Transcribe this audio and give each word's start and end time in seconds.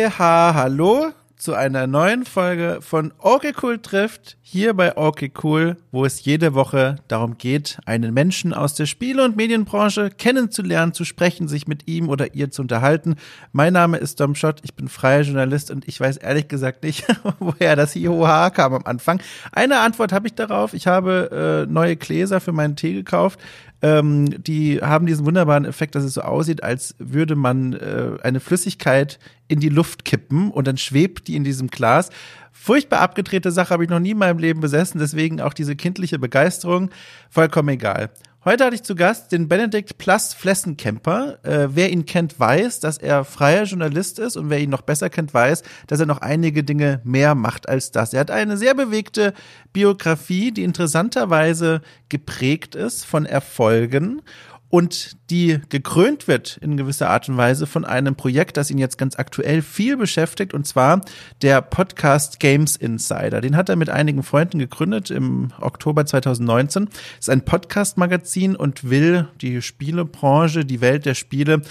Hihe, 0.00 0.18
ha, 0.18 0.54
hallo 0.54 1.12
zu 1.36 1.54
einer 1.54 1.86
neuen 1.86 2.24
Folge 2.24 2.78
von 2.80 3.12
Okay 3.18 3.52
Cool 3.62 3.78
trifft 3.78 4.36
hier 4.42 4.74
bei 4.74 4.96
Okay 4.96 5.32
Cool, 5.42 5.76
wo 5.90 6.04
es 6.04 6.24
jede 6.24 6.54
Woche 6.54 6.96
darum 7.08 7.38
geht, 7.38 7.78
einen 7.86 8.12
Menschen 8.12 8.52
aus 8.52 8.74
der 8.74 8.86
Spiele- 8.86 9.24
und 9.24 9.36
Medienbranche 9.36 10.10
kennenzulernen, 10.10 10.92
zu 10.92 11.04
sprechen, 11.04 11.48
sich 11.48 11.66
mit 11.66 11.86
ihm 11.88 12.08
oder 12.08 12.34
ihr 12.34 12.50
zu 12.50 12.62
unterhalten. 12.62 13.16
Mein 13.52 13.72
Name 13.72 13.96
ist 13.98 14.20
Dom 14.20 14.34
Schott, 14.34 14.60
ich 14.64 14.74
bin 14.74 14.88
freier 14.88 15.22
Journalist 15.22 15.70
und 15.70 15.86
ich 15.86 15.98
weiß 16.00 16.18
ehrlich 16.18 16.48
gesagt 16.48 16.82
nicht, 16.82 17.04
woher 17.38 17.76
das 17.76 17.96
IOH 17.96 18.50
kam 18.50 18.74
am 18.74 18.84
Anfang. 18.84 19.22
Eine 19.52 19.80
Antwort 19.80 20.12
habe 20.12 20.26
ich 20.26 20.34
darauf. 20.34 20.74
Ich 20.74 20.86
habe 20.86 21.66
äh, 21.68 21.72
neue 21.72 21.96
Gläser 21.96 22.40
für 22.40 22.52
meinen 22.52 22.76
Tee 22.76 22.92
gekauft. 22.92 23.38
Ähm, 23.82 24.42
die 24.42 24.80
haben 24.80 25.06
diesen 25.06 25.24
wunderbaren 25.24 25.64
Effekt, 25.64 25.94
dass 25.94 26.04
es 26.04 26.14
so 26.14 26.20
aussieht, 26.20 26.62
als 26.62 26.94
würde 26.98 27.34
man 27.34 27.72
äh, 27.72 28.18
eine 28.22 28.40
Flüssigkeit 28.40 29.18
in 29.48 29.60
die 29.60 29.68
Luft 29.68 30.04
kippen 30.04 30.50
und 30.50 30.66
dann 30.66 30.76
schwebt 30.76 31.28
die 31.28 31.36
in 31.36 31.44
diesem 31.44 31.68
Glas. 31.68 32.10
Furchtbar 32.52 33.00
abgedrehte 33.00 33.50
Sache 33.50 33.72
habe 33.72 33.84
ich 33.84 33.90
noch 33.90 34.00
nie 34.00 34.10
in 34.10 34.18
meinem 34.18 34.38
Leben 34.38 34.60
besessen, 34.60 34.98
deswegen 34.98 35.40
auch 35.40 35.54
diese 35.54 35.76
kindliche 35.76 36.18
Begeisterung. 36.18 36.90
Vollkommen 37.30 37.70
egal. 37.70 38.10
Heute 38.42 38.64
hatte 38.64 38.74
ich 38.74 38.82
zu 38.84 38.94
Gast 38.94 39.32
den 39.32 39.48
Benedikt 39.48 39.98
Plus 39.98 40.32
Flessenkemper. 40.32 41.40
Äh, 41.42 41.68
wer 41.72 41.90
ihn 41.90 42.06
kennt, 42.06 42.40
weiß, 42.40 42.80
dass 42.80 42.96
er 42.96 43.26
freier 43.26 43.64
Journalist 43.64 44.18
ist 44.18 44.38
und 44.38 44.48
wer 44.48 44.60
ihn 44.60 44.70
noch 44.70 44.80
besser 44.80 45.10
kennt, 45.10 45.34
weiß, 45.34 45.62
dass 45.88 46.00
er 46.00 46.06
noch 46.06 46.22
einige 46.22 46.64
Dinge 46.64 47.02
mehr 47.04 47.34
macht 47.34 47.68
als 47.68 47.90
das. 47.90 48.14
Er 48.14 48.20
hat 48.20 48.30
eine 48.30 48.56
sehr 48.56 48.74
bewegte 48.74 49.34
Biografie, 49.74 50.52
die 50.52 50.64
interessanterweise 50.64 51.82
geprägt 52.08 52.74
ist 52.74 53.04
von 53.04 53.26
Erfolgen 53.26 54.22
und 54.70 55.16
die 55.30 55.60
gekrönt 55.68 56.28
wird 56.28 56.56
in 56.58 56.76
gewisser 56.76 57.10
Art 57.10 57.28
und 57.28 57.36
Weise 57.36 57.66
von 57.66 57.84
einem 57.84 58.14
Projekt, 58.14 58.56
das 58.56 58.70
ihn 58.70 58.78
jetzt 58.78 58.98
ganz 58.98 59.18
aktuell 59.18 59.62
viel 59.62 59.96
beschäftigt, 59.96 60.54
und 60.54 60.66
zwar 60.66 61.00
der 61.42 61.60
Podcast 61.60 62.38
Games 62.40 62.76
Insider. 62.76 63.40
Den 63.40 63.56
hat 63.56 63.68
er 63.68 63.76
mit 63.76 63.90
einigen 63.90 64.22
Freunden 64.22 64.60
gegründet 64.60 65.10
im 65.10 65.48
Oktober 65.60 66.06
2019. 66.06 66.88
Es 66.92 67.26
ist 67.26 67.30
ein 67.30 67.44
Podcast-Magazin 67.44 68.54
und 68.54 68.88
will 68.88 69.28
die 69.40 69.60
Spielebranche, 69.60 70.64
die 70.64 70.80
Welt 70.80 71.04
der 71.04 71.14
Spiele 71.14 71.62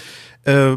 äh, 0.44 0.76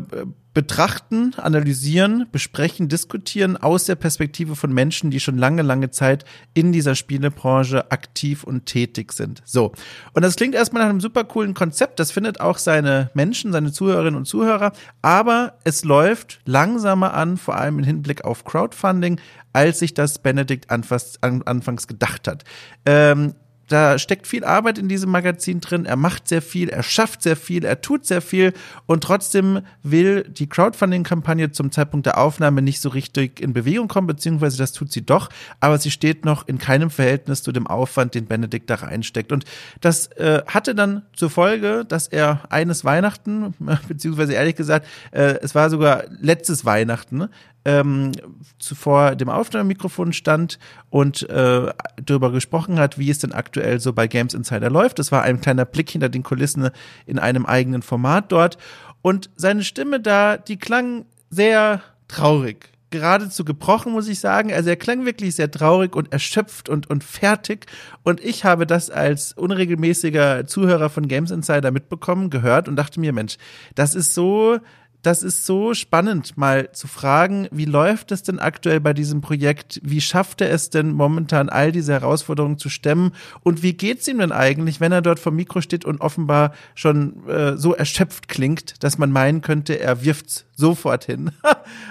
betrachten, 0.53 1.33
analysieren, 1.37 2.27
besprechen, 2.31 2.87
diskutieren 2.87 3.57
aus 3.57 3.85
der 3.85 3.95
Perspektive 3.95 4.55
von 4.55 4.71
Menschen, 4.71 5.09
die 5.09 5.19
schon 5.19 5.37
lange, 5.37 5.63
lange 5.63 5.89
Zeit 5.89 6.25
in 6.53 6.71
dieser 6.71 6.95
Spielebranche 6.95 7.91
aktiv 7.91 8.43
und 8.43 8.65
tätig 8.65 9.13
sind. 9.13 9.41
So. 9.45 9.71
Und 10.13 10.21
das 10.21 10.35
klingt 10.35 10.53
erstmal 10.53 10.83
nach 10.83 10.89
einem 10.89 11.01
super 11.01 11.23
coolen 11.23 11.53
Konzept. 11.53 11.99
Das 11.99 12.11
findet 12.11 12.39
auch 12.39 12.59
seine 12.59 13.09
Menschen, 13.15 13.51
seine 13.51 13.71
Zuhörerinnen 13.71 14.15
und 14.15 14.25
Zuhörer. 14.25 14.73
Aber 15.01 15.53
es 15.63 15.83
läuft 15.83 16.41
langsamer 16.45 17.13
an, 17.13 17.37
vor 17.37 17.55
allem 17.55 17.79
im 17.79 17.85
Hinblick 17.85 18.23
auf 18.23 18.45
Crowdfunding, 18.45 19.19
als 19.53 19.79
sich 19.79 19.93
das 19.93 20.19
Benedikt 20.19 20.69
anfangs 20.69 21.87
gedacht 21.87 22.27
hat. 22.27 22.43
Ähm, 22.85 23.33
da 23.73 23.97
steckt 23.97 24.27
viel 24.27 24.43
Arbeit 24.43 24.77
in 24.77 24.88
diesem 24.88 25.09
Magazin 25.09 25.59
drin. 25.59 25.85
Er 25.85 25.95
macht 25.95 26.27
sehr 26.27 26.43
viel, 26.43 26.69
er 26.69 26.83
schafft 26.83 27.23
sehr 27.23 27.35
viel, 27.35 27.66
er 27.66 27.81
tut 27.81 28.05
sehr 28.05 28.21
viel 28.21 28.53
und 28.85 29.03
trotzdem 29.03 29.61
will 29.81 30.23
die 30.30 30.47
Crowdfunding-Kampagne 30.47 31.52
zum 31.52 31.71
Zeitpunkt 31.71 32.05
der 32.05 32.19
Aufnahme 32.19 32.61
nicht 32.61 32.81
so 32.81 32.89
richtig 32.89 33.41
in 33.41 33.52
Bewegung 33.52 33.88
kommen, 33.88 34.05
beziehungsweise 34.05 34.59
das 34.59 34.73
tut 34.73 34.91
sie 34.91 35.03
doch, 35.03 35.30
aber 35.59 35.80
sie 35.80 35.89
steht 35.89 36.23
noch 36.23 36.48
in 36.48 36.59
keinem 36.59 36.92
Verhältnis 36.92 37.42
zu 37.42 37.52
dem 37.52 37.65
Aufwand, 37.65 38.14
den 38.14 38.27
Benedikt 38.27 38.70
da 38.70 38.75
reinsteckt. 38.75 39.31
Und 39.31 39.45
das 39.81 40.08
äh, 40.17 40.43
hatte 40.45 40.75
dann 40.75 41.02
zur 41.15 41.31
Folge, 41.31 41.83
dass 41.83 42.08
er 42.08 42.43
eines 42.49 42.86
Weihnachten, 42.86 43.55
beziehungsweise 43.87 44.33
ehrlich 44.33 44.55
gesagt, 44.55 44.86
äh, 45.11 45.39
es 45.42 45.55
war 45.55 45.71
sogar 45.71 46.03
letztes 46.21 46.64
Weihnachten, 46.64 47.27
ähm, 47.65 48.11
zuvor 48.59 49.15
dem 49.15 49.29
Aufnahmemikrofon 49.29 50.13
stand 50.13 50.59
und 50.89 51.29
äh, 51.29 51.71
darüber 52.03 52.31
gesprochen 52.31 52.79
hat, 52.79 52.97
wie 52.97 53.09
es 53.09 53.19
denn 53.19 53.31
aktuell 53.31 53.79
so 53.79 53.93
bei 53.93 54.07
Games 54.07 54.33
Insider 54.33 54.69
läuft. 54.69 54.99
Das 54.99 55.11
war 55.11 55.23
ein 55.23 55.41
kleiner 55.41 55.65
Blick 55.65 55.89
hinter 55.89 56.09
den 56.09 56.23
Kulissen 56.23 56.69
in 57.05 57.19
einem 57.19 57.45
eigenen 57.45 57.81
Format 57.81 58.31
dort. 58.31 58.57
Und 59.01 59.29
seine 59.35 59.63
Stimme 59.63 59.99
da, 59.99 60.37
die 60.37 60.57
klang 60.57 61.05
sehr 61.29 61.81
traurig. 62.07 62.69
Geradezu 62.89 63.43
gebrochen, 63.43 63.91
muss 63.91 64.07
ich 64.07 64.19
sagen. 64.19 64.53
Also 64.53 64.69
er 64.69 64.75
klang 64.75 65.03
wirklich 65.03 65.35
sehr 65.35 65.49
traurig 65.49 65.95
und 65.95 66.13
erschöpft 66.13 66.69
und, 66.69 66.91
und 66.91 67.03
fertig. 67.03 67.65
Und 68.03 68.23
ich 68.23 68.45
habe 68.45 68.67
das 68.67 68.91
als 68.91 69.33
unregelmäßiger 69.33 70.45
Zuhörer 70.45 70.91
von 70.91 71.07
Games 71.07 71.31
Insider 71.31 71.71
mitbekommen, 71.71 72.30
gehört 72.30 72.67
und 72.67 72.75
dachte 72.75 72.99
mir, 72.99 73.11
Mensch, 73.11 73.37
das 73.73 73.95
ist 73.95 74.13
so 74.13 74.59
das 75.03 75.21
ist 75.21 75.45
so 75.45 75.73
spannend, 75.73 76.37
mal 76.37 76.71
zu 76.71 76.87
fragen, 76.87 77.47
wie 77.52 77.65
läuft 77.65 78.11
es 78.11 78.23
denn 78.23 78.39
aktuell 78.39 78.80
bei 78.80 78.93
diesem 78.93 79.21
Projekt? 79.21 79.80
Wie 79.83 80.02
schafft 80.02 80.39
er 80.41 80.49
es 80.49 80.69
denn 80.69 80.93
momentan, 80.93 81.49
all 81.49 81.71
diese 81.71 81.91
Herausforderungen 81.91 82.58
zu 82.58 82.69
stemmen? 82.69 83.11
Und 83.42 83.61
wie 83.63 83.73
geht's 83.73 84.08
ihm 84.08 84.19
denn 84.19 84.31
eigentlich, 84.31 84.80
wenn 84.80 84.93
er 84.93 85.02
dort 85.02 85.19
vor 85.19 85.33
Mikro 85.33 85.59
steht 85.59 85.83
und 85.83 85.99
offenbar 85.99 86.53
schon 86.73 87.27
äh, 87.27 87.58
so 87.58 87.75
erschöpft 87.75 88.30
klingt, 88.30 88.81
dass 88.81 88.97
man 88.97 89.11
meinen 89.11 89.42
könnte, 89.42 89.77
er 89.77 90.03
wirft's 90.03 90.45
sofort 90.55 91.05
hin. 91.05 91.31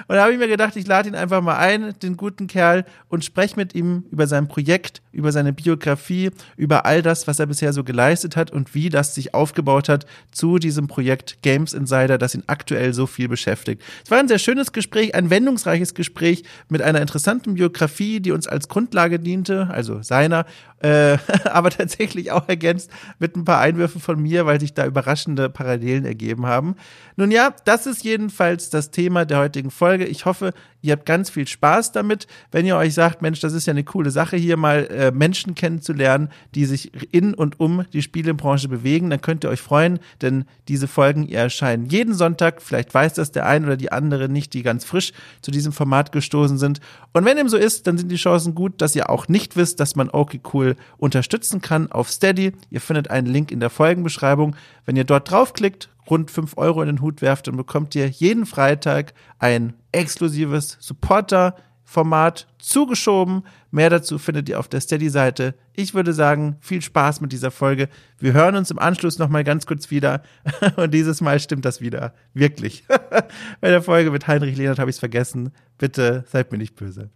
und 0.08 0.14
da 0.14 0.22
habe 0.22 0.32
ich 0.32 0.38
mir 0.38 0.48
gedacht, 0.48 0.76
ich 0.76 0.86
lade 0.86 1.08
ihn 1.08 1.14
einfach 1.14 1.40
mal 1.40 1.56
ein, 1.56 1.94
den 2.02 2.16
guten 2.16 2.46
Kerl, 2.46 2.84
und 3.08 3.24
spreche 3.24 3.56
mit 3.56 3.74
ihm 3.74 4.04
über 4.10 4.26
sein 4.26 4.48
Projekt, 4.48 5.02
über 5.12 5.32
seine 5.32 5.52
Biografie, 5.52 6.30
über 6.56 6.86
all 6.86 7.02
das, 7.02 7.26
was 7.26 7.38
er 7.38 7.46
bisher 7.46 7.72
so 7.72 7.84
geleistet 7.84 8.36
hat 8.36 8.50
und 8.50 8.74
wie 8.74 8.88
das 8.88 9.14
sich 9.14 9.34
aufgebaut 9.34 9.88
hat 9.88 10.06
zu 10.30 10.58
diesem 10.58 10.86
Projekt 10.86 11.42
Games 11.42 11.74
Insider, 11.74 12.18
das 12.18 12.34
ihn 12.34 12.44
aktuell 12.46 12.94
so 12.94 13.06
viel 13.06 13.28
beschäftigt. 13.28 13.82
Es 14.04 14.10
war 14.10 14.18
ein 14.18 14.28
sehr 14.28 14.38
schönes 14.38 14.72
Gespräch, 14.72 15.14
ein 15.14 15.30
wendungsreiches 15.30 15.94
Gespräch 15.94 16.44
mit 16.68 16.82
einer 16.82 17.00
interessanten 17.00 17.54
Biografie, 17.54 18.20
die 18.20 18.32
uns 18.32 18.46
als 18.46 18.68
Grundlage 18.68 19.18
diente, 19.18 19.68
also 19.70 20.02
seiner, 20.02 20.46
äh, 20.82 21.18
aber 21.44 21.70
tatsächlich 21.70 22.32
auch 22.32 22.48
ergänzt 22.48 22.90
mit 23.18 23.36
ein 23.36 23.44
paar 23.44 23.60
Einwürfen 23.60 24.00
von 24.00 24.20
mir, 24.20 24.46
weil 24.46 24.60
sich 24.60 24.74
da 24.74 24.86
überraschende 24.86 25.48
Parallelen 25.48 26.04
ergeben 26.04 26.46
haben. 26.46 26.76
Nun 27.16 27.30
ja, 27.30 27.54
das 27.64 27.86
ist 27.86 28.04
jedenfalls 28.04 28.70
das 28.70 28.90
Thema 28.90 29.24
der 29.24 29.38
heutigen 29.38 29.70
Folge. 29.70 30.04
Ich 30.04 30.24
hoffe, 30.24 30.52
ihr 30.82 30.92
habt 30.92 31.06
ganz 31.06 31.30
viel 31.30 31.48
Spaß 31.48 31.92
damit. 31.92 32.26
Wenn 32.50 32.66
ihr 32.66 32.76
euch 32.76 32.92
sagt, 32.94 33.22
Mensch, 33.22 33.40
das 33.40 33.54
ist 33.54 33.66
ja 33.66 33.70
eine 33.70 33.84
coole 33.84 34.10
Sache, 34.10 34.36
hier 34.36 34.56
mal 34.56 34.86
äh, 34.90 35.10
Menschen 35.12 35.54
kennenzulernen, 35.54 36.28
die 36.54 36.66
sich 36.66 36.92
in 37.12 37.32
und 37.34 37.58
um 37.60 37.84
die 37.92 38.02
Spielebranche 38.02 38.68
bewegen, 38.68 39.08
dann 39.08 39.20
könnt 39.20 39.44
ihr 39.44 39.50
euch 39.50 39.62
freuen, 39.62 40.00
denn 40.20 40.44
diese 40.68 40.88
Folgen 40.88 41.28
erscheinen 41.28 41.86
jeden 41.86 42.14
Sonntag. 42.14 42.60
Vielleicht 42.60 42.92
weiß 42.92 43.14
das 43.14 43.32
der 43.32 43.46
ein 43.46 43.64
oder 43.64 43.76
die 43.76 43.92
andere 43.92 44.28
nicht, 44.28 44.52
die 44.52 44.62
ganz 44.62 44.84
frisch 44.84 45.12
zu 45.40 45.50
diesem 45.50 45.72
Format 45.72 46.12
gestoßen 46.12 46.58
sind. 46.58 46.80
Und 47.12 47.24
wenn 47.24 47.36
dem 47.36 47.48
so 47.48 47.56
ist, 47.56 47.86
dann 47.86 47.96
sind 47.96 48.10
die 48.10 48.16
Chancen 48.16 48.54
gut, 48.54 48.80
dass 48.80 48.96
ihr 48.96 49.08
auch 49.08 49.28
nicht 49.28 49.56
wisst, 49.56 49.80
dass 49.80 49.96
man 49.96 50.10
okay 50.10 50.40
cool 50.52 50.76
unterstützen 50.98 51.60
kann 51.60 51.90
auf 51.92 52.10
Steady. 52.10 52.52
Ihr 52.70 52.80
findet 52.80 53.10
einen 53.10 53.26
Link 53.26 53.52
in 53.52 53.60
der 53.60 53.70
Folgenbeschreibung. 53.70 54.56
Wenn 54.84 54.96
ihr 54.96 55.04
dort 55.04 55.30
draufklickt, 55.30 55.88
rund 56.08 56.30
5 56.30 56.56
Euro 56.56 56.82
in 56.82 56.88
den 56.88 57.00
Hut 57.00 57.22
werft, 57.22 57.46
dann 57.46 57.56
bekommt 57.56 57.94
ihr 57.94 58.08
jeden 58.08 58.46
Freitag 58.46 59.14
ein 59.38 59.74
exklusives 59.92 60.76
Supporter-Format 60.80 62.48
zugeschoben. 62.58 63.44
Mehr 63.70 63.90
dazu 63.90 64.18
findet 64.18 64.48
ihr 64.48 64.58
auf 64.58 64.68
der 64.68 64.80
Steady-Seite. 64.80 65.54
Ich 65.74 65.94
würde 65.94 66.12
sagen, 66.12 66.56
viel 66.60 66.82
Spaß 66.82 67.20
mit 67.20 67.32
dieser 67.32 67.50
Folge. 67.50 67.88
Wir 68.18 68.32
hören 68.32 68.56
uns 68.56 68.70
im 68.70 68.78
Anschluss 68.78 69.18
nochmal 69.18 69.44
ganz 69.44 69.66
kurz 69.66 69.90
wieder. 69.90 70.22
Und 70.76 70.92
dieses 70.92 71.20
Mal 71.20 71.40
stimmt 71.40 71.64
das 71.64 71.80
wieder. 71.80 72.14
Wirklich. 72.34 72.84
Bei 73.60 73.70
der 73.70 73.82
Folge 73.82 74.10
mit 74.10 74.26
Heinrich 74.26 74.56
Lehnert 74.56 74.78
habe 74.78 74.90
ich 74.90 74.96
es 74.96 75.00
vergessen. 75.00 75.52
Bitte 75.78 76.24
seid 76.26 76.52
mir 76.52 76.58
nicht 76.58 76.74
böse. 76.74 77.10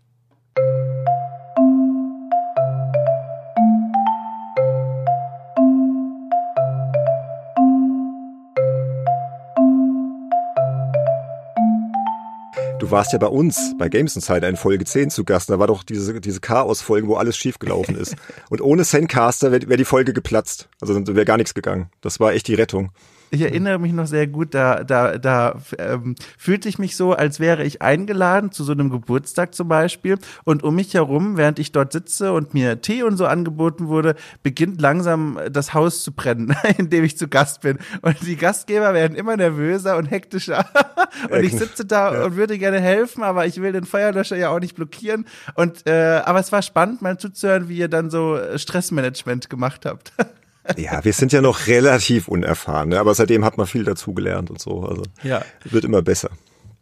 Du 12.87 12.93
warst 12.93 13.13
ja 13.13 13.19
bei 13.19 13.27
uns, 13.27 13.75
bei 13.79 13.89
Games 13.89 14.15
Insider 14.15 14.49
in 14.49 14.55
Folge 14.55 14.85
10 14.85 15.11
zu 15.11 15.25
Gast. 15.25 15.51
Da 15.51 15.59
war 15.59 15.67
doch 15.67 15.83
diese, 15.83 16.21
diese 16.21 16.39
Chaos-Folge, 16.39 17.09
wo 17.09 17.17
alles 17.17 17.37
schiefgelaufen 17.37 17.97
ist. 17.97 18.15
Und 18.49 18.61
ohne 18.61 18.85
Sandcaster 18.85 19.51
wäre 19.51 19.69
wär 19.69 19.77
die 19.77 19.85
Folge 19.85 20.13
geplatzt. 20.13 20.69
Also 20.81 20.95
wäre 21.05 21.25
gar 21.25 21.37
nichts 21.37 21.53
gegangen. 21.53 21.91
Das 22.01 22.21
war 22.21 22.33
echt 22.33 22.47
die 22.47 22.55
Rettung. 22.55 22.93
Ich 23.31 23.41
erinnere 23.41 23.79
mich 23.79 23.93
noch 23.93 24.07
sehr 24.07 24.27
gut, 24.27 24.55
da, 24.55 24.85
da, 24.85 25.19
da 25.19 25.59
ähm, 25.79 26.15
fühlte 26.39 26.69
ich 26.69 26.79
mich 26.79 26.97
so, 26.97 27.13
als 27.13 27.41
wäre 27.41 27.65
ich 27.65 27.83
eingeladen 27.83 28.53
zu 28.53 28.63
so 28.63 28.73
einem 28.73 28.91
Geburtstag 28.91 29.55
zum 29.55 29.69
Beispiel. 29.69 30.19
Und 30.45 30.63
um 30.63 30.77
mich 30.77 30.95
herum, 30.95 31.37
während 31.37 31.59
ich 31.59 31.73
dort 31.73 31.93
sitze 31.93 32.33
und 32.33 32.55
mir 32.55 32.81
Tee 32.81 33.03
und 33.03 33.17
so 33.17 33.27
angeboten 33.27 33.89
wurde, 33.89 34.15
beginnt 34.43 34.81
langsam 34.81 35.39
das 35.51 35.75
Haus 35.75 36.05
zu 36.05 36.13
brennen, 36.13 36.55
in 36.79 36.91
dem 36.91 37.05
ich 37.05 37.19
zu 37.19 37.29
Gast 37.29 37.63
bin. 37.63 37.79
Und 38.03 38.17
die 38.27 38.37
Gastgeber 38.37 38.95
werden 38.95 39.17
immer 39.17 39.37
nervöser 39.37 39.97
und 39.97 40.07
hektischer. 40.07 40.65
und 41.31 41.43
ich 41.43 41.53
sitze 41.53 41.85
da 41.85 42.13
ja. 42.13 42.25
und 42.25 42.37
würde 42.37 42.59
gerne 42.59 42.81
helfen, 42.81 43.23
aber 43.23 43.47
ich 43.47 43.61
will 43.61 43.73
den 43.73 43.85
Feuerlöscher 43.85 44.37
ja 44.37 44.51
auch 44.51 44.61
nicht 44.61 44.77
blockieren. 44.77 45.27
Und 45.55 45.87
äh, 45.87 46.23
aber 46.25 46.39
es 46.39 46.53
war 46.53 46.63
spannend, 46.63 47.03
mal 47.03 47.19
zuzuhören, 47.19 47.69
wie 47.69 47.79
ihr 47.79 47.89
dann 47.89 48.11
so 48.11 48.39
Stressmanagement 48.57 49.51
gemacht 49.51 49.85
habt. 49.85 50.13
Ja, 50.77 51.05
wir 51.05 51.13
sind 51.13 51.33
ja 51.33 51.41
noch 51.41 51.67
relativ 51.67 52.29
unerfahren, 52.29 52.91
ne? 52.91 53.01
aber 53.01 53.15
seitdem 53.15 53.45
hat 53.45 53.57
man 53.59 53.67
viel 53.67 53.85
dazugelernt 53.85 54.51
und 54.51 54.61
so. 54.61 54.83
Also 54.83 55.03
ja. 55.23 55.43
wird 55.65 55.85
immer 55.85 56.03
besser. 56.03 56.31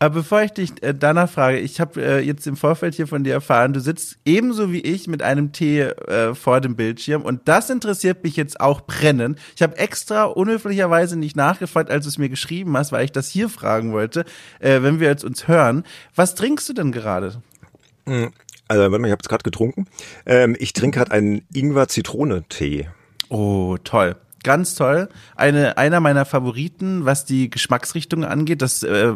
Aber 0.00 0.16
bevor 0.16 0.42
ich 0.42 0.50
dich 0.50 0.82
äh, 0.82 0.92
danach 0.92 1.30
frage, 1.30 1.58
ich 1.58 1.80
habe 1.80 2.02
äh, 2.02 2.20
jetzt 2.20 2.46
im 2.46 2.56
Vorfeld 2.56 2.94
hier 2.94 3.06
von 3.06 3.24
dir 3.24 3.32
erfahren, 3.32 3.72
du 3.72 3.80
sitzt 3.80 4.18
ebenso 4.24 4.72
wie 4.72 4.80
ich 4.80 5.06
mit 5.06 5.22
einem 5.22 5.52
Tee 5.52 5.80
äh, 5.80 6.34
vor 6.34 6.60
dem 6.60 6.76
Bildschirm 6.76 7.22
und 7.22 7.42
das 7.46 7.70
interessiert 7.70 8.24
mich 8.24 8.36
jetzt 8.36 8.60
auch 8.60 8.82
brennend. 8.82 9.38
Ich 9.54 9.62
habe 9.62 9.78
extra 9.78 10.24
unhöflicherweise 10.24 11.16
nicht 11.18 11.36
nachgefragt, 11.36 11.90
als 11.90 12.04
du 12.04 12.08
es 12.08 12.18
mir 12.18 12.28
geschrieben 12.28 12.76
hast, 12.76 12.92
weil 12.92 13.04
ich 13.04 13.12
das 13.12 13.28
hier 13.28 13.48
fragen 13.48 13.92
wollte, 13.92 14.24
wenn 14.60 15.00
wir 15.00 15.08
jetzt 15.08 15.24
uns 15.24 15.48
hören. 15.48 15.84
Was 16.14 16.34
trinkst 16.34 16.68
du 16.68 16.72
denn 16.72 16.92
gerade? 16.92 17.42
Hm, 18.06 18.32
also, 18.68 18.82
warte 18.82 18.98
mal, 18.98 19.08
ich 19.08 19.12
habe 19.12 19.22
es 19.22 19.28
gerade 19.28 19.42
getrunken. 19.42 19.86
Ähm, 20.26 20.56
ich 20.58 20.72
trinke 20.72 20.98
gerade 20.98 21.12
einen 21.12 21.42
Ingwer-Zitrone-Tee. 21.52 22.88
Oh, 23.34 23.76
toll 23.82 24.14
ganz 24.44 24.76
toll. 24.76 25.08
Eine, 25.34 25.76
einer 25.76 25.98
meiner 25.98 26.24
Favoriten, 26.24 27.04
was 27.04 27.24
die 27.24 27.50
Geschmacksrichtung 27.50 28.24
angeht. 28.24 28.62
Das, 28.62 28.84
äh, 28.84 29.14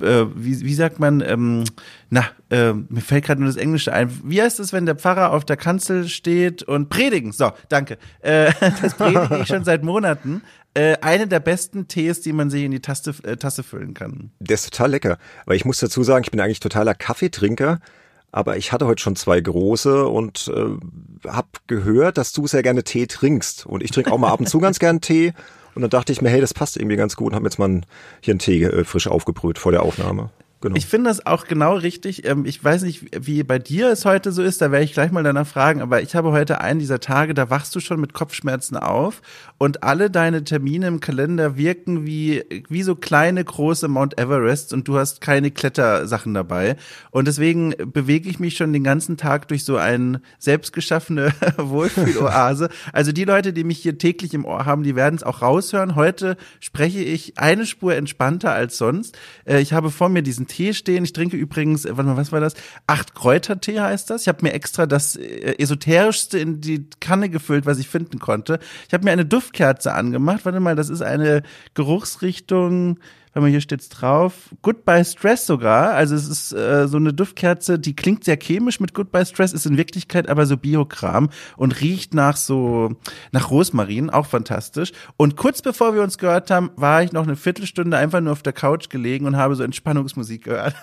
äh, 0.00 0.26
wie, 0.34 0.60
wie 0.62 0.74
sagt 0.74 0.98
man, 0.98 1.20
ähm, 1.20 1.64
na, 2.08 2.24
äh, 2.48 2.72
mir 2.72 3.02
fällt 3.02 3.26
gerade 3.26 3.42
nur 3.42 3.50
das 3.50 3.60
Englische 3.60 3.92
ein. 3.92 4.10
Wie 4.24 4.40
heißt 4.40 4.58
es, 4.60 4.72
wenn 4.72 4.86
der 4.86 4.94
Pfarrer 4.94 5.32
auf 5.32 5.44
der 5.44 5.58
Kanzel 5.58 6.08
steht 6.08 6.62
und 6.62 6.88
predigen? 6.88 7.32
So, 7.32 7.52
danke. 7.68 7.98
Äh, 8.20 8.52
das 8.80 8.94
predige 8.94 9.40
ich 9.42 9.48
schon 9.48 9.64
seit 9.64 9.82
Monaten. 9.82 10.42
Äh, 10.72 10.96
eine 11.02 11.26
der 11.26 11.40
besten 11.40 11.88
Tees, 11.88 12.22
die 12.22 12.32
man 12.32 12.48
sich 12.48 12.62
in 12.62 12.70
die 12.70 12.80
Taste, 12.80 13.14
äh, 13.24 13.36
Tasse 13.36 13.62
füllen 13.62 13.94
kann. 13.94 14.30
Der 14.38 14.54
ist 14.54 14.72
total 14.72 14.92
lecker. 14.92 15.18
Weil 15.44 15.56
ich 15.56 15.64
muss 15.64 15.80
dazu 15.80 16.02
sagen, 16.04 16.24
ich 16.24 16.30
bin 16.30 16.40
eigentlich 16.40 16.60
totaler 16.60 16.94
Kaffeetrinker. 16.94 17.80
Aber 18.30 18.56
ich 18.56 18.72
hatte 18.72 18.86
heute 18.86 19.02
schon 19.02 19.16
zwei 19.16 19.40
große 19.40 20.06
und 20.06 20.52
äh, 20.54 21.28
habe 21.28 21.48
gehört, 21.66 22.18
dass 22.18 22.32
du 22.32 22.46
sehr 22.46 22.62
gerne 22.62 22.84
Tee 22.84 23.06
trinkst. 23.06 23.66
Und 23.66 23.82
ich 23.82 23.90
trinke 23.90 24.12
auch 24.12 24.18
mal 24.18 24.30
ab 24.30 24.40
und 24.40 24.48
zu 24.48 24.58
ganz 24.60 24.78
gern 24.78 25.00
Tee. 25.00 25.32
Und 25.74 25.82
dann 25.82 25.90
dachte 25.90 26.12
ich 26.12 26.20
mir, 26.20 26.28
hey, 26.28 26.40
das 26.40 26.54
passt 26.54 26.76
irgendwie 26.76 26.96
ganz 26.96 27.16
gut 27.16 27.28
und 27.28 27.36
habe 27.36 27.46
jetzt 27.46 27.58
mal 27.58 27.80
hier 28.20 28.32
einen 28.32 28.38
Tee 28.38 28.64
äh, 28.64 28.84
frisch 28.84 29.06
aufgebrüht 29.06 29.58
vor 29.58 29.72
der 29.72 29.82
Aufnahme. 29.82 30.30
Genau. 30.60 30.74
Ich 30.74 30.86
finde 30.86 31.08
das 31.08 31.24
auch 31.24 31.46
genau 31.46 31.76
richtig. 31.76 32.26
Ähm, 32.26 32.44
ich 32.44 32.62
weiß 32.62 32.82
nicht, 32.82 33.06
wie 33.24 33.44
bei 33.44 33.60
dir 33.60 33.90
es 33.90 34.04
heute 34.04 34.32
so 34.32 34.42
ist, 34.42 34.60
da 34.60 34.72
werde 34.72 34.84
ich 34.84 34.92
gleich 34.92 35.12
mal 35.12 35.22
danach 35.22 35.46
fragen, 35.46 35.80
aber 35.80 36.02
ich 36.02 36.16
habe 36.16 36.32
heute 36.32 36.60
einen 36.60 36.80
dieser 36.80 36.98
Tage, 36.98 37.32
da 37.32 37.48
wachst 37.48 37.76
du 37.76 37.80
schon 37.80 38.00
mit 38.00 38.12
Kopfschmerzen 38.12 38.76
auf 38.76 39.22
und 39.58 39.84
alle 39.84 40.10
deine 40.10 40.42
Termine 40.42 40.88
im 40.88 40.98
Kalender 40.98 41.56
wirken 41.56 42.06
wie, 42.06 42.42
wie 42.68 42.82
so 42.82 42.96
kleine, 42.96 43.44
große 43.44 43.86
Mount 43.86 44.18
Everest 44.18 44.72
und 44.72 44.88
du 44.88 44.98
hast 44.98 45.20
keine 45.20 45.52
Klettersachen 45.52 46.34
dabei. 46.34 46.76
Und 47.12 47.28
deswegen 47.28 47.74
bewege 47.92 48.28
ich 48.28 48.40
mich 48.40 48.56
schon 48.56 48.72
den 48.72 48.82
ganzen 48.82 49.16
Tag 49.16 49.46
durch 49.46 49.64
so 49.64 49.76
eine 49.76 50.22
selbstgeschaffene 50.40 51.32
Wohlfühloase. 51.56 52.68
Also 52.92 53.12
die 53.12 53.24
Leute, 53.24 53.52
die 53.52 53.62
mich 53.62 53.78
hier 53.78 53.96
täglich 53.96 54.34
im 54.34 54.44
Ohr 54.44 54.66
haben, 54.66 54.82
die 54.82 54.96
werden 54.96 55.14
es 55.14 55.22
auch 55.22 55.40
raushören. 55.40 55.94
Heute 55.94 56.36
spreche 56.58 57.00
ich 57.00 57.38
eine 57.38 57.64
Spur 57.64 57.94
entspannter 57.94 58.52
als 58.52 58.76
sonst. 58.76 59.16
Äh, 59.44 59.60
ich 59.60 59.72
habe 59.72 59.92
vor 59.92 60.08
mir 60.08 60.22
diesen 60.22 60.47
Tee 60.48 60.74
stehen. 60.74 61.04
Ich 61.04 61.12
trinke 61.12 61.36
übrigens, 61.36 61.84
äh, 61.84 61.96
warte 61.96 62.10
mal, 62.10 62.16
was 62.16 62.32
war 62.32 62.40
das? 62.40 62.54
Acht 62.86 63.14
Kräutertee 63.14 63.78
heißt 63.78 64.10
das. 64.10 64.22
Ich 64.22 64.28
habe 64.28 64.42
mir 64.42 64.52
extra 64.52 64.86
das 64.86 65.14
äh, 65.14 65.54
esoterischste 65.58 66.38
in 66.38 66.60
die 66.60 66.86
Kanne 67.00 67.28
gefüllt, 67.28 67.66
was 67.66 67.78
ich 67.78 67.88
finden 67.88 68.18
konnte. 68.18 68.58
Ich 68.88 68.94
habe 68.94 69.04
mir 69.04 69.12
eine 69.12 69.24
Duftkerze 69.24 69.92
angemacht. 69.92 70.44
Warte 70.44 70.60
mal, 70.60 70.74
das 70.74 70.88
ist 70.88 71.02
eine 71.02 71.42
Geruchsrichtung 71.74 72.98
wenn 73.32 73.42
man 73.42 73.50
hier 73.50 73.60
steht's 73.60 73.88
drauf. 73.88 74.34
Goodbye 74.62 75.04
Stress 75.04 75.46
sogar. 75.46 75.94
Also 75.94 76.14
es 76.14 76.28
ist 76.28 76.52
äh, 76.52 76.88
so 76.88 76.96
eine 76.96 77.12
Duftkerze, 77.12 77.78
die 77.78 77.94
klingt 77.94 78.24
sehr 78.24 78.38
chemisch 78.40 78.80
mit 78.80 78.94
Goodbye 78.94 79.26
Stress, 79.26 79.52
ist 79.52 79.66
in 79.66 79.76
Wirklichkeit 79.76 80.28
aber 80.28 80.46
so 80.46 80.56
Biokram 80.56 81.30
und 81.56 81.80
riecht 81.80 82.14
nach 82.14 82.36
so 82.36 82.96
nach 83.32 83.50
Rosmarin, 83.50 84.10
auch 84.10 84.26
fantastisch. 84.26 84.92
Und 85.16 85.36
kurz 85.36 85.62
bevor 85.62 85.94
wir 85.94 86.02
uns 86.02 86.18
gehört 86.18 86.50
haben, 86.50 86.70
war 86.76 87.02
ich 87.02 87.12
noch 87.12 87.24
eine 87.24 87.36
Viertelstunde 87.36 87.96
einfach 87.96 88.20
nur 88.20 88.32
auf 88.32 88.42
der 88.42 88.52
Couch 88.52 88.88
gelegen 88.88 89.26
und 89.26 89.36
habe 89.36 89.54
so 89.54 89.62
Entspannungsmusik 89.62 90.44
gehört. 90.44 90.74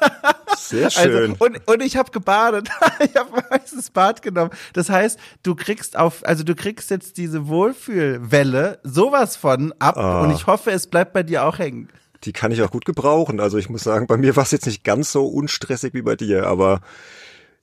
Sehr 0.57 0.85
also, 0.85 0.99
schön. 1.01 1.31
Also, 1.31 1.45
und, 1.45 1.67
und 1.67 1.83
ich 1.83 1.97
habe 1.97 2.11
gebadet. 2.11 2.69
ich 2.99 3.15
habe 3.15 3.43
heißes 3.51 3.91
Bad 3.91 4.21
genommen. 4.21 4.51
Das 4.73 4.89
heißt, 4.89 5.19
du 5.43 5.55
kriegst 5.55 5.97
auf, 5.97 6.25
also 6.25 6.43
du 6.43 6.55
kriegst 6.55 6.89
jetzt 6.89 7.17
diese 7.17 7.47
Wohlfühlwelle 7.47 8.79
sowas 8.83 9.35
von 9.35 9.73
ab 9.79 9.95
oh. 9.97 10.23
und 10.23 10.31
ich 10.31 10.47
hoffe, 10.47 10.71
es 10.71 10.87
bleibt 10.87 11.13
bei 11.13 11.23
dir 11.23 11.45
auch 11.45 11.59
hängen 11.59 11.89
die 12.25 12.33
kann 12.33 12.51
ich 12.51 12.61
auch 12.61 12.71
gut 12.71 12.85
gebrauchen. 12.85 13.39
Also 13.39 13.57
ich 13.57 13.69
muss 13.69 13.83
sagen, 13.83 14.07
bei 14.07 14.17
mir 14.17 14.35
war 14.35 14.43
es 14.43 14.51
jetzt 14.51 14.65
nicht 14.65 14.83
ganz 14.83 15.11
so 15.11 15.25
unstressig 15.25 15.93
wie 15.93 16.01
bei 16.01 16.15
dir, 16.15 16.47
aber 16.47 16.81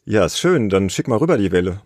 ja, 0.04 0.24
ist 0.24 0.38
schön. 0.38 0.68
Dann 0.68 0.90
schick 0.90 1.08
mal 1.08 1.18
rüber 1.18 1.36
die 1.36 1.52
Welle. 1.52 1.80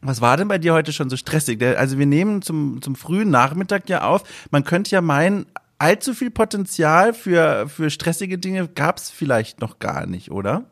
Was 0.00 0.20
war 0.20 0.36
denn 0.36 0.48
bei 0.48 0.58
dir 0.58 0.72
heute 0.72 0.92
schon 0.92 1.10
so 1.10 1.16
stressig? 1.16 1.62
Also 1.62 1.98
wir 1.98 2.06
nehmen 2.06 2.42
zum, 2.42 2.82
zum 2.82 2.96
frühen 2.96 3.30
Nachmittag 3.30 3.88
ja 3.88 4.02
auf. 4.02 4.24
Man 4.50 4.64
könnte 4.64 4.90
ja 4.90 5.00
meinen, 5.00 5.46
allzu 5.82 6.14
viel 6.14 6.30
Potenzial 6.30 7.12
für, 7.12 7.68
für 7.68 7.90
stressige 7.90 8.38
Dinge 8.38 8.68
gab 8.68 8.98
es 8.98 9.10
vielleicht 9.10 9.60
noch 9.60 9.80
gar 9.80 10.06
nicht, 10.06 10.30
oder? 10.30 10.64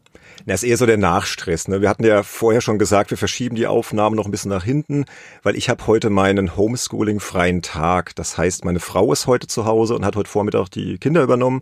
Das 0.47 0.63
ist 0.63 0.69
eher 0.69 0.77
so 0.77 0.87
der 0.87 0.97
Nachstress. 0.97 1.69
Ne? 1.69 1.81
Wir 1.81 1.89
hatten 1.89 2.05
ja 2.05 2.23
vorher 2.23 2.61
schon 2.61 2.79
gesagt, 2.79 3.11
wir 3.11 3.19
verschieben 3.19 3.57
die 3.57 3.67
Aufnahmen 3.67 4.17
noch 4.17 4.25
ein 4.25 4.31
bisschen 4.31 4.51
nach 4.51 4.65
hinten, 4.65 5.05
weil 5.43 5.57
ich 5.57 5.69
habe 5.69 5.87
heute 5.87 6.11
meinen 6.11 6.57
Homeschooling-freien 6.57 7.63
Tag. 7.63 8.15
Das 8.17 8.39
heißt, 8.39 8.65
meine 8.65 8.81
Frau 8.81 9.13
ist 9.13 9.27
heute 9.27 9.47
zu 9.47 9.65
Hause 9.65 9.95
und 9.95 10.05
hat 10.05 10.17
heute 10.17 10.31
Vormittag 10.31 10.69
die 10.71 10.99
Kinder 10.99 11.23
übernommen. 11.23 11.61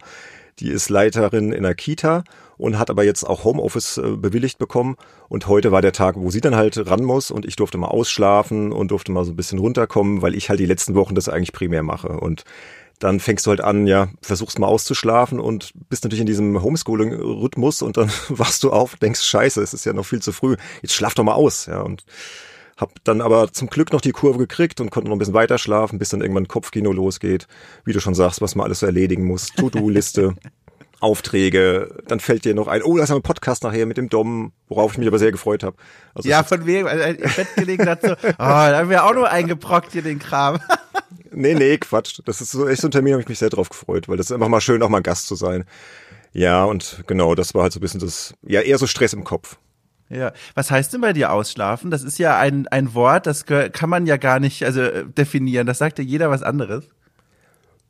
Die 0.61 0.71
ist 0.71 0.89
Leiterin 0.89 1.53
in 1.53 1.63
der 1.63 1.75
Kita 1.75 2.25
und 2.57 2.79
hat 2.79 2.91
aber 2.91 3.05
jetzt 3.05 3.25
auch 3.25 3.45
Homeoffice 3.45 3.99
äh, 3.99 4.17
bewilligt 4.17 4.59
bekommen. 4.59 4.97
Und 5.29 5.47
heute 5.47 5.71
war 5.71 5.83
der 5.83 5.93
Tag, 5.93 6.17
wo 6.19 6.31
sie 6.31 6.41
dann 6.41 6.57
halt 6.57 6.91
ran 6.91 7.05
muss 7.05 7.31
und 7.31 7.47
ich 7.47 7.57
durfte 7.57 7.79
mal 7.79 7.87
ausschlafen 7.87 8.73
und 8.73 8.91
durfte 8.91 9.13
mal 9.13 9.25
so 9.25 9.33
ein 9.33 9.37
bisschen 9.37 9.61
runterkommen, 9.61 10.23
weil 10.23 10.35
ich 10.35 10.51
halt 10.51 10.59
die 10.59 10.67
letzten 10.67 10.95
Wochen 10.95 11.15
das 11.15 11.29
eigentlich 11.29 11.53
primär 11.53 11.85
mache. 11.85 12.09
Und 12.09 12.45
dann 12.99 13.21
fängst 13.21 13.47
du 13.47 13.50
halt 13.50 13.61
an, 13.61 13.87
ja, 13.87 14.09
versuchst 14.23 14.59
mal 14.59 14.67
auszuschlafen 14.67 15.41
und 15.41 15.73
bist 15.89 16.05
natürlich 16.05 16.21
in 16.21 16.27
diesem 16.27 16.61
Homeschooling-Rhythmus 16.62 17.83
und 17.83 17.97
dann 17.97 18.11
wachst 18.29 18.62
du 18.65 18.71
auf, 18.71 18.97
denkst, 18.97 19.23
scheiße, 19.23 19.62
es 19.62 19.75
ist 19.75 19.85
ja 19.85 19.93
noch 19.93 20.06
viel 20.06 20.21
zu 20.21 20.33
früh, 20.33 20.56
jetzt 20.83 20.95
schlaf 20.95 21.15
doch 21.15 21.25
mal 21.25 21.35
aus, 21.35 21.67
ja, 21.67 21.81
und 21.81 22.05
hab 22.77 22.93
dann 23.05 23.21
aber 23.21 23.53
zum 23.53 23.69
Glück 23.69 23.93
noch 23.93 24.00
die 24.00 24.12
Kurve 24.12 24.39
gekriegt 24.39 24.81
und 24.81 24.91
konnte 24.91 25.09
noch 25.09 25.17
ein 25.17 25.19
bisschen 25.19 25.35
weiter 25.35 25.59
schlafen, 25.59 25.99
bis 25.99 26.11
dann 26.11 26.21
irgendwann 26.21 26.47
Kopfkino 26.47 26.93
losgeht, 26.93 27.49
wie 27.85 27.93
du 27.93 28.00
schon 28.00 28.15
sagst, 28.15 28.41
was 28.41 28.55
man 28.55 28.67
alles 28.67 28.81
so 28.81 28.87
erledigen 28.87 29.25
muss, 29.25 29.49
To-Do-Liste, 29.49 30.34
Aufträge, 31.01 32.03
dann 32.08 32.19
fällt 32.19 32.44
dir 32.44 32.55
noch 32.55 32.67
ein, 32.67 32.82
oh, 32.82 32.96
da 32.96 33.05
ist 33.05 33.11
ein 33.11 33.22
Podcast 33.22 33.63
nachher 33.63 33.87
mit 33.87 33.96
dem 33.96 34.08
Dom, 34.08 34.53
worauf 34.69 34.93
ich 34.93 34.99
mich 34.99 35.06
aber 35.06 35.19
sehr 35.19 35.31
gefreut 35.31 35.63
habe. 35.63 35.77
Also 36.15 36.29
ja, 36.29 36.43
von 36.43 36.67
wem, 36.67 36.87
also 36.87 37.05
im 37.05 37.17
Bett 37.17 37.55
gelegen 37.55 37.89
hat 37.89 38.03
so, 38.03 38.13
oh, 38.13 38.34
da 38.39 38.79
haben 38.79 38.91
wir 38.91 39.05
auch 39.05 39.15
nur 39.15 39.31
eingebrockt 39.31 39.93
hier 39.93 40.03
den 40.03 40.19
Kram. 40.19 40.58
Nee, 41.39 41.55
nee, 41.55 41.79
Quatsch. 41.79 42.21
Das 42.25 42.41
ist 42.41 42.51
so 42.51 42.67
echt 42.67 42.81
so 42.81 42.89
ein 42.89 42.91
Termin, 42.91 43.13
habe 43.13 43.23
ich 43.23 43.29
mich 43.29 43.39
sehr 43.39 43.49
drauf 43.49 43.69
gefreut, 43.69 44.09
weil 44.09 44.17
das 44.17 44.27
ist 44.27 44.33
einfach 44.33 44.49
mal 44.49 44.61
schön, 44.61 44.83
auch 44.83 44.89
mal 44.89 45.03
Gast 45.03 45.29
zu 45.29 45.37
sein. 45.37 45.65
Ja, 46.33 46.65
und 46.65 47.05
genau, 47.07 47.37
das 47.37 47.55
war 47.55 47.63
halt 47.63 47.73
so 47.73 47.79
ein 47.79 47.81
bisschen 47.81 48.01
das, 48.01 48.35
ja, 48.43 48.61
eher 48.61 48.77
so 48.77 48.89
Stress 48.89 49.13
im 49.13 49.23
Kopf. 49.23 49.57
Ja, 50.09 50.33
was 50.55 50.73
heißt 50.73 50.93
denn 50.93 51.01
bei 51.01 51.13
dir 51.13 51.31
ausschlafen? 51.31 51.93
Das 51.93 52.03
ist 52.03 52.19
ja 52.19 52.39
ein, 52.39 52.67
ein 52.69 52.93
Wort, 52.95 53.27
das 53.27 53.47
kann 53.47 53.89
man 53.89 54.07
ja 54.07 54.17
gar 54.17 54.41
nicht 54.41 54.65
also 54.65 54.81
äh, 54.81 55.05
definieren. 55.07 55.67
Das 55.67 55.79
sagt 55.79 55.99
ja 55.99 56.05
jeder 56.05 56.29
was 56.29 56.43
anderes. 56.43 56.89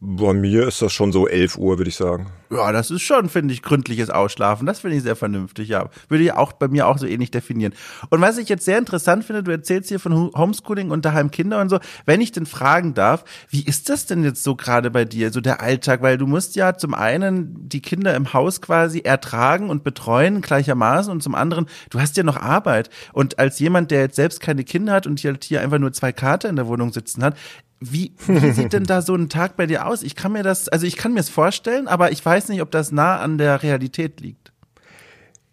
Bei 0.01 0.33
mir 0.33 0.69
ist 0.69 0.81
das 0.81 0.93
schon 0.93 1.11
so 1.11 1.27
11 1.27 1.59
Uhr, 1.59 1.77
würde 1.79 1.89
ich 1.89 1.97
sagen. 1.97 2.29
Ja, 2.51 2.71
das 2.71 2.93
ist 2.93 3.03
schon, 3.03 3.29
finde 3.29 3.53
ich, 3.53 3.63
gründliches 3.63 4.11
Ausschlafen. 4.11 4.65
Das 4.65 4.79
finde 4.79 4.97
ich 4.97 5.03
sehr 5.03 5.17
vernünftig, 5.17 5.69
ja. 5.69 5.91
Würde 6.09 6.23
ich 6.23 6.33
auch 6.33 6.53
bei 6.53 6.69
mir 6.69 6.87
auch 6.87 6.99
so 6.99 7.07
ähnlich 7.07 7.33
definieren. 7.33 7.75
Und 8.09 8.21
was 8.21 8.39
ich 8.39 8.49
jetzt 8.49 8.65
sehr 8.65 8.79
interessant 8.79 9.25
finde, 9.25 9.43
du 9.43 9.51
erzählst 9.51 9.89
hier 9.89 9.99
von 9.99 10.31
Homeschooling 10.37 10.93
und 10.93 11.05
daheim 11.05 11.33
Kinder 11.33 11.61
und 11.61 11.69
so. 11.69 11.81
Wenn 12.07 12.21
ich 12.21 12.31
denn 12.31 12.47
fragen 12.47 12.95
darf, 12.95 13.25
wie 13.51 13.65
ist 13.65 13.89
das 13.89 14.07
denn 14.07 14.23
jetzt 14.23 14.45
so 14.45 14.55
gerade 14.55 14.93
bei 14.93 15.05
dir, 15.05 15.33
so 15.33 15.41
der 15.41 15.61
Alltag? 15.61 16.01
Weil 16.01 16.17
du 16.17 16.29
musst 16.29 16.55
ja 16.55 16.77
zum 16.77 16.95
einen 16.95 17.69
die 17.69 17.83
Kinder 17.83 18.15
im 18.15 18.33
Haus 18.33 18.61
quasi 18.61 19.01
ertragen 19.01 19.69
und 19.69 19.83
betreuen 19.83 20.43
gleichermaßen 20.43 21.11
und 21.11 21.25
zum 21.25 21.35
anderen, 21.35 21.67
du 21.91 22.01
hast 22.01 22.17
ja 22.17 22.23
noch 22.23 22.37
Arbeit. 22.37 22.89
Und 23.13 23.41
als 23.41 23.59
jemand, 23.59 23.91
der 23.91 24.03
jetzt 24.03 24.17
selbst 24.17 24.41
keine 24.41 24.63
Kinder 24.63 24.93
hat 24.93 25.09
und 25.09 25.19
hier 25.19 25.61
einfach 25.61 25.79
nur 25.79 25.93
zwei 25.93 26.13
Kater 26.13 26.49
in 26.49 26.55
der 26.55 26.69
Wohnung 26.69 26.93
sitzen 26.93 27.25
hat, 27.25 27.37
wie, 27.81 28.13
wie 28.27 28.51
sieht 28.53 28.73
denn 28.73 28.85
da 28.85 29.03
so 29.03 29.15
ein 29.15 29.29
Tag 29.29 29.57
bei 29.57 29.67
dir 29.67 29.87
aus? 29.87 30.03
Ich 30.03 30.17
kann 30.17 30.33
mir 30.33 30.43
das, 30.43 30.69
also 30.69 30.87
ich 30.87 30.97
kann 30.97 31.15
mir 31.15 31.21
es 31.21 31.29
vorstellen, 31.29 31.89
aber 31.89 32.11
ich 32.11 32.25
weiß 32.25 32.49
nicht, 32.49 32.63
ob 32.63 32.71
das 32.71 32.93
nah 32.93 33.19
an 33.19 33.39
der 33.39 33.63
Realität 33.63 34.21
liegt. 34.21 34.53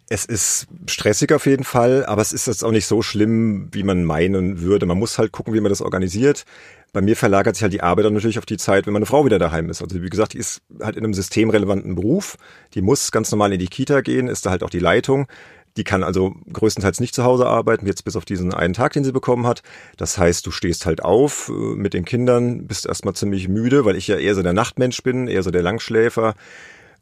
Es 0.07 0.25
ist 0.25 0.67
stressig 0.87 1.33
auf 1.33 1.47
jeden 1.47 1.63
Fall, 1.63 2.05
aber 2.05 2.21
es 2.21 2.31
ist 2.31 2.45
jetzt 2.45 2.63
auch 2.63 2.71
nicht 2.71 2.85
so 2.85 3.01
schlimm, 3.01 3.69
wie 3.71 3.81
man 3.81 4.03
meinen 4.03 4.61
würde. 4.61 4.85
Man 4.85 4.99
muss 4.99 5.17
halt 5.17 5.31
gucken, 5.31 5.53
wie 5.53 5.61
man 5.61 5.71
das 5.71 5.81
organisiert. 5.81 6.45
Bei 6.93 7.01
mir 7.01 7.15
verlagert 7.15 7.55
sich 7.55 7.63
halt 7.63 7.73
die 7.73 7.81
Arbeit 7.81 8.05
dann 8.05 8.13
natürlich 8.13 8.37
auf 8.37 8.45
die 8.45 8.57
Zeit, 8.57 8.85
wenn 8.85 8.93
meine 8.93 9.07
Frau 9.07 9.25
wieder 9.25 9.39
daheim 9.39 9.69
ist. 9.69 9.81
Also 9.81 10.01
wie 10.01 10.09
gesagt, 10.09 10.33
die 10.33 10.37
ist 10.37 10.61
halt 10.81 10.95
in 10.95 11.03
einem 11.03 11.13
systemrelevanten 11.13 11.95
Beruf. 11.95 12.37
Die 12.73 12.81
muss 12.81 13.11
ganz 13.11 13.31
normal 13.31 13.51
in 13.51 13.59
die 13.59 13.67
Kita 13.67 14.01
gehen, 14.01 14.27
ist 14.27 14.45
da 14.45 14.51
halt 14.51 14.63
auch 14.63 14.69
die 14.69 14.79
Leitung. 14.79 15.27
Die 15.77 15.83
kann 15.83 16.03
also 16.03 16.35
größtenteils 16.51 16.99
nicht 16.99 17.13
zu 17.13 17.23
Hause 17.23 17.47
arbeiten, 17.47 17.85
jetzt 17.85 18.05
bis 18.05 18.15
auf 18.15 18.25
diesen 18.25 18.53
einen 18.53 18.73
Tag, 18.73 18.93
den 18.93 19.03
sie 19.03 19.11
bekommen 19.11 19.45
hat. 19.45 19.61
Das 19.97 20.17
heißt, 20.17 20.45
du 20.45 20.51
stehst 20.51 20.85
halt 20.85 21.03
auf 21.03 21.49
äh, 21.49 21.51
mit 21.51 21.93
den 21.93 22.05
Kindern, 22.05 22.65
bist 22.67 22.85
erstmal 22.85 23.13
ziemlich 23.13 23.47
müde, 23.49 23.83
weil 23.85 23.97
ich 23.97 24.07
ja 24.07 24.17
eher 24.17 24.35
so 24.35 24.43
der 24.43 24.53
Nachtmensch 24.53 25.03
bin, 25.03 25.27
eher 25.27 25.43
so 25.43 25.51
der 25.51 25.63
Langschläfer. 25.63 26.35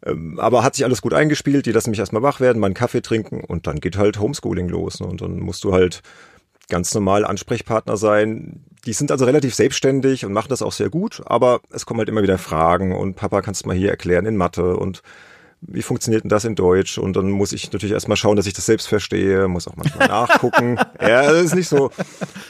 Ähm, 0.05 0.39
aber 0.39 0.63
hat 0.63 0.75
sich 0.75 0.85
alles 0.85 1.01
gut 1.01 1.13
eingespielt, 1.13 1.65
die 1.65 1.71
lassen 1.71 1.91
mich 1.91 1.99
erstmal 1.99 2.23
wach 2.23 2.39
werden, 2.39 2.59
mal 2.59 2.67
einen 2.67 2.73
Kaffee 2.73 3.01
trinken 3.01 3.41
und 3.41 3.67
dann 3.67 3.79
geht 3.79 3.97
halt 3.97 4.19
Homeschooling 4.19 4.69
los. 4.69 4.99
Ne? 4.99 5.07
Und 5.07 5.21
dann 5.21 5.39
musst 5.39 5.63
du 5.63 5.73
halt 5.73 6.01
ganz 6.69 6.93
normal 6.93 7.25
Ansprechpartner 7.25 7.97
sein. 7.97 8.63
Die 8.85 8.93
sind 8.93 9.11
also 9.11 9.25
relativ 9.25 9.55
selbstständig 9.55 10.25
und 10.25 10.33
machen 10.33 10.49
das 10.49 10.61
auch 10.61 10.71
sehr 10.71 10.89
gut, 10.89 11.21
aber 11.25 11.61
es 11.71 11.85
kommen 11.85 11.99
halt 11.99 12.09
immer 12.09 12.23
wieder 12.23 12.37
Fragen 12.37 12.93
und 12.93 13.15
Papa, 13.15 13.41
kannst 13.41 13.63
du 13.63 13.67
mal 13.67 13.77
hier 13.77 13.89
erklären 13.89 14.25
in 14.25 14.35
Mathe 14.35 14.75
und 14.75 15.03
wie 15.67 15.81
funktioniert 15.81 16.23
denn 16.23 16.29
das 16.29 16.45
in 16.45 16.55
Deutsch? 16.55 16.97
Und 16.97 17.15
dann 17.15 17.29
muss 17.29 17.51
ich 17.51 17.71
natürlich 17.71 17.93
erstmal 17.93 18.17
schauen, 18.17 18.35
dass 18.35 18.47
ich 18.47 18.53
das 18.53 18.65
selbst 18.65 18.87
verstehe, 18.87 19.47
muss 19.47 19.67
auch 19.67 19.75
manchmal 19.75 20.07
nachgucken. 20.07 20.77
ja, 21.01 21.31
das 21.31 21.43
ist 21.43 21.55
nicht 21.55 21.69
so. 21.69 21.91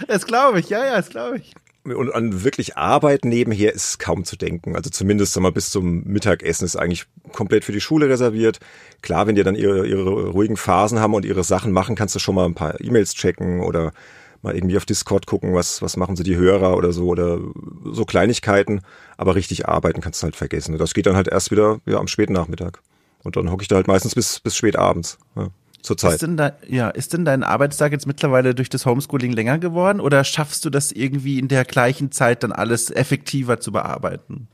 Das 0.07 0.25
glaube 0.25 0.59
ich, 0.59 0.69
ja, 0.69 0.83
ja, 0.85 0.97
das 0.97 1.09
glaube 1.09 1.37
ich. 1.37 1.53
Und 1.85 2.13
an 2.13 2.45
wirklich 2.45 2.77
Arbeit 2.77 3.25
nebenher 3.25 3.73
ist 3.73 3.99
kaum 3.99 4.23
zu 4.23 4.37
denken. 4.37 4.75
Also 4.77 4.89
zumindest 4.89 5.33
sag 5.33 5.41
mal, 5.41 5.51
bis 5.51 5.69
zum 5.69 6.03
Mittagessen 6.05 6.63
ist 6.63 6.77
eigentlich 6.77 7.05
komplett 7.33 7.65
für 7.65 7.73
die 7.73 7.81
Schule 7.81 8.07
reserviert. 8.07 8.59
Klar, 9.01 9.27
wenn 9.27 9.35
die 9.35 9.43
dann 9.43 9.55
ihre, 9.55 9.85
ihre 9.85 10.29
ruhigen 10.29 10.55
Phasen 10.55 10.99
haben 10.99 11.13
und 11.13 11.25
ihre 11.25 11.43
Sachen 11.43 11.73
machen, 11.73 11.95
kannst 11.95 12.15
du 12.15 12.19
schon 12.19 12.35
mal 12.35 12.45
ein 12.45 12.55
paar 12.55 12.79
E-Mails 12.79 13.15
checken 13.15 13.59
oder 13.59 13.91
mal 14.41 14.55
irgendwie 14.55 14.77
auf 14.77 14.85
Discord 14.85 15.25
gucken, 15.25 15.53
was, 15.53 15.81
was 15.81 15.97
machen 15.97 16.15
sie 16.15 16.23
die 16.23 16.37
Hörer 16.37 16.77
oder 16.77 16.93
so 16.93 17.07
oder 17.07 17.39
so 17.91 18.05
Kleinigkeiten. 18.05 18.81
Aber 19.17 19.35
richtig 19.35 19.67
arbeiten 19.67 19.99
kannst 19.99 20.21
du 20.21 20.25
halt 20.25 20.37
vergessen. 20.37 20.77
Das 20.77 20.93
geht 20.93 21.05
dann 21.05 21.17
halt 21.17 21.27
erst 21.27 21.51
wieder 21.51 21.81
ja, 21.85 21.97
am 21.97 22.07
späten 22.07 22.33
Nachmittag. 22.33 22.81
Und 23.23 23.35
dann 23.35 23.49
hocke 23.51 23.61
ich 23.61 23.67
da 23.67 23.75
halt 23.75 23.87
meistens 23.87 24.15
bis, 24.15 24.39
bis 24.39 24.55
spät 24.55 24.75
abends. 24.75 25.17
Ja 25.35 25.49
zur 25.83 25.97
Zeit. 25.97 26.13
Ist 26.13 26.21
denn, 26.21 26.37
da, 26.37 26.53
ja, 26.67 26.89
ist 26.89 27.13
denn 27.13 27.25
dein 27.25 27.43
Arbeitstag 27.43 27.91
jetzt 27.91 28.07
mittlerweile 28.07 28.55
durch 28.55 28.69
das 28.69 28.85
Homeschooling 28.85 29.31
länger 29.31 29.59
geworden 29.59 29.99
oder 29.99 30.23
schaffst 30.23 30.65
du 30.65 30.69
das 30.69 30.91
irgendwie 30.91 31.37
in 31.39 31.49
der 31.49 31.65
gleichen 31.65 32.11
Zeit 32.11 32.43
dann 32.43 32.51
alles 32.51 32.89
effektiver 32.89 33.59
zu 33.59 33.71
bearbeiten? 33.71 34.47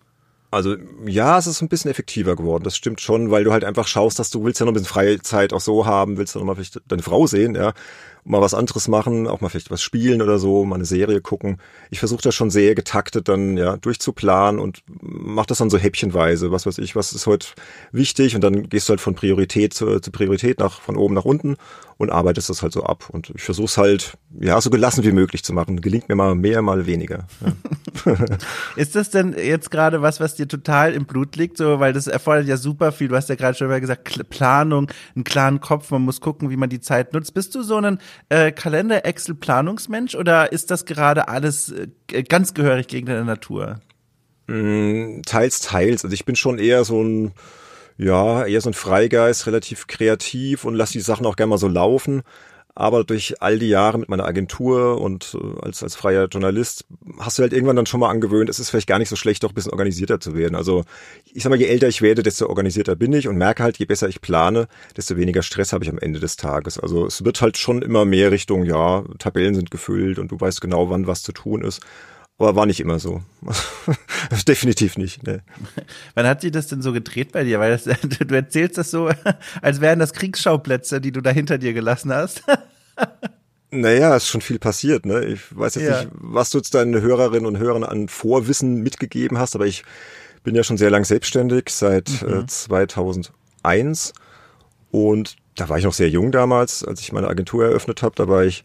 Also 0.51 0.75
ja, 1.05 1.37
es 1.37 1.45
ist 1.45 1.61
ein 1.61 1.69
bisschen 1.69 1.91
effektiver 1.91 2.35
geworden, 2.35 2.63
das 2.63 2.75
stimmt 2.75 3.01
schon, 3.01 3.29
weil 3.29 3.43
du 3.43 3.51
halt 3.51 3.63
einfach 3.63 3.87
schaust, 3.87 4.17
dass 4.17 4.31
du 4.31 4.43
willst 4.43 4.59
ja 4.59 4.65
noch 4.65 4.71
ein 4.71 4.73
bisschen 4.73 4.87
freie 4.87 5.21
Zeit 5.21 5.53
auch 5.53 5.61
so 5.61 5.85
haben, 5.85 6.17
willst 6.17 6.33
du 6.33 6.39
noch 6.39 6.45
mal 6.45 6.55
vielleicht 6.55 6.81
deine 6.87 7.03
Frau 7.03 7.27
sehen, 7.27 7.53
ja, 7.53 7.73
mal 8.29 8.41
was 8.41 8.53
anderes 8.53 8.87
machen, 8.87 9.27
auch 9.27 9.41
mal 9.41 9.49
vielleicht 9.49 9.71
was 9.71 9.81
spielen 9.81 10.21
oder 10.21 10.37
so, 10.37 10.63
mal 10.63 10.75
eine 10.75 10.85
Serie 10.85 11.19
gucken. 11.19 11.57
Ich 11.89 11.97
versuche 11.99 12.21
das 12.21 12.35
schon 12.35 12.51
sehr 12.51 12.75
getaktet 12.75 13.27
dann 13.27 13.57
ja 13.57 13.77
durchzuplanen 13.77 14.61
und 14.61 14.83
mach 15.01 15.47
das 15.47 15.57
dann 15.57 15.71
so 15.71 15.79
häppchenweise, 15.79 16.51
was 16.51 16.67
weiß 16.67 16.77
ich, 16.77 16.95
was 16.95 17.11
ist 17.11 17.25
heute 17.25 17.47
wichtig 17.91 18.35
und 18.35 18.43
dann 18.43 18.69
gehst 18.69 18.87
du 18.87 18.91
halt 18.91 19.01
von 19.01 19.15
Priorität 19.15 19.73
zu, 19.73 19.99
zu 19.99 20.11
Priorität 20.11 20.59
nach 20.59 20.79
von 20.79 20.95
oben 20.95 21.15
nach 21.15 21.25
unten 21.25 21.55
und 21.97 22.11
arbeitest 22.11 22.49
das 22.49 22.61
halt 22.61 22.71
so 22.71 22.83
ab 22.83 23.09
und 23.09 23.31
ich 23.35 23.41
versuche 23.41 23.65
es 23.65 23.77
halt 23.77 24.13
ja 24.39 24.61
so 24.61 24.69
gelassen 24.69 25.03
wie 25.03 25.11
möglich 25.11 25.43
zu 25.43 25.51
machen. 25.51 25.81
Gelingt 25.81 26.07
mir 26.07 26.15
mal 26.15 26.35
mehr, 26.35 26.61
mal 26.61 26.85
weniger. 26.85 27.27
Ja. 28.05 28.15
ist 28.75 28.95
das 28.95 29.09
denn 29.09 29.35
jetzt 29.37 29.69
gerade 29.71 30.01
was, 30.01 30.19
was 30.19 30.35
dir 30.35 30.47
total 30.47 30.93
im 30.93 31.05
Blut 31.05 31.35
liegt, 31.35 31.57
so 31.57 31.79
weil 31.79 31.91
das 31.91 32.07
erfordert 32.07 32.47
ja 32.47 32.57
super 32.57 32.91
viel. 32.91 33.07
Du 33.09 33.15
hast 33.15 33.27
ja 33.27 33.35
gerade 33.35 33.57
schon 33.57 33.67
mal 33.67 33.81
gesagt 33.81 34.29
Planung, 34.29 34.89
einen 35.15 35.23
klaren 35.25 35.59
Kopf, 35.59 35.91
man 35.91 36.03
muss 36.03 36.21
gucken, 36.21 36.49
wie 36.49 36.57
man 36.57 36.69
die 36.69 36.79
Zeit 36.79 37.13
nutzt. 37.13 37.33
Bist 37.33 37.55
du 37.55 37.63
so 37.63 37.75
ein 37.75 37.99
äh, 38.27 38.51
Kalender-Excel-Planungsmensch 38.51 40.15
oder 40.15 40.51
ist 40.51 40.71
das 40.71 40.85
gerade 40.85 41.27
alles 41.27 41.71
äh, 41.71 42.23
ganz 42.23 42.53
gehörig 42.53 42.87
gegen 42.87 43.07
deine 43.07 43.25
Natur? 43.25 43.79
Mm, 44.47 45.21
teils, 45.25 45.61
teils. 45.61 46.03
Also 46.03 46.13
ich 46.13 46.25
bin 46.25 46.35
schon 46.35 46.59
eher 46.59 46.83
so 46.83 47.01
ein, 47.01 47.33
ja, 47.97 48.45
eher 48.45 48.61
so 48.61 48.69
ein 48.69 48.73
Freigeist, 48.73 49.47
relativ 49.47 49.87
kreativ 49.87 50.65
und 50.65 50.75
lass 50.75 50.91
die 50.91 50.99
Sachen 50.99 51.25
auch 51.25 51.35
gerne 51.35 51.51
mal 51.51 51.57
so 51.57 51.67
laufen. 51.67 52.23
Aber 52.79 53.03
durch 53.03 53.41
all 53.41 53.59
die 53.59 53.67
Jahre 53.67 53.97
mit 53.97 54.07
meiner 54.07 54.23
Agentur 54.23 55.01
und 55.01 55.35
äh, 55.37 55.65
als, 55.65 55.83
als 55.83 55.95
freier 55.95 56.27
Journalist 56.27 56.85
hast 57.19 57.37
du 57.37 57.41
halt 57.41 57.51
irgendwann 57.51 57.75
dann 57.75 57.87
schon 57.87 57.99
mal 57.99 58.09
angewöhnt, 58.09 58.49
es 58.49 58.57
ist 58.57 58.69
vielleicht 58.69 58.87
gar 58.87 58.99
nicht 58.99 59.09
so 59.09 59.17
schlecht, 59.17 59.43
doch 59.43 59.49
ein 59.49 59.53
bisschen 59.53 59.73
organisierter 59.73 60.21
zu 60.21 60.33
werden. 60.33 60.55
Also 60.55 60.85
ich 61.25 61.43
sag 61.43 61.49
mal, 61.49 61.59
je 61.59 61.65
älter 61.65 61.89
ich 61.89 62.01
werde, 62.01 62.23
desto 62.23 62.47
organisierter 62.47 62.95
bin 62.95 63.11
ich 63.11 63.27
und 63.27 63.35
merke 63.35 63.63
halt, 63.63 63.77
je 63.79 63.85
besser 63.85 64.07
ich 64.07 64.21
plane, 64.21 64.69
desto 64.95 65.17
weniger 65.17 65.43
Stress 65.43 65.73
habe 65.73 65.83
ich 65.83 65.89
am 65.89 65.99
Ende 65.99 66.21
des 66.21 66.37
Tages. 66.37 66.79
Also 66.79 67.05
es 67.05 67.25
wird 67.25 67.41
halt 67.41 67.57
schon 67.57 67.81
immer 67.81 68.05
mehr 68.05 68.31
Richtung, 68.31 68.63
ja, 68.63 69.03
Tabellen 69.17 69.55
sind 69.55 69.71
gefüllt 69.71 70.17
und 70.17 70.31
du 70.31 70.39
weißt 70.39 70.61
genau, 70.61 70.89
wann 70.89 71.05
was 71.05 71.21
zu 71.21 71.33
tun 71.33 71.65
ist. 71.65 71.81
Aber 72.39 72.55
war 72.55 72.65
nicht 72.65 72.79
immer 72.79 72.99
so. 72.99 73.21
Definitiv 74.47 74.97
nicht. 74.97 75.23
Ne. 75.23 75.41
Wann 76.13 76.25
hat 76.25 76.39
sich 76.39 76.51
das 76.51 76.67
denn 76.67 76.81
so 76.81 76.93
gedreht 76.93 77.33
bei 77.33 77.43
dir? 77.43 77.59
Weil 77.59 77.71
das, 77.71 77.83
du 78.27 78.33
erzählst 78.33 78.77
das 78.77 78.91
so, 78.91 79.09
als 79.61 79.81
wären 79.81 79.99
das 79.99 80.13
Kriegsschauplätze, 80.13 81.01
die 81.01 81.11
du 81.11 81.19
da 81.19 81.31
hinter 81.31 81.57
dir 81.57 81.73
gelassen 81.73 82.13
hast. 82.13 82.43
Naja, 83.71 84.15
ist 84.15 84.27
schon 84.27 84.41
viel 84.41 84.57
passiert, 84.57 85.05
ne? 85.05 85.23
Ich 85.25 85.55
weiß 85.55 85.75
jetzt 85.75 85.85
ja. 85.85 85.99
nicht, 85.99 86.11
was 86.13 86.49
du 86.49 86.57
jetzt 86.57 86.73
deinen 86.73 86.99
Hörerinnen 87.01 87.45
und 87.45 87.59
Hörern 87.59 87.83
an 87.83 88.07
Vorwissen 88.07 88.81
mitgegeben 88.81 89.37
hast, 89.37 89.53
aber 89.53 89.67
ich 89.67 89.83
bin 90.43 90.55
ja 90.55 90.63
schon 90.63 90.77
sehr 90.77 90.89
lang 90.89 91.05
selbstständig, 91.05 91.69
seit 91.69 92.23
mhm. 92.23 92.41
äh, 92.41 92.47
2001. 92.47 94.13
Und 94.89 95.35
da 95.55 95.69
war 95.69 95.77
ich 95.77 95.83
noch 95.83 95.93
sehr 95.93 96.09
jung 96.09 96.31
damals, 96.31 96.83
als 96.83 97.01
ich 97.01 97.11
meine 97.11 97.27
Agentur 97.27 97.65
eröffnet 97.65 98.01
habe. 98.01 98.15
Da 98.15 98.27
war 98.27 98.43
ich, 98.43 98.63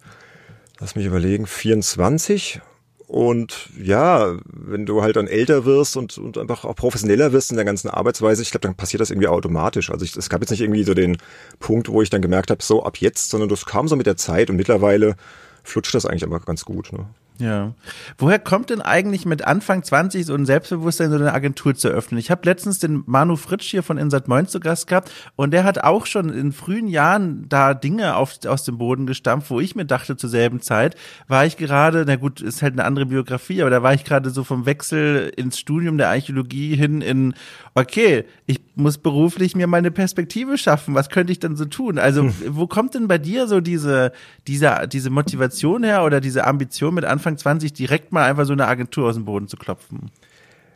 lass 0.80 0.96
mich 0.96 1.04
überlegen, 1.04 1.46
24 1.46 2.62
und 3.06 3.68
ja, 3.78 4.36
wenn 4.46 4.86
du 4.86 5.02
halt 5.02 5.16
dann 5.16 5.26
älter 5.26 5.64
wirst 5.64 5.96
und, 5.96 6.16
und 6.16 6.38
einfach 6.38 6.64
auch 6.64 6.74
professioneller 6.74 7.32
wirst 7.32 7.50
in 7.50 7.56
der 7.56 7.66
ganzen 7.66 7.88
Arbeitsweise, 7.88 8.42
ich 8.42 8.50
glaube, 8.50 8.62
dann 8.62 8.74
passiert 8.74 9.00
das 9.00 9.10
irgendwie 9.10 9.28
automatisch. 9.28 9.90
Also 9.90 10.04
es 10.04 10.28
gab 10.30 10.40
jetzt 10.40 10.50
nicht 10.50 10.62
irgendwie 10.62 10.84
so 10.84 10.94
den 10.94 11.18
Punkt, 11.58 11.88
wo 11.88 12.00
ich 12.00 12.10
dann 12.10 12.22
gemerkt 12.22 12.50
habe, 12.50 12.62
so 12.62 12.82
ab 12.82 12.96
jetzt, 12.98 13.30
sondern 13.30 13.48
das 13.48 13.66
kam 13.66 13.88
so 13.88 13.96
mit 13.96 14.06
der 14.06 14.16
Zeit 14.16 14.48
und 14.48 14.56
mittlerweile 14.56 15.16
flutscht 15.62 15.94
das 15.94 16.06
eigentlich 16.06 16.24
einfach 16.24 16.46
ganz 16.46 16.64
gut. 16.64 16.92
Ne? 16.92 17.06
Ja. 17.40 17.74
Woher 18.16 18.38
kommt 18.38 18.70
denn 18.70 18.80
eigentlich 18.80 19.26
mit 19.26 19.44
Anfang 19.44 19.82
20 19.82 20.24
so 20.24 20.34
ein 20.34 20.46
Selbstbewusstsein, 20.46 21.10
so 21.10 21.16
eine 21.16 21.32
Agentur 21.32 21.74
zu 21.74 21.88
öffnen? 21.88 22.20
Ich 22.20 22.30
habe 22.30 22.42
letztens 22.44 22.78
den 22.78 23.02
Manu 23.06 23.34
Fritsch 23.34 23.70
hier 23.70 23.82
von 23.82 23.98
Insat 23.98 24.28
Moin 24.28 24.46
zu 24.46 24.60
Gast 24.60 24.86
gehabt 24.86 25.10
und 25.34 25.50
der 25.50 25.64
hat 25.64 25.82
auch 25.82 26.06
schon 26.06 26.28
in 26.30 26.52
frühen 26.52 26.86
Jahren 26.86 27.48
da 27.48 27.74
Dinge 27.74 28.14
auf, 28.14 28.38
aus 28.46 28.62
dem 28.62 28.78
Boden 28.78 29.06
gestampft, 29.06 29.50
wo 29.50 29.58
ich 29.58 29.74
mir 29.74 29.84
dachte, 29.84 30.16
zur 30.16 30.30
selben 30.30 30.60
Zeit 30.60 30.94
war 31.26 31.44
ich 31.44 31.56
gerade, 31.56 32.04
na 32.06 32.14
gut, 32.14 32.40
ist 32.40 32.62
halt 32.62 32.74
eine 32.74 32.84
andere 32.84 33.06
Biografie, 33.06 33.62
aber 33.62 33.70
da 33.70 33.82
war 33.82 33.94
ich 33.94 34.04
gerade 34.04 34.30
so 34.30 34.44
vom 34.44 34.64
Wechsel 34.64 35.32
ins 35.36 35.58
Studium 35.58 35.98
der 35.98 36.10
Archäologie 36.10 36.76
hin 36.76 37.00
in, 37.00 37.34
okay, 37.74 38.24
ich 38.46 38.60
muss 38.76 38.98
beruflich 38.98 39.56
mir 39.56 39.66
meine 39.66 39.90
Perspektive 39.90 40.56
schaffen, 40.56 40.94
was 40.94 41.08
könnte 41.08 41.32
ich 41.32 41.40
denn 41.40 41.56
so 41.56 41.64
tun? 41.64 41.98
Also, 41.98 42.22
hm. 42.22 42.34
wo 42.48 42.66
kommt 42.66 42.94
denn 42.94 43.08
bei 43.08 43.18
dir 43.18 43.48
so 43.48 43.60
diese, 43.60 44.12
diese, 44.46 44.88
diese 44.90 45.10
Motivation 45.10 45.82
her 45.82 46.04
oder 46.04 46.20
diese 46.20 46.46
Ambition 46.46 46.94
mit 46.94 47.04
Anfang 47.04 47.34
Anfang 47.34 47.38
20 47.38 47.72
direkt 47.72 48.12
mal 48.12 48.24
einfach 48.24 48.44
so 48.44 48.52
eine 48.52 48.66
Agentur 48.66 49.08
aus 49.08 49.14
dem 49.14 49.24
Boden 49.24 49.48
zu 49.48 49.56
klopfen? 49.56 50.10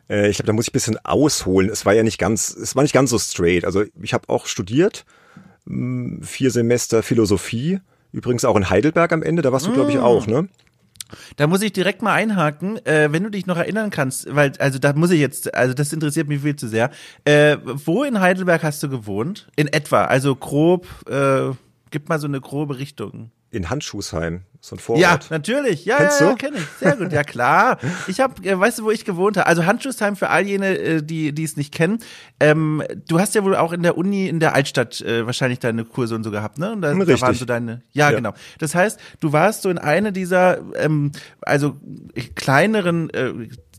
Äh, 0.08 0.28
ich 0.28 0.36
glaube, 0.36 0.46
da 0.46 0.52
muss 0.52 0.66
ich 0.66 0.70
ein 0.70 0.72
bisschen 0.72 0.98
ausholen. 1.04 1.68
Es 1.68 1.86
war 1.86 1.94
ja 1.94 2.02
nicht 2.02 2.18
ganz, 2.18 2.50
es 2.50 2.74
war 2.74 2.82
nicht 2.82 2.94
ganz 2.94 3.10
so 3.10 3.18
straight. 3.18 3.64
Also 3.64 3.84
ich 4.00 4.14
habe 4.14 4.28
auch 4.28 4.46
studiert, 4.46 5.04
hm, 5.66 6.20
vier 6.22 6.50
Semester 6.50 7.02
Philosophie, 7.02 7.80
übrigens 8.12 8.44
auch 8.44 8.56
in 8.56 8.70
Heidelberg 8.70 9.12
am 9.12 9.22
Ende, 9.22 9.42
da 9.42 9.52
warst 9.52 9.66
du, 9.66 9.72
glaube 9.72 9.90
ich, 9.90 9.98
mm. 9.98 10.02
auch, 10.02 10.26
ne? 10.26 10.48
Da 11.36 11.46
muss 11.46 11.62
ich 11.62 11.72
direkt 11.72 12.02
mal 12.02 12.12
einhaken, 12.14 12.84
äh, 12.86 13.08
wenn 13.10 13.22
du 13.22 13.30
dich 13.30 13.46
noch 13.46 13.56
erinnern 13.56 13.90
kannst, 13.90 14.34
weil, 14.34 14.52
also 14.58 14.78
da 14.78 14.92
muss 14.92 15.10
ich 15.10 15.20
jetzt, 15.20 15.54
also 15.54 15.74
das 15.74 15.92
interessiert 15.92 16.28
mich 16.28 16.42
viel 16.42 16.56
zu 16.56 16.68
sehr. 16.68 16.90
Äh, 17.24 17.56
wo 17.62 18.04
in 18.04 18.20
Heidelberg 18.20 18.62
hast 18.62 18.82
du 18.82 18.88
gewohnt? 18.88 19.48
In 19.56 19.68
etwa, 19.68 20.04
also 20.04 20.34
grob, 20.36 20.86
äh, 21.08 21.50
gib 21.90 22.08
mal 22.08 22.18
so 22.18 22.26
eine 22.26 22.40
grobe 22.40 22.78
Richtung 22.78 23.30
in 23.50 23.70
Handschuhsheim, 23.70 24.42
so 24.60 24.74
ein 24.74 24.80
Vorort. 24.80 25.00
Ja, 25.00 25.18
natürlich. 25.30 25.84
Ja, 25.84 25.98
Kennst 25.98 26.20
ja, 26.20 26.30
ja 26.30 26.34
kenne 26.34 26.56
ich. 26.58 26.64
Sehr 26.80 26.96
gut. 26.96 27.12
Ja, 27.12 27.22
klar. 27.22 27.78
Ich 28.08 28.20
habe, 28.20 28.42
äh, 28.42 28.58
weißt 28.58 28.78
du, 28.78 28.84
wo 28.84 28.90
ich 28.90 29.04
gewohnt 29.04 29.36
habe? 29.36 29.46
Also 29.46 29.66
Handschuhsheim 29.66 30.16
für 30.16 30.30
all 30.30 30.46
jene, 30.46 30.78
äh, 30.78 31.02
die 31.02 31.32
die 31.32 31.44
es 31.44 31.56
nicht 31.56 31.72
kennen. 31.72 31.98
Ähm, 32.40 32.82
du 33.06 33.20
hast 33.20 33.34
ja 33.34 33.44
wohl 33.44 33.54
auch 33.54 33.72
in 33.72 33.82
der 33.82 33.96
Uni 33.96 34.28
in 34.28 34.40
der 34.40 34.54
Altstadt 34.54 35.00
äh, 35.00 35.26
wahrscheinlich 35.26 35.58
deine 35.58 35.84
Kurse 35.84 36.14
und 36.14 36.24
so 36.24 36.30
gehabt, 36.30 36.58
ne? 36.58 36.72
Und 36.72 36.82
da, 36.82 36.90
Richtig. 36.90 37.20
da 37.20 37.20
waren 37.20 37.34
so 37.34 37.44
deine. 37.44 37.82
Ja, 37.92 38.10
ja, 38.10 38.16
genau. 38.16 38.34
Das 38.58 38.74
heißt, 38.74 38.98
du 39.20 39.32
warst 39.32 39.62
so 39.62 39.70
in 39.70 39.78
eine 39.78 40.12
dieser, 40.12 40.58
ähm, 40.74 41.12
also 41.40 41.76
kleineren 42.34 43.10
äh, 43.10 43.32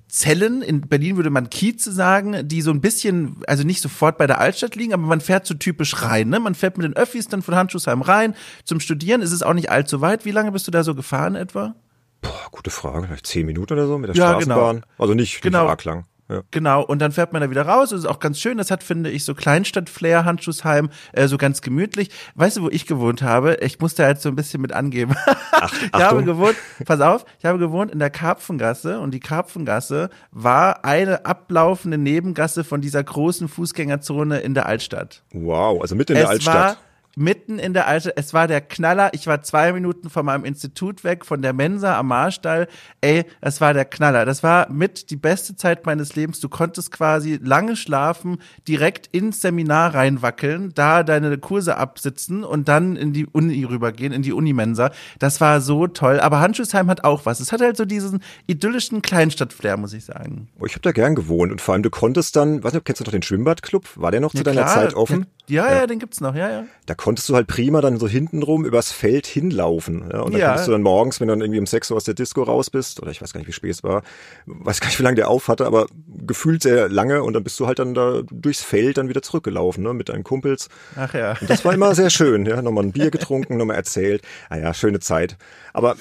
Zellen, 0.10 0.64
in 0.64 0.82
Berlin 0.82 1.16
würde 1.16 1.30
man 1.30 1.50
Kieze 1.50 1.92
sagen, 1.92 2.48
die 2.48 2.62
so 2.62 2.72
ein 2.72 2.82
bisschen, 2.82 3.42
also 3.48 3.64
nicht 3.64 3.82
sofort 3.82 4.18
bei 4.18 4.26
der 4.26 4.40
Altstadt 4.40 4.76
liegen, 4.76 4.94
aber 4.94 5.04
man 5.04 5.22
fährt 5.22 5.46
so 5.46 5.54
typisch 5.54 6.02
rein. 6.02 6.30
Ne? 6.30 6.40
Man 6.40 6.56
fährt 6.56 6.78
mit 6.78 6.84
den 6.84 6.96
Öffis 6.96 7.28
dann 7.28 7.44
von 7.44 7.56
Handschuhsheim 7.56 8.02
rein. 8.02 8.36
Zum 8.66 8.80
Studieren 8.80 9.22
ist 9.22 9.32
es 9.32 9.44
auch 9.44 9.54
nicht 9.54 9.70
allzu 9.70 10.02
weit. 10.02 10.26
Wie 10.26 10.32
lange 10.32 10.52
bist 10.52 10.68
du 10.68 10.72
da 10.72 10.84
so 10.84 10.96
gefahren 10.96 11.36
etwa? 11.36 11.76
Boah, 12.22 12.48
gute 12.52 12.72
Frage. 12.72 13.08
Vielleicht 13.08 13.28
zehn 13.28 13.46
Minuten 13.46 13.74
oder 13.74 13.88
so 13.88 13.98
mit 13.98 14.10
der 14.10 14.16
ja, 14.16 14.32
genau. 14.34 14.42
Straßenbahn. 14.42 14.76
Genau. 14.78 14.88
Also 14.98 15.14
nicht, 15.14 15.42
genau. 15.42 15.62
nicht 15.62 15.70
arg 15.70 15.84
lang. 15.86 16.06
Ja. 16.30 16.44
Genau, 16.52 16.84
und 16.84 17.00
dann 17.00 17.12
fährt 17.12 17.34
man 17.34 17.42
da 17.42 17.50
wieder 17.50 17.64
raus. 17.64 17.90
Das 17.90 18.00
ist 18.00 18.06
auch 18.06 18.20
ganz 18.20 18.40
schön. 18.40 18.58
Das 18.58 18.70
hat, 18.70 18.84
finde 18.84 19.10
ich, 19.10 19.26
so 19.26 19.34
Kleinstadt-Flair, 19.34 20.26
Handschuhsheim, 20.26 20.90
äh, 21.12 21.28
so 21.28 21.38
ganz 21.38 21.62
gemütlich. 21.62 22.12
Weißt 22.36 22.58
du, 22.58 22.62
wo 22.62 22.70
ich 22.70 22.86
gewohnt 22.86 23.24
habe? 23.24 23.58
Ich 23.62 23.80
musste 23.80 24.06
halt 24.06 24.22
so 24.22 24.30
ein 24.30 24.36
bisschen 24.36 24.62
mit 24.62 24.72
angeben. 24.72 25.16
Ach, 25.52 25.74
ich 25.94 25.94
habe 25.94 26.24
gewohnt, 26.24 26.56
pass 26.86 27.02
auf, 27.02 27.26
ich 27.40 27.46
habe 27.46 27.58
gewohnt 27.58 27.92
in 27.92 28.00
der 28.00 28.12
Karpfengasse 28.12 29.00
und 29.00 29.12
die 29.12 29.20
Karpfengasse 29.20 30.10
war 30.32 30.86
eine 30.86 31.26
ablaufende 31.26 31.98
Nebengasse 31.98 32.64
von 32.64 32.82
dieser 32.82 33.04
großen 33.04 33.48
Fußgängerzone 33.48 34.40
in 34.40 34.54
der 34.54 34.68
Altstadt. 34.68 35.24
Wow, 35.34 35.82
also 35.82 35.96
mitten 35.96 36.14
in 36.14 36.20
es 36.20 36.24
der 36.24 36.30
Altstadt 36.30 36.78
mitten 37.20 37.60
in 37.60 37.74
der 37.74 37.88
Alte, 37.88 38.16
es 38.16 38.34
war 38.34 38.48
der 38.48 38.62
Knaller. 38.62 39.14
Ich 39.14 39.28
war 39.28 39.42
zwei 39.42 39.74
Minuten 39.74 40.10
von 40.10 40.26
meinem 40.26 40.46
Institut 40.46 41.04
weg, 41.04 41.26
von 41.26 41.42
der 41.42 41.54
Mensa 41.54 42.00
am 42.00 42.08
Marstall. 42.08 42.68
Ey, 43.02 43.26
es 43.42 43.60
war 43.62 43.74
der 43.74 43.86
Knaller. 43.86 44.26
Das 44.26 44.42
war 44.42 44.72
mit 44.72 45.12
die 45.12 45.18
beste 45.18 45.56
Zeit 45.56 45.86
meines 45.86 46.16
Lebens. 46.16 46.40
Du 46.40 46.50
konntest 46.50 46.92
quasi 46.92 47.40
lange 47.44 47.76
schlafen, 47.76 48.38
direkt 48.68 49.08
ins 49.08 49.42
Seminar 49.42 49.94
reinwackeln, 49.94 50.72
da 50.74 51.04
deine 51.04 51.38
Kurse 51.38 51.78
absitzen 51.78 52.44
und 52.44 52.70
dann 52.70 52.96
in 52.96 53.12
die 53.12 53.28
Uni 53.28 53.64
rübergehen, 53.66 54.14
in 54.14 54.22
die 54.22 54.34
Unimensa. 54.34 54.92
Das 55.20 55.42
war 55.42 55.60
so 55.62 55.88
toll. 55.88 56.20
Aber 56.20 56.40
Handschuhsheim 56.40 56.90
hat 56.90 57.04
auch 57.04 57.26
was. 57.26 57.42
Es 57.42 57.52
hat 57.52 57.60
halt 57.62 57.76
so 57.76 57.86
diesen 57.86 58.24
idyllischen 58.48 59.02
Kleinstadt-Flair, 59.02 59.78
muss 59.78 59.94
ich 59.94 60.06
sagen. 60.06 60.48
Oh, 60.60 60.66
ich 60.66 60.74
habe 60.74 60.82
da 60.82 60.94
gern 60.94 61.16
gewohnt 61.16 61.52
und 61.52 61.60
vor 61.60 61.74
allem 61.74 61.84
du 61.84 61.90
konntest 61.90 62.38
dann, 62.38 62.64
was 62.64 62.74
kennst 62.84 63.02
du 63.02 63.04
noch 63.04 63.12
den 63.12 63.24
Schwimmbadclub? 63.24 63.86
War 63.98 64.12
der 64.12 64.22
noch 64.22 64.34
ja, 64.34 64.38
zu 64.38 64.44
deiner 64.44 64.64
klar. 64.64 64.74
Zeit 64.74 64.94
offen? 64.94 65.26
Ja, 65.50 65.66
ja, 65.66 65.78
ja, 65.80 65.88
den 65.88 65.98
gibt's 65.98 66.22
noch, 66.22 66.36
ja, 66.36 66.50
ja. 66.50 66.64
Da 66.86 66.94
konntest 67.10 67.28
du 67.28 67.34
halt 67.34 67.48
prima 67.48 67.82
dann 67.82 67.98
so 67.98 68.08
hintenrum 68.08 68.66
übers 68.66 68.92
Feld 68.92 69.26
hinlaufen. 69.26 70.08
Ja? 70.14 70.20
Und 70.20 70.34
dann 70.34 70.42
ja. 70.42 70.48
konntest 70.50 70.68
du 70.68 70.74
dann 70.74 70.84
morgens, 70.84 71.20
wenn 71.20 71.28
du 71.28 71.32
dann 71.32 71.42
irgendwie 71.42 71.60
um 71.60 71.66
6 71.66 71.90
Uhr 71.90 71.98
aus 71.98 72.04
der 72.04 72.14
Disco 72.14 72.44
raus 72.44 72.70
bist, 72.70 73.02
oder 73.02 73.10
ich 73.10 73.20
weiß 73.20 73.34
gar 73.34 73.40
nicht, 73.40 73.48
wie 73.48 73.52
spät 73.52 73.72
es 73.72 73.84
war, 73.84 74.04
weiß 74.46 74.80
gar 74.80 74.90
nicht, 74.90 75.00
wie 75.00 75.04
lange 75.04 75.16
der 75.16 75.28
auf 75.28 75.48
hatte, 75.48 75.66
aber 75.66 75.88
gefühlt 76.28 76.62
sehr 76.62 76.88
lange 76.88 77.24
und 77.24 77.34
dann 77.34 77.44
bist 77.44 77.60
du 77.60 77.66
halt 77.66 77.80
dann 77.80 77.96
da 77.96 78.22
durchs 78.30 78.62
Feld 78.62 79.00
dann 79.00 79.10
wieder 79.10 79.24
zurückgelaufen, 79.24 79.84
ne, 79.84 79.96
mit 79.96 80.10
deinen 80.10 80.24
Kumpels. 80.24 80.70
Ach 80.96 81.12
ja. 81.16 81.36
Und 81.42 81.50
das 81.50 81.66
war 81.66 81.74
immer 81.74 81.96
sehr 81.96 82.10
schön, 82.12 82.46
ja. 82.46 82.62
Nochmal 82.62 82.84
ein 82.84 82.92
Bier 82.92 83.10
getrunken, 83.10 83.58
nochmal 83.58 83.78
erzählt. 83.78 84.22
Ah 84.50 84.58
ja, 84.58 84.76
schöne 84.76 85.00
Zeit. 85.00 85.36
Aber 85.74 85.96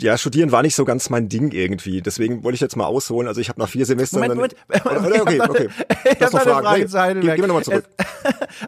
ja, 0.00 0.16
studieren 0.16 0.52
war 0.52 0.62
nicht 0.62 0.74
so 0.74 0.86
ganz 0.86 1.10
mein 1.10 1.28
Ding 1.28 1.52
irgendwie. 1.52 2.00
Deswegen 2.00 2.44
wollte 2.44 2.54
ich 2.54 2.60
jetzt 2.60 2.76
mal 2.76 2.86
ausholen. 2.86 3.28
Also 3.28 3.40
ich 3.40 3.48
habe 3.48 3.60
nach 3.60 3.68
vier 3.68 3.84
Semestern. 3.84 4.20
Moment, 4.20 4.54
Moment, 4.68 4.84
Moment, 5.02 5.20
okay, 5.20 5.40
okay. 5.40 5.68
Ich 6.04 6.22
habe 6.22 6.40
eine 6.40 6.62
Frage 6.62 6.86
zu 6.86 6.98
Heidelberg. 6.98 7.36
Geh, 7.36 7.42
geh 7.42 7.46
nochmal 7.46 7.64
zurück. 7.64 7.84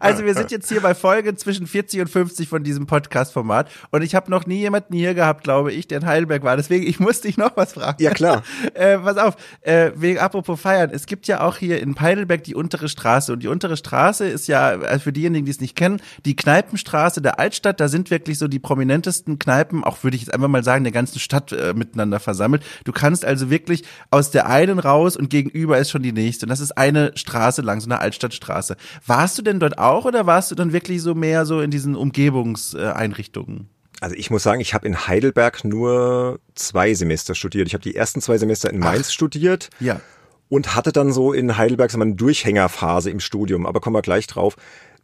Also 0.00 0.24
wir 0.24 0.34
sind 0.34 0.50
jetzt 0.50 0.68
hier 0.68 0.80
bei 0.80 0.94
Folge 0.94 1.34
zwischen 1.34 1.66
40 1.78 2.00
und 2.00 2.10
50 2.10 2.48
von 2.48 2.64
diesem 2.64 2.86
Podcast-Format 2.86 3.70
und 3.90 4.02
ich 4.02 4.16
habe 4.16 4.32
noch 4.32 4.46
nie 4.46 4.58
jemanden 4.58 4.94
hier 4.94 5.14
gehabt, 5.14 5.44
glaube 5.44 5.72
ich, 5.72 5.86
der 5.86 5.98
in 5.98 6.06
Heidelberg 6.06 6.42
war. 6.42 6.56
Deswegen, 6.56 6.84
ich 6.84 6.98
musste 6.98 7.28
dich 7.28 7.36
noch 7.36 7.56
was 7.56 7.74
fragen. 7.74 8.02
Ja, 8.02 8.10
klar. 8.10 8.42
äh, 8.74 8.98
pass 8.98 9.16
auf, 9.16 9.36
äh, 9.60 9.92
wegen 9.94 10.18
apropos 10.18 10.60
feiern. 10.60 10.90
Es 10.92 11.06
gibt 11.06 11.28
ja 11.28 11.40
auch 11.40 11.56
hier 11.56 11.80
in 11.80 11.98
Heidelberg 12.00 12.42
die 12.42 12.56
untere 12.56 12.88
Straße 12.88 13.32
und 13.32 13.44
die 13.44 13.48
untere 13.48 13.76
Straße 13.76 14.26
ist 14.26 14.48
ja, 14.48 14.70
also 14.70 15.04
für 15.04 15.12
diejenigen, 15.12 15.44
die 15.44 15.52
es 15.52 15.60
nicht 15.60 15.76
kennen, 15.76 16.02
die 16.24 16.34
Kneipenstraße 16.34 17.22
der 17.22 17.38
Altstadt. 17.38 17.78
Da 17.78 17.86
sind 17.86 18.10
wirklich 18.10 18.38
so 18.38 18.48
die 18.48 18.58
prominentesten 18.58 19.38
Kneipen, 19.38 19.84
auch 19.84 20.02
würde 20.02 20.16
ich 20.16 20.22
jetzt 20.22 20.34
einfach 20.34 20.48
mal 20.48 20.64
sagen, 20.64 20.82
der 20.82 20.92
ganzen 20.92 21.20
Stadt 21.20 21.52
äh, 21.52 21.74
miteinander 21.74 22.18
versammelt. 22.18 22.64
Du 22.82 22.90
kannst 22.90 23.24
also 23.24 23.50
wirklich 23.50 23.84
aus 24.10 24.32
der 24.32 24.48
einen 24.48 24.80
raus 24.80 25.16
und 25.16 25.30
gegenüber 25.30 25.78
ist 25.78 25.90
schon 25.90 26.02
die 26.02 26.12
nächste. 26.12 26.46
Und 26.46 26.50
das 26.50 26.58
ist 26.58 26.72
eine 26.72 27.12
Straße 27.14 27.62
lang, 27.62 27.80
so 27.80 27.86
eine 27.86 28.00
Altstadtstraße. 28.00 28.76
Warst 29.06 29.38
du 29.38 29.42
denn 29.42 29.60
dort 29.60 29.78
auch 29.78 30.06
oder 30.06 30.26
warst 30.26 30.50
du 30.50 30.56
dann 30.56 30.72
wirklich 30.72 31.02
so 31.02 31.14
mehr 31.14 31.46
so 31.46 31.57
in 31.62 31.70
diesen 31.70 31.94
Umgebungseinrichtungen? 31.94 33.68
Also 34.00 34.14
ich 34.14 34.30
muss 34.30 34.42
sagen, 34.42 34.60
ich 34.60 34.74
habe 34.74 34.86
in 34.86 35.06
Heidelberg 35.06 35.64
nur 35.64 36.40
zwei 36.54 36.94
Semester 36.94 37.34
studiert. 37.34 37.66
Ich 37.66 37.74
habe 37.74 37.82
die 37.82 37.96
ersten 37.96 38.20
zwei 38.20 38.38
Semester 38.38 38.70
in 38.70 38.78
Mainz 38.78 39.08
Ach, 39.08 39.12
studiert. 39.12 39.70
Ja. 39.80 40.00
Und 40.48 40.74
hatte 40.74 40.92
dann 40.92 41.12
so 41.12 41.32
in 41.32 41.58
Heidelberg 41.58 41.90
so 41.90 42.00
eine 42.00 42.14
Durchhängerphase 42.14 43.10
im 43.10 43.20
Studium, 43.20 43.66
aber 43.66 43.80
kommen 43.80 43.96
wir 43.96 44.02
gleich 44.02 44.26
drauf. 44.26 44.56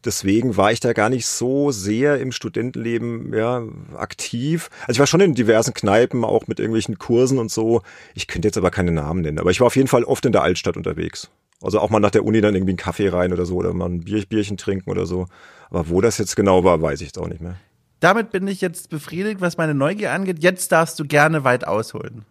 Deswegen 0.04 0.56
war 0.56 0.70
ich 0.70 0.80
da 0.80 0.92
gar 0.92 1.08
nicht 1.08 1.26
so 1.26 1.70
sehr 1.70 2.20
im 2.20 2.30
Studentenleben 2.30 3.32
ja, 3.34 3.62
aktiv. 3.96 4.68
Also 4.82 4.92
ich 4.92 4.98
war 4.98 5.06
schon 5.06 5.20
in 5.20 5.34
diversen 5.34 5.72
Kneipen, 5.72 6.24
auch 6.24 6.46
mit 6.46 6.60
irgendwelchen 6.60 6.98
Kursen 6.98 7.38
und 7.38 7.50
so. 7.50 7.82
Ich 8.14 8.26
könnte 8.26 8.48
jetzt 8.48 8.58
aber 8.58 8.70
keine 8.70 8.92
Namen 8.92 9.22
nennen. 9.22 9.38
Aber 9.38 9.50
ich 9.50 9.60
war 9.60 9.66
auf 9.66 9.76
jeden 9.76 9.88
Fall 9.88 10.04
oft 10.04 10.24
in 10.26 10.32
der 10.32 10.42
Altstadt 10.42 10.76
unterwegs. 10.76 11.30
Also 11.64 11.80
auch 11.80 11.90
mal 11.90 12.00
nach 12.00 12.10
der 12.10 12.24
Uni 12.24 12.40
dann 12.40 12.54
irgendwie 12.54 12.72
einen 12.72 12.78
Kaffee 12.78 13.08
rein 13.08 13.32
oder 13.32 13.46
so 13.46 13.56
oder 13.56 13.72
mal 13.72 13.88
ein 13.88 14.00
Bier, 14.00 14.24
Bierchen 14.26 14.56
trinken 14.56 14.90
oder 14.90 15.06
so. 15.06 15.26
Aber 15.70 15.88
wo 15.88 16.00
das 16.00 16.18
jetzt 16.18 16.36
genau 16.36 16.62
war, 16.62 16.80
weiß 16.82 17.00
ich 17.00 17.08
jetzt 17.08 17.18
auch 17.18 17.28
nicht 17.28 17.40
mehr. 17.40 17.56
Damit 18.00 18.30
bin 18.30 18.46
ich 18.46 18.60
jetzt 18.60 18.90
befriedigt, 18.90 19.40
was 19.40 19.56
meine 19.56 19.74
Neugier 19.74 20.12
angeht. 20.12 20.42
Jetzt 20.42 20.72
darfst 20.72 21.00
du 21.00 21.06
gerne 21.06 21.42
weit 21.42 21.66
ausholen. 21.66 22.26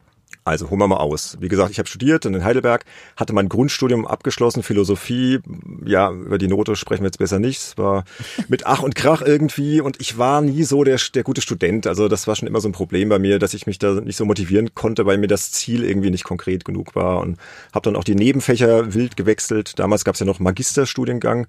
Also 0.46 0.70
holen 0.70 0.80
wir 0.80 0.88
mal 0.88 0.98
aus. 0.98 1.38
Wie 1.40 1.48
gesagt, 1.48 1.72
ich 1.72 1.80
habe 1.80 1.88
studiert 1.88 2.26
in 2.26 2.44
Heidelberg, 2.44 2.84
hatte 3.16 3.34
mein 3.34 3.48
Grundstudium 3.48 4.06
abgeschlossen, 4.06 4.62
Philosophie. 4.62 5.40
Ja, 5.86 6.12
über 6.12 6.38
die 6.38 6.48
Note 6.48 6.76
sprechen 6.76 7.04
wir 7.04 7.08
jetzt 7.08 7.20
besser 7.20 7.40
nicht. 7.40 7.60
Es 7.60 7.78
war 7.78 8.04
mit 8.50 8.66
Ach 8.66 8.84
und 8.84 8.96
Krach 8.96 9.22
irgendwie 9.22 9.80
und 9.80 10.02
ich 10.02 10.18
war 10.18 10.42
nie 10.42 10.64
so 10.64 10.84
der, 10.84 11.00
der 11.14 11.24
gute 11.24 11.42
Student. 11.42 11.88
Also 11.88 12.10
das 12.10 12.28
war 12.28 12.36
schon 12.36 12.48
immer 12.48 12.60
so 12.60 12.68
ein 12.68 12.74
Problem 12.74 13.08
bei 13.08 13.20
mir, 13.20 13.40
dass 13.40 13.54
ich 13.54 13.68
mich 13.68 13.80
da 13.80 14.02
nicht 14.02 14.18
so 14.18 14.26
motivieren 14.26 14.76
konnte, 14.76 15.06
weil 15.06 15.18
mir 15.18 15.28
das 15.28 15.52
Ziel 15.52 15.86
irgendwie 15.86 16.12
nicht 16.12 16.26
konkret 16.26 16.66
genug 16.66 16.94
war. 16.96 17.22
Und 17.22 17.38
habe 17.74 17.84
dann 17.84 17.96
auch 17.96 18.04
die 18.04 18.16
Nebenfächer 18.16 18.94
wild 18.94 19.16
gewechselt. 19.16 19.80
Damals 19.80 20.04
gab 20.04 20.16
es 20.16 20.20
ja 20.20 20.26
noch 20.26 20.40
Magisterstudiengang 20.40 21.48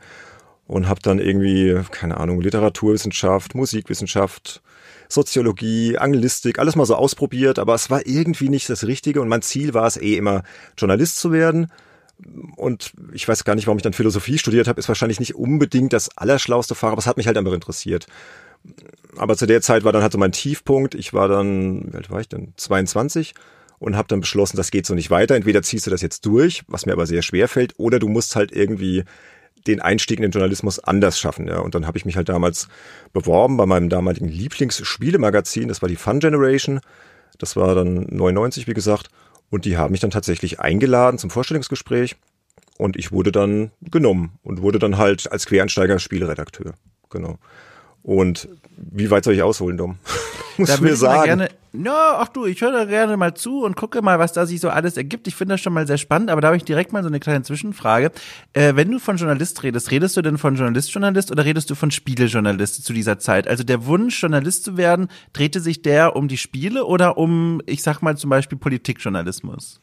und 0.67 0.89
habe 0.89 1.01
dann 1.03 1.19
irgendwie, 1.19 1.81
keine 1.91 2.17
Ahnung, 2.19 2.41
Literaturwissenschaft, 2.41 3.55
Musikwissenschaft, 3.55 4.63
Soziologie, 5.09 5.99
Anglistik, 5.99 6.59
alles 6.59 6.77
mal 6.77 6.87
so 6.87 6.95
ausprobiert, 6.95 7.59
aber 7.59 7.75
es 7.75 7.91
war 7.91 8.07
irgendwie 8.07 8.49
nicht 8.49 8.69
das 8.69 8.87
Richtige 8.87 9.21
und 9.21 9.29
mein 9.29 9.43
Ziel 9.43 9.75
war 9.75 9.87
es 9.87 9.97
eh 9.97 10.17
immer, 10.17 10.43
Journalist 10.77 11.19
zu 11.19 11.33
werden. 11.33 11.71
Und 12.57 12.93
ich 13.13 13.27
weiß 13.27 13.45
gar 13.45 13.55
nicht, 13.55 13.67
warum 13.67 13.79
ich 13.79 13.83
dann 13.83 13.93
Philosophie 13.93 14.39
studiert 14.39 14.69
habe, 14.69 14.79
ist 14.79 14.89
wahrscheinlich 14.89 15.21
nicht 15.21 15.35
unbedingt 15.35 15.93
das 15.93 16.17
allerschlauste 16.17 16.75
Fach, 16.75 16.93
aber 16.93 17.01
es 17.01 17.07
hat 17.07 17.17
mich 17.17 17.27
halt 17.27 17.37
einfach 17.37 17.53
interessiert. 17.53 18.07
Aber 19.17 19.37
zu 19.37 19.47
der 19.47 19.61
Zeit 19.61 19.85
war 19.85 19.93
dann 19.93 20.03
halt 20.03 20.13
so 20.13 20.19
mein 20.19 20.33
Tiefpunkt. 20.33 20.95
Ich 20.95 21.13
war 21.13 21.29
dann, 21.29 21.93
wie 21.93 21.97
alt 21.97 22.11
war 22.11 22.21
ich 22.21 22.29
denn? 22.29 22.55
22 22.57 23.35
und 23.79 23.97
habe 23.97 24.09
dann 24.09 24.21
beschlossen, 24.21 24.57
das 24.57 24.71
geht 24.71 24.87
so 24.87 24.95
nicht 24.95 25.11
weiter. 25.11 25.35
Entweder 25.35 25.63
ziehst 25.63 25.87
du 25.87 25.91
das 25.91 26.03
jetzt 26.03 26.25
durch, 26.25 26.63
was 26.69 26.87
mir 26.87 26.93
aber 26.93 27.07
sehr 27.07 27.23
schwer 27.23 27.49
fällt, 27.49 27.75
oder 27.79 27.99
du 27.99 28.09
musst 28.09 28.37
halt 28.37 28.53
irgendwie 28.53 29.05
den 29.67 29.81
Einstieg 29.81 30.19
in 30.19 30.23
den 30.23 30.31
Journalismus 30.31 30.79
anders 30.79 31.19
schaffen. 31.19 31.47
Ja. 31.47 31.59
Und 31.59 31.75
dann 31.75 31.87
habe 31.87 31.99
ich 31.99 32.05
mich 32.05 32.17
halt 32.17 32.29
damals 32.29 32.69
beworben 33.13 33.57
bei 33.57 33.67
meinem 33.67 33.89
damaligen 33.89 34.29
Lieblingsspielemagazin, 34.29 35.69
das 35.69 35.83
war 35.83 35.89
die 35.89 35.97
Fun 35.97 36.21
Generation. 36.21 36.81
Das 37.39 37.57
war 37.57 37.75
dann 37.75 38.07
99, 38.11 38.67
wie 38.67 38.75
gesagt. 38.75 39.09
Und 39.51 39.65
die 39.65 39.77
haben 39.77 39.93
mich 39.93 40.01
dann 40.01 40.11
tatsächlich 40.11 40.61
eingeladen 40.61 41.19
zum 41.19 41.31
Vorstellungsgespräch. 41.31 42.17
Und 42.79 42.97
ich 42.97 43.13
wurde 43.13 43.33
dann 43.33 43.71
genommen 43.81 44.39
und 44.43 44.63
wurde 44.63 44.79
dann 44.79 44.99
halt 44.99 45.31
als 45.31 45.47
Quereinsteiger 45.47 45.99
Spieleredakteur. 45.99 46.75
Genau. 47.11 47.39
Und 48.03 48.49
wie 48.77 49.11
weit 49.11 49.25
soll 49.25 49.35
ich 49.35 49.43
ausholen, 49.43 49.77
Dom? 49.77 49.99
Muss 50.59 50.69
da 50.69 50.81
mir 50.81 50.95
sagen. 50.95 51.25
Gerne, 51.25 51.49
ja, 51.73 52.19
ach 52.19 52.29
du, 52.29 52.47
ich 52.47 52.61
höre 52.61 52.71
da 52.71 52.85
gerne 52.85 53.17
mal 53.17 53.35
zu 53.35 53.65
und 53.65 53.75
gucke 53.75 54.01
mal, 54.03 54.21
was 54.21 54.33
da 54.33 54.47
sich 54.47 54.61
so 54.61 54.71
alles 54.71 54.97
ergibt. 54.97 55.27
Ich 55.27 55.35
finde 55.35 55.55
das 55.55 55.61
schon 55.61 55.73
mal 55.73 55.87
sehr 55.87 55.99
spannend, 55.99 56.31
aber 56.31 56.41
da 56.41 56.49
habe 56.49 56.57
ich 56.57 56.65
direkt 56.65 56.93
mal 56.93 57.03
so 57.03 57.09
eine 57.09 57.19
kleine 57.19 57.43
Zwischenfrage. 57.43 58.13
Äh, 58.53 58.77
wenn 58.77 58.91
du 58.91 59.01
von 59.01 59.17
Journalist 59.17 59.63
redest, 59.65 59.91
redest 59.91 60.17
du 60.17 60.23
denn 60.23 60.39
von 60.39 60.55
Journalist, 60.55 60.93
Journalist 60.93 61.33
oder 61.33 61.45
redest 61.45 61.71
du 61.71 61.75
von 61.75 61.91
Spielejournalist 61.91 62.85
zu 62.85 62.93
dieser 62.93 63.19
Zeit? 63.19 63.49
Also 63.49 63.65
der 63.65 63.87
Wunsch, 63.87 64.23
Journalist 64.23 64.65
zu 64.65 64.77
werden, 64.77 65.09
drehte 65.33 65.61
sich 65.61 65.83
der 65.83 66.15
um 66.15 66.29
die 66.29 66.39
Spiele 66.39 66.85
oder 66.85 67.19
um, 67.19 67.61
ich 67.67 67.83
sag 67.83 68.01
mal 68.01 68.17
zum 68.17 68.31
Beispiel 68.31 68.57
Politikjournalismus? 68.57 69.81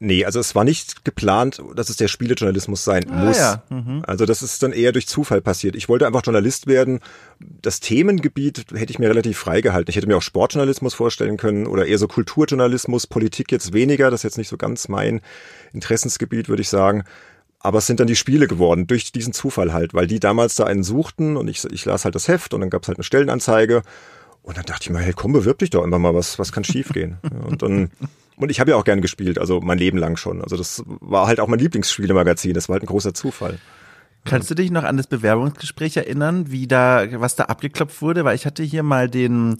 Nee, 0.00 0.24
also 0.24 0.40
es 0.40 0.54
war 0.54 0.64
nicht 0.64 1.04
geplant, 1.04 1.62
dass 1.74 1.88
es 1.88 1.96
der 1.96 2.08
Spielejournalismus 2.08 2.84
sein 2.84 3.08
ah, 3.10 3.24
muss. 3.24 3.38
Ja. 3.38 3.62
Mhm. 3.70 4.02
Also 4.06 4.26
das 4.26 4.42
ist 4.42 4.62
dann 4.62 4.72
eher 4.72 4.92
durch 4.92 5.06
Zufall 5.06 5.40
passiert. 5.40 5.76
Ich 5.76 5.88
wollte 5.88 6.06
einfach 6.06 6.22
Journalist 6.24 6.66
werden. 6.66 7.00
Das 7.38 7.80
Themengebiet 7.80 8.66
hätte 8.74 8.92
ich 8.92 8.98
mir 8.98 9.08
relativ 9.08 9.38
frei 9.38 9.60
gehalten. 9.60 9.90
Ich 9.90 9.96
hätte 9.96 10.08
mir 10.08 10.16
auch 10.16 10.22
Sportjournalismus 10.22 10.94
vorstellen 10.94 11.36
können 11.36 11.66
oder 11.66 11.86
eher 11.86 11.98
so 11.98 12.08
Kulturjournalismus, 12.08 13.06
Politik 13.06 13.52
jetzt 13.52 13.72
weniger. 13.72 14.10
Das 14.10 14.20
ist 14.20 14.24
jetzt 14.24 14.38
nicht 14.38 14.48
so 14.48 14.56
ganz 14.56 14.88
mein 14.88 15.20
Interessensgebiet, 15.72 16.48
würde 16.48 16.62
ich 16.62 16.68
sagen. 16.68 17.04
Aber 17.60 17.78
es 17.78 17.86
sind 17.86 17.98
dann 17.98 18.08
die 18.08 18.16
Spiele 18.16 18.46
geworden, 18.46 18.86
durch 18.86 19.10
diesen 19.10 19.32
Zufall 19.32 19.72
halt, 19.72 19.94
weil 19.94 20.06
die 20.06 20.20
damals 20.20 20.54
da 20.56 20.64
einen 20.64 20.82
suchten 20.82 21.38
und 21.38 21.48
ich, 21.48 21.64
ich 21.64 21.86
las 21.86 22.04
halt 22.04 22.14
das 22.14 22.28
Heft 22.28 22.52
und 22.52 22.60
dann 22.60 22.68
gab 22.68 22.82
es 22.82 22.88
halt 22.88 22.98
eine 22.98 23.04
Stellenanzeige. 23.04 23.82
Und 24.42 24.58
dann 24.58 24.66
dachte 24.66 24.82
ich 24.82 24.90
mir, 24.90 24.98
hey, 24.98 25.14
komm, 25.16 25.32
bewirb 25.32 25.60
dich 25.60 25.70
doch 25.70 25.82
einfach 25.82 25.98
mal, 25.98 26.14
was, 26.14 26.38
was 26.38 26.52
kann 26.52 26.64
schiefgehen? 26.64 27.16
und 27.46 27.62
dann 27.62 27.90
und 28.36 28.50
ich 28.50 28.60
habe 28.60 28.72
ja 28.72 28.76
auch 28.76 28.84
gern 28.84 29.00
gespielt, 29.00 29.38
also 29.38 29.60
mein 29.60 29.78
Leben 29.78 29.98
lang 29.98 30.16
schon. 30.16 30.42
Also 30.42 30.56
das 30.56 30.82
war 30.86 31.26
halt 31.26 31.40
auch 31.40 31.48
mein 31.48 31.58
Lieblingsspielemagazin. 31.58 32.54
Das 32.54 32.68
war 32.68 32.74
halt 32.74 32.82
ein 32.82 32.88
großer 32.88 33.14
Zufall. 33.14 33.58
Kannst 34.26 34.50
du 34.50 34.54
dich 34.54 34.70
noch 34.70 34.84
an 34.84 34.96
das 34.96 35.06
Bewerbungsgespräch 35.06 35.98
erinnern, 35.98 36.50
wie 36.50 36.66
da, 36.66 37.04
was 37.20 37.36
da 37.36 37.44
abgeklopft 37.44 38.00
wurde? 38.00 38.24
Weil 38.24 38.34
ich 38.34 38.46
hatte 38.46 38.62
hier 38.62 38.82
mal 38.82 39.10
den, 39.10 39.58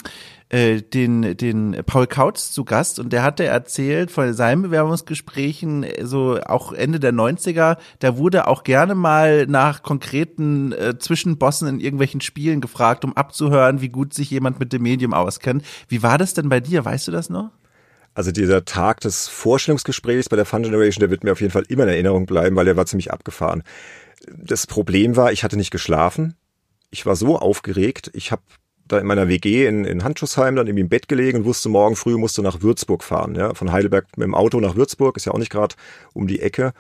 äh, 0.49 0.81
den, 0.81 1.37
den 1.37 1.77
Paul 1.85 2.07
Kautz 2.07 2.51
zu 2.51 2.65
Gast 2.65 2.99
und 2.99 3.13
der 3.13 3.23
hatte 3.23 3.45
erzählt 3.45 4.11
von 4.11 4.33
seinen 4.33 4.63
Bewerbungsgesprächen, 4.63 5.85
so 6.01 6.41
auch 6.47 6.73
Ende 6.73 6.99
der 6.99 7.13
90er, 7.13 7.77
da 7.99 8.17
wurde 8.17 8.49
auch 8.49 8.65
gerne 8.65 8.95
mal 8.95 9.47
nach 9.47 9.83
konkreten 9.83 10.73
äh, 10.73 10.99
Zwischenbossen 10.99 11.69
in 11.69 11.81
irgendwelchen 11.81 12.23
Spielen 12.23 12.63
gefragt, 12.63 13.05
um 13.05 13.15
abzuhören, 13.15 13.83
wie 13.83 13.91
gut 13.91 14.15
sich 14.15 14.31
jemand 14.31 14.61
mit 14.61 14.73
dem 14.73 14.83
Medium 14.83 15.13
auskennt. 15.13 15.63
Wie 15.89 16.03
war 16.03 16.17
das 16.17 16.33
denn 16.33 16.49
bei 16.49 16.61
dir? 16.61 16.87
Weißt 16.87 17.07
du 17.07 17.13
das 17.13 17.29
noch? 17.29 17.51
Also 18.15 18.31
dieser 18.31 18.65
Tag 18.65 19.01
des 19.01 19.29
Vorstellungsgesprächs 19.29 20.29
bei 20.29 20.37
der 20.37 20.45
Fun 20.45 20.63
Generation, 20.63 21.01
der 21.01 21.11
wird 21.11 21.25
mir 21.25 21.33
auf 21.33 21.41
jeden 21.41 21.53
Fall 21.53 21.65
immer 21.69 21.83
in 21.83 21.91
Erinnerung 21.91 22.27
bleiben, 22.27 22.55
weil 22.57 22.65
der 22.65 22.77
war 22.77 22.87
ziemlich 22.87 23.13
abgefahren. 23.13 23.63
Das 24.29 24.67
Problem 24.67 25.17
war, 25.17 25.33
ich 25.33 25.43
hatte 25.43 25.57
nicht 25.57 25.73
geschlafen. 25.73 26.37
Ich 26.91 27.05
war 27.07 27.17
so 27.17 27.39
aufgeregt. 27.39 28.11
Ich 28.15 28.31
habe 28.31 28.43
da 28.95 29.01
in 29.01 29.07
meiner 29.07 29.29
WG 29.29 29.67
in, 29.67 29.85
in 29.85 30.05
Handschussheim 30.05 30.57
dann 30.57 30.67
irgendwie 30.67 30.83
im 30.83 30.89
Bett 30.89 31.09
gelegen 31.09 31.39
und 31.39 31.45
wusste, 31.45 31.69
morgen 31.69 31.97
früh 31.97 32.17
musste 32.17 32.43
nach 32.43 32.63
Würzburg 32.63 33.03
fahren. 33.05 33.35
Ja? 33.35 33.55
Von 33.55 33.73
Heidelberg 33.73 34.07
mit 34.17 34.25
dem 34.25 34.35
Auto 34.35 34.61
nach 34.61 34.77
Würzburg, 34.77 35.17
ist 35.17 35.27
ja 35.27 35.33
auch 35.33 35.39
nicht 35.39 35.51
gerade 35.51 35.75
um 36.13 36.27
die 36.27 36.41
Ecke. 36.41 36.73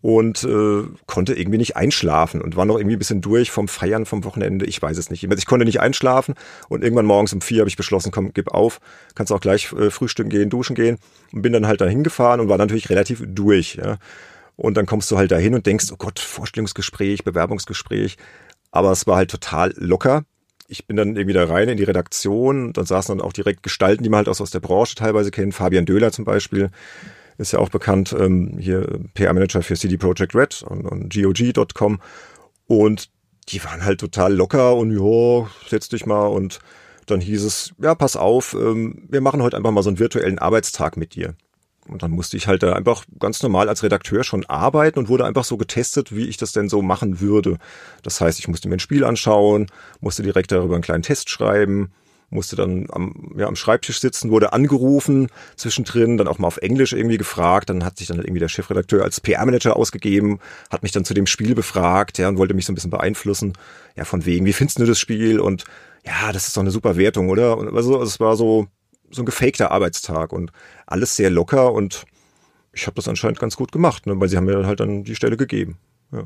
Und 0.00 0.44
äh, 0.44 0.84
konnte 1.06 1.34
irgendwie 1.34 1.58
nicht 1.58 1.76
einschlafen 1.76 2.40
und 2.40 2.54
war 2.54 2.64
noch 2.64 2.76
irgendwie 2.78 2.94
ein 2.94 3.00
bisschen 3.00 3.20
durch 3.20 3.50
vom 3.50 3.66
Feiern 3.66 4.06
vom 4.06 4.22
Wochenende. 4.22 4.64
Ich 4.64 4.80
weiß 4.80 4.96
es 4.96 5.10
nicht. 5.10 5.24
Ich 5.24 5.46
konnte 5.46 5.64
nicht 5.64 5.80
einschlafen 5.80 6.34
und 6.68 6.84
irgendwann 6.84 7.06
morgens 7.06 7.32
um 7.32 7.40
vier 7.40 7.60
habe 7.60 7.68
ich 7.68 7.76
beschlossen, 7.76 8.12
komm, 8.12 8.32
gib 8.32 8.52
auf, 8.52 8.80
kannst 9.16 9.32
auch 9.32 9.40
gleich 9.40 9.72
äh, 9.72 9.90
frühstücken 9.90 10.30
gehen, 10.30 10.50
duschen 10.50 10.76
gehen 10.76 10.98
und 11.32 11.42
bin 11.42 11.52
dann 11.52 11.66
halt 11.66 11.80
da 11.80 11.86
hingefahren 11.86 12.40
und 12.40 12.48
war 12.48 12.58
natürlich 12.58 12.90
relativ 12.90 13.24
durch. 13.26 13.74
Ja? 13.74 13.98
Und 14.56 14.76
dann 14.76 14.86
kommst 14.86 15.10
du 15.10 15.18
halt 15.18 15.32
dahin 15.32 15.54
und 15.54 15.66
denkst, 15.66 15.86
oh 15.92 15.96
Gott, 15.96 16.20
Vorstellungsgespräch, 16.20 17.24
Bewerbungsgespräch. 17.24 18.16
Aber 18.70 18.92
es 18.92 19.06
war 19.06 19.16
halt 19.16 19.30
total 19.30 19.74
locker. 19.76 20.24
Ich 20.68 20.86
bin 20.86 20.96
dann 20.96 21.16
irgendwie 21.16 21.34
da 21.34 21.44
rein 21.44 21.68
in 21.68 21.76
die 21.76 21.84
Redaktion 21.84 22.72
dann 22.72 22.86
saßen 22.86 23.16
dann 23.16 23.26
auch 23.26 23.32
direkt 23.32 23.62
Gestalten, 23.62 24.02
die 24.02 24.08
man 24.08 24.18
halt 24.18 24.28
auch 24.28 24.40
aus 24.40 24.50
der 24.50 24.60
Branche 24.60 24.94
teilweise 24.94 25.30
kennt. 25.30 25.54
Fabian 25.54 25.84
Döhler 25.84 26.12
zum 26.12 26.24
Beispiel 26.24 26.70
ist 27.38 27.52
ja 27.52 27.58
auch 27.58 27.68
bekannt, 27.68 28.14
ähm, 28.18 28.56
hier 28.58 29.00
PR-Manager 29.14 29.62
für 29.62 29.74
CD 29.74 29.96
Projekt 29.96 30.34
Red 30.34 30.62
und, 30.62 30.86
und 30.86 31.12
GOG.com. 31.12 32.00
Und 32.66 33.10
die 33.48 33.62
waren 33.64 33.84
halt 33.84 34.00
total 34.00 34.34
locker 34.34 34.76
und 34.76 34.92
ja, 34.92 35.48
setz 35.68 35.88
dich 35.88 36.06
mal 36.06 36.26
und 36.26 36.60
dann 37.06 37.20
hieß 37.20 37.42
es, 37.44 37.74
ja, 37.78 37.94
pass 37.94 38.16
auf, 38.16 38.54
ähm, 38.54 39.02
wir 39.08 39.20
machen 39.20 39.42
heute 39.42 39.56
einfach 39.56 39.72
mal 39.72 39.82
so 39.82 39.90
einen 39.90 39.98
virtuellen 39.98 40.38
Arbeitstag 40.38 40.96
mit 40.96 41.14
dir. 41.14 41.34
Und 41.88 42.02
dann 42.02 42.12
musste 42.12 42.36
ich 42.36 42.46
halt 42.46 42.62
da 42.62 42.74
einfach 42.74 43.04
ganz 43.18 43.42
normal 43.42 43.68
als 43.68 43.82
Redakteur 43.82 44.22
schon 44.22 44.46
arbeiten 44.46 44.98
und 44.98 45.08
wurde 45.08 45.24
einfach 45.24 45.44
so 45.44 45.56
getestet, 45.56 46.14
wie 46.14 46.28
ich 46.28 46.36
das 46.36 46.52
denn 46.52 46.68
so 46.68 46.80
machen 46.80 47.20
würde. 47.20 47.58
Das 48.02 48.20
heißt, 48.20 48.38
ich 48.38 48.48
musste 48.48 48.68
mir 48.68 48.76
ein 48.76 48.80
Spiel 48.80 49.04
anschauen, 49.04 49.66
musste 50.00 50.22
direkt 50.22 50.52
darüber 50.52 50.74
einen 50.74 50.82
kleinen 50.82 51.02
Test 51.02 51.28
schreiben, 51.28 51.90
musste 52.30 52.56
dann 52.56 52.86
am, 52.90 53.32
ja, 53.36 53.46
am 53.46 53.56
Schreibtisch 53.56 54.00
sitzen, 54.00 54.30
wurde 54.30 54.52
angerufen 54.52 55.28
zwischendrin, 55.56 56.16
dann 56.16 56.28
auch 56.28 56.38
mal 56.38 56.46
auf 56.46 56.56
Englisch 56.58 56.92
irgendwie 56.92 57.18
gefragt. 57.18 57.68
Dann 57.68 57.84
hat 57.84 57.98
sich 57.98 58.08
dann 58.08 58.18
irgendwie 58.18 58.40
der 58.40 58.48
Chefredakteur 58.48 59.02
als 59.02 59.20
PR-Manager 59.20 59.76
ausgegeben, 59.76 60.38
hat 60.70 60.82
mich 60.82 60.92
dann 60.92 61.04
zu 61.04 61.14
dem 61.14 61.26
Spiel 61.26 61.54
befragt, 61.54 62.18
ja, 62.18 62.28
und 62.28 62.38
wollte 62.38 62.54
mich 62.54 62.64
so 62.64 62.72
ein 62.72 62.74
bisschen 62.74 62.90
beeinflussen. 62.90 63.52
Ja, 63.96 64.04
von 64.04 64.24
wegen, 64.24 64.46
wie 64.46 64.52
findest 64.52 64.78
du 64.78 64.86
das 64.86 64.98
Spiel? 64.98 65.40
Und 65.40 65.64
ja, 66.04 66.32
das 66.32 66.46
ist 66.46 66.56
doch 66.56 66.62
eine 66.62 66.70
super 66.70 66.96
Wertung, 66.96 67.28
oder? 67.28 67.58
Und 67.58 67.74
also, 67.76 68.00
es 68.02 68.18
war 68.18 68.36
so, 68.36 68.68
so 69.12 69.22
ein 69.22 69.26
gefakter 69.26 69.70
Arbeitstag 69.70 70.32
und 70.32 70.52
alles 70.86 71.16
sehr 71.16 71.30
locker 71.30 71.72
und 71.72 72.04
ich 72.72 72.86
habe 72.86 72.94
das 72.94 73.08
anscheinend 73.08 73.38
ganz 73.38 73.56
gut 73.56 73.70
gemacht, 73.70 74.06
ne, 74.06 74.18
weil 74.18 74.28
sie 74.28 74.36
haben 74.36 74.46
mir 74.46 74.66
halt 74.66 74.80
dann 74.80 75.04
die 75.04 75.14
Stelle 75.14 75.36
gegeben. 75.36 75.78
Ja. 76.10 76.24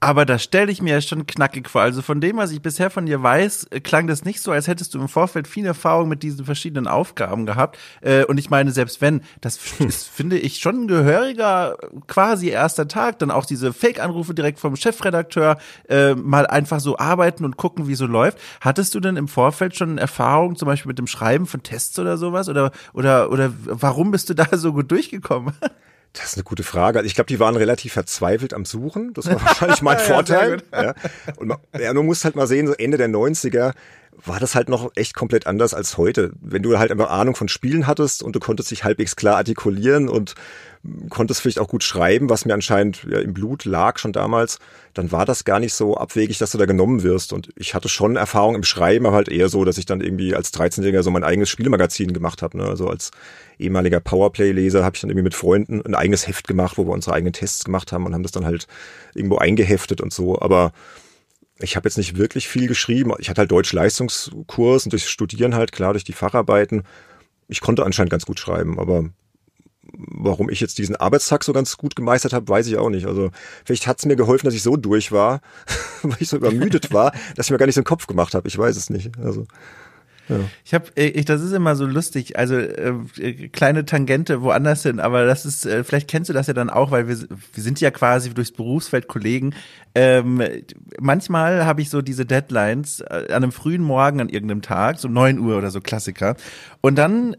Aber 0.00 0.24
das 0.24 0.44
stelle 0.44 0.70
ich 0.70 0.80
mir 0.80 0.94
ja 0.94 1.00
schon 1.00 1.26
knackig 1.26 1.68
vor. 1.68 1.82
Also 1.82 2.02
von 2.02 2.20
dem, 2.20 2.36
was 2.36 2.52
ich 2.52 2.62
bisher 2.62 2.88
von 2.88 3.06
dir 3.06 3.20
weiß, 3.20 3.68
äh, 3.70 3.80
klang 3.80 4.06
das 4.06 4.24
nicht 4.24 4.40
so, 4.40 4.52
als 4.52 4.68
hättest 4.68 4.94
du 4.94 5.00
im 5.00 5.08
Vorfeld 5.08 5.48
viel 5.48 5.66
Erfahrung 5.66 6.08
mit 6.08 6.22
diesen 6.22 6.44
verschiedenen 6.44 6.86
Aufgaben 6.86 7.46
gehabt. 7.46 7.78
Äh, 8.00 8.24
und 8.24 8.38
ich 8.38 8.48
meine, 8.48 8.70
selbst 8.70 9.00
wenn, 9.00 9.22
das 9.40 9.58
ist, 9.80 10.08
finde 10.08 10.38
ich, 10.38 10.58
schon 10.58 10.82
ein 10.82 10.88
gehöriger 10.88 11.76
quasi 12.06 12.48
erster 12.48 12.86
Tag, 12.86 13.18
dann 13.18 13.32
auch 13.32 13.44
diese 13.44 13.72
Fake-Anrufe 13.72 14.34
direkt 14.34 14.60
vom 14.60 14.76
Chefredakteur, 14.76 15.58
äh, 15.88 16.14
mal 16.14 16.46
einfach 16.46 16.78
so 16.78 16.96
arbeiten 16.96 17.44
und 17.44 17.56
gucken, 17.56 17.88
wie 17.88 17.96
so 17.96 18.06
läuft. 18.06 18.38
Hattest 18.60 18.94
du 18.94 19.00
denn 19.00 19.16
im 19.16 19.26
Vorfeld 19.26 19.76
schon 19.76 19.98
Erfahrung, 19.98 20.54
zum 20.54 20.66
Beispiel 20.66 20.90
mit 20.90 20.98
dem 20.98 21.08
Schreiben 21.08 21.46
von 21.46 21.64
Tests 21.64 21.98
oder 21.98 22.16
sowas? 22.18 22.48
Oder, 22.48 22.70
oder, 22.92 23.32
oder 23.32 23.52
warum 23.64 24.12
bist 24.12 24.30
du 24.30 24.34
da 24.34 24.46
so 24.52 24.72
gut 24.72 24.92
durchgekommen? 24.92 25.54
Das 26.12 26.26
ist 26.26 26.34
eine 26.34 26.44
gute 26.44 26.62
Frage. 26.62 26.98
Also 26.98 27.06
ich 27.06 27.14
glaube, 27.14 27.28
die 27.28 27.38
waren 27.38 27.56
relativ 27.56 27.92
verzweifelt 27.92 28.54
am 28.54 28.64
Suchen. 28.64 29.12
Das 29.14 29.26
war 29.26 29.40
wahrscheinlich 29.42 29.82
mein 29.82 29.98
Vorteil. 30.00 30.62
Ja, 30.72 30.94
Und 31.36 31.48
man, 31.48 31.58
ja, 31.78 31.92
man 31.92 32.06
muss 32.06 32.24
halt 32.24 32.34
mal 32.34 32.46
sehen, 32.46 32.66
so 32.66 32.72
Ende 32.72 32.96
der 32.96 33.08
90er 33.08 33.72
war 34.24 34.40
das 34.40 34.54
halt 34.54 34.68
noch 34.68 34.90
echt 34.96 35.14
komplett 35.14 35.46
anders 35.46 35.74
als 35.74 35.96
heute. 35.96 36.32
Wenn 36.40 36.62
du 36.62 36.78
halt 36.78 36.90
einfach 36.90 37.10
Ahnung 37.10 37.36
von 37.36 37.48
Spielen 37.48 37.86
hattest 37.86 38.22
und 38.22 38.34
du 38.34 38.40
konntest 38.40 38.70
dich 38.70 38.84
halbwegs 38.84 39.16
klar 39.16 39.36
artikulieren 39.36 40.08
und 40.08 40.34
konntest 41.08 41.40
vielleicht 41.40 41.58
auch 41.58 41.68
gut 41.68 41.82
schreiben, 41.82 42.30
was 42.30 42.44
mir 42.44 42.54
anscheinend 42.54 43.04
ja, 43.04 43.18
im 43.18 43.34
Blut 43.34 43.64
lag 43.64 43.98
schon 43.98 44.12
damals, 44.12 44.58
dann 44.94 45.12
war 45.12 45.26
das 45.26 45.44
gar 45.44 45.60
nicht 45.60 45.74
so 45.74 45.96
abwegig, 45.96 46.38
dass 46.38 46.52
du 46.52 46.58
da 46.58 46.66
genommen 46.66 47.02
wirst. 47.02 47.32
Und 47.32 47.50
ich 47.56 47.74
hatte 47.74 47.88
schon 47.88 48.16
Erfahrung 48.16 48.54
im 48.54 48.64
Schreiben, 48.64 49.06
aber 49.06 49.16
halt 49.16 49.28
eher 49.28 49.48
so, 49.48 49.64
dass 49.64 49.78
ich 49.78 49.86
dann 49.86 50.00
irgendwie 50.00 50.34
als 50.34 50.52
13-Jähriger 50.54 51.02
so 51.02 51.10
mein 51.10 51.24
eigenes 51.24 51.48
Spielmagazin 51.48 52.12
gemacht 52.12 52.42
habe. 52.42 52.58
Ne? 52.58 52.64
Also 52.64 52.88
als 52.88 53.10
ehemaliger 53.58 54.00
Powerplay-Leser 54.00 54.84
habe 54.84 54.94
ich 54.96 55.00
dann 55.00 55.10
irgendwie 55.10 55.24
mit 55.24 55.34
Freunden 55.34 55.82
ein 55.84 55.94
eigenes 55.94 56.26
Heft 56.26 56.46
gemacht, 56.46 56.78
wo 56.78 56.86
wir 56.86 56.92
unsere 56.92 57.14
eigenen 57.14 57.32
Tests 57.32 57.64
gemacht 57.64 57.92
haben 57.92 58.06
und 58.06 58.14
haben 58.14 58.22
das 58.22 58.32
dann 58.32 58.44
halt 58.44 58.66
irgendwo 59.14 59.38
eingeheftet 59.38 60.00
und 60.00 60.12
so. 60.12 60.40
Aber 60.40 60.72
ich 61.60 61.76
habe 61.76 61.88
jetzt 61.88 61.98
nicht 61.98 62.16
wirklich 62.16 62.48
viel 62.48 62.68
geschrieben. 62.68 63.12
Ich 63.18 63.28
hatte 63.28 63.40
halt 63.40 63.50
Deutsch-Leistungskurs 63.50 64.84
und 64.84 64.92
durch 64.92 65.08
Studieren 65.08 65.54
halt, 65.54 65.72
klar, 65.72 65.92
durch 65.92 66.04
die 66.04 66.12
Facharbeiten. 66.12 66.84
Ich 67.48 67.60
konnte 67.60 67.84
anscheinend 67.84 68.10
ganz 68.10 68.26
gut 68.26 68.38
schreiben, 68.38 68.78
aber 68.78 69.10
warum 69.92 70.50
ich 70.50 70.60
jetzt 70.60 70.78
diesen 70.78 70.96
Arbeitstag 70.96 71.42
so 71.42 71.52
ganz 71.52 71.76
gut 71.76 71.96
gemeistert 71.96 72.32
habe, 72.32 72.48
weiß 72.48 72.66
ich 72.66 72.76
auch 72.76 72.90
nicht. 72.90 73.06
Also 73.06 73.30
vielleicht 73.64 73.86
hat 73.86 73.98
es 73.98 74.06
mir 74.06 74.16
geholfen, 74.16 74.46
dass 74.46 74.54
ich 74.54 74.62
so 74.62 74.76
durch 74.76 75.12
war, 75.12 75.40
weil 76.02 76.16
ich 76.20 76.28
so 76.28 76.36
übermüdet 76.36 76.92
war, 76.92 77.12
dass 77.34 77.46
ich 77.46 77.50
mir 77.50 77.58
gar 77.58 77.66
nicht 77.66 77.74
so 77.74 77.80
einen 77.80 77.86
Kopf 77.86 78.06
gemacht 78.06 78.34
habe. 78.34 78.46
Ich 78.46 78.56
weiß 78.56 78.76
es 78.76 78.90
nicht. 78.90 79.18
Also 79.18 79.46
ja. 80.28 80.36
Ich 80.64 80.74
habe, 80.74 80.86
äh, 80.96 81.06
ich, 81.06 81.24
das 81.24 81.42
ist 81.42 81.52
immer 81.52 81.76
so 81.76 81.86
lustig, 81.86 82.38
also 82.38 82.56
äh, 82.56 82.94
äh, 83.18 83.48
kleine 83.48 83.84
Tangente 83.84 84.42
woanders 84.42 84.82
hin, 84.82 85.00
aber 85.00 85.24
das 85.26 85.46
ist, 85.46 85.66
äh, 85.66 85.84
vielleicht 85.84 86.08
kennst 86.08 86.28
du 86.28 86.34
das 86.34 86.46
ja 86.46 86.54
dann 86.54 86.70
auch, 86.70 86.90
weil 86.90 87.08
wir, 87.08 87.16
wir 87.18 87.62
sind 87.62 87.80
ja 87.80 87.90
quasi 87.90 88.30
durchs 88.30 88.52
Berufsfeld 88.52 89.08
Kollegen. 89.08 89.54
Ähm, 89.94 90.42
manchmal 91.00 91.64
habe 91.64 91.82
ich 91.82 91.90
so 91.90 92.02
diese 92.02 92.26
Deadlines 92.26 93.00
äh, 93.00 93.26
an 93.28 93.42
einem 93.42 93.52
frühen 93.52 93.82
Morgen 93.82 94.20
an 94.20 94.28
irgendeinem 94.28 94.62
Tag, 94.62 94.98
so 94.98 95.08
neun 95.08 95.38
Uhr 95.38 95.56
oder 95.56 95.70
so 95.70 95.80
Klassiker. 95.80 96.36
Und 96.80 96.96
dann 96.96 97.36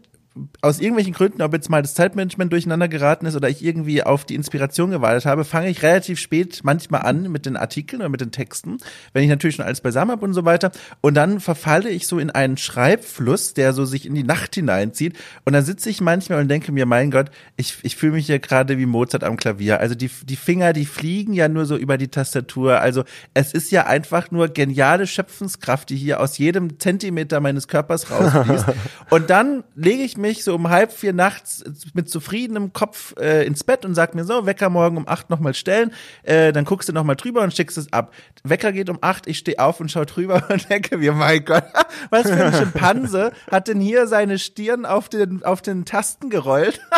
aus 0.62 0.78
irgendwelchen 0.78 1.12
Gründen, 1.12 1.42
ob 1.42 1.52
jetzt 1.52 1.70
mal 1.70 1.82
das 1.82 1.94
Zeitmanagement 1.94 2.52
durcheinander 2.52 2.86
geraten 2.86 3.26
ist 3.26 3.34
oder 3.34 3.48
ich 3.48 3.64
irgendwie 3.64 4.04
auf 4.04 4.24
die 4.24 4.36
Inspiration 4.36 4.92
gewartet 4.92 5.26
habe, 5.26 5.44
fange 5.44 5.68
ich 5.68 5.82
relativ 5.82 6.20
spät 6.20 6.60
manchmal 6.62 7.02
an 7.02 7.30
mit 7.32 7.46
den 7.46 7.56
Artikeln 7.56 8.00
oder 8.00 8.08
mit 8.08 8.20
den 8.20 8.30
Texten, 8.30 8.78
wenn 9.12 9.24
ich 9.24 9.28
natürlich 9.28 9.56
schon 9.56 9.64
alles 9.64 9.80
beisammen 9.80 10.12
habe 10.12 10.24
und 10.24 10.32
so 10.32 10.44
weiter. 10.44 10.70
Und 11.00 11.14
dann 11.14 11.40
verfalle 11.40 11.90
ich 11.90 12.06
so 12.06 12.20
in 12.20 12.30
einen 12.30 12.56
Schreibfluss, 12.56 13.54
der 13.54 13.72
so 13.72 13.84
sich 13.84 14.06
in 14.06 14.14
die 14.14 14.22
Nacht 14.22 14.54
hineinzieht. 14.54 15.18
Und 15.44 15.52
dann 15.52 15.64
sitze 15.64 15.90
ich 15.90 16.00
manchmal 16.00 16.40
und 16.40 16.48
denke 16.48 16.70
mir, 16.70 16.86
mein 16.86 17.10
Gott, 17.10 17.30
ich, 17.56 17.78
ich 17.82 17.96
fühle 17.96 18.12
mich 18.12 18.26
hier 18.26 18.38
gerade 18.38 18.78
wie 18.78 18.86
Mozart 18.86 19.24
am 19.24 19.36
Klavier. 19.36 19.80
Also 19.80 19.96
die, 19.96 20.10
die 20.24 20.36
Finger, 20.36 20.72
die 20.72 20.86
fliegen 20.86 21.32
ja 21.32 21.48
nur 21.48 21.66
so 21.66 21.76
über 21.76 21.98
die 21.98 22.08
Tastatur. 22.08 22.80
Also 22.80 23.02
es 23.34 23.52
ist 23.52 23.72
ja 23.72 23.86
einfach 23.86 24.30
nur 24.30 24.48
geniale 24.48 25.08
Schöpfenskraft, 25.08 25.90
die 25.90 25.96
hier 25.96 26.20
aus 26.20 26.38
jedem 26.38 26.78
Zentimeter 26.78 27.40
meines 27.40 27.66
Körpers 27.66 28.10
rausfließt. 28.10 28.66
und 29.10 29.28
dann 29.28 29.64
lege 29.74 30.04
ich 30.04 30.19
mich 30.20 30.44
so 30.44 30.54
um 30.54 30.68
halb 30.68 30.92
vier 30.92 31.12
nachts 31.12 31.64
mit 31.94 32.08
zufriedenem 32.08 32.72
Kopf 32.72 33.14
äh, 33.18 33.44
ins 33.46 33.64
Bett 33.64 33.84
und 33.84 33.94
sag 33.94 34.14
mir 34.14 34.24
so, 34.24 34.46
Wecker 34.46 34.70
morgen 34.70 34.96
um 34.96 35.08
acht 35.08 35.30
nochmal 35.30 35.54
stellen, 35.54 35.92
äh, 36.22 36.52
dann 36.52 36.64
guckst 36.64 36.88
du 36.88 36.92
nochmal 36.92 37.16
drüber 37.16 37.42
und 37.42 37.54
schickst 37.54 37.78
es 37.78 37.92
ab. 37.92 38.12
Wecker 38.44 38.72
geht 38.72 38.90
um 38.90 38.98
acht, 39.00 39.26
ich 39.26 39.38
stehe 39.38 39.58
auf 39.58 39.80
und 39.80 39.90
schau 39.90 40.04
drüber 40.04 40.46
und 40.50 40.68
denke 40.70 40.98
mir, 40.98 41.12
mein 41.12 41.44
Gott, 41.44 41.64
was 42.10 42.28
für 42.28 42.44
ein 42.44 42.54
Schimpanse 42.54 43.32
hat 43.50 43.68
denn 43.68 43.80
hier 43.80 44.06
seine 44.06 44.38
Stirn 44.38 44.86
auf 44.86 45.08
den, 45.08 45.44
auf 45.44 45.62
den 45.62 45.84
Tasten 45.84 46.30
gerollt? 46.30 46.80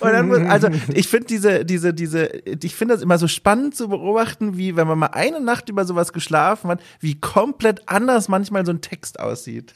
Und 0.00 0.12
dann 0.12 0.28
muss, 0.28 0.38
also 0.40 0.68
ich 0.94 1.08
finde 1.08 1.26
diese, 1.26 1.64
diese, 1.64 1.92
diese, 1.92 2.26
ich 2.26 2.74
finde 2.74 2.94
das 2.94 3.02
immer 3.02 3.18
so 3.18 3.28
spannend 3.28 3.74
zu 3.74 3.88
beobachten, 3.88 4.56
wie 4.56 4.76
wenn 4.76 4.86
man 4.86 4.98
mal 4.98 5.08
eine 5.08 5.40
Nacht 5.40 5.68
über 5.68 5.84
sowas 5.84 6.12
geschlafen 6.12 6.70
hat, 6.70 6.80
wie 7.00 7.18
komplett 7.18 7.88
anders 7.88 8.28
manchmal 8.28 8.64
so 8.64 8.72
ein 8.72 8.82
Text 8.82 9.18
aussieht. 9.18 9.74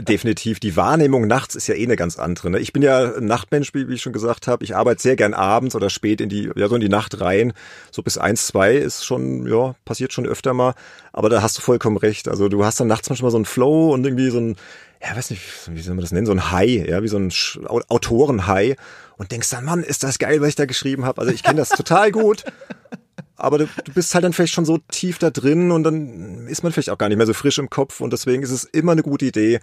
Definitiv. 0.00 0.60
Die 0.60 0.76
Wahrnehmung 0.76 1.26
nachts 1.26 1.56
ist 1.56 1.66
ja 1.66 1.74
eh 1.74 1.82
eine 1.82 1.96
ganz 1.96 2.20
andere. 2.20 2.50
Ne? 2.50 2.60
Ich 2.60 2.72
bin 2.72 2.82
ja 2.82 3.16
ein 3.16 3.24
Nachtmensch, 3.24 3.74
wie, 3.74 3.88
wie 3.88 3.94
ich 3.94 4.02
schon 4.02 4.12
gesagt 4.12 4.46
habe. 4.46 4.62
Ich 4.62 4.76
arbeite 4.76 5.02
sehr 5.02 5.16
gern 5.16 5.34
abends 5.34 5.74
oder 5.74 5.90
spät 5.90 6.20
in 6.20 6.28
die, 6.28 6.50
ja, 6.54 6.68
so 6.68 6.76
in 6.76 6.80
die 6.80 6.88
Nacht 6.88 7.20
rein. 7.20 7.52
So 7.90 8.02
bis 8.02 8.16
eins, 8.16 8.46
zwei 8.46 8.76
ist 8.76 9.04
schon, 9.04 9.46
ja, 9.48 9.74
passiert 9.84 10.12
schon 10.12 10.24
öfter 10.24 10.54
mal. 10.54 10.74
Aber 11.12 11.28
da 11.28 11.42
hast 11.42 11.58
du 11.58 11.62
vollkommen 11.62 11.96
recht. 11.96 12.28
Also 12.28 12.48
du 12.48 12.64
hast 12.64 12.78
dann 12.78 12.86
nachts 12.86 13.08
manchmal 13.08 13.32
so 13.32 13.38
einen 13.38 13.44
Flow 13.44 13.92
und 13.92 14.04
irgendwie 14.04 14.30
so 14.30 14.38
ein, 14.38 14.56
ja, 15.02 15.16
weiß 15.16 15.30
nicht, 15.30 15.42
wie 15.68 15.80
soll 15.80 15.96
man 15.96 16.02
das 16.02 16.12
nennen, 16.12 16.26
so 16.26 16.32
ein 16.32 16.52
High, 16.52 16.86
ja, 16.88 17.02
wie 17.02 17.08
so 17.08 17.18
ein 17.18 17.32
Autorenhigh 17.66 18.76
und 19.16 19.32
denkst 19.32 19.50
dann, 19.50 19.64
Mann, 19.64 19.82
ist 19.82 20.04
das 20.04 20.20
geil, 20.20 20.40
was 20.40 20.50
ich 20.50 20.54
da 20.54 20.66
geschrieben 20.66 21.06
habe. 21.06 21.20
Also 21.20 21.32
ich 21.32 21.42
kenne 21.42 21.58
das 21.58 21.70
total 21.70 22.12
gut 22.12 22.44
aber 23.38 23.58
du, 23.58 23.68
du 23.84 23.92
bist 23.92 24.14
halt 24.14 24.24
dann 24.24 24.32
vielleicht 24.32 24.52
schon 24.52 24.64
so 24.64 24.78
tief 24.88 25.18
da 25.18 25.30
drin 25.30 25.70
und 25.70 25.84
dann 25.84 26.48
ist 26.48 26.64
man 26.64 26.72
vielleicht 26.72 26.90
auch 26.90 26.98
gar 26.98 27.08
nicht 27.08 27.18
mehr 27.18 27.26
so 27.26 27.34
frisch 27.34 27.58
im 27.58 27.70
Kopf 27.70 28.00
und 28.00 28.12
deswegen 28.12 28.42
ist 28.42 28.50
es 28.50 28.64
immer 28.64 28.92
eine 28.92 29.02
gute 29.02 29.26
Idee, 29.26 29.60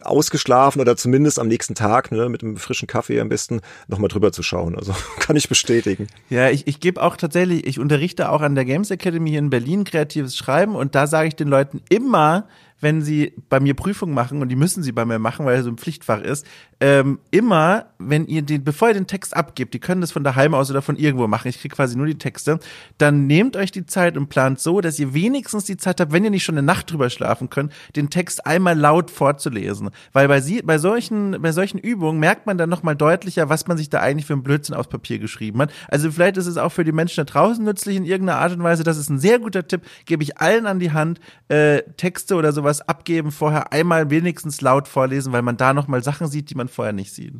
ausgeschlafen 0.00 0.80
oder 0.80 0.96
zumindest 0.96 1.38
am 1.38 1.46
nächsten 1.46 1.74
Tag 1.74 2.10
ne, 2.10 2.28
mit 2.28 2.42
einem 2.42 2.56
frischen 2.56 2.88
Kaffee 2.88 3.20
am 3.20 3.28
besten 3.28 3.60
nochmal 3.86 4.08
drüber 4.08 4.32
zu 4.32 4.42
schauen. 4.42 4.76
Also 4.76 4.94
kann 5.18 5.36
ich 5.36 5.48
bestätigen. 5.48 6.08
Ja, 6.30 6.48
ich, 6.48 6.66
ich 6.66 6.80
gebe 6.80 7.02
auch 7.02 7.16
tatsächlich, 7.16 7.66
ich 7.66 7.78
unterrichte 7.78 8.30
auch 8.30 8.40
an 8.40 8.54
der 8.54 8.64
Games 8.64 8.90
Academy 8.90 9.30
hier 9.30 9.38
in 9.40 9.50
Berlin 9.50 9.84
kreatives 9.84 10.36
Schreiben 10.36 10.74
und 10.74 10.94
da 10.94 11.06
sage 11.06 11.28
ich 11.28 11.36
den 11.36 11.48
Leuten 11.48 11.82
immer, 11.90 12.48
wenn 12.80 13.02
sie 13.02 13.34
bei 13.48 13.60
mir 13.60 13.74
Prüfungen 13.74 14.14
machen 14.14 14.40
und 14.40 14.48
die 14.48 14.56
müssen 14.56 14.82
sie 14.82 14.92
bei 14.92 15.04
mir 15.04 15.18
machen, 15.18 15.44
weil 15.44 15.58
es 15.58 15.64
so 15.64 15.70
ein 15.70 15.78
Pflichtfach 15.78 16.22
ist, 16.22 16.46
ähm, 16.80 17.18
immer, 17.32 17.86
wenn 17.98 18.26
ihr 18.26 18.42
den, 18.42 18.62
bevor 18.62 18.88
ihr 18.88 18.94
den 18.94 19.08
Text 19.08 19.36
abgebt, 19.36 19.74
die 19.74 19.80
können 19.80 20.00
das 20.00 20.12
von 20.12 20.22
daheim 20.22 20.54
aus 20.54 20.70
oder 20.70 20.80
von 20.80 20.96
irgendwo 20.96 21.26
machen, 21.26 21.48
ich 21.48 21.60
kriege 21.60 21.74
quasi 21.74 21.96
nur 21.96 22.06
die 22.06 22.18
Texte, 22.18 22.60
dann 22.98 23.26
nehmt 23.26 23.56
euch 23.56 23.72
die 23.72 23.86
Zeit 23.86 24.16
und 24.16 24.28
plant 24.28 24.60
so, 24.60 24.80
dass 24.80 24.98
ihr 24.98 25.12
wenigstens 25.12 25.64
die 25.64 25.76
Zeit 25.76 26.00
habt, 26.00 26.12
wenn 26.12 26.22
ihr 26.22 26.30
nicht 26.30 26.44
schon 26.44 26.56
eine 26.56 26.64
Nacht 26.64 26.92
drüber 26.92 27.10
schlafen 27.10 27.50
könnt, 27.50 27.72
den 27.96 28.10
Text 28.10 28.46
einmal 28.46 28.78
laut 28.78 29.10
vorzulesen. 29.10 29.90
Weil 30.12 30.28
bei, 30.28 30.40
sie, 30.40 30.62
bei, 30.62 30.78
solchen, 30.78 31.42
bei 31.42 31.50
solchen 31.50 31.78
Übungen 31.78 32.20
merkt 32.20 32.46
man 32.46 32.58
dann 32.58 32.70
nochmal 32.70 32.94
deutlicher, 32.94 33.48
was 33.48 33.66
man 33.66 33.76
sich 33.76 33.90
da 33.90 33.98
eigentlich 33.98 34.26
für 34.26 34.34
ein 34.34 34.44
Blödsinn 34.44 34.76
aufs 34.76 34.88
Papier 34.88 35.18
geschrieben 35.18 35.60
hat. 35.60 35.72
Also 35.88 36.12
vielleicht 36.12 36.36
ist 36.36 36.46
es 36.46 36.58
auch 36.58 36.70
für 36.70 36.84
die 36.84 36.92
Menschen 36.92 37.24
da 37.24 37.24
draußen 37.24 37.64
nützlich 37.64 37.96
in 37.96 38.04
irgendeiner 38.04 38.38
Art 38.38 38.52
und 38.52 38.62
Weise. 38.62 38.84
Das 38.84 38.98
ist 38.98 39.10
ein 39.10 39.18
sehr 39.18 39.40
guter 39.40 39.66
Tipp, 39.66 39.82
gebe 40.06 40.22
ich 40.22 40.38
allen 40.38 40.66
an 40.66 40.78
die 40.78 40.92
Hand. 40.92 41.18
Äh, 41.48 41.82
Texte 41.96 42.36
oder 42.36 42.52
sowas 42.52 42.82
abgeben, 42.82 43.32
vorher 43.32 43.72
einmal 43.72 44.10
wenigstens 44.10 44.60
laut 44.60 44.86
vorlesen, 44.86 45.32
weil 45.32 45.42
man 45.42 45.56
da 45.56 45.74
nochmal 45.74 46.04
Sachen 46.04 46.28
sieht, 46.28 46.50
die 46.50 46.54
man 46.54 46.67
vorher 46.68 46.92
nicht 46.92 47.12
sieht. 47.12 47.34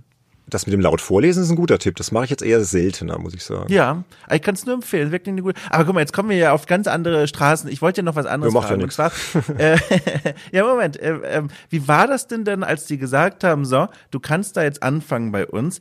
Das 0.51 0.67
mit 0.67 0.73
dem 0.73 0.81
laut 0.81 1.01
vorlesen 1.01 1.43
ist 1.43 1.51
ein 1.51 1.57
guter 1.57 1.79
Tipp. 1.79 1.97
Das 1.97 2.11
mache 2.11 2.25
ich 2.25 2.31
jetzt 2.31 2.43
eher 2.43 2.65
seltener, 2.65 3.19
muss 3.19 3.35
ich 3.35 3.45
sagen. 3.45 3.71
Ja, 3.71 4.05
ich 4.33 4.41
kann 4.41 4.55
es 4.55 4.65
nur 4.65 4.77
empfehlen. 4.77 5.13
Wirklich 5.13 5.33
eine 5.33 5.43
gute. 5.43 5.61
Aber 5.69 5.85
guck 5.85 5.95
mal, 5.95 6.01
jetzt 6.01 6.15
kommen 6.15 6.31
wir 6.31 6.39
ja 6.39 6.53
auf 6.53 6.65
ganz 6.67 6.87
andere 6.87 7.29
Straßen. 7.29 7.71
Ich 7.71 7.83
wollte 7.83 8.01
ja 8.01 8.05
noch 8.05 8.17
was 8.17 8.25
anderes 8.25 8.55
ja, 8.55 8.61
macht 8.61 8.69
fragen. 8.69 8.81
Ja, 8.81 8.89
zwar, 8.89 9.13
äh, 9.59 9.79
ja, 10.53 10.65
Moment. 10.65 10.99
Äh, 10.99 11.17
äh, 11.19 11.43
wie 11.69 11.87
war 11.87 12.07
das 12.07 12.29
denn 12.29 12.45
dann, 12.45 12.63
als 12.63 12.87
die 12.87 12.97
gesagt 12.97 13.45
haben, 13.45 13.67
so, 13.67 13.89
du 14.11 14.21
kannst 14.21 14.57
da 14.57 14.63
jetzt 14.63 14.83
anfangen 14.83 15.33
bei 15.33 15.47
uns? 15.47 15.81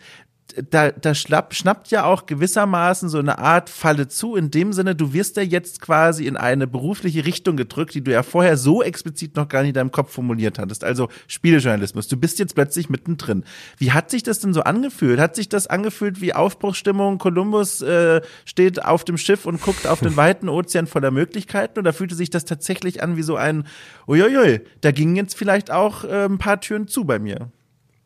Da, 0.70 0.92
da 0.92 1.14
schnapp, 1.14 1.54
schnappt 1.54 1.92
ja 1.92 2.06
auch 2.06 2.26
gewissermaßen 2.26 3.10
so 3.10 3.20
eine 3.20 3.40
Art 3.40 3.70
Falle 3.70 4.08
zu, 4.08 4.36
in 4.36 4.52
dem 4.52 4.74
Sinne, 4.74 4.96
du 4.96 5.14
wirst 5.14 5.38
ja 5.38 5.44
jetzt 5.44 5.82
quasi 5.82 6.26
in 6.26 6.38
eine 6.38 6.68
berufliche 6.68 7.26
Richtung 7.26 7.58
gedrückt, 7.58 7.94
die 7.94 8.04
du 8.04 8.12
ja 8.12 8.24
vorher 8.24 8.58
so 8.58 8.82
explizit 8.82 9.36
noch 9.36 9.50
gar 9.50 9.62
nicht 9.62 9.70
in 9.70 9.76
deinem 9.76 9.92
Kopf 9.92 10.12
formuliert 10.12 10.60
hattest. 10.60 10.84
Also 10.84 11.10
Spielejournalismus. 11.28 12.08
Du 12.08 12.18
bist 12.18 12.40
jetzt 12.40 12.56
plötzlich 12.56 12.90
mittendrin. 12.90 13.44
Wie 13.78 13.92
hat 13.92 14.10
sich 14.10 14.24
das 14.24 14.40
denn 14.40 14.54
so 14.54 14.62
angefühlt? 14.62 15.20
Hat 15.20 15.36
sich 15.36 15.50
das 15.50 15.68
angefühlt 15.68 16.22
wie 16.22 16.34
Aufbruchsstimmung? 16.34 17.18
Kolumbus 17.18 17.82
äh, 17.82 18.22
steht 18.46 18.84
auf 18.84 19.04
dem 19.04 19.18
Schiff 19.18 19.46
und 19.46 19.62
guckt 19.62 19.86
auf 19.88 20.00
den 20.00 20.16
weiten 20.16 20.50
Ozean 20.50 20.88
voller 20.88 21.12
Möglichkeiten? 21.12 21.80
Oder 21.80 21.94
fühlte 21.94 22.16
sich 22.16 22.30
das 22.30 22.46
tatsächlich 22.46 23.04
an 23.04 23.18
wie 23.18 23.24
so 23.24 23.36
ein, 23.36 23.66
uiuiui, 24.08 24.62
da 24.82 24.92
gingen 24.92 25.16
jetzt 25.16 25.38
vielleicht 25.38 25.72
auch 25.72 26.04
äh, 26.04 26.26
ein 26.26 26.38
paar 26.38 26.62
Türen 26.62 26.88
zu 26.88 27.06
bei 27.06 27.20
mir? 27.20 27.52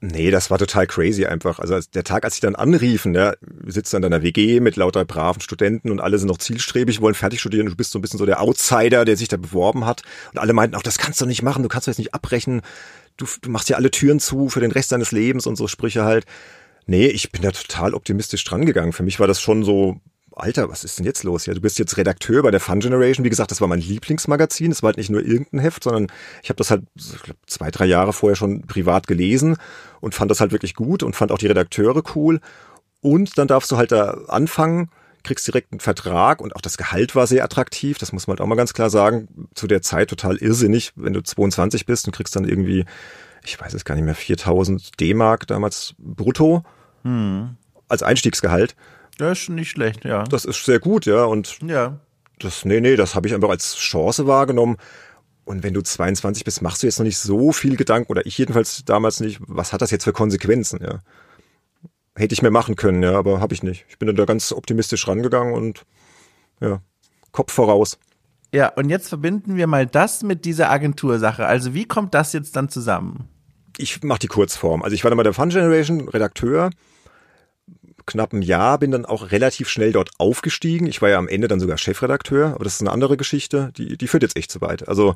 Nee, 0.04 0.32
das 0.32 0.50
war 0.50 0.58
total 0.58 0.88
crazy 0.88 1.26
einfach. 1.26 1.60
Also 1.60 1.80
der 1.94 2.04
Tag, 2.04 2.26
als 2.26 2.34
sie 2.34 2.42
dann 2.42 2.56
anriefen, 2.56 3.14
ja, 3.14 3.36
wir 3.40 3.72
sitzen 3.72 3.98
in 3.98 4.02
deiner 4.02 4.24
WG 4.24 4.60
mit 4.60 4.76
lauter 4.76 5.06
braven 5.06 5.42
Studenten 5.42 5.92
und 5.92 6.00
alle 6.00 6.18
sind 6.18 6.28
noch 6.28 6.40
zielstrebig, 6.40 7.02
wollen 7.02 7.14
fertig 7.14 7.40
studieren. 7.40 7.68
Du 7.68 7.76
bist 7.76 7.92
so 7.92 8.00
ein 8.00 8.02
bisschen 8.02 8.18
so 8.18 8.26
der 8.26 8.42
Outsider, 8.42 9.06
der 9.06 9.16
sich 9.16 9.28
da 9.28 9.38
beworben 9.38 9.86
hat. 9.86 10.02
Und 10.34 10.40
alle 10.40 10.54
meinten 10.54 10.76
auch, 10.76 10.82
das 10.82 10.98
kannst 10.98 11.22
du 11.22 11.28
nicht 11.28 11.44
machen, 11.44 11.62
du 11.62 11.70
kannst 11.70 11.88
das 11.88 12.00
nicht 12.00 12.16
abbrechen. 12.16 12.62
Du, 13.16 13.28
du 13.44 13.52
machst 13.52 13.70
ja 13.70 13.78
alle 13.78 13.92
Türen 13.92 14.20
zu 14.20 14.50
für 14.50 14.60
den 14.60 14.72
Rest 14.72 14.92
deines 14.92 15.12
Lebens 15.12 15.46
und 15.46 15.56
so 15.56 15.68
Sprüche 15.68 16.04
halt. 16.04 16.26
Nee, 16.88 17.06
ich 17.06 17.32
bin 17.32 17.44
da 17.44 17.52
total 17.52 17.94
optimistisch 17.94 18.44
dran 18.44 18.66
gegangen. 18.66 18.94
Für 18.94 19.04
mich 19.04 19.20
war 19.20 19.28
das 19.28 19.40
schon 19.40 19.64
so, 19.64 20.02
Alter, 20.42 20.70
was 20.70 20.84
ist 20.84 20.98
denn 20.98 21.06
jetzt 21.06 21.24
los? 21.24 21.46
Ja, 21.46 21.54
du 21.54 21.62
bist 21.62 21.78
jetzt 21.78 21.98
Redakteur 21.98 22.42
bei 22.42 22.50
der 22.50 22.60
Fun 22.60 22.80
Generation. 22.80 23.24
Wie 23.24 23.30
gesagt, 23.30 23.52
das 23.52 23.62
war 23.62 23.68
mein 23.68 23.80
Lieblingsmagazin. 23.80 24.72
Das 24.72 24.82
war 24.82 24.88
halt 24.88 24.98
nicht 24.98 25.12
nur 25.12 25.22
irgendein 25.22 25.60
Heft, 25.60 25.84
sondern 25.84 26.08
ich 26.42 26.50
habe 26.50 26.58
das 26.58 26.72
halt 26.72 26.84
glaub, 27.22 27.38
zwei, 27.46 27.70
drei 27.70 27.86
Jahre 27.86 28.12
vorher 28.12 28.36
schon 28.36 28.64
privat 28.64 29.06
gelesen 29.06 29.58
und 30.00 30.16
fand 30.16 30.32
das 30.32 30.40
halt 30.40 30.52
wirklich 30.52 30.74
gut 30.74 31.04
und 31.04 31.16
fand 31.16 31.32
auch 31.32 31.38
die 31.38 31.46
Redakteure 31.46 32.02
cool. 32.16 32.40
Und 33.02 33.38
dann 33.38 33.48
darfst 33.48 33.72
du 33.72 33.78
halt 33.78 33.92
da 33.92 34.18
anfangen, 34.30 34.90
kriegst 35.24 35.46
direkt 35.46 35.74
einen 35.74 35.80
Vertrag 35.80 36.42
und 36.42 36.56
auch 36.56 36.62
das 36.62 36.78
Gehalt 36.78 37.16
war 37.16 37.28
sehr 37.28 37.44
attraktiv. 37.44 38.00
Das 38.00 38.12
muss 38.12 38.26
man 38.26 38.34
halt 38.34 38.42
auch 38.42 38.48
mal 38.48 38.56
ganz 38.56 38.74
klar 38.74 38.90
sagen. 38.90 39.48
Zu 39.54 39.68
der 39.68 39.84
Zeit 39.84 40.10
total 40.10 40.38
irrsinnig, 40.38 40.92
wenn 40.96 41.14
du 41.14 41.22
22 41.22 41.86
bist 41.86 42.08
und 42.08 42.16
kriegst 42.16 42.36
dann 42.36 42.50
irgendwie, 42.50 42.86
ich 43.44 43.62
weiß 43.62 43.76
es 43.76 43.86
gar 43.86 43.94
nicht 43.94 44.06
mehr, 44.06 44.16
4000 44.16 45.00
D-Mark 45.00 45.46
damals 45.46 45.94
brutto 46.00 46.64
hm. 47.04 47.58
als 47.88 48.02
Einstiegsgehalt. 48.02 48.76
Das 49.22 49.42
ist 49.42 49.50
nicht 49.50 49.70
schlecht, 49.70 50.04
ja. 50.04 50.24
Das 50.24 50.46
ist 50.46 50.66
sehr 50.66 50.80
gut, 50.80 51.06
ja. 51.06 51.26
Und 51.26 51.60
ja. 51.62 52.00
das, 52.40 52.66
nee, 52.66 52.82
nee, 52.82 52.96
das 52.96 53.14
habe 53.14 53.28
ich 53.28 53.36
einfach 53.36 53.52
als 53.52 53.76
Chance 53.76 54.26
wahrgenommen. 54.26 54.78
Und 55.46 55.62
wenn 55.62 55.76
du 55.76 55.82
22 55.82 56.44
bist, 56.44 56.64
machst 56.64 56.82
du 56.82 56.88
jetzt 56.88 56.98
noch 56.98 57.06
nicht 57.06 57.20
so 57.20 57.52
viel 57.52 57.76
Gedanken, 57.76 58.12
oder 58.12 58.26
ich 58.26 58.36
jedenfalls 58.40 58.84
damals 58.84 59.20
nicht, 59.20 59.40
was 59.42 59.74
hat 59.74 59.84
das 59.84 59.92
jetzt 59.92 60.06
für 60.06 60.12
Konsequenzen, 60.12 60.80
ja. 60.82 61.02
Hätte 62.16 62.34
ich 62.34 62.42
mehr 62.42 62.50
machen 62.50 62.76
können, 62.76 63.04
ja, 63.04 63.14
aber 63.14 63.40
habe 63.40 63.54
ich 63.54 63.62
nicht. 63.62 63.86
Ich 63.90 64.00
bin 64.00 64.08
dann 64.08 64.16
da 64.16 64.26
ganz 64.26 64.52
optimistisch 64.52 65.08
rangegangen 65.08 65.54
und 65.54 65.86
ja, 66.60 66.82
Kopf 67.32 67.54
voraus. 67.54 68.00
Ja, 68.52 68.70
und 68.70 68.90
jetzt 68.90 69.10
verbinden 69.10 69.56
wir 69.56 69.68
mal 69.68 69.86
das 69.86 70.24
mit 70.24 70.46
dieser 70.46 70.72
Agentursache. 70.72 71.46
Also 71.46 71.76
wie 71.76 71.86
kommt 71.86 72.16
das 72.16 72.34
jetzt 72.34 72.56
dann 72.56 72.70
zusammen? 72.70 73.30
Ich 73.78 74.02
mache 74.02 74.20
die 74.20 74.28
Kurzform. 74.28 74.82
Also 74.82 74.96
ich 74.96 75.04
war 75.04 75.12
dann 75.12 75.18
bei 75.18 75.24
der 75.24 75.34
Fun 75.34 75.50
Generation 75.50 76.10
Redakteur 76.10 76.72
knapp 78.12 78.34
ein 78.34 78.42
Jahr, 78.42 78.78
bin 78.78 78.92
dann 78.92 79.06
auch 79.06 79.32
relativ 79.32 79.70
schnell 79.70 79.92
dort 79.92 80.12
aufgestiegen. 80.18 80.88
Ich 80.88 81.02
war 81.02 81.10
ja 81.10 81.18
am 81.18 81.28
Ende 81.28 81.48
dann 81.48 81.60
sogar 81.60 81.78
Chefredakteur, 81.78 82.54
aber 82.54 82.64
das 82.64 82.76
ist 82.76 82.82
eine 82.82 82.92
andere 82.92 83.18
Geschichte, 83.18 83.72
die, 83.78 83.98
die 83.98 84.08
führt 84.08 84.24
jetzt 84.24 84.38
echt 84.38 84.52
zu 84.52 84.62
weit. 84.62 84.88
Also 84.88 85.16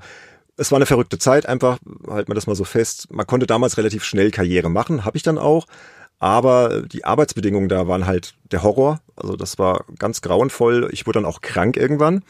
es 0.57 0.71
war 0.71 0.77
eine 0.77 0.85
verrückte 0.85 1.19
Zeit, 1.19 1.47
einfach, 1.47 1.77
halt 2.07 2.29
man 2.29 2.35
das 2.35 2.47
mal 2.47 2.55
so 2.55 2.63
fest. 2.63 3.07
Man 3.11 3.27
konnte 3.27 3.45
damals 3.45 3.77
relativ 3.77 4.03
schnell 4.03 4.31
Karriere 4.31 4.69
machen, 4.69 5.05
habe 5.05 5.17
ich 5.17 5.23
dann 5.23 5.37
auch. 5.37 5.65
Aber 6.17 6.81
die 6.81 7.03
Arbeitsbedingungen 7.03 7.67
da 7.67 7.87
waren 7.87 8.05
halt 8.05 8.35
der 8.51 8.63
Horror. 8.63 9.01
Also 9.15 9.35
das 9.35 9.59
war 9.59 9.83
ganz 9.99 10.21
grauenvoll. 10.21 10.89
Ich 10.91 11.05
wurde 11.05 11.19
dann 11.19 11.25
auch 11.25 11.41
krank 11.41 11.75
irgendwann. 11.75 12.23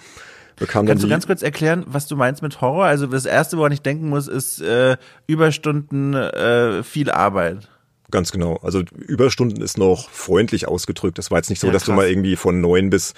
Bekam 0.58 0.86
Kannst 0.86 1.04
du 1.04 1.10
ganz 1.10 1.28
kurz 1.28 1.44
erklären, 1.44 1.84
was 1.86 2.08
du 2.08 2.16
meinst 2.16 2.42
mit 2.42 2.62
Horror? 2.62 2.86
Also 2.86 3.08
das 3.08 3.26
Erste, 3.26 3.58
woran 3.58 3.74
ich 3.74 3.82
denken 3.82 4.10
muss, 4.10 4.28
ist 4.28 4.62
äh, 4.62 4.98
Überstunden, 5.28 6.14
äh, 6.14 6.82
viel 6.82 7.12
Arbeit. 7.12 7.70
Ganz 8.12 8.32
genau. 8.32 8.58
Also 8.58 8.84
Überstunden 8.96 9.62
ist 9.62 9.78
noch 9.78 10.10
freundlich 10.10 10.68
ausgedrückt. 10.68 11.18
Das 11.18 11.32
war 11.32 11.40
jetzt 11.40 11.50
nicht 11.50 11.60
so, 11.60 11.68
ja, 11.68 11.74
dass 11.74 11.86
du 11.86 11.92
mal 11.92 12.08
irgendwie 12.08 12.36
von 12.36 12.62
neun 12.62 12.90
bis 12.90 13.14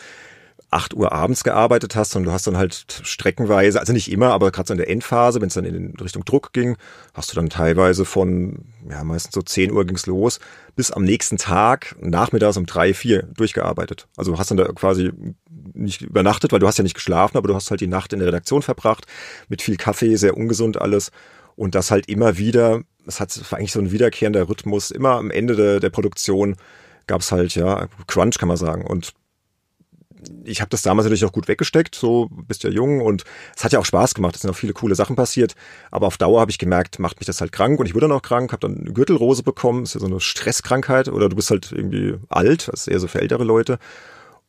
acht 0.69 0.93
Uhr 0.93 1.13
abends 1.13 1.43
gearbeitet 1.43 1.95
hast, 1.95 2.11
sondern 2.11 2.29
du 2.29 2.33
hast 2.33 2.45
dann 2.45 2.57
halt 2.57 2.85
streckenweise, 3.03 3.79
also 3.79 3.93
nicht 3.93 4.11
immer, 4.11 4.31
aber 4.31 4.51
gerade 4.51 4.67
so 4.67 4.73
in 4.73 4.77
der 4.77 4.89
Endphase, 4.89 5.39
wenn 5.39 5.47
es 5.47 5.53
dann 5.53 5.63
in 5.63 5.95
Richtung 5.95 6.25
Druck 6.25 6.51
ging, 6.51 6.75
hast 7.13 7.31
du 7.31 7.35
dann 7.35 7.49
teilweise 7.49 8.03
von, 8.03 8.65
ja, 8.89 9.03
meistens 9.03 9.33
so 9.33 9.41
zehn 9.41 9.71
Uhr 9.71 9.85
ging's 9.85 10.07
los, 10.07 10.39
bis 10.75 10.91
am 10.91 11.03
nächsten 11.03 11.37
Tag, 11.37 11.95
nachmittags 12.01 12.57
um 12.57 12.65
drei, 12.65 12.93
vier 12.93 13.23
durchgearbeitet. 13.23 14.07
Also 14.17 14.37
hast 14.37 14.51
dann 14.51 14.57
da 14.57 14.65
quasi 14.65 15.11
nicht 15.73 16.01
übernachtet, 16.01 16.51
weil 16.51 16.59
du 16.59 16.67
hast 16.67 16.77
ja 16.77 16.83
nicht 16.83 16.95
geschlafen, 16.95 17.37
aber 17.37 17.47
du 17.47 17.55
hast 17.55 17.71
halt 17.71 17.79
die 17.79 17.87
Nacht 17.87 18.11
in 18.11 18.19
der 18.19 18.27
Redaktion 18.27 18.61
verbracht, 18.61 19.05
mit 19.47 19.61
viel 19.61 19.77
Kaffee, 19.77 20.15
sehr 20.17 20.35
ungesund 20.35 20.81
alles. 20.81 21.11
Und 21.55 21.75
das 21.75 21.91
halt 21.91 22.07
immer 22.07 22.37
wieder 22.37 22.81
es 23.07 23.19
hat 23.19 23.39
eigentlich 23.51 23.71
so 23.71 23.79
ein 23.79 23.91
wiederkehrender 23.91 24.49
Rhythmus. 24.49 24.91
Immer 24.91 25.11
am 25.11 25.31
Ende 25.31 25.55
der, 25.55 25.79
der 25.79 25.89
Produktion 25.89 26.55
gab 27.07 27.21
es 27.21 27.31
halt, 27.31 27.55
ja, 27.55 27.87
Crunch 28.07 28.37
kann 28.37 28.47
man 28.47 28.57
sagen. 28.57 28.85
Und 28.85 29.13
ich 30.43 30.61
habe 30.61 30.69
das 30.69 30.81
damals 30.81 31.05
natürlich 31.05 31.25
auch 31.25 31.31
gut 31.31 31.47
weggesteckt, 31.47 31.95
so 31.95 32.27
bist 32.29 32.63
ja 32.63 32.69
jung 32.69 33.01
und 33.01 33.23
es 33.55 33.63
hat 33.63 33.71
ja 33.71 33.79
auch 33.79 33.85
Spaß 33.85 34.15
gemacht, 34.15 34.35
es 34.35 34.41
sind 34.41 34.51
auch 34.51 34.55
viele 34.55 34.73
coole 34.73 34.95
Sachen 34.95 35.15
passiert, 35.15 35.55
aber 35.91 36.07
auf 36.07 36.17
Dauer 36.17 36.41
habe 36.41 36.51
ich 36.51 36.57
gemerkt, 36.57 36.99
macht 36.99 37.19
mich 37.19 37.27
das 37.27 37.41
halt 37.41 37.51
krank 37.51 37.79
und 37.79 37.85
ich 37.85 37.93
wurde 37.93 38.07
dann 38.07 38.17
auch 38.17 38.21
krank, 38.21 38.51
habe 38.51 38.67
dann 38.67 38.79
eine 38.79 38.93
Gürtelrose 38.93 39.43
bekommen, 39.43 39.83
ist 39.83 39.93
ja 39.93 39.99
so 39.99 40.07
eine 40.07 40.19
Stresskrankheit. 40.19 41.07
Oder 41.07 41.29
du 41.29 41.35
bist 41.35 41.51
halt 41.51 41.71
irgendwie 41.71 42.15
alt, 42.29 42.67
das 42.67 42.81
ist 42.81 42.87
eher 42.87 42.99
so 42.99 43.07
für 43.07 43.21
ältere 43.21 43.43
Leute. 43.43 43.79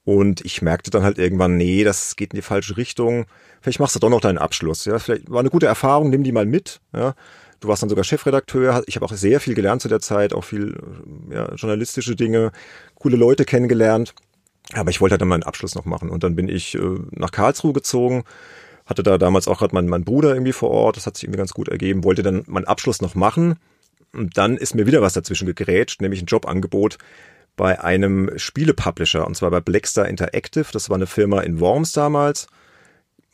Und 0.05 0.41
ich 0.45 0.63
merkte 0.63 0.91
dann 0.91 1.03
halt 1.03 1.19
irgendwann, 1.19 1.57
nee, 1.57 1.85
das 1.85 2.17
geht 2.17 2.33
in 2.33 2.39
die 2.39 2.43
falsche 2.43 2.79
Richtung, 2.79 3.27
vielleicht 3.61 3.79
machst 3.79 3.95
du 3.95 4.01
doch 4.01 4.09
noch 4.09 4.23
deinen 4.23 4.39
Abschluss, 4.39 4.87
ja, 4.87 4.99
vielleicht 4.99 5.31
war 5.31 5.41
eine 5.41 5.51
gute 5.51 5.67
Erfahrung, 5.67 6.09
nimm 6.09 6.25
die 6.25 6.33
mal 6.33 6.47
mit, 6.47 6.81
ja, 6.95 7.15
Du 7.61 7.69
warst 7.69 7.83
dann 7.83 7.89
sogar 7.89 8.05
Chefredakteur. 8.05 8.83
Ich 8.87 8.97
habe 8.97 9.07
auch 9.07 9.13
sehr 9.13 9.41
viel 9.41 9.55
gelernt 9.55 9.83
zu 9.83 9.89
der 9.89 10.01
Zeit, 10.01 10.33
auch 10.33 10.45
viel 10.45 10.79
ja, 11.31 11.53
journalistische 11.55 12.15
Dinge, 12.15 12.53
coole 12.95 13.17
Leute 13.17 13.45
kennengelernt. 13.45 14.15
Aber 14.75 14.91
ich 14.91 15.01
wollte 15.01 15.15
halt 15.15 15.23
dann 15.23 15.29
meinen 15.29 15.43
Abschluss 15.43 15.75
noch 15.75 15.85
machen. 15.85 16.11
Und 16.11 16.23
dann 16.23 16.37
bin 16.37 16.49
ich 16.49 16.75
äh, 16.75 16.81
nach 17.11 17.33
Karlsruhe 17.33 17.73
gezogen, 17.73 18.25
hatte 18.87 19.03
da 19.03 19.19
damals 19.19 19.49
auch 19.49 19.59
gerade 19.59 19.75
meinen, 19.75 19.89
meinen 19.89 20.05
Bruder 20.05 20.35
irgendwie 20.35 20.53
vor 20.53 20.71
Ort. 20.71 20.97
Das 20.97 21.07
hat 21.07 21.17
sich 21.17 21.25
irgendwie 21.25 21.39
ganz 21.39 21.53
gut 21.53 21.69
ergeben. 21.69 22.05
Wollte 22.05 22.23
dann 22.23 22.45
meinen 22.47 22.67
Abschluss 22.67 23.01
noch 23.01 23.15
machen. 23.15 23.57
Und 24.13 24.37
dann 24.39 24.57
ist 24.57 24.75
mir 24.75 24.87
wieder 24.87 25.03
was 25.03 25.13
dazwischen 25.13 25.47
gegrätscht, 25.47 26.01
nämlich 26.01 26.23
ein 26.23 26.27
Jobangebot 26.27 26.99
bei 27.57 27.83
einem 27.83 28.31
Spielepublisher, 28.39 29.27
und 29.27 29.37
zwar 29.37 29.51
bei 29.51 29.61
Blackstar 29.61 30.07
Interactive. 30.09 30.67
Das 30.73 30.89
war 30.89 30.97
eine 30.97 31.07
Firma 31.07 31.41
in 31.41 31.61
Worms 31.61 31.93
damals. 31.93 32.47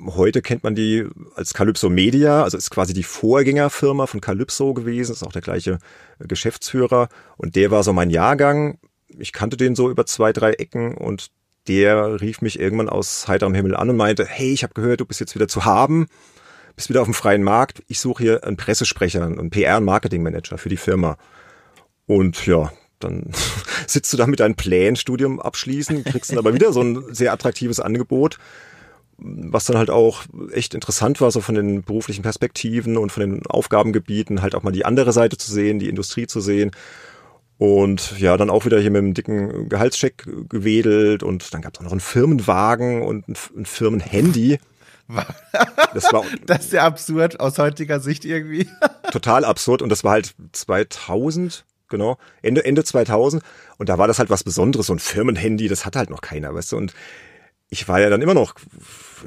Heute 0.06 0.42
kennt 0.42 0.64
man 0.64 0.74
die 0.74 1.06
als 1.34 1.54
Calypso 1.54 1.88
Media, 1.88 2.42
also 2.42 2.58
ist 2.58 2.70
quasi 2.70 2.92
die 2.92 3.02
Vorgängerfirma 3.02 4.06
von 4.06 4.20
Calypso 4.20 4.74
gewesen, 4.74 5.12
ist 5.12 5.22
auch 5.22 5.32
der 5.32 5.42
gleiche 5.42 5.78
äh, 6.18 6.26
Geschäftsführer 6.26 7.08
und 7.36 7.56
der 7.56 7.70
war 7.70 7.82
so 7.82 7.92
mein 7.92 8.10
Jahrgang. 8.10 8.78
Ich 9.08 9.32
kannte 9.32 9.56
den 9.56 9.74
so 9.74 9.90
über 9.90 10.04
zwei, 10.06 10.32
drei 10.32 10.52
Ecken 10.52 10.94
und 10.96 11.28
der 11.68 12.20
rief 12.20 12.42
mich 12.42 12.60
irgendwann 12.60 12.88
aus 12.88 13.28
heiterem 13.28 13.54
Himmel 13.54 13.74
an 13.74 13.88
und 13.88 13.96
meinte, 13.96 14.26
hey, 14.26 14.52
ich 14.52 14.62
habe 14.62 14.74
gehört, 14.74 15.00
du 15.00 15.06
bist 15.06 15.20
jetzt 15.20 15.34
wieder 15.34 15.48
zu 15.48 15.64
haben, 15.64 16.08
bist 16.76 16.90
wieder 16.90 17.00
auf 17.00 17.06
dem 17.06 17.14
freien 17.14 17.42
Markt, 17.42 17.82
ich 17.86 18.00
suche 18.00 18.22
hier 18.22 18.44
einen 18.44 18.56
Pressesprecher, 18.56 19.24
einen 19.24 19.50
PR- 19.50 19.78
und 19.78 19.84
Marketingmanager 19.84 20.58
für 20.58 20.68
die 20.68 20.76
Firma. 20.76 21.16
Und 22.06 22.44
ja, 22.46 22.70
dann 22.98 23.30
sitzt 23.86 24.12
du 24.12 24.18
da 24.18 24.26
mit 24.26 24.40
deinem 24.40 24.56
Plan, 24.56 24.96
Studium 24.96 25.40
abschließen, 25.40 26.04
kriegst 26.04 26.30
dann 26.30 26.38
aber 26.38 26.52
wieder 26.52 26.72
so 26.72 26.82
ein 26.82 27.14
sehr 27.14 27.32
attraktives 27.32 27.80
Angebot 27.80 28.38
was 29.18 29.64
dann 29.64 29.78
halt 29.78 29.90
auch 29.90 30.24
echt 30.52 30.74
interessant 30.74 31.20
war, 31.20 31.30
so 31.30 31.40
von 31.40 31.54
den 31.54 31.82
beruflichen 31.82 32.22
Perspektiven 32.22 32.96
und 32.96 33.12
von 33.12 33.20
den 33.20 33.46
Aufgabengebieten, 33.46 34.42
halt 34.42 34.54
auch 34.54 34.62
mal 34.62 34.72
die 34.72 34.84
andere 34.84 35.12
Seite 35.12 35.36
zu 35.36 35.52
sehen, 35.52 35.78
die 35.78 35.88
Industrie 35.88 36.26
zu 36.26 36.40
sehen. 36.40 36.70
Und 37.56 38.18
ja, 38.18 38.36
dann 38.36 38.50
auch 38.50 38.64
wieder 38.64 38.80
hier 38.80 38.90
mit 38.90 38.98
einem 38.98 39.14
dicken 39.14 39.68
Gehaltscheck 39.68 40.26
gewedelt 40.48 41.22
und 41.22 41.54
dann 41.54 41.62
gab 41.62 41.74
es 41.74 41.80
auch 41.80 41.84
noch 41.84 41.92
einen 41.92 42.00
Firmenwagen 42.00 43.02
und 43.02 43.28
ein, 43.28 43.64
Firmenhandy. 43.66 44.58
Das, 45.92 46.10
war, 46.14 46.24
das 46.46 46.64
ist 46.64 46.72
ja 46.72 46.84
absurd 46.84 47.38
aus 47.38 47.58
heutiger 47.58 48.00
Sicht 48.00 48.24
irgendwie. 48.24 48.66
Total 49.12 49.44
absurd 49.44 49.82
und 49.82 49.90
das 49.90 50.02
war 50.02 50.12
halt 50.12 50.34
2000, 50.52 51.66
genau, 51.90 52.16
Ende, 52.40 52.64
Ende 52.64 52.84
2000 52.84 53.42
und 53.76 53.90
da 53.90 53.98
war 53.98 54.08
das 54.08 54.18
halt 54.18 54.30
was 54.30 54.44
Besonderes, 54.44 54.86
so 54.86 54.94
ein 54.94 54.98
Firmenhandy, 54.98 55.68
das 55.68 55.84
hatte 55.84 55.98
halt 55.98 56.08
noch 56.08 56.22
keiner, 56.22 56.54
weißt 56.54 56.72
du, 56.72 56.78
und 56.78 56.94
ich 57.74 57.88
war 57.88 58.00
ja 58.00 58.08
dann 58.08 58.22
immer 58.22 58.34
noch 58.34 58.54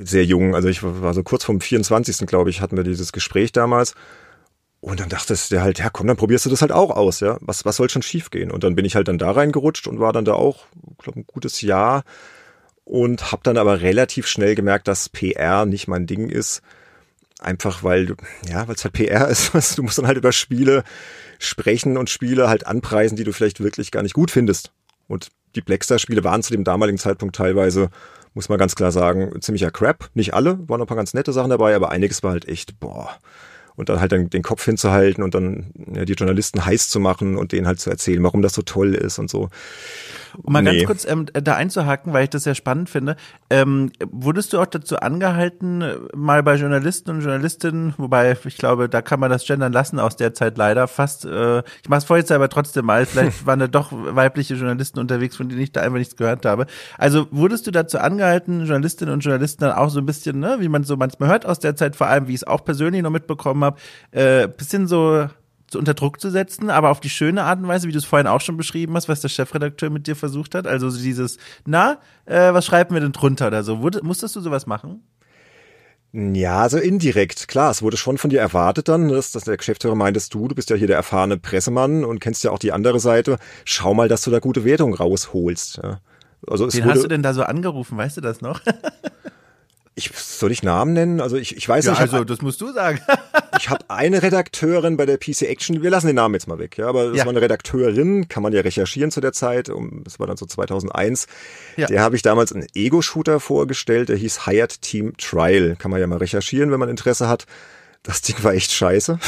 sehr 0.02 0.24
jung, 0.24 0.56
also 0.56 0.70
ich 0.70 0.82
war 0.82 1.14
so 1.14 1.22
kurz 1.22 1.44
vom 1.44 1.60
24. 1.60 2.26
glaube 2.28 2.50
ich, 2.50 2.62
hatten 2.62 2.78
wir 2.78 2.86
dieses 2.86 3.12
Gespräch 3.12 3.52
damals. 3.52 3.94
Und 4.80 5.02
dann 5.02 5.10
dachtest 5.10 5.52
du 5.52 5.62
halt, 5.62 5.80
ja 5.80 5.90
komm, 5.90 6.08
dann 6.08 6.16
probierst 6.16 6.46
du 6.46 6.50
das 6.50 6.62
halt 6.62 6.72
auch 6.72 6.92
aus, 6.92 7.20
ja. 7.20 7.38
Was, 7.42 7.66
was 7.66 7.76
soll 7.76 7.90
schon 7.90 8.04
schief 8.04 8.30
gehen? 8.30 8.50
Und 8.50 8.64
dann 8.64 8.76
bin 8.76 8.86
ich 8.86 8.96
halt 8.96 9.10
dann 9.10 9.18
da 9.18 9.32
reingerutscht 9.32 9.86
und 9.88 10.00
war 10.00 10.14
dann 10.14 10.24
da 10.24 10.34
auch, 10.34 10.66
glaube 10.98 11.20
ein 11.20 11.28
gutes 11.28 11.62
Jahr 11.62 12.04
und 12.86 13.34
habe 13.34 13.42
dann 13.44 13.58
aber 13.58 13.82
relativ 13.82 14.28
schnell 14.28 14.56
gemerkt, 14.56 14.88
dass 14.88 15.10
PR 15.10 15.66
nicht 15.66 15.90
mein 15.90 16.08
Ding 16.08 16.30
ist. 16.30 16.62
Einfach 17.40 17.84
weil, 17.84 18.16
ja, 18.50 18.68
weil 18.68 18.76
es 18.76 18.84
halt 18.86 18.94
PR 18.94 19.28
ist. 19.28 19.52
Du 19.76 19.84
musst 19.84 19.98
dann 19.98 20.08
halt 20.08 20.18
über 20.18 20.32
Spiele 20.32 20.86
sprechen 21.38 21.98
und 21.98 22.10
Spiele 22.10 22.48
halt 22.48 22.66
anpreisen, 22.66 23.18
die 23.18 23.26
du 23.26 23.34
vielleicht 23.34 23.60
wirklich 23.60 23.92
gar 23.92 24.04
nicht 24.04 24.14
gut 24.14 24.32
findest. 24.32 24.72
Und 25.08 25.30
die 25.56 25.62
Blackstar-Spiele 25.62 26.24
waren 26.24 26.44
zu 26.44 26.54
dem 26.54 26.64
damaligen 26.64 26.98
Zeitpunkt 26.98 27.36
teilweise 27.36 27.90
muss 28.38 28.50
man 28.50 28.60
ganz 28.60 28.76
klar 28.76 28.92
sagen, 28.92 29.32
ziemlicher 29.42 29.72
Crap. 29.72 30.12
Nicht 30.14 30.36
alle, 30.36 30.60
waren 30.70 30.80
ein 30.80 30.86
paar 30.86 30.96
ganz 30.96 31.16
nette 31.16 31.34
Sachen 31.34 31.50
dabei, 31.50 31.76
aber 31.76 31.90
einiges 31.90 32.22
war 32.22 32.32
halt 32.32 32.48
echt, 32.48 32.80
boah. 32.80 33.10
Und 33.76 33.90
dann 33.90 34.00
halt 34.00 34.12
dann 34.12 34.30
den 34.30 34.44
Kopf 34.44 34.64
hinzuhalten 34.64 35.24
und 35.24 35.34
dann 35.34 35.72
ja, 35.92 36.06
die 36.06 36.14
Journalisten 36.14 36.64
heiß 36.64 36.88
zu 36.88 37.00
machen 37.00 37.36
und 37.36 37.52
denen 37.52 37.66
halt 37.66 37.80
zu 37.80 37.90
erzählen, 37.90 38.22
warum 38.22 38.44
das 38.44 38.54
so 38.54 38.62
toll 38.62 38.94
ist 38.94 39.18
und 39.18 39.28
so. 39.28 39.50
Um 40.42 40.54
mal 40.54 40.62
nee. 40.62 40.78
ganz 40.78 40.86
kurz 40.86 41.06
ähm, 41.06 41.26
da 41.34 41.56
einzuhaken, 41.56 42.14
weil 42.14 42.26
ich 42.26 42.30
das 42.30 42.44
sehr 42.44 42.56
spannend 42.56 42.90
finde. 42.90 43.16
Ähm, 43.50 43.92
wurdest 44.12 44.54
du 44.54 44.60
auch 44.60 44.66
dazu 44.66 44.98
angehalten, 44.98 45.84
mal 46.16 46.44
bei 46.44 46.56
Journalisten 46.56 47.12
und 47.12 47.22
Journalistinnen, 47.22 47.94
wobei 47.98 48.38
ich 48.46 48.58
glaube, 48.58 48.90
da 48.90 49.02
kann 49.02 49.20
man 49.20 49.30
das 49.30 49.46
gendern 49.46 49.74
lassen 49.74 50.00
aus 50.00 50.16
der 50.16 50.34
Zeit 50.34 50.58
leider 50.58 50.88
fast. 50.88 51.26
Äh, 51.26 51.60
ich 51.82 51.90
mache 51.90 52.00
es 52.00 52.06
vorher 52.06 52.26
aber 52.36 52.50
trotzdem 52.50 52.86
mal. 52.86 53.06
Vielleicht 53.06 53.46
waren 53.46 53.60
da 53.60 53.68
doch 53.68 53.90
weibliche 53.92 54.56
Journalisten 54.56 55.00
unterwegs, 55.00 55.36
von 55.36 55.50
denen 55.50 55.62
ich 55.62 55.72
da 55.72 55.82
einfach 55.82 55.98
nichts 55.98 56.16
gehört 56.16 56.46
habe. 56.46 56.66
Also 56.98 57.28
wurdest 57.32 57.68
du 57.68 57.72
dazu 57.72 58.00
angehalten, 58.00 58.66
Journalistinnen 58.66 59.14
und 59.14 59.22
Journalisten 59.22 59.62
dann 59.62 59.74
auch 59.74 59.90
so 59.90 60.00
ein 60.00 60.06
bisschen, 60.06 60.40
ne, 60.40 60.58
wie 60.60 60.70
man 60.70 60.84
so 60.84 60.98
manchmal 60.98 61.30
hört 61.30 61.46
aus 61.46 61.60
der 61.60 61.76
Zeit, 61.76 61.96
vor 61.96 62.08
allem 62.08 62.28
wie 62.28 62.34
ich 62.34 62.42
es 62.42 62.48
auch 62.48 62.64
persönlich 62.64 63.02
noch 63.02 63.12
mitbekommen 63.12 63.64
habe, 63.64 63.78
äh, 64.12 64.48
bisschen 64.48 64.88
so 64.88 65.28
unter 65.76 65.94
Druck 65.94 66.22
zu 66.22 66.30
setzen, 66.30 66.70
aber 66.70 66.90
auf 66.90 67.00
die 67.00 67.10
schöne 67.10 67.44
Art 67.44 67.60
und 67.60 67.68
Weise, 67.68 67.88
wie 67.88 67.92
du 67.92 67.98
es 67.98 68.06
vorhin 68.06 68.28
auch 68.28 68.42
schon 68.42 68.58
beschrieben 68.58 68.96
hast, 68.96 69.10
was 69.10 69.22
der 69.22 69.30
Chefredakteur 69.30 69.90
mit 69.90 70.08
dir 70.08 70.16
versucht 70.16 70.56
hat. 70.56 70.68
Also 70.68 70.90
dieses, 70.90 71.38
na, 71.66 71.98
äh, 72.26 72.54
was 72.54 72.66
schreiben 72.66 72.94
wir 72.94 73.02
denn 73.02 73.12
drunter 73.12 73.48
oder 73.48 73.64
so? 73.64 73.82
Wurde, 73.82 74.02
musstest 74.04 74.36
du 74.36 74.42
sowas 74.42 74.66
machen? 74.66 75.02
Ja, 76.14 76.62
also 76.62 76.78
indirekt, 76.78 77.48
klar, 77.48 77.70
es 77.70 77.82
wurde 77.82 77.98
schon 77.98 78.18
von 78.18 78.30
dir 78.30 78.40
erwartet 78.40 78.88
dann, 78.88 79.10
dass, 79.10 79.34
dass 79.34 79.44
der 79.44 79.58
Geschäftsführer 79.58 79.96
meintest, 79.96 80.34
du, 80.34 80.48
du 80.48 80.56
bist 80.56 80.70
ja 80.70 80.76
hier 80.76 80.88
der 80.88 80.96
erfahrene 80.96 81.38
Pressemann 81.38 82.06
und 82.06 82.20
kennst 82.20 82.44
ja 82.44 82.52
auch 82.52 82.60
die 82.60 82.72
andere 82.72 83.00
Seite, 83.00 83.38
schau 83.66 83.94
mal, 83.94 84.08
dass 84.08 84.22
du 84.22 84.32
da 84.32 84.40
gute 84.40 84.64
Wertung 84.64 84.94
rausholst. 84.94 85.78
Ja. 85.84 86.00
Also 86.48 86.72
Wen 86.72 86.86
hast 86.86 87.04
du 87.04 87.08
denn 87.08 87.24
da 87.24 87.34
so 87.34 87.44
angerufen, 87.44 87.98
weißt 87.98 88.18
du 88.18 88.22
das 88.22 88.42
noch? 88.42 88.62
Ich 89.98 90.12
soll 90.16 90.52
ich 90.52 90.62
Namen 90.62 90.94
nennen? 90.94 91.20
Also 91.20 91.38
ich, 91.38 91.58
ich 91.58 91.68
weiß 91.68 91.86
ja, 91.86 91.92
nicht. 91.92 92.02
Also 92.02 92.24
das 92.24 92.44
musst 92.44 92.62
du 92.62 92.72
sagen. 92.72 93.00
ich 93.58 93.68
habe 93.72 93.84
eine 93.88 94.22
Redakteurin 94.22 94.96
bei 94.96 95.08
der 95.08 95.18
PC 95.18 95.42
Action. 95.42 95.82
Wir 95.82 95.90
lassen 95.90 96.06
den 96.06 96.18
Namen 96.18 96.36
jetzt 96.36 96.48
mal 96.48 96.60
weg, 96.60 96.78
ja. 96.78 96.88
Aber 96.88 97.08
das 97.08 97.18
ja. 97.18 97.26
war 97.26 97.32
eine 97.32 97.42
Redakteurin, 97.42 98.28
kann 98.28 98.44
man 98.44 98.54
ja 98.54 98.62
recherchieren 98.62 99.10
zu 99.10 99.22
der 99.22 99.34
Zeit. 99.34 99.70
Um, 99.70 100.04
das 100.04 100.20
war 100.20 100.28
dann 100.28 100.38
so 100.38 100.46
2001. 100.46 101.26
Ja. 101.78 101.88
Der 101.88 102.02
habe 102.02 102.16
ich 102.16 102.22
damals 102.22 102.54
einen 102.54 102.68
Ego-Shooter 102.76 103.40
vorgestellt. 103.40 104.10
Der 104.10 104.18
hieß 104.18 104.46
Hired 104.46 104.84
Team 104.84 105.18
Trial. 105.18 105.76
Kann 105.80 105.90
man 105.90 106.00
ja 106.00 106.06
mal 106.06 106.20
recherchieren, 106.20 106.72
wenn 106.72 106.80
man 106.80 106.90
Interesse 106.90 107.28
hat. 107.28 107.48
Das 108.04 108.22
Ding 108.22 108.42
war 108.44 108.54
echt 108.54 108.72
scheiße. 108.72 109.20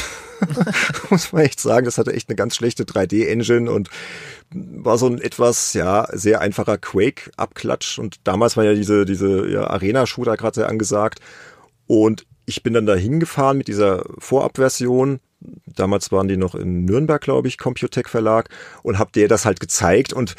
Muss 1.10 1.34
man 1.34 1.43
echt 1.43 1.60
sagen. 1.60 1.86
Das 1.86 1.97
hatte 1.97 2.13
echt 2.13 2.29
eine 2.29 2.36
ganz 2.36 2.55
schlechte 2.55 2.84
3D-Engine 2.84 3.69
und 3.71 3.89
war 4.51 4.97
so 4.97 5.08
ein 5.08 5.19
etwas, 5.19 5.73
ja, 5.73 6.08
sehr 6.12 6.41
einfacher 6.41 6.77
Quake-Abklatsch. 6.77 7.99
Und 7.99 8.27
damals 8.27 8.58
war 8.58 8.63
ja 8.63 8.73
diese, 8.73 9.05
diese 9.05 9.49
ja, 9.49 9.67
Arena-Shooter 9.67 10.38
gerade 10.38 10.55
sehr 10.55 10.69
angesagt. 10.69 11.19
Und 11.88 12.25
ich 12.45 12.63
bin 12.63 12.73
dann 12.73 12.86
da 12.86 12.95
hingefahren 12.95 13.58
mit 13.58 13.67
dieser 13.67 14.03
Vorabversion. 14.17 15.19
Damals 15.65 16.12
waren 16.12 16.27
die 16.27 16.38
noch 16.38 16.55
in 16.55 16.86
Nürnberg, 16.86 17.21
glaube 17.21 17.47
ich, 17.47 17.58
Computec 17.58 18.10
Verlag 18.10 18.49
und 18.84 18.97
hab 18.97 19.13
der 19.13 19.27
das 19.27 19.45
halt 19.45 19.60
gezeigt 19.60 20.13
und 20.13 20.36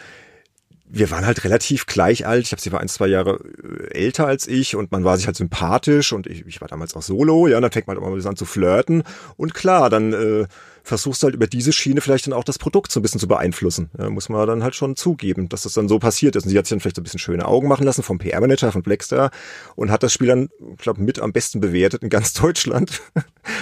wir 0.92 1.10
waren 1.10 1.24
halt 1.24 1.44
relativ 1.44 1.86
gleich 1.86 2.26
alt. 2.26 2.42
Ich 2.42 2.48
glaube, 2.48 2.62
sie 2.62 2.72
war 2.72 2.80
ein, 2.80 2.88
zwei 2.88 3.06
Jahre 3.06 3.38
äh, 3.62 3.94
älter 3.94 4.26
als 4.26 4.46
ich 4.48 4.74
und 4.74 4.90
man 4.90 5.04
war 5.04 5.16
sich 5.16 5.26
halt 5.26 5.36
sympathisch 5.36 6.12
und 6.12 6.26
ich, 6.26 6.46
ich 6.46 6.60
war 6.60 6.68
damals 6.68 6.94
auch 6.94 7.02
solo, 7.02 7.46
ja, 7.46 7.56
und 7.56 7.62
dann 7.62 7.70
fängt 7.70 7.86
man 7.86 7.96
halt 7.96 8.12
immer 8.12 8.28
an 8.28 8.36
zu 8.36 8.44
flirten. 8.44 9.04
Und 9.36 9.54
klar, 9.54 9.88
dann 9.88 10.12
äh, 10.12 10.46
versuchst 10.82 11.22
du 11.22 11.26
halt 11.26 11.34
über 11.34 11.46
diese 11.46 11.72
Schiene 11.72 12.00
vielleicht 12.00 12.26
dann 12.26 12.32
auch 12.32 12.44
das 12.44 12.58
Produkt 12.58 12.90
so 12.90 12.98
ein 12.98 13.02
bisschen 13.02 13.20
zu 13.20 13.28
beeinflussen. 13.28 13.90
Ja, 13.98 14.10
muss 14.10 14.28
man 14.28 14.46
dann 14.46 14.62
halt 14.62 14.74
schon 14.74 14.96
zugeben, 14.96 15.48
dass 15.48 15.62
das 15.62 15.74
dann 15.74 15.88
so 15.88 15.98
passiert 15.98 16.34
ist. 16.36 16.44
Und 16.44 16.50
sie 16.50 16.58
hat 16.58 16.66
sich 16.66 16.70
dann 16.70 16.80
vielleicht 16.80 16.96
so 16.96 17.02
ein 17.02 17.04
bisschen 17.04 17.20
schöne 17.20 17.46
Augen 17.46 17.68
machen 17.68 17.84
lassen 17.84 18.02
vom 18.02 18.18
PR-Manager 18.18 18.72
von 18.72 18.82
Blackstar 18.82 19.30
und 19.76 19.90
hat 19.90 20.02
das 20.02 20.12
Spiel 20.12 20.28
dann, 20.28 20.48
glaube 20.78 21.02
mit 21.02 21.20
am 21.20 21.32
besten 21.32 21.60
bewertet 21.60 22.02
in 22.02 22.08
ganz 22.08 22.32
Deutschland. 22.40 23.00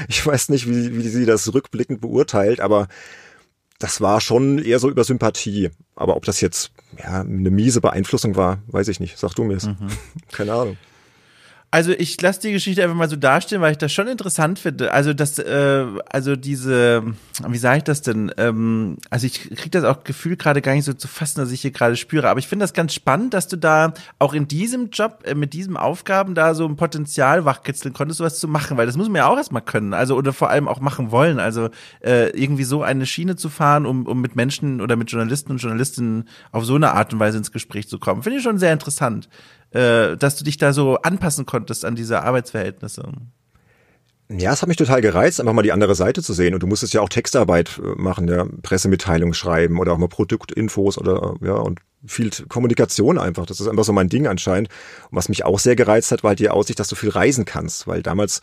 ich 0.09 0.25
weiß 0.25 0.49
nicht, 0.49 0.69
wie, 0.69 0.97
wie 0.97 1.09
sie 1.09 1.27
das 1.27 1.53
rückblickend 1.53 2.01
beurteilt, 2.01 2.61
aber 2.61 2.89
das 3.79 4.01
war 4.01 4.21
schon 4.21 4.59
eher 4.59 4.79
so 4.81 4.91
über 4.91 5.05
Sympathie. 5.05 5.71
Aber 5.99 6.17
ob 6.17 6.25
das 6.25 6.41
jetzt 6.41 6.71
ja, 6.97 7.23
eine 7.23 7.51
miese 7.51 7.81
Beeinflussung 7.81 8.37
war, 8.37 8.63
weiß 8.69 8.87
ich 8.87 9.01
nicht. 9.01 9.19
Sag 9.19 9.35
du 9.35 9.43
mir 9.43 9.57
es. 9.57 9.67
Mhm. 9.67 9.89
Keine 10.33 10.53
Ahnung. 10.53 10.77
Also 11.71 11.93
ich 11.93 12.19
lasse 12.23 12.41
die 12.41 12.53
Geschichte 12.53 12.83
einfach 12.83 12.97
mal 12.97 13.11
so 13.11 13.17
dastehen, 13.17 13.61
weil 13.61 13.73
ich 13.73 13.79
das 13.79 13.93
schon 13.93 14.09
interessant 14.09 14.59
finde. 14.59 14.91
Also 14.91 15.13
das, 15.13 15.39
äh, 15.39 15.85
also 16.09 16.35
diese, 16.35 17.03
wie 17.47 17.59
sage 17.59 17.79
ich 17.79 17.85
das 17.85 18.01
denn? 18.01 18.33
Ähm, 18.39 18.97
also 19.11 19.27
ich 19.27 19.51
kriege 19.51 19.69
das 19.69 19.85
auch 19.85 20.03
Gefühl 20.03 20.37
gerade 20.37 20.63
gar 20.63 20.73
nicht 20.73 20.87
so 20.87 20.95
zu 20.95 21.09
fassen, 21.09 21.41
dass 21.41 21.53
ich 21.53 21.61
hier 21.61 21.71
gerade 21.71 21.97
spüre. 21.97 22.31
Aber 22.31 22.39
ich 22.39 22.49
finde 22.49 22.63
das 22.63 22.73
ganz 22.73 22.95
spannend, 22.95 23.35
dass 23.35 23.49
du 23.49 23.57
da 23.57 23.93
auch 24.19 24.33
in 24.33 24.49
diesem 24.49 24.89
Job 24.89 25.25
äh, 25.25 25.35
mit 25.35 25.53
diesen 25.53 25.77
Aufgaben 25.77 26.35
da 26.35 26.55
so 26.55 26.65
ein 26.65 26.77
Potenzial 26.77 27.45
wachkitzeln 27.45 27.93
konntest, 27.93 28.17
sowas 28.17 28.41
zu 28.41 28.49
machen, 28.49 28.79
weil 28.79 28.87
das 28.87 28.97
muss 28.97 29.09
man 29.09 29.17
ja 29.17 29.27
auch 29.27 29.37
erstmal 29.37 29.61
können. 29.61 29.93
Also 29.93 30.17
oder 30.17 30.33
vor 30.33 30.49
allem 30.49 30.69
auch 30.69 30.81
machen 30.81 31.11
wollen. 31.11 31.39
Also 31.39 31.69
äh, 32.01 32.31
irgendwie 32.31 32.65
so 32.65 32.83
eine 32.83 33.05
Schiene 33.05 33.37
zu 33.37 33.51
fahren, 33.51 33.85
um, 33.85 34.07
um 34.07 34.23
mit 34.23 34.37
Menschen 34.37 34.81
oder 34.81 34.97
mit 34.97 35.11
Journalisten 35.11 35.53
und 35.53 35.59
Journalistinnen 35.59 36.31
auf 36.51 36.65
so 36.65 36.77
eine 36.77 36.93
Art 36.93 37.13
und 37.13 37.21
Weise 37.21 37.37
ins 37.37 37.53
Gespräch 37.53 37.91
zu 37.91 37.99
kommen, 37.99 38.23
finde 38.23 38.39
ich 38.39 38.43
schon 38.43 38.59
sehr 38.59 38.73
interessant 38.73 39.29
äh, 39.71 40.17
dass 40.17 40.37
du 40.37 40.45
dich 40.45 40.57
da 40.57 40.73
so 40.73 40.97
anpassen 40.97 41.47
konntest 41.47 41.85
an 41.85 41.95
diese 41.95 42.23
Arbeitsverhältnisse. 42.23 43.03
Ja, 44.31 44.53
es 44.53 44.61
hat 44.61 44.69
mich 44.69 44.77
total 44.77 45.01
gereizt, 45.01 45.41
einfach 45.41 45.55
mal 45.55 45.63
die 45.63 45.73
andere 45.73 45.95
Seite 45.95 46.23
zu 46.23 46.35
sehen. 46.35 46.53
Und 46.53 46.63
du 46.63 46.67
musstest 46.67 46.93
ja 46.93 47.01
auch 47.01 47.09
Textarbeit 47.09 47.81
äh, 47.83 48.01
machen, 48.01 48.29
ja, 48.29 48.47
Pressemitteilungen 48.63 49.33
schreiben 49.33 49.79
oder 49.79 49.93
auch 49.93 49.99
mal 49.99 50.09
Produktinfos 50.09 50.99
oder 50.99 51.35
ja, 51.41 51.55
und 51.55 51.81
viel 52.07 52.31
Kommunikation 52.49 53.19
einfach. 53.19 53.47
Das 53.47 53.59
ist 53.59 53.69
einfach 53.69 53.85
so 53.85 53.93
mein 53.95 54.11
Ding 54.11 54.27
anscheinend. 54.27 54.69
Und 55.11 55.17
was 55.17 55.31
mich 55.31 55.45
auch 55.47 55.59
sehr 55.59 55.77
gereizt 55.77 56.13
hat, 56.13 56.23
war 56.25 56.31
halt 56.31 56.41
die 56.41 56.51
Aussicht, 56.51 56.79
dass 56.79 56.89
du 56.89 56.95
viel 56.95 57.09
reisen 57.09 57.47
kannst, 57.47 57.87
weil 57.87 58.03
damals 58.03 58.41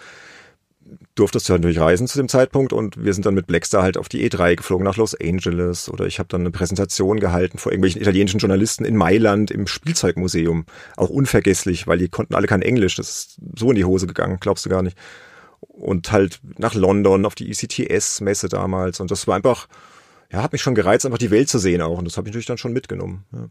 durftest 1.15 1.48
du 1.48 1.54
halt 1.54 1.62
natürlich 1.62 1.80
reisen 1.80 2.08
zu 2.08 2.17
dem 2.19 2.30
Zeitpunkt 2.30 2.74
und 2.74 3.04
wir 3.04 3.13
sind 3.13 3.26
dann 3.26 3.34
mit 3.34 3.48
Blackstar 3.48 3.82
halt 3.82 3.98
auf 3.98 4.10
die 4.10 4.30
E3 4.30 4.56
geflogen 4.56 4.86
nach 4.86 4.98
Los 4.98 5.15
Angeles 5.19 5.89
oder 5.89 6.06
ich 6.06 6.19
habe 6.19 6.30
dann 6.30 6.41
eine 6.41 6.52
Präsentation 6.52 7.19
gehalten 7.19 7.58
vor 7.58 7.71
irgendwelchen 7.71 8.02
italienischen 8.02 8.39
Journalisten 8.39 8.86
in 8.86 8.95
Mailand 8.95 9.50
im 9.50 9.65
Spielzeugmuseum. 9.67 10.65
Auch 10.95 11.10
unvergesslich, 11.10 11.88
weil 11.88 11.98
die 11.98 12.10
konnten 12.10 12.36
alle 12.36 12.48
kein 12.48 12.62
Englisch. 12.62 12.95
Das 12.95 13.10
ist 13.10 13.38
so 13.56 13.69
in 13.71 13.76
die 13.76 13.86
Hose 13.86 14.06
gegangen, 14.08 14.38
glaubst 14.39 14.65
du 14.65 14.69
gar 14.69 14.84
nicht. 14.84 14.98
Und 15.62 16.12
halt 16.12 16.39
nach 16.58 16.76
London 16.76 17.26
auf 17.26 17.36
die 17.36 17.50
ECTS-Messe 17.50 18.50
damals 18.50 19.00
und 19.00 19.10
das 19.10 19.28
war 19.28 19.36
einfach, 19.36 19.67
ja, 20.32 20.43
hat 20.43 20.52
mich 20.52 20.62
schon 20.62 20.76
gereizt, 20.76 21.06
einfach 21.06 21.17
die 21.17 21.32
Welt 21.32 21.50
zu 21.50 21.58
sehen 21.58 21.82
auch 21.82 21.98
und 21.98 22.06
das 22.06 22.17
habe 22.17 22.28
ich 22.28 22.34
natürlich 22.34 22.48
dann 22.48 22.58
schon 22.58 22.74
mitgenommen. 22.74 23.26
Ja. 23.34 23.48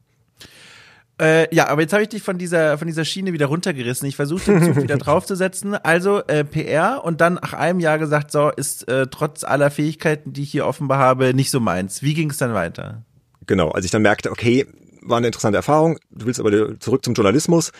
Äh, 1.20 1.54
ja, 1.54 1.68
aber 1.68 1.82
jetzt 1.82 1.92
habe 1.92 2.02
ich 2.02 2.08
dich 2.08 2.22
von 2.22 2.38
dieser 2.38 2.76
von 2.76 2.88
dieser 2.88 3.04
Schiene 3.04 3.32
wieder 3.32 3.46
runtergerissen. 3.46 4.08
Ich 4.08 4.16
versuche 4.16 4.44
den 4.44 4.62
Zug 4.64 4.82
wieder 4.82 4.96
draufzusetzen. 4.98 5.74
Also 5.74 6.22
äh, 6.26 6.44
PR 6.44 7.02
und 7.04 7.20
dann 7.20 7.34
nach 7.34 7.52
einem 7.52 7.78
Jahr 7.78 7.98
gesagt, 7.98 8.32
so 8.32 8.50
ist 8.50 8.88
äh, 8.88 9.06
trotz 9.06 9.44
aller 9.44 9.70
Fähigkeiten, 9.70 10.32
die 10.32 10.42
ich 10.42 10.50
hier 10.50 10.66
offenbar 10.66 10.98
habe, 10.98 11.32
nicht 11.32 11.50
so 11.50 11.60
meins. 11.60 12.02
Wie 12.02 12.14
ging 12.14 12.30
es 12.30 12.38
dann 12.38 12.52
weiter? 12.52 13.02
Genau, 13.46 13.70
als 13.70 13.84
ich 13.84 13.90
dann 13.92 14.02
merkte, 14.02 14.30
okay, 14.32 14.66
war 15.02 15.18
eine 15.18 15.26
interessante 15.26 15.56
Erfahrung. 15.56 15.98
Du 16.10 16.26
willst 16.26 16.40
aber 16.40 16.80
zurück 16.80 17.04
zum 17.04 17.14
Journalismus. 17.14 17.70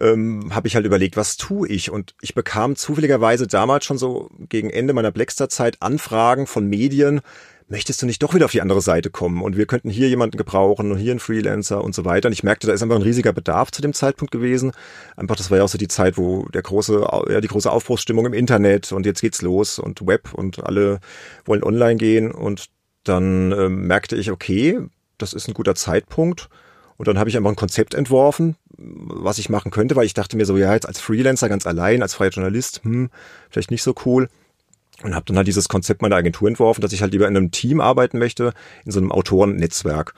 Ähm, 0.00 0.52
habe 0.52 0.66
ich 0.66 0.74
halt 0.74 0.86
überlegt, 0.86 1.16
was 1.16 1.36
tue 1.36 1.68
ich? 1.68 1.90
Und 1.90 2.14
ich 2.20 2.34
bekam 2.34 2.74
zufälligerweise 2.74 3.46
damals 3.46 3.84
schon 3.84 3.98
so 3.98 4.28
gegen 4.48 4.70
Ende 4.70 4.92
meiner 4.92 5.12
Blackstar-Zeit 5.12 5.76
Anfragen 5.80 6.48
von 6.48 6.66
Medien, 6.66 7.20
möchtest 7.68 8.02
du 8.02 8.06
nicht 8.06 8.22
doch 8.22 8.34
wieder 8.34 8.44
auf 8.44 8.52
die 8.52 8.60
andere 8.60 8.80
Seite 8.80 9.10
kommen 9.10 9.42
und 9.42 9.56
wir 9.56 9.66
könnten 9.66 9.88
hier 9.88 10.08
jemanden 10.08 10.36
gebrauchen 10.36 10.92
und 10.92 10.98
hier 10.98 11.12
einen 11.12 11.20
Freelancer 11.20 11.82
und 11.82 11.94
so 11.94 12.04
weiter. 12.04 12.28
Und 12.28 12.32
ich 12.32 12.42
merkte, 12.42 12.66
da 12.66 12.72
ist 12.72 12.82
einfach 12.82 12.96
ein 12.96 13.02
riesiger 13.02 13.32
Bedarf 13.32 13.70
zu 13.70 13.80
dem 13.80 13.94
Zeitpunkt 13.94 14.32
gewesen. 14.32 14.72
Einfach, 15.16 15.36
das 15.36 15.50
war 15.50 15.58
ja 15.58 15.64
auch 15.64 15.68
so 15.68 15.78
die 15.78 15.88
Zeit, 15.88 16.18
wo 16.18 16.46
der 16.48 16.62
große, 16.62 17.06
ja, 17.30 17.40
die 17.40 17.48
große 17.48 17.70
Aufbruchsstimmung 17.70 18.26
im 18.26 18.34
Internet 18.34 18.92
und 18.92 19.06
jetzt 19.06 19.20
geht's 19.20 19.42
los 19.42 19.78
und 19.78 20.06
Web 20.06 20.34
und 20.34 20.64
alle 20.64 21.00
wollen 21.44 21.64
online 21.64 21.96
gehen 21.96 22.30
und 22.30 22.66
dann 23.04 23.52
äh, 23.52 23.68
merkte 23.68 24.16
ich, 24.16 24.30
okay, 24.30 24.80
das 25.18 25.32
ist 25.32 25.48
ein 25.48 25.54
guter 25.54 25.74
Zeitpunkt. 25.74 26.48
Und 26.96 27.08
dann 27.08 27.18
habe 27.18 27.28
ich 27.28 27.36
einfach 27.36 27.50
ein 27.50 27.56
Konzept 27.56 27.94
entworfen, 27.94 28.56
was 28.76 29.38
ich 29.38 29.48
machen 29.48 29.72
könnte, 29.72 29.96
weil 29.96 30.06
ich 30.06 30.14
dachte 30.14 30.36
mir 30.36 30.46
so, 30.46 30.56
ja, 30.56 30.72
jetzt 30.74 30.86
als 30.86 31.00
Freelancer 31.00 31.48
ganz 31.48 31.66
allein, 31.66 32.02
als 32.02 32.14
freier 32.14 32.30
Journalist, 32.30 32.82
hm, 32.84 33.10
vielleicht 33.50 33.72
nicht 33.72 33.82
so 33.82 33.94
cool 34.04 34.28
und 35.04 35.14
habe 35.14 35.26
dann 35.26 35.36
halt 35.36 35.46
dieses 35.46 35.68
Konzept 35.68 36.00
meiner 36.00 36.16
Agentur 36.16 36.48
entworfen, 36.48 36.80
dass 36.80 36.92
ich 36.92 37.02
halt 37.02 37.12
lieber 37.12 37.28
in 37.28 37.36
einem 37.36 37.50
Team 37.50 37.80
arbeiten 37.80 38.18
möchte, 38.18 38.54
in 38.86 38.90
so 38.90 38.98
einem 38.98 39.12
Autorennetzwerk. 39.12 40.14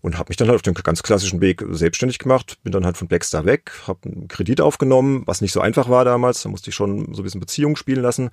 Und 0.00 0.16
habe 0.16 0.28
mich 0.28 0.36
dann 0.36 0.46
halt 0.46 0.54
auf 0.54 0.62
den 0.62 0.74
ganz 0.74 1.02
klassischen 1.02 1.40
Weg 1.40 1.64
selbstständig 1.70 2.20
gemacht, 2.20 2.58
bin 2.62 2.70
dann 2.70 2.84
halt 2.84 2.96
von 2.96 3.08
Blackstar 3.08 3.46
weg, 3.46 3.72
habe 3.88 3.98
einen 4.04 4.28
Kredit 4.28 4.60
aufgenommen, 4.60 5.22
was 5.26 5.40
nicht 5.40 5.52
so 5.52 5.60
einfach 5.60 5.88
war 5.88 6.04
damals, 6.04 6.42
da 6.42 6.50
musste 6.50 6.70
ich 6.70 6.76
schon 6.76 7.12
so 7.14 7.22
ein 7.22 7.24
bisschen 7.24 7.40
Beziehungen 7.40 7.74
spielen 7.74 8.02
lassen, 8.02 8.30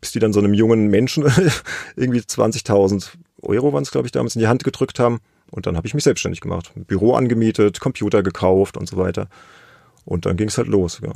bis 0.00 0.12
die 0.12 0.20
dann 0.20 0.32
so 0.32 0.38
einem 0.38 0.54
jungen 0.54 0.88
Menschen 0.88 1.24
irgendwie 1.96 2.20
20.000 2.20 3.08
Euro 3.42 3.72
waren 3.72 3.82
es, 3.82 3.90
glaube 3.90 4.06
ich, 4.06 4.12
damals 4.12 4.36
in 4.36 4.40
die 4.40 4.46
Hand 4.46 4.62
gedrückt 4.62 5.00
haben. 5.00 5.20
Und 5.50 5.66
dann 5.66 5.76
habe 5.76 5.86
ich 5.86 5.94
mich 5.94 6.04
selbstständig 6.04 6.42
gemacht, 6.42 6.70
Büro 6.76 7.14
angemietet, 7.14 7.80
Computer 7.80 8.22
gekauft 8.22 8.76
und 8.76 8.88
so 8.88 8.98
weiter. 8.98 9.28
Und 10.04 10.26
dann 10.26 10.36
ging 10.36 10.48
es 10.48 10.58
halt 10.58 10.68
los, 10.68 11.00
ja. 11.02 11.12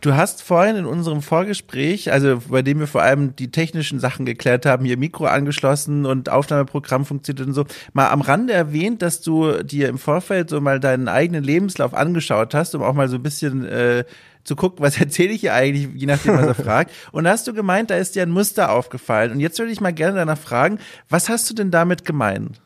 Du 0.00 0.14
hast 0.14 0.42
vorhin 0.42 0.76
in 0.76 0.86
unserem 0.86 1.20
Vorgespräch, 1.20 2.10
also 2.10 2.40
bei 2.48 2.62
dem 2.62 2.80
wir 2.80 2.86
vor 2.86 3.02
allem 3.02 3.36
die 3.36 3.50
technischen 3.50 4.00
Sachen 4.00 4.24
geklärt 4.24 4.64
haben, 4.64 4.86
hier 4.86 4.96
Mikro 4.96 5.26
angeschlossen 5.26 6.06
und 6.06 6.30
Aufnahmeprogramm 6.30 7.04
funktioniert 7.04 7.46
und 7.46 7.52
so, 7.52 7.66
mal 7.92 8.08
am 8.08 8.22
Rande 8.22 8.54
erwähnt, 8.54 9.02
dass 9.02 9.20
du 9.20 9.62
dir 9.62 9.88
im 9.88 9.98
Vorfeld 9.98 10.48
so 10.48 10.60
mal 10.62 10.80
deinen 10.80 11.08
eigenen 11.08 11.44
Lebenslauf 11.44 11.92
angeschaut 11.92 12.54
hast, 12.54 12.74
um 12.74 12.82
auch 12.82 12.94
mal 12.94 13.08
so 13.08 13.16
ein 13.16 13.22
bisschen 13.22 13.66
äh, 13.66 14.04
zu 14.42 14.56
gucken, 14.56 14.82
was 14.82 14.96
erzähle 15.00 15.34
ich 15.34 15.42
hier 15.42 15.52
eigentlich, 15.52 15.88
je 15.94 16.06
nachdem, 16.06 16.34
was 16.34 16.46
er 16.46 16.54
fragt. 16.64 16.92
Und 17.12 17.24
da 17.24 17.30
hast 17.30 17.46
du 17.46 17.52
gemeint, 17.52 17.90
da 17.90 17.96
ist 17.96 18.14
dir 18.14 18.22
ein 18.22 18.30
Muster 18.30 18.72
aufgefallen. 18.72 19.32
Und 19.32 19.40
jetzt 19.40 19.58
würde 19.58 19.70
ich 19.70 19.82
mal 19.82 19.92
gerne 19.92 20.16
danach 20.16 20.38
fragen, 20.38 20.78
was 21.10 21.28
hast 21.28 21.50
du 21.50 21.54
denn 21.54 21.70
damit 21.70 22.06
gemeint? 22.06 22.62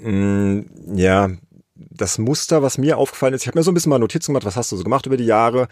Mm, 0.00 0.62
ja, 0.96 1.30
das 1.76 2.18
Muster, 2.18 2.62
was 2.62 2.78
mir 2.78 2.98
aufgefallen 2.98 3.34
ist, 3.34 3.42
ich 3.42 3.46
habe 3.46 3.58
mir 3.58 3.62
so 3.62 3.70
ein 3.70 3.74
bisschen 3.74 3.90
mal 3.90 4.00
Notizen 4.00 4.32
gemacht, 4.32 4.44
was 4.44 4.56
hast 4.56 4.72
du 4.72 4.76
so 4.76 4.82
gemacht 4.82 5.06
über 5.06 5.16
die 5.16 5.24
Jahre 5.24 5.68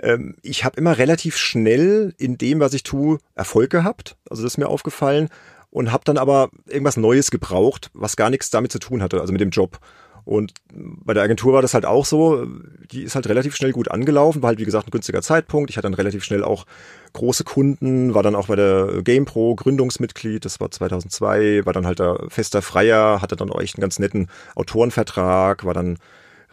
ähm, 0.00 0.36
ich 0.42 0.64
habe 0.64 0.76
immer 0.76 0.98
relativ 0.98 1.36
schnell 1.36 2.14
in 2.18 2.38
dem, 2.38 2.60
was 2.60 2.74
ich 2.74 2.82
tue, 2.82 3.18
Erfolg 3.34 3.70
gehabt. 3.70 4.16
Also 4.28 4.42
das 4.42 4.54
ist 4.54 4.58
mir 4.58 4.68
aufgefallen. 4.68 5.28
Und 5.70 5.90
habe 5.90 6.04
dann 6.04 6.18
aber 6.18 6.50
irgendwas 6.68 6.96
Neues 6.96 7.32
gebraucht, 7.32 7.90
was 7.94 8.14
gar 8.14 8.30
nichts 8.30 8.48
damit 8.48 8.70
zu 8.70 8.78
tun 8.78 9.02
hatte, 9.02 9.20
also 9.20 9.32
mit 9.32 9.40
dem 9.40 9.50
Job. 9.50 9.80
Und 10.24 10.54
bei 10.72 11.12
der 11.12 11.22
Agentur 11.22 11.52
war 11.52 11.62
das 11.62 11.74
halt 11.74 11.84
auch 11.84 12.06
so. 12.06 12.46
Die 12.92 13.02
ist 13.02 13.14
halt 13.14 13.28
relativ 13.28 13.54
schnell 13.56 13.72
gut 13.72 13.90
angelaufen, 13.90 14.40
war 14.40 14.48
halt 14.48 14.58
wie 14.58 14.64
gesagt 14.64 14.88
ein 14.88 14.90
günstiger 14.90 15.20
Zeitpunkt. 15.20 15.68
Ich 15.70 15.76
hatte 15.76 15.86
dann 15.86 15.94
relativ 15.94 16.24
schnell 16.24 16.42
auch 16.44 16.64
große 17.12 17.44
Kunden, 17.44 18.14
war 18.14 18.22
dann 18.22 18.34
auch 18.34 18.46
bei 18.46 18.56
der 18.56 19.02
GamePro 19.02 19.54
Gründungsmitglied, 19.54 20.44
das 20.44 20.60
war 20.60 20.70
2002, 20.70 21.66
war 21.66 21.72
dann 21.72 21.86
halt 21.86 21.98
der 21.98 22.24
fester 22.28 22.62
Freier, 22.62 23.20
hatte 23.20 23.36
dann 23.36 23.50
auch 23.50 23.60
echt 23.60 23.76
einen 23.76 23.82
ganz 23.82 23.98
netten 23.98 24.28
Autorenvertrag, 24.54 25.64
war 25.64 25.74
dann 25.74 25.98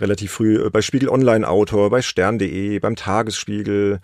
relativ 0.01 0.31
früh 0.31 0.65
äh, 0.65 0.69
bei 0.69 0.81
Spiegel 0.81 1.09
Online 1.09 1.47
Autor, 1.47 1.89
bei 1.89 2.01
Stern.de, 2.01 2.79
beim 2.79 2.95
Tagesspiegel 2.95 3.99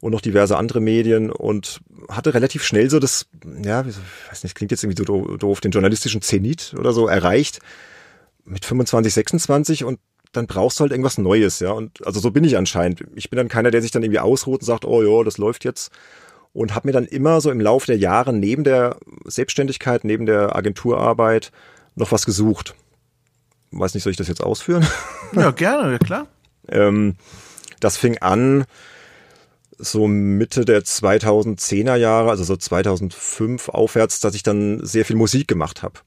und 0.00 0.12
noch 0.12 0.20
diverse 0.20 0.56
andere 0.56 0.80
Medien 0.80 1.30
und 1.30 1.80
hatte 2.08 2.34
relativ 2.34 2.64
schnell 2.64 2.90
so 2.90 2.98
das, 2.98 3.26
ja, 3.62 3.82
ich 3.86 3.96
weiß 4.30 4.42
nicht, 4.42 4.56
klingt 4.56 4.72
jetzt 4.72 4.82
irgendwie 4.82 5.04
so 5.06 5.36
doof, 5.36 5.60
den 5.60 5.70
journalistischen 5.70 6.22
Zenit 6.22 6.74
oder 6.76 6.92
so 6.92 7.06
erreicht 7.06 7.60
mit 8.44 8.64
25, 8.64 9.14
26 9.14 9.84
und 9.84 10.00
dann 10.32 10.46
brauchst 10.46 10.78
du 10.78 10.82
halt 10.82 10.92
irgendwas 10.92 11.18
Neues, 11.18 11.60
ja. 11.60 11.70
Und 11.70 12.04
also 12.06 12.18
so 12.18 12.30
bin 12.30 12.42
ich 12.42 12.56
anscheinend. 12.56 13.04
Ich 13.14 13.28
bin 13.30 13.36
dann 13.36 13.48
keiner, 13.48 13.70
der 13.70 13.82
sich 13.82 13.90
dann 13.90 14.02
irgendwie 14.02 14.18
ausruht 14.18 14.60
und 14.60 14.66
sagt, 14.66 14.86
oh 14.86 15.02
ja, 15.02 15.22
das 15.24 15.36
läuft 15.36 15.64
jetzt. 15.64 15.92
Und 16.54 16.74
habe 16.74 16.88
mir 16.88 16.92
dann 16.92 17.04
immer 17.04 17.40
so 17.40 17.50
im 17.50 17.60
Laufe 17.60 17.86
der 17.86 17.98
Jahre 17.98 18.32
neben 18.32 18.64
der 18.64 18.96
Selbstständigkeit, 19.24 20.04
neben 20.04 20.26
der 20.26 20.56
Agenturarbeit 20.56 21.52
noch 21.94 22.12
was 22.12 22.26
gesucht 22.26 22.74
weiß 23.72 23.94
nicht, 23.94 24.04
soll 24.04 24.10
ich 24.12 24.16
das 24.16 24.28
jetzt 24.28 24.42
ausführen? 24.42 24.86
Ja, 25.34 25.50
gerne, 25.50 25.98
klar. 25.98 26.26
ähm, 26.68 27.16
das 27.80 27.96
fing 27.96 28.18
an 28.18 28.66
so 29.78 30.06
Mitte 30.06 30.66
der 30.66 30.82
2010er 30.82 31.96
Jahre, 31.96 32.28
also 32.28 32.44
so 32.44 32.54
2005 32.54 33.70
aufwärts, 33.70 34.20
dass 34.20 34.34
ich 34.34 34.42
dann 34.42 34.84
sehr 34.84 35.06
viel 35.06 35.16
Musik 35.16 35.48
gemacht 35.48 35.82
habe. 35.82 36.00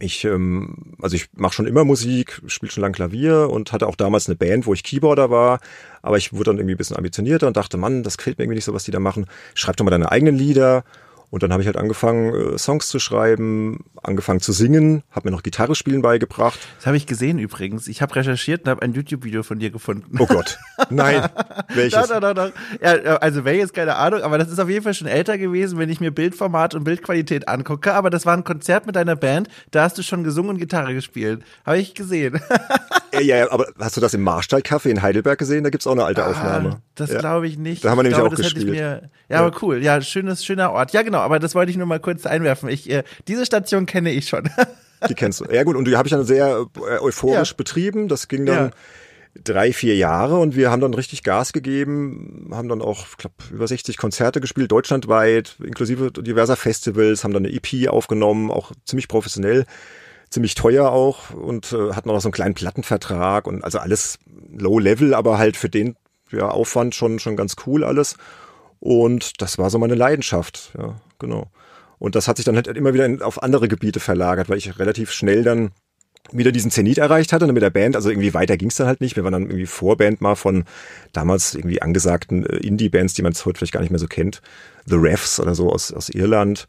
Ich, 0.00 0.24
ähm, 0.24 0.96
also 1.00 1.14
ich 1.14 1.28
mache 1.36 1.52
schon 1.52 1.66
immer 1.66 1.84
Musik, 1.84 2.42
spiele 2.46 2.72
schon 2.72 2.82
lang 2.82 2.92
Klavier 2.92 3.48
und 3.50 3.70
hatte 3.72 3.86
auch 3.86 3.96
damals 3.96 4.26
eine 4.26 4.36
Band, 4.36 4.66
wo 4.66 4.74
ich 4.74 4.82
Keyboarder 4.82 5.30
war, 5.30 5.60
aber 6.02 6.16
ich 6.16 6.32
wurde 6.32 6.44
dann 6.44 6.56
irgendwie 6.56 6.74
ein 6.74 6.78
bisschen 6.78 6.96
ambitionierter 6.96 7.46
und 7.46 7.56
dachte, 7.56 7.76
Mann, 7.76 8.02
das 8.02 8.16
gefällt 8.18 8.38
mir 8.38 8.44
irgendwie 8.44 8.56
nicht 8.56 8.64
so, 8.64 8.74
was 8.74 8.84
die 8.84 8.90
da 8.90 8.98
machen. 8.98 9.26
Schreib 9.54 9.76
doch 9.76 9.84
mal 9.84 9.90
deine 9.90 10.10
eigenen 10.10 10.36
Lieder 10.36 10.84
und 11.30 11.42
dann 11.42 11.52
habe 11.52 11.62
ich 11.62 11.66
halt 11.66 11.76
angefangen, 11.76 12.34
äh, 12.34 12.58
Songs 12.58 12.88
zu 12.88 12.98
schreiben, 12.98 13.84
angefangen 14.02 14.40
zu 14.40 14.52
singen, 14.52 15.02
habe 15.10 15.28
mir 15.28 15.36
noch 15.36 15.42
Gitarre 15.42 15.74
spielen 15.74 16.02
beigebracht. 16.02 16.58
Das 16.76 16.86
habe 16.86 16.96
ich 16.96 17.06
gesehen 17.06 17.38
übrigens. 17.38 17.86
Ich 17.86 18.02
habe 18.02 18.14
recherchiert 18.16 18.64
und 18.64 18.70
habe 18.70 18.82
ein 18.82 18.92
YouTube-Video 18.92 19.42
von 19.42 19.58
dir 19.58 19.70
gefunden. 19.70 20.18
Oh 20.18 20.26
Gott. 20.26 20.58
Nein. 20.90 21.28
Welches? 21.74 22.08
Doch, 22.08 22.20
doch, 22.20 22.34
doch, 22.34 22.50
Ja, 22.82 23.16
also 23.16 23.44
welches, 23.44 23.72
keine 23.72 23.96
Ahnung, 23.96 24.22
aber 24.22 24.38
das 24.38 24.50
ist 24.50 24.58
auf 24.58 24.68
jeden 24.68 24.82
Fall 24.82 24.94
schon 24.94 25.06
älter 25.06 25.38
gewesen, 25.38 25.78
wenn 25.78 25.88
ich 25.88 26.00
mir 26.00 26.10
Bildformat 26.10 26.74
und 26.74 26.84
Bildqualität 26.84 27.48
angucke. 27.48 27.94
Aber 27.94 28.10
das 28.10 28.26
war 28.26 28.36
ein 28.36 28.44
Konzert 28.44 28.86
mit 28.86 28.96
deiner 28.96 29.16
Band, 29.16 29.48
da 29.70 29.84
hast 29.84 29.98
du 29.98 30.02
schon 30.02 30.24
gesungen 30.24 30.50
und 30.50 30.58
Gitarre 30.58 30.94
gespielt. 30.94 31.44
Habe 31.64 31.78
ich 31.78 31.94
gesehen. 31.94 32.40
ja, 33.14 33.20
ja, 33.20 33.50
aber 33.50 33.66
hast 33.78 33.96
du 33.96 34.00
das 34.00 34.14
im 34.14 34.22
Marstall-Café 34.22 34.88
in 34.88 35.02
Heidelberg 35.02 35.38
gesehen? 35.38 35.64
Da 35.64 35.70
gibt's 35.70 35.86
auch 35.86 35.92
eine 35.92 36.04
alte 36.04 36.24
ah, 36.24 36.30
Aufnahme. 36.30 36.82
Das 36.94 37.10
ja. 37.10 37.18
glaube 37.18 37.48
ich 37.48 37.58
nicht. 37.58 37.84
Da 37.84 37.90
haben 37.90 37.98
wir 37.98 38.02
nämlich 38.04 38.18
glaube, 38.18 38.34
auch 38.34 38.36
gespielt. 38.36 38.68
Mir, 38.68 38.74
ja, 38.76 39.00
ja, 39.28 39.44
aber 39.44 39.56
cool. 39.62 39.82
Ja, 39.82 40.00
schönes, 40.00 40.44
schöner 40.44 40.72
Ort. 40.72 40.92
Ja, 40.92 41.02
genau, 41.02 41.18
aber 41.18 41.38
das 41.38 41.54
wollte 41.54 41.70
ich 41.70 41.76
nur 41.76 41.86
mal 41.86 42.00
kurz 42.00 42.26
einwerfen. 42.26 42.68
Ich, 42.68 42.90
äh, 42.90 43.04
diese 43.28 43.46
Station 43.46 43.86
kenne 43.86 44.10
ich 44.10 44.28
schon. 44.28 44.48
die 45.08 45.14
kennst 45.14 45.40
du. 45.40 45.44
Ja 45.46 45.62
gut, 45.64 45.76
und 45.76 45.86
die 45.86 45.96
habe 45.96 46.06
ich 46.06 46.12
dann 46.12 46.24
sehr 46.24 46.66
äh, 46.76 46.98
euphorisch 46.98 47.50
ja. 47.50 47.56
betrieben. 47.56 48.08
Das 48.08 48.28
ging 48.28 48.46
dann 48.46 48.72
drei, 49.44 49.72
vier 49.72 49.96
Jahre 49.96 50.38
und 50.38 50.56
wir 50.56 50.70
haben 50.70 50.80
dann 50.80 50.94
richtig 50.94 51.22
Gas 51.22 51.52
gegeben, 51.52 52.50
haben 52.52 52.68
dann 52.68 52.82
auch, 52.82 53.06
ich 53.10 53.16
glaube, 53.16 53.36
über 53.52 53.66
60 53.66 53.96
Konzerte 53.96 54.40
gespielt, 54.40 54.72
deutschlandweit, 54.72 55.56
inklusive 55.64 56.10
diverser 56.10 56.56
Festivals, 56.56 57.22
haben 57.24 57.32
dann 57.32 57.46
eine 57.46 57.54
EP 57.54 57.88
aufgenommen, 57.88 58.50
auch 58.50 58.72
ziemlich 58.84 59.08
professionell 59.08 59.66
ziemlich 60.30 60.54
teuer 60.54 60.90
auch 60.90 61.30
und 61.30 61.72
äh, 61.72 61.90
auch 61.90 62.04
noch 62.04 62.20
so 62.20 62.28
einen 62.28 62.32
kleinen 62.32 62.54
Plattenvertrag 62.54 63.46
und 63.46 63.64
also 63.64 63.78
alles 63.78 64.18
low 64.56 64.78
level, 64.78 65.14
aber 65.14 65.38
halt 65.38 65.56
für 65.56 65.68
den 65.68 65.96
ja, 66.30 66.48
Aufwand 66.48 66.94
schon, 66.94 67.18
schon 67.18 67.36
ganz 67.36 67.56
cool 67.66 67.84
alles. 67.84 68.16
Und 68.78 69.42
das 69.42 69.58
war 69.58 69.68
so 69.70 69.78
meine 69.78 69.94
Leidenschaft, 69.94 70.72
ja, 70.78 70.96
genau. 71.18 71.50
Und 71.98 72.14
das 72.14 72.28
hat 72.28 72.36
sich 72.36 72.46
dann 72.46 72.56
halt 72.56 72.66
immer 72.66 72.94
wieder 72.94 73.04
in, 73.04 73.20
auf 73.20 73.42
andere 73.42 73.68
Gebiete 73.68 74.00
verlagert, 74.00 74.48
weil 74.48 74.56
ich 74.56 74.78
relativ 74.78 75.10
schnell 75.10 75.42
dann 75.42 75.72
wieder 76.32 76.52
diesen 76.52 76.70
Zenit 76.70 76.98
erreicht 76.98 77.32
hatte 77.32 77.50
mit 77.52 77.62
der 77.62 77.70
Band. 77.70 77.96
Also 77.96 78.08
irgendwie 78.08 78.32
weiter 78.32 78.56
ging 78.56 78.68
es 78.68 78.76
dann 78.76 78.86
halt 78.86 79.00
nicht. 79.00 79.16
Wir 79.16 79.24
waren 79.24 79.32
dann 79.32 79.46
irgendwie 79.46 79.66
Vorband 79.66 80.20
mal 80.20 80.34
von 80.34 80.64
damals 81.12 81.54
irgendwie 81.54 81.82
angesagten 81.82 82.46
äh, 82.46 82.56
Indie-Bands, 82.56 83.14
die 83.14 83.22
man 83.22 83.34
heute 83.34 83.58
vielleicht 83.58 83.72
gar 83.72 83.80
nicht 83.80 83.90
mehr 83.90 83.98
so 83.98 84.06
kennt. 84.06 84.40
The 84.86 84.96
Refs 84.96 85.40
oder 85.40 85.54
so 85.54 85.70
aus, 85.70 85.92
aus 85.92 86.08
Irland. 86.08 86.66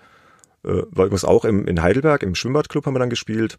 Äh, 0.64 0.84
war 0.92 1.06
übrigens 1.06 1.26
auch 1.26 1.46
im, 1.46 1.68
in 1.68 1.82
Heidelberg, 1.82 2.24
im 2.24 2.36
Schwimmbadclub 2.36 2.86
haben 2.86 2.96
wir 2.96 3.00
dann 3.00 3.10
gespielt. 3.10 3.58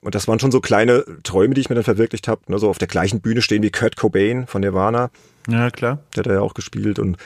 Und 0.00 0.14
das 0.14 0.28
waren 0.28 0.38
schon 0.38 0.52
so 0.52 0.60
kleine 0.60 1.04
Träume, 1.24 1.54
die 1.54 1.60
ich 1.60 1.68
mir 1.68 1.74
dann 1.74 1.84
verwirklicht 1.84 2.28
habe. 2.28 2.42
Ne? 2.46 2.58
So 2.58 2.68
auf 2.68 2.78
der 2.78 2.88
gleichen 2.88 3.20
Bühne 3.20 3.42
stehen 3.42 3.62
wie 3.62 3.70
Kurt 3.70 3.96
Cobain 3.96 4.46
von 4.46 4.60
Nirvana. 4.60 5.10
Ja, 5.48 5.70
klar. 5.70 5.98
Der 6.14 6.24
hat 6.24 6.30
ja 6.30 6.40
auch 6.40 6.54
gespielt 6.54 6.98
und 6.98 7.16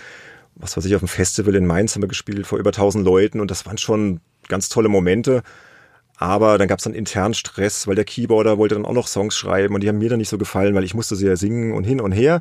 was 0.54 0.76
weiß 0.76 0.84
ich, 0.84 0.94
auf 0.94 1.00
dem 1.00 1.08
Festival 1.08 1.54
in 1.54 1.66
Mainz 1.66 1.94
haben 1.94 2.02
wir 2.02 2.08
gespielt 2.08 2.46
vor 2.46 2.58
über 2.58 2.70
1000 2.70 3.04
Leuten 3.04 3.40
und 3.40 3.50
das 3.50 3.66
waren 3.66 3.78
schon 3.78 4.20
ganz 4.48 4.68
tolle 4.68 4.88
Momente. 4.88 5.42
Aber 6.16 6.56
dann 6.58 6.68
gab 6.68 6.78
es 6.78 6.84
dann 6.84 6.94
internen 6.94 7.34
Stress, 7.34 7.86
weil 7.86 7.96
der 7.96 8.04
Keyboarder 8.04 8.58
wollte 8.58 8.74
dann 8.76 8.84
auch 8.84 8.92
noch 8.92 9.08
Songs 9.08 9.34
schreiben 9.34 9.74
und 9.74 9.82
die 9.82 9.88
haben 9.88 9.98
mir 9.98 10.10
dann 10.10 10.18
nicht 10.18 10.28
so 10.28 10.38
gefallen, 10.38 10.74
weil 10.74 10.84
ich 10.84 10.94
musste 10.94 11.16
sie 11.16 11.26
ja 11.26 11.36
singen 11.36 11.72
und 11.72 11.84
hin 11.84 12.00
und 12.00 12.12
her. 12.12 12.40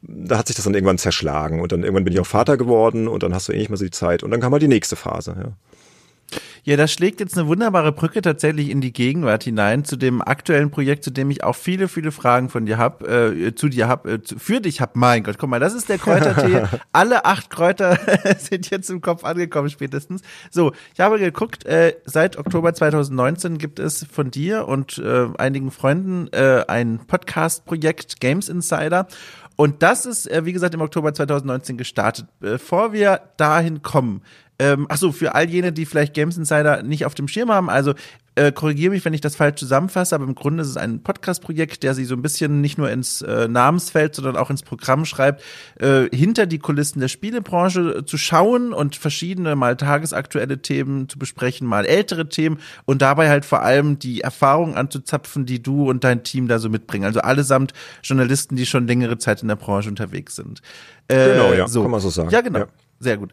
Da 0.00 0.38
hat 0.38 0.46
sich 0.46 0.56
das 0.56 0.64
dann 0.64 0.74
irgendwann 0.74 0.96
zerschlagen 0.96 1.60
und 1.60 1.72
dann 1.72 1.82
irgendwann 1.82 2.04
bin 2.04 2.14
ich 2.14 2.20
auch 2.20 2.26
Vater 2.26 2.56
geworden 2.56 3.08
und 3.08 3.22
dann 3.22 3.34
hast 3.34 3.48
du 3.48 3.52
eh 3.52 3.58
nicht 3.58 3.68
mehr 3.68 3.76
so 3.76 3.84
die 3.84 3.90
Zeit 3.90 4.22
und 4.22 4.30
dann 4.30 4.40
kam 4.40 4.52
mal 4.52 4.58
die 4.58 4.68
nächste 4.68 4.96
Phase. 4.96 5.36
Ja. 5.38 5.52
Ja, 6.64 6.76
das 6.76 6.92
schlägt 6.92 7.20
jetzt 7.20 7.36
eine 7.38 7.48
wunderbare 7.48 7.92
Brücke 7.92 8.22
tatsächlich 8.22 8.70
in 8.70 8.80
die 8.80 8.92
Gegenwart 8.92 9.44
hinein, 9.44 9.84
zu 9.84 9.96
dem 9.96 10.20
aktuellen 10.22 10.70
Projekt, 10.70 11.04
zu 11.04 11.10
dem 11.10 11.30
ich 11.30 11.42
auch 11.42 11.56
viele, 11.56 11.88
viele 11.88 12.12
Fragen 12.12 12.48
von 12.48 12.66
dir 12.66 12.78
hab, 12.78 13.06
äh, 13.06 13.54
zu 13.54 13.68
dir 13.68 13.88
hab, 13.88 14.06
äh, 14.06 14.18
für 14.36 14.60
dich 14.60 14.80
hab. 14.80 14.96
Mein 14.96 15.22
Gott, 15.22 15.38
guck 15.38 15.48
mal, 15.48 15.60
das 15.60 15.74
ist 15.74 15.88
der 15.88 15.98
Kräutertee. 15.98 16.64
Alle 16.92 17.24
acht 17.24 17.50
Kräuter 17.50 17.98
sind 18.38 18.70
jetzt 18.70 18.90
im 18.90 19.00
Kopf 19.00 19.24
angekommen 19.24 19.70
spätestens. 19.70 20.22
So, 20.50 20.72
ich 20.94 21.00
habe 21.00 21.18
geguckt, 21.18 21.64
äh, 21.64 21.94
seit 22.04 22.36
Oktober 22.36 22.74
2019 22.74 23.58
gibt 23.58 23.78
es 23.78 24.06
von 24.10 24.30
dir 24.30 24.68
und 24.68 24.98
äh, 24.98 25.28
einigen 25.38 25.70
Freunden 25.70 26.28
äh, 26.32 26.64
ein 26.68 27.00
Podcast-Projekt 27.06 28.20
Games 28.20 28.48
Insider. 28.48 29.06
Und 29.56 29.82
das 29.82 30.06
ist, 30.06 30.30
äh, 30.30 30.46
wie 30.46 30.54
gesagt, 30.54 30.74
im 30.74 30.80
Oktober 30.80 31.12
2019 31.12 31.76
gestartet. 31.76 32.26
Bevor 32.38 32.94
wir 32.94 33.20
dahin 33.36 33.82
kommen, 33.82 34.22
Ähm, 34.60 34.84
achso, 34.90 35.10
für 35.10 35.34
all 35.34 35.48
jene, 35.48 35.72
die 35.72 35.86
vielleicht 35.86 36.12
Games 36.12 36.36
Insider 36.36 36.82
nicht 36.82 37.06
auf 37.06 37.14
dem 37.14 37.28
Schirm 37.28 37.50
haben, 37.50 37.70
also 37.70 37.94
äh, 38.34 38.52
korrigiere 38.52 38.92
mich, 38.92 39.02
wenn 39.06 39.14
ich 39.14 39.22
das 39.22 39.34
falsch 39.34 39.58
zusammenfasse, 39.58 40.14
aber 40.14 40.24
im 40.24 40.34
Grunde 40.34 40.60
ist 40.60 40.68
es 40.68 40.76
ein 40.76 41.02
Podcast-Projekt, 41.02 41.82
der 41.82 41.94
sich 41.94 42.06
so 42.06 42.14
ein 42.14 42.20
bisschen 42.20 42.60
nicht 42.60 42.76
nur 42.76 42.90
ins 42.90 43.22
äh, 43.22 43.48
Namensfeld, 43.48 44.14
sondern 44.14 44.36
auch 44.36 44.50
ins 44.50 44.62
Programm 44.62 45.06
schreibt, 45.06 45.42
äh, 45.78 46.14
hinter 46.14 46.44
die 46.44 46.58
Kulissen 46.58 47.00
der 47.00 47.08
Spielebranche 47.08 48.04
zu 48.04 48.18
schauen 48.18 48.74
und 48.74 48.96
verschiedene 48.96 49.56
mal 49.56 49.78
tagesaktuelle 49.78 50.60
Themen 50.60 51.08
zu 51.08 51.18
besprechen, 51.18 51.66
mal 51.66 51.86
ältere 51.86 52.28
Themen 52.28 52.58
und 52.84 53.00
dabei 53.00 53.30
halt 53.30 53.46
vor 53.46 53.62
allem 53.62 53.98
die 53.98 54.20
Erfahrungen 54.20 54.74
anzuzapfen, 54.74 55.46
die 55.46 55.62
du 55.62 55.88
und 55.88 56.04
dein 56.04 56.22
Team 56.22 56.48
da 56.48 56.58
so 56.58 56.68
mitbringen. 56.68 57.06
Also 57.06 57.20
allesamt 57.20 57.72
Journalisten, 58.02 58.56
die 58.56 58.66
schon 58.66 58.86
längere 58.86 59.16
Zeit 59.16 59.40
in 59.40 59.48
der 59.48 59.56
Branche 59.56 59.88
unterwegs 59.88 60.36
sind. 60.36 60.60
Äh, 61.08 61.32
genau, 61.32 61.52
ja, 61.54 61.66
so. 61.66 61.80
kann 61.80 61.90
man 61.90 62.00
so 62.00 62.10
sagen. 62.10 62.28
Ja, 62.28 62.42
genau. 62.42 62.58
Ja. 62.58 62.66
Sehr 63.00 63.16
gut 63.16 63.32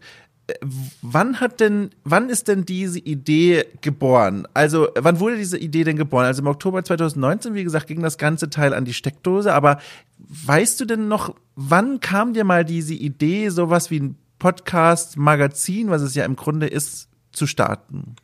wann 1.01 1.39
hat 1.39 1.59
denn, 1.59 1.91
wann 2.03 2.29
ist 2.29 2.47
denn 2.47 2.65
diese 2.65 2.99
Idee 2.99 3.65
geboren? 3.81 4.47
Also, 4.53 4.87
wann 4.95 5.19
wurde 5.19 5.37
diese 5.37 5.57
Idee 5.57 5.83
denn 5.83 5.97
geboren? 5.97 6.25
Also 6.25 6.41
im 6.41 6.47
Oktober 6.47 6.83
2019, 6.83 7.53
wie 7.53 7.63
gesagt, 7.63 7.87
ging 7.87 8.01
das 8.01 8.17
ganze 8.17 8.49
Teil 8.49 8.73
an 8.73 8.85
die 8.85 8.93
Steckdose, 8.93 9.53
aber 9.53 9.79
weißt 10.19 10.79
du 10.79 10.85
denn 10.85 11.07
noch, 11.07 11.35
wann 11.55 11.99
kam 11.99 12.33
dir 12.33 12.43
mal 12.43 12.63
diese 12.63 12.93
Idee, 12.93 13.49
sowas 13.49 13.91
wie 13.91 13.99
ein 13.99 14.17
Podcast, 14.39 15.17
Magazin, 15.17 15.89
was 15.89 16.01
es 16.01 16.15
ja 16.15 16.23
im 16.23 16.35
Grunde 16.35 16.67
ist, 16.67 17.09
zu 17.31 17.47
starten? 17.47 18.15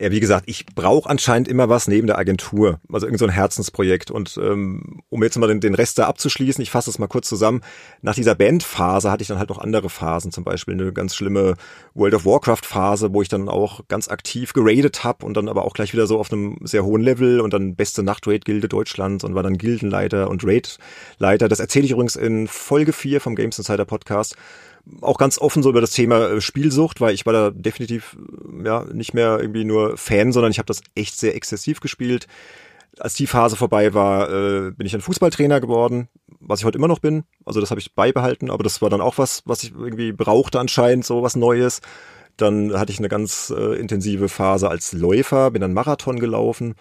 Ja, 0.00 0.10
wie 0.10 0.20
gesagt, 0.20 0.44
ich 0.48 0.64
brauche 0.64 1.10
anscheinend 1.10 1.46
immer 1.46 1.68
was 1.68 1.86
neben 1.86 2.06
der 2.06 2.16
Agentur, 2.16 2.80
also 2.90 3.06
irgend 3.06 3.18
so 3.18 3.26
ein 3.26 3.30
Herzensprojekt. 3.30 4.10
Und 4.10 4.40
ähm, 4.42 5.02
um 5.10 5.22
jetzt 5.22 5.36
mal 5.36 5.46
den, 5.46 5.60
den 5.60 5.74
Rest 5.74 5.98
da 5.98 6.06
abzuschließen, 6.06 6.62
ich 6.62 6.70
fasse 6.70 6.88
es 6.88 6.98
mal 6.98 7.06
kurz 7.06 7.28
zusammen. 7.28 7.60
Nach 8.00 8.14
dieser 8.14 8.34
Bandphase 8.34 9.10
hatte 9.10 9.20
ich 9.20 9.28
dann 9.28 9.38
halt 9.38 9.50
noch 9.50 9.58
andere 9.58 9.90
Phasen, 9.90 10.32
zum 10.32 10.42
Beispiel 10.42 10.72
eine 10.72 10.94
ganz 10.94 11.14
schlimme 11.14 11.54
World 11.92 12.14
of 12.14 12.24
Warcraft-Phase, 12.24 13.12
wo 13.12 13.20
ich 13.20 13.28
dann 13.28 13.50
auch 13.50 13.82
ganz 13.88 14.08
aktiv 14.08 14.54
geradet 14.54 15.04
habe 15.04 15.26
und 15.26 15.36
dann 15.36 15.50
aber 15.50 15.66
auch 15.66 15.74
gleich 15.74 15.92
wieder 15.92 16.06
so 16.06 16.18
auf 16.18 16.32
einem 16.32 16.56
sehr 16.62 16.82
hohen 16.82 17.02
Level 17.02 17.42
und 17.42 17.52
dann 17.52 17.74
beste 17.74 18.02
Nachtraid-Gilde 18.02 18.68
Deutschlands 18.68 19.22
und 19.22 19.34
war 19.34 19.42
dann 19.42 19.58
Gildenleiter 19.58 20.30
und 20.30 20.44
Raid-Leiter. 20.46 21.48
Das 21.48 21.60
erzähle 21.60 21.84
ich 21.84 21.90
übrigens 21.90 22.16
in 22.16 22.48
Folge 22.48 22.94
4 22.94 23.20
vom 23.20 23.36
Games 23.36 23.58
Insider 23.58 23.84
Podcast 23.84 24.34
auch 25.00 25.18
ganz 25.18 25.38
offen 25.38 25.62
so 25.62 25.70
über 25.70 25.80
das 25.80 25.92
Thema 25.92 26.30
äh, 26.30 26.40
Spielsucht, 26.40 27.00
weil 27.00 27.14
ich 27.14 27.26
war 27.26 27.32
da 27.32 27.50
definitiv 27.50 28.16
äh, 28.16 28.66
ja 28.66 28.84
nicht 28.92 29.14
mehr 29.14 29.38
irgendwie 29.40 29.64
nur 29.64 29.96
Fan, 29.96 30.32
sondern 30.32 30.50
ich 30.50 30.58
habe 30.58 30.66
das 30.66 30.82
echt 30.94 31.18
sehr 31.18 31.34
exzessiv 31.34 31.80
gespielt. 31.80 32.26
Als 32.98 33.14
die 33.14 33.26
Phase 33.26 33.56
vorbei 33.56 33.94
war, 33.94 34.28
äh, 34.30 34.70
bin 34.72 34.86
ich 34.86 34.94
ein 34.94 35.00
Fußballtrainer 35.00 35.60
geworden, 35.60 36.08
was 36.40 36.60
ich 36.60 36.64
heute 36.64 36.78
immer 36.78 36.88
noch 36.88 36.98
bin. 36.98 37.24
Also 37.44 37.60
das 37.60 37.70
habe 37.70 37.80
ich 37.80 37.94
beibehalten, 37.94 38.50
aber 38.50 38.64
das 38.64 38.82
war 38.82 38.90
dann 38.90 39.00
auch 39.00 39.18
was, 39.18 39.42
was 39.46 39.62
ich 39.62 39.72
irgendwie 39.72 40.12
brauchte 40.12 40.58
anscheinend, 40.58 41.06
so 41.06 41.22
was 41.22 41.36
Neues. 41.36 41.80
Dann 42.36 42.78
hatte 42.78 42.92
ich 42.92 42.98
eine 42.98 43.08
ganz 43.08 43.52
äh, 43.56 43.78
intensive 43.78 44.28
Phase 44.28 44.68
als 44.68 44.92
Läufer, 44.92 45.50
bin 45.50 45.60
dann 45.60 45.74
Marathon 45.74 46.18
gelaufen 46.18 46.74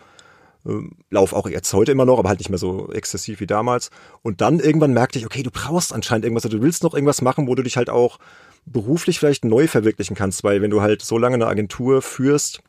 ähm, 0.69 0.91
lauf 1.09 1.33
auch 1.33 1.49
jetzt 1.49 1.73
heute 1.73 1.91
immer 1.91 2.05
noch, 2.05 2.19
aber 2.19 2.29
halt 2.29 2.39
nicht 2.39 2.49
mehr 2.49 2.59
so 2.59 2.91
exzessiv 2.91 3.39
wie 3.39 3.47
damals. 3.47 3.89
Und 4.21 4.41
dann 4.41 4.59
irgendwann 4.59 4.93
merkte 4.93 5.19
ich, 5.19 5.25
okay, 5.25 5.43
du 5.43 5.51
brauchst 5.51 5.93
anscheinend 5.93 6.25
irgendwas, 6.25 6.43
du 6.43 6.61
willst 6.61 6.83
noch 6.83 6.93
irgendwas 6.93 7.21
machen, 7.21 7.47
wo 7.47 7.55
du 7.55 7.63
dich 7.63 7.77
halt 7.77 7.89
auch 7.89 8.19
beruflich 8.65 9.19
vielleicht 9.19 9.45
neu 9.45 9.67
verwirklichen 9.67 10.15
kannst, 10.15 10.43
weil 10.43 10.61
wenn 10.61 10.71
du 10.71 10.81
halt 10.81 11.01
so 11.01 11.17
lange 11.17 11.35
eine 11.35 11.47
Agentur 11.47 12.01
führst 12.01 12.61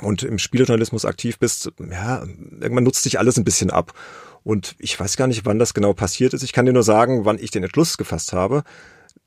und 0.00 0.22
im 0.22 0.38
Spieljournalismus 0.38 1.04
aktiv 1.04 1.38
bist, 1.38 1.72
ja, 1.90 2.24
irgendwann 2.60 2.84
nutzt 2.84 3.04
dich 3.04 3.18
alles 3.18 3.36
ein 3.36 3.44
bisschen 3.44 3.70
ab. 3.70 3.92
Und 4.42 4.74
ich 4.78 4.98
weiß 4.98 5.16
gar 5.16 5.26
nicht, 5.26 5.46
wann 5.46 5.58
das 5.58 5.72
genau 5.72 5.94
passiert 5.94 6.34
ist. 6.34 6.42
Ich 6.42 6.52
kann 6.52 6.66
dir 6.66 6.72
nur 6.72 6.82
sagen, 6.82 7.24
wann 7.24 7.38
ich 7.38 7.50
den 7.50 7.62
Entschluss 7.62 7.96
gefasst 7.96 8.32
habe, 8.32 8.62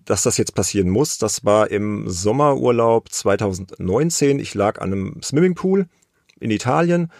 dass 0.05 0.21
das 0.21 0.37
jetzt 0.37 0.53
passieren 0.53 0.89
muss. 0.89 1.17
Das 1.17 1.43
war 1.43 1.71
im 1.71 2.07
Sommerurlaub 2.07 3.11
2019. 3.11 4.39
Ich 4.39 4.53
lag 4.53 4.79
an 4.79 4.93
einem 4.93 5.21
Swimmingpool 5.23 5.87
in 6.39 6.51
Italien 6.51 7.11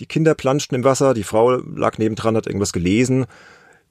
die 0.00 0.06
Kinder 0.06 0.34
planschten 0.34 0.76
im 0.76 0.84
Wasser, 0.84 1.14
die 1.14 1.24
Frau 1.24 1.56
lag 1.56 1.98
nebendran, 1.98 2.36
hat 2.36 2.46
irgendwas 2.46 2.72
gelesen. 2.72 3.26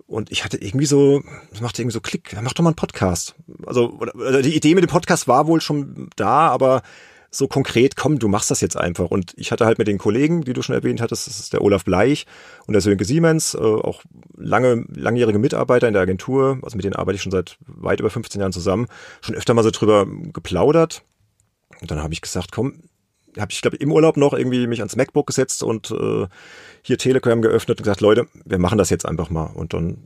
Und 0.05 0.31
ich 0.31 0.45
hatte 0.45 0.57
irgendwie 0.57 0.85
so, 0.85 1.21
das 1.51 1.61
machte 1.61 1.81
irgendwie 1.81 1.93
so 1.93 2.01
Klick, 2.01 2.35
mach 2.41 2.53
doch 2.53 2.63
mal 2.63 2.69
einen 2.69 2.75
Podcast. 2.75 3.35
Also 3.65 3.99
die 4.41 4.55
Idee 4.55 4.73
mit 4.73 4.83
dem 4.83 4.89
Podcast 4.89 5.27
war 5.27 5.47
wohl 5.47 5.59
schon 5.59 6.09
da, 6.15 6.47
aber 6.47 6.81
so 7.29 7.47
konkret, 7.47 7.97
komm, 7.97 8.19
du 8.19 8.29
machst 8.29 8.49
das 8.51 8.61
jetzt 8.61 8.77
einfach. 8.77 9.11
Und 9.11 9.33
ich 9.35 9.51
hatte 9.51 9.65
halt 9.65 9.77
mit 9.77 9.87
den 9.87 9.97
Kollegen, 9.97 10.43
die 10.43 10.53
du 10.53 10.61
schon 10.61 10.75
erwähnt 10.75 11.01
hattest, 11.01 11.27
das 11.27 11.39
ist 11.39 11.53
der 11.53 11.61
Olaf 11.61 11.83
Bleich 11.83 12.25
und 12.65 12.73
der 12.73 12.81
Sönke 12.81 13.05
Siemens, 13.05 13.53
äh, 13.53 13.57
auch 13.57 14.01
lange, 14.35 14.85
langjährige 14.95 15.39
Mitarbeiter 15.39 15.87
in 15.87 15.93
der 15.93 16.03
Agentur, 16.03 16.59
also 16.63 16.77
mit 16.77 16.85
denen 16.85 16.95
arbeite 16.95 17.17
ich 17.17 17.21
schon 17.21 17.31
seit 17.31 17.57
weit 17.67 17.99
über 17.99 18.09
15 18.09 18.39
Jahren 18.39 18.53
zusammen, 18.53 18.87
schon 19.21 19.35
öfter 19.35 19.53
mal 19.53 19.63
so 19.63 19.71
drüber 19.71 20.07
geplaudert. 20.33 21.03
Und 21.81 21.91
dann 21.91 22.01
habe 22.01 22.13
ich 22.13 22.21
gesagt, 22.21 22.51
komm, 22.51 22.81
habe 23.39 23.51
ich, 23.51 23.61
glaube 23.61 23.77
im 23.77 23.91
Urlaub 23.91 24.17
noch 24.17 24.33
irgendwie 24.33 24.67
mich 24.67 24.79
ans 24.79 24.95
MacBook 24.95 25.27
gesetzt 25.27 25.63
und 25.63 25.91
äh, 25.91 26.27
hier 26.81 26.97
Telegram 26.97 27.41
geöffnet 27.41 27.79
und 27.79 27.83
gesagt, 27.83 28.01
Leute, 28.01 28.27
wir 28.45 28.59
machen 28.59 28.77
das 28.77 28.89
jetzt 28.89 29.05
einfach 29.05 29.29
mal. 29.29 29.51
Und 29.53 29.73
dann, 29.73 29.97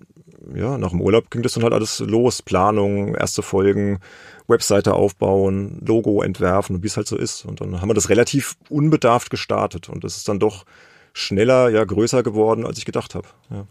ja, 0.55 0.77
nach 0.77 0.89
dem 0.89 1.01
Urlaub 1.01 1.29
ging 1.29 1.41
das 1.41 1.53
dann 1.53 1.63
halt 1.63 1.73
alles 1.73 1.99
los. 1.99 2.41
Planung, 2.41 3.15
erste 3.15 3.41
Folgen, 3.41 3.99
Webseite 4.47 4.93
aufbauen, 4.93 5.79
Logo 5.85 6.21
entwerfen, 6.21 6.83
wie 6.83 6.87
es 6.87 6.97
halt 6.97 7.07
so 7.07 7.17
ist. 7.17 7.45
Und 7.45 7.61
dann 7.61 7.81
haben 7.81 7.89
wir 7.89 7.93
das 7.93 8.09
relativ 8.09 8.57
unbedarft 8.69 9.29
gestartet. 9.29 9.89
Und 9.89 10.03
das 10.03 10.17
ist 10.17 10.27
dann 10.27 10.39
doch 10.39 10.65
schneller, 11.13 11.69
ja, 11.69 11.83
größer 11.83 12.23
geworden, 12.23 12.65
als 12.65 12.77
ich 12.77 12.85
gedacht 12.85 13.15
habe. 13.15 13.27
Ja. 13.49 13.65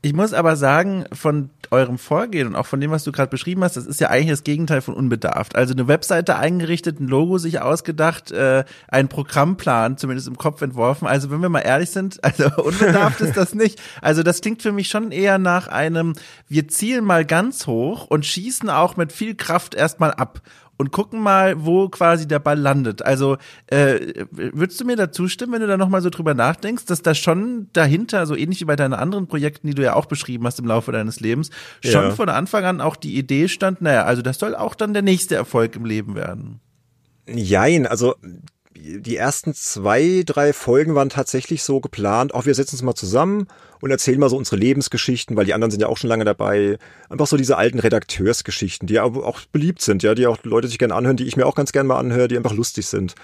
Ich 0.00 0.12
muss 0.12 0.32
aber 0.32 0.56
sagen, 0.56 1.04
von 1.12 1.50
eurem 1.70 1.98
Vorgehen 1.98 2.46
und 2.46 2.54
auch 2.54 2.66
von 2.66 2.80
dem, 2.80 2.92
was 2.92 3.02
du 3.02 3.10
gerade 3.10 3.30
beschrieben 3.30 3.64
hast, 3.64 3.76
das 3.76 3.86
ist 3.86 4.00
ja 4.00 4.10
eigentlich 4.10 4.30
das 4.30 4.44
Gegenteil 4.44 4.80
von 4.80 4.94
unbedarft. 4.94 5.56
Also 5.56 5.74
eine 5.74 5.88
Webseite 5.88 6.36
eingerichtet, 6.36 7.00
ein 7.00 7.08
Logo 7.08 7.38
sich 7.38 7.60
ausgedacht, 7.60 8.30
äh, 8.30 8.64
ein 8.86 9.08
Programmplan 9.08 9.98
zumindest 9.98 10.28
im 10.28 10.38
Kopf 10.38 10.62
entworfen. 10.62 11.08
Also 11.08 11.30
wenn 11.30 11.40
wir 11.40 11.48
mal 11.48 11.60
ehrlich 11.60 11.90
sind, 11.90 12.22
also 12.24 12.44
unbedarft 12.62 13.20
ist 13.20 13.36
das 13.36 13.54
nicht. 13.54 13.80
Also 14.00 14.22
das 14.22 14.40
klingt 14.40 14.62
für 14.62 14.72
mich 14.72 14.88
schon 14.88 15.10
eher 15.10 15.38
nach 15.38 15.66
einem, 15.66 16.14
wir 16.48 16.68
zielen 16.68 17.04
mal 17.04 17.24
ganz 17.24 17.66
hoch 17.66 18.06
und 18.06 18.24
schießen 18.24 18.70
auch 18.70 18.96
mit 18.96 19.12
viel 19.12 19.34
Kraft 19.34 19.74
erstmal 19.74 20.12
ab 20.12 20.40
und 20.76 20.90
gucken 20.90 21.20
mal, 21.20 21.64
wo 21.64 21.88
quasi 21.88 22.26
der 22.26 22.38
Ball 22.38 22.58
landet. 22.58 23.02
Also 23.02 23.36
äh, 23.66 24.24
würdest 24.30 24.80
du 24.80 24.84
mir 24.84 24.96
da 24.96 25.12
zustimmen, 25.12 25.52
wenn 25.52 25.60
du 25.60 25.66
da 25.66 25.76
nochmal 25.76 26.02
so 26.02 26.10
drüber 26.10 26.34
nachdenkst, 26.34 26.86
dass 26.86 27.02
da 27.02 27.14
schon 27.14 27.68
dahinter, 27.72 28.26
so 28.26 28.36
ähnlich 28.36 28.60
wie 28.60 28.64
bei 28.64 28.76
deinen 28.76 28.94
anderen 28.94 29.26
Projekten, 29.26 29.68
die 29.68 29.74
du 29.74 29.82
ja 29.82 29.94
auch 29.94 30.06
beschrieben 30.06 30.46
hast 30.46 30.58
im 30.58 30.66
Laufe 30.66 30.92
deines 30.92 31.20
Lebens, 31.20 31.50
schon 31.82 32.04
ja. 32.04 32.10
von 32.10 32.28
Anfang 32.28 32.64
an 32.64 32.80
auch 32.80 32.96
die 32.96 33.16
Idee 33.16 33.48
stand, 33.48 33.82
naja, 33.82 34.04
also 34.04 34.22
das 34.22 34.38
soll 34.38 34.54
auch 34.54 34.74
dann 34.74 34.92
der 34.92 35.02
nächste 35.02 35.34
Erfolg 35.34 35.76
im 35.76 35.84
Leben 35.84 36.14
werden. 36.14 36.60
Jein, 37.26 37.86
also 37.86 38.14
die 38.84 39.16
ersten 39.16 39.54
zwei, 39.54 40.22
drei 40.26 40.52
Folgen 40.52 40.94
waren 40.94 41.08
tatsächlich 41.08 41.62
so 41.62 41.80
geplant, 41.80 42.34
auch 42.34 42.44
wir 42.44 42.54
setzen 42.54 42.74
uns 42.74 42.82
mal 42.82 42.94
zusammen 42.94 43.46
und 43.80 43.90
erzählen 43.90 44.20
mal 44.20 44.28
so 44.28 44.36
unsere 44.36 44.56
Lebensgeschichten, 44.56 45.36
weil 45.36 45.46
die 45.46 45.54
anderen 45.54 45.70
sind 45.70 45.80
ja 45.80 45.88
auch 45.88 45.96
schon 45.96 46.08
lange 46.08 46.24
dabei. 46.24 46.78
Einfach 47.08 47.26
so 47.26 47.36
diese 47.36 47.56
alten 47.56 47.78
Redakteursgeschichten, 47.78 48.86
die 48.86 48.98
aber 48.98 49.26
auch 49.26 49.40
beliebt 49.52 49.80
sind, 49.80 50.02
ja, 50.02 50.14
die 50.14 50.26
auch 50.26 50.38
Leute 50.44 50.68
sich 50.68 50.78
gerne 50.78 50.94
anhören, 50.94 51.16
die 51.16 51.24
ich 51.24 51.36
mir 51.36 51.46
auch 51.46 51.54
ganz 51.54 51.72
gerne 51.72 51.88
mal 51.88 51.98
anhöre, 51.98 52.28
die 52.28 52.36
einfach 52.36 52.52
lustig 52.52 52.86
sind. 52.86 53.14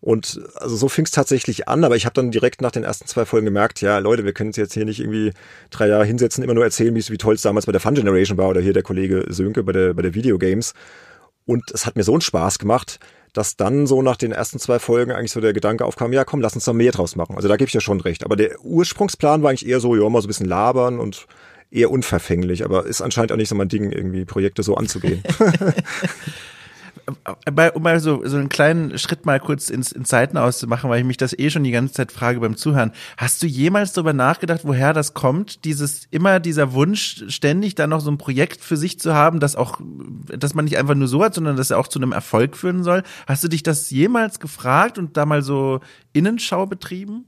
Und 0.00 0.40
also 0.56 0.76
so 0.76 0.88
fing 0.88 1.06
es 1.06 1.10
tatsächlich 1.10 1.66
an, 1.66 1.82
aber 1.82 1.96
ich 1.96 2.04
habe 2.04 2.14
dann 2.14 2.30
direkt 2.30 2.60
nach 2.60 2.70
den 2.70 2.84
ersten 2.84 3.06
zwei 3.06 3.24
Folgen 3.24 3.46
gemerkt, 3.46 3.80
ja, 3.80 3.98
Leute, 3.98 4.24
wir 4.24 4.34
können 4.34 4.50
uns 4.50 4.56
jetzt 4.56 4.74
hier 4.74 4.84
nicht 4.84 5.00
irgendwie 5.00 5.32
drei 5.70 5.88
Jahre 5.88 6.04
hinsetzen, 6.04 6.44
immer 6.44 6.54
nur 6.54 6.64
erzählen, 6.64 6.94
wie, 6.94 7.16
toll 7.16 7.34
es 7.34 7.42
damals 7.42 7.64
bei 7.66 7.72
der 7.72 7.80
Fun 7.80 7.94
Generation 7.94 8.36
war 8.36 8.50
oder 8.50 8.60
hier 8.60 8.74
der 8.74 8.82
Kollege 8.82 9.24
Sönke 9.30 9.62
bei 9.62 9.72
der, 9.72 9.94
bei 9.94 10.02
der 10.02 10.14
Videogames. 10.14 10.74
Und 11.46 11.70
es 11.72 11.86
hat 11.86 11.96
mir 11.96 12.02
so 12.02 12.12
einen 12.12 12.20
Spaß 12.20 12.58
gemacht, 12.58 12.98
dass 13.36 13.56
dann 13.56 13.86
so 13.86 14.02
nach 14.02 14.16
den 14.16 14.32
ersten 14.32 14.58
zwei 14.58 14.78
Folgen 14.78 15.12
eigentlich 15.12 15.32
so 15.32 15.40
der 15.40 15.52
Gedanke 15.52 15.84
aufkam, 15.84 16.12
ja 16.12 16.24
komm, 16.24 16.40
lass 16.40 16.54
uns 16.54 16.64
da 16.64 16.72
mehr 16.72 16.92
draus 16.92 17.16
machen. 17.16 17.36
Also 17.36 17.48
da 17.48 17.56
gebe 17.56 17.68
ich 17.68 17.74
ja 17.74 17.80
schon 17.80 18.00
recht. 18.00 18.24
Aber 18.24 18.36
der 18.36 18.60
Ursprungsplan 18.64 19.42
war 19.42 19.50
eigentlich 19.50 19.68
eher 19.68 19.80
so, 19.80 19.94
ja, 19.94 20.08
mal 20.08 20.22
so 20.22 20.26
ein 20.26 20.28
bisschen 20.28 20.48
labern 20.48 20.98
und 20.98 21.26
eher 21.70 21.90
unverfänglich, 21.90 22.64
aber 22.64 22.86
ist 22.86 23.02
anscheinend 23.02 23.32
auch 23.32 23.36
nicht 23.36 23.48
so 23.48 23.54
mein 23.54 23.68
Ding, 23.68 23.90
irgendwie 23.90 24.24
Projekte 24.24 24.62
so 24.62 24.76
anzugehen. 24.76 25.22
um 27.74 27.82
mal 27.82 28.00
so, 28.00 28.26
so 28.26 28.36
einen 28.36 28.48
kleinen 28.48 28.98
Schritt 28.98 29.26
mal 29.26 29.40
kurz 29.40 29.70
ins, 29.70 29.92
ins 29.92 30.08
Seiten 30.08 30.36
auszumachen, 30.36 30.90
weil 30.90 31.00
ich 31.00 31.06
mich 31.06 31.16
das 31.16 31.38
eh 31.38 31.50
schon 31.50 31.64
die 31.64 31.70
ganze 31.70 31.94
Zeit 31.94 32.12
frage 32.12 32.40
beim 32.40 32.56
Zuhören. 32.56 32.92
Hast 33.16 33.42
du 33.42 33.46
jemals 33.46 33.92
darüber 33.92 34.12
nachgedacht, 34.12 34.60
woher 34.64 34.92
das 34.92 35.14
kommt? 35.14 35.64
Dieses, 35.64 36.06
immer 36.10 36.40
dieser 36.40 36.72
Wunsch, 36.72 37.24
ständig 37.28 37.74
da 37.74 37.86
noch 37.86 38.00
so 38.00 38.10
ein 38.10 38.18
Projekt 38.18 38.62
für 38.62 38.76
sich 38.76 38.98
zu 38.98 39.14
haben, 39.14 39.40
das 39.40 39.56
auch, 39.56 39.80
dass 40.26 40.54
man 40.54 40.64
nicht 40.64 40.78
einfach 40.78 40.94
nur 40.94 41.08
so 41.08 41.22
hat, 41.22 41.34
sondern 41.34 41.56
das 41.56 41.72
auch 41.72 41.88
zu 41.88 41.98
einem 41.98 42.12
Erfolg 42.12 42.56
führen 42.56 42.82
soll. 42.82 43.02
Hast 43.26 43.44
du 43.44 43.48
dich 43.48 43.62
das 43.62 43.90
jemals 43.90 44.40
gefragt 44.40 44.98
und 44.98 45.16
da 45.16 45.26
mal 45.26 45.42
so 45.42 45.80
Innenschau 46.12 46.66
betrieben? 46.66 47.26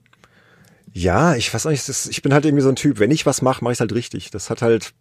Ja, 0.93 1.37
ich 1.37 1.53
weiß 1.53 1.67
nicht, 1.67 1.89
ich 1.89 2.23
bin 2.23 2.33
halt 2.33 2.45
irgendwie 2.45 2.63
so 2.63 2.71
ein 2.71 2.77
Typ, 2.77 2.99
wenn 2.99 3.11
ich 3.11 3.27
was 3.27 3.43
mache, 3.43 3.63
mache 3.63 3.75
ich 3.75 3.81
halt 3.81 3.93
richtig. 3.93 4.31
Das 4.31 4.51
hat 4.51 4.63
halt 4.63 4.95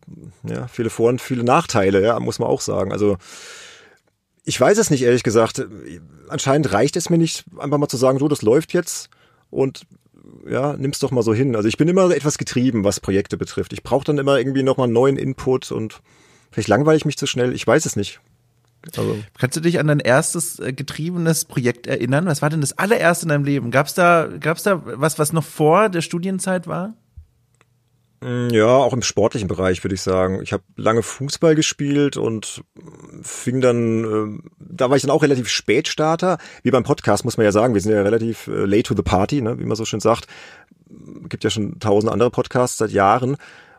ja, 0.44 0.68
viele 0.68 0.90
Vor- 0.90 1.10
und 1.10 1.22
viele 1.22 1.44
Nachteile, 1.44 2.04
ja, 2.04 2.20
muss 2.20 2.40
man 2.40 2.50
auch 2.50 2.62
sagen. 2.62 2.92
Also 2.92 3.18
ich 4.48 4.60
weiß 4.60 4.78
es 4.78 4.90
nicht, 4.90 5.04
ehrlich 5.04 5.24
gesagt. 5.24 5.68
Anscheinend 6.30 6.72
reicht 6.72 6.96
es 6.96 7.10
mir 7.10 7.18
nicht, 7.18 7.44
einfach 7.60 7.78
mal 7.78 7.90
zu 7.90 7.98
sagen, 7.98 8.18
so, 8.18 8.30
das 8.30 8.42
läuft 8.42 8.72
jetzt 8.72 9.10
und 9.50 9.86
ja, 10.50 10.78
nimm's 10.78 11.00
doch 11.00 11.12
mal 11.12 11.22
so 11.22 11.34
hin. 11.34 11.54
Also 11.58 11.68
ich 11.68 11.76
bin 11.76 11.90
immer 11.90 12.10
etwas 12.12 12.38
getrieben, 12.38 12.86
was 12.86 13.02
Projekte 13.02 13.36
betrifft. 13.36 13.74
Ich 13.74 13.84
brauche 13.84 14.06
dann 14.06 14.18
immer 14.18 14.38
irgendwie 14.38 14.64
nochmal 14.64 14.86
einen 14.86 14.94
neuen 14.94 15.18
Input 15.18 15.74
und 15.74 16.02
vielleicht 16.50 16.70
langweile 16.70 16.96
ich 16.96 17.04
mich 17.04 17.18
zu 17.18 17.28
schnell. 17.28 17.54
Ich 17.54 17.68
weiß 17.68 17.86
es 17.86 17.98
nicht. 17.98 18.22
Also. 18.96 19.18
Kannst 19.38 19.58
du 19.58 19.62
dich 19.62 19.80
an 19.80 19.88
dein 19.88 20.00
erstes 20.00 20.60
äh, 20.60 20.72
getriebenes 20.72 21.44
Projekt 21.44 21.86
erinnern? 21.86 22.26
Was 22.26 22.42
war 22.42 22.50
denn 22.50 22.62
das 22.62 22.78
allererste 22.78 23.26
in 23.26 23.30
deinem 23.30 23.44
Leben? 23.44 23.70
Gab's 23.70 23.96
da, 23.96 24.30
gab's 24.40 24.64
da 24.64 24.82
was, 24.86 25.20
was 25.20 25.34
noch 25.34 25.44
vor 25.44 25.90
der 25.90 26.02
Studienzeit 26.02 26.68
war? 26.68 26.94
Mm, 28.22 28.50
ja, 28.50 28.66
auch 28.66 28.94
im 28.94 29.02
sportlichen 29.04 29.48
Bereich 29.48 29.84
würde 29.84 29.96
ich 29.96 30.02
sagen. 30.02 30.42
Ich 30.42 30.54
habe 30.54 30.64
lange 30.76 31.04
Fußball 31.04 31.56
gespielt 31.56 32.18
und 32.18 32.64
fing 33.22 33.62
dann, 33.62 34.40
äh, 34.40 34.50
da 34.60 34.90
war 34.90 34.98
ich 34.98 35.04
dann 35.04 35.12
auch 35.12 35.24
relativ 35.24 35.50
Spätstarter. 35.50 36.38
Wie 36.64 36.72
beim 36.72 36.84
Podcast 36.84 37.26
muss 37.26 37.38
man 37.38 37.46
ja 37.46 37.52
sagen, 37.52 37.74
wir 37.74 37.82
sind 37.82 37.92
ja 37.92 38.02
relativ 38.02 38.48
äh, 38.48 38.66
late 38.66 38.84
to 38.84 38.96
the 38.96 39.04
party, 39.04 39.42
ne, 39.42 39.60
wie 39.60 39.66
man 39.66 39.76
so 39.76 39.86
schön 39.86 40.00
sagt. 40.00 40.28
Gibt 41.30 41.44
ja 41.44 41.50
schon 41.50 41.80
tausend 41.80 42.12
andere 42.12 42.32
Podcasts 42.32 42.78
seit 42.78 42.92
Jahren. 42.92 43.38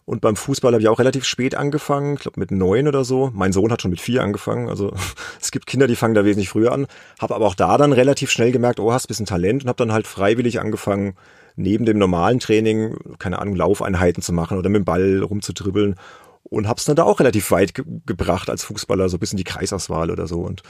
Und 0.09 0.23
beim 0.23 0.37
Fußball 0.37 0.73
habe 0.73 0.81
ich 0.81 0.89
auch 0.89 0.99
relativ 0.99 1.27
spät 1.27 1.55
angefangen, 1.55 2.15
ich 2.15 2.21
glaube 2.21 2.41
mit 2.41 2.51
neun 2.51 2.89
oder 2.89 3.05
so. 3.05 3.31
Mein 3.35 3.53
Sohn 3.53 3.71
hat 3.71 3.83
schon 3.83 3.91
mit 3.91 4.01
vier 4.01 4.23
angefangen. 4.23 4.71
Also 4.71 4.95
es 5.41 5.51
gibt 5.51 5.67
Kinder, 5.67 5.87
die 5.87 5.97
fangen 5.97 6.15
da 6.15 6.25
wesentlich 6.25 6.49
früher 6.49 6.73
an. 6.73 6.87
Habe 7.21 7.35
aber 7.35 7.45
auch 7.45 7.55
da 7.55 7.77
dann 7.77 7.93
relativ 7.93 8.31
schnell 8.31 8.51
gemerkt, 8.51 8.81
oh, 8.81 8.91
hast 8.91 9.05
ein 9.05 9.09
bisschen 9.09 9.27
Talent 9.27 9.65
und 9.65 9.69
habe 9.69 9.77
dann 9.77 9.93
halt 9.93 10.07
freiwillig 10.07 10.61
angefangen, 10.61 11.15
neben 11.57 11.85
dem 11.85 11.99
normalen 11.99 12.41
Training, 12.41 12.97
keine 13.19 13.39
Ahnung, 13.39 13.55
Laufeinheiten 13.55 14.23
zu 14.23 14.33
machen 14.33 14.57
oder 14.57 14.71
mit 14.71 14.81
dem 14.81 14.85
Ball 14.87 15.23
rumzudribbeln. 15.23 15.97
Und 16.45 16.69
hab's 16.69 16.87
dann 16.87 16.97
da 16.97 17.03
auch 17.03 17.21
relativ 17.21 17.51
weit 17.51 17.75
ge 17.75 17.85
gebracht 18.07 18.49
als 18.49 18.65
Fußballer, 18.65 19.11
so 19.11 19.19
bis 19.19 19.33
in 19.33 19.37
die 19.37 19.45
Kreisauswahl 19.45 20.11
oder 20.11 20.27
so. 20.27 20.41
Und 20.41 20.63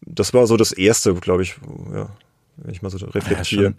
das 0.00 0.32
war 0.32 0.46
so 0.46 0.56
das 0.56 0.72
Erste, 0.72 1.12
glaube 1.16 1.42
ich, 1.42 1.56
ja, 1.92 2.08
wenn 2.62 2.72
ich 2.72 2.82
mal 2.82 2.90
so 2.90 3.04
reflektiere. 3.06 3.62
Ja, 3.62 3.68
schon, 3.68 3.74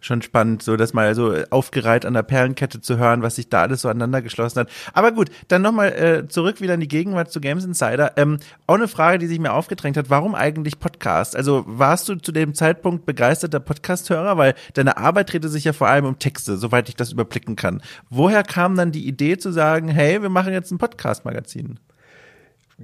schon, 0.00 0.22
spannend, 0.22 0.62
so 0.62 0.76
das 0.76 0.92
mal 0.92 1.14
so 1.14 1.34
aufgereiht 1.50 2.04
an 2.04 2.14
der 2.14 2.22
Perlenkette 2.22 2.80
zu 2.80 2.98
hören, 2.98 3.22
was 3.22 3.36
sich 3.36 3.48
da 3.48 3.62
alles 3.62 3.82
so 3.82 3.88
aneinander 3.88 4.22
geschlossen 4.22 4.60
hat. 4.60 4.70
Aber 4.92 5.12
gut, 5.12 5.30
dann 5.48 5.62
nochmal 5.62 5.92
äh, 5.92 6.28
zurück 6.28 6.60
wieder 6.60 6.74
in 6.74 6.80
die 6.80 6.88
Gegenwart 6.88 7.30
zu 7.30 7.40
Games 7.40 7.64
Insider. 7.64 8.12
Ähm, 8.16 8.38
auch 8.66 8.74
eine 8.74 8.88
Frage, 8.88 9.18
die 9.18 9.26
sich 9.26 9.38
mir 9.38 9.52
aufgedrängt 9.52 9.96
hat, 9.96 10.10
warum 10.10 10.34
eigentlich 10.34 10.78
Podcast? 10.78 11.36
Also 11.36 11.64
warst 11.66 12.08
du 12.08 12.16
zu 12.16 12.32
dem 12.32 12.54
Zeitpunkt 12.54 13.06
begeisterter 13.06 13.60
Podcast-Hörer? 13.60 14.36
Weil 14.36 14.54
deine 14.74 14.96
Arbeit 14.96 15.32
drehte 15.32 15.48
sich 15.48 15.64
ja 15.64 15.72
vor 15.72 15.88
allem 15.88 16.04
um 16.04 16.18
Texte, 16.18 16.56
soweit 16.56 16.88
ich 16.88 16.96
das 16.96 17.12
überblicken 17.12 17.56
kann. 17.56 17.82
Woher 18.10 18.42
kam 18.42 18.76
dann 18.76 18.92
die 18.92 19.06
Idee 19.06 19.38
zu 19.38 19.52
sagen, 19.52 19.88
hey, 19.88 20.20
wir 20.22 20.28
machen 20.28 20.52
jetzt 20.52 20.70
ein 20.70 20.78
Podcast-Magazin? 20.78 21.78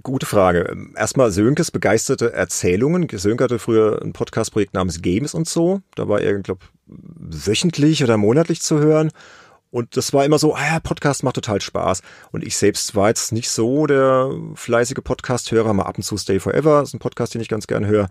Gute 0.02 0.24
Frage. 0.24 0.76
Erstmal 0.94 1.32
Sönkes 1.32 1.72
begeisterte 1.72 2.32
Erzählungen. 2.32 3.08
Sönke 3.10 3.44
hatte 3.44 3.58
früher 3.58 4.00
ein 4.02 4.12
Podcast-Projekt 4.12 4.72
namens 4.72 5.02
Games 5.02 5.34
und 5.34 5.48
so. 5.48 5.80
Da 5.96 6.08
war 6.08 6.20
er, 6.20 6.38
glaube 6.38 6.60
wöchentlich 6.86 8.04
oder 8.04 8.16
monatlich 8.16 8.60
zu 8.60 8.78
hören. 8.78 9.10
Und 9.72 9.96
das 9.96 10.12
war 10.12 10.24
immer 10.24 10.38
so, 10.38 10.54
ah 10.54 10.64
ja, 10.74 10.80
Podcast 10.80 11.24
macht 11.24 11.34
total 11.36 11.60
Spaß. 11.60 12.02
Und 12.30 12.44
ich 12.44 12.56
selbst 12.56 12.94
war 12.94 13.08
jetzt 13.08 13.32
nicht 13.32 13.50
so 13.50 13.86
der 13.86 14.30
fleißige 14.54 15.02
Podcast-Hörer, 15.02 15.72
mal 15.74 15.84
ab 15.84 15.96
und 15.96 16.02
zu 16.02 16.16
Stay 16.16 16.38
Forever, 16.38 16.82
ist 16.82 16.94
ein 16.94 17.00
Podcast, 17.00 17.34
den 17.34 17.40
ich 17.40 17.48
ganz 17.48 17.66
gern 17.66 17.86
höre. 17.86 18.08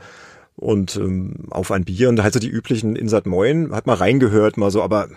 Und 0.56 0.98
ähm, 0.98 1.48
auf 1.50 1.72
ein 1.72 1.86
Bier 1.86 2.10
und 2.10 2.22
halt 2.22 2.34
so 2.34 2.40
die 2.40 2.50
üblichen 2.50 2.98
Insert 2.98 3.26
Moin, 3.26 3.74
hat 3.74 3.88
mal 3.88 3.96
reingehört, 3.96 4.58
mal 4.58 4.72
so, 4.72 4.84
aber 4.84 5.08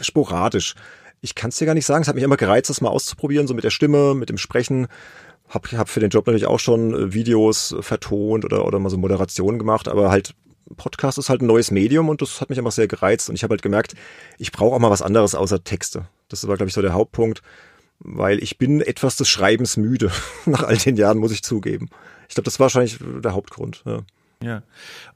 sporadisch. 0.00 0.74
Ich 1.20 1.34
kann 1.34 1.48
es 1.48 1.56
dir 1.56 1.66
gar 1.66 1.74
nicht 1.74 1.86
sagen, 1.86 2.02
es 2.02 2.08
hat 2.08 2.14
mich 2.14 2.22
immer 2.22 2.36
gereizt, 2.36 2.70
das 2.70 2.80
mal 2.80 2.90
auszuprobieren, 2.90 3.48
so 3.48 3.54
mit 3.54 3.64
der 3.64 3.70
Stimme, 3.70 4.14
mit 4.14 4.28
dem 4.28 4.38
Sprechen. 4.38 4.86
Hab, 5.48 5.70
hab 5.72 5.88
für 5.88 6.00
den 6.00 6.10
Job 6.10 6.26
natürlich 6.26 6.46
auch 6.46 6.60
schon 6.60 6.94
äh, 6.94 7.14
Videos 7.14 7.74
vertont 7.80 8.44
oder, 8.44 8.66
oder 8.66 8.78
mal 8.78 8.90
so 8.90 8.98
Moderationen 8.98 9.58
gemacht, 9.58 9.88
aber 9.88 10.10
halt 10.10 10.34
Podcast 10.76 11.18
ist 11.18 11.30
halt 11.30 11.40
ein 11.40 11.46
neues 11.46 11.70
Medium 11.70 12.08
und 12.08 12.20
das 12.20 12.40
hat 12.40 12.50
mich 12.50 12.58
einfach 12.58 12.72
sehr 12.72 12.88
gereizt 12.88 13.28
und 13.28 13.34
ich 13.34 13.42
habe 13.42 13.52
halt 13.52 13.62
gemerkt, 13.62 13.94
ich 14.36 14.52
brauche 14.52 14.74
auch 14.74 14.78
mal 14.78 14.90
was 14.90 15.02
anderes 15.02 15.34
außer 15.34 15.64
Texte. 15.64 16.06
Das 16.28 16.46
war, 16.46 16.56
glaube 16.56 16.68
ich, 16.68 16.74
so 16.74 16.82
der 16.82 16.92
Hauptpunkt, 16.92 17.42
weil 18.00 18.42
ich 18.42 18.58
bin 18.58 18.80
etwas 18.80 19.16
des 19.16 19.28
Schreibens 19.28 19.76
müde. 19.76 20.12
Nach 20.44 20.62
all 20.62 20.76
den 20.76 20.96
Jahren 20.96 21.18
muss 21.18 21.32
ich 21.32 21.42
zugeben. 21.42 21.88
Ich 22.28 22.34
glaube, 22.34 22.44
das 22.44 22.60
war 22.60 22.64
wahrscheinlich 22.64 22.98
der 23.00 23.32
Hauptgrund. 23.32 23.82
Ja. 23.86 24.02
Ja. 24.42 24.62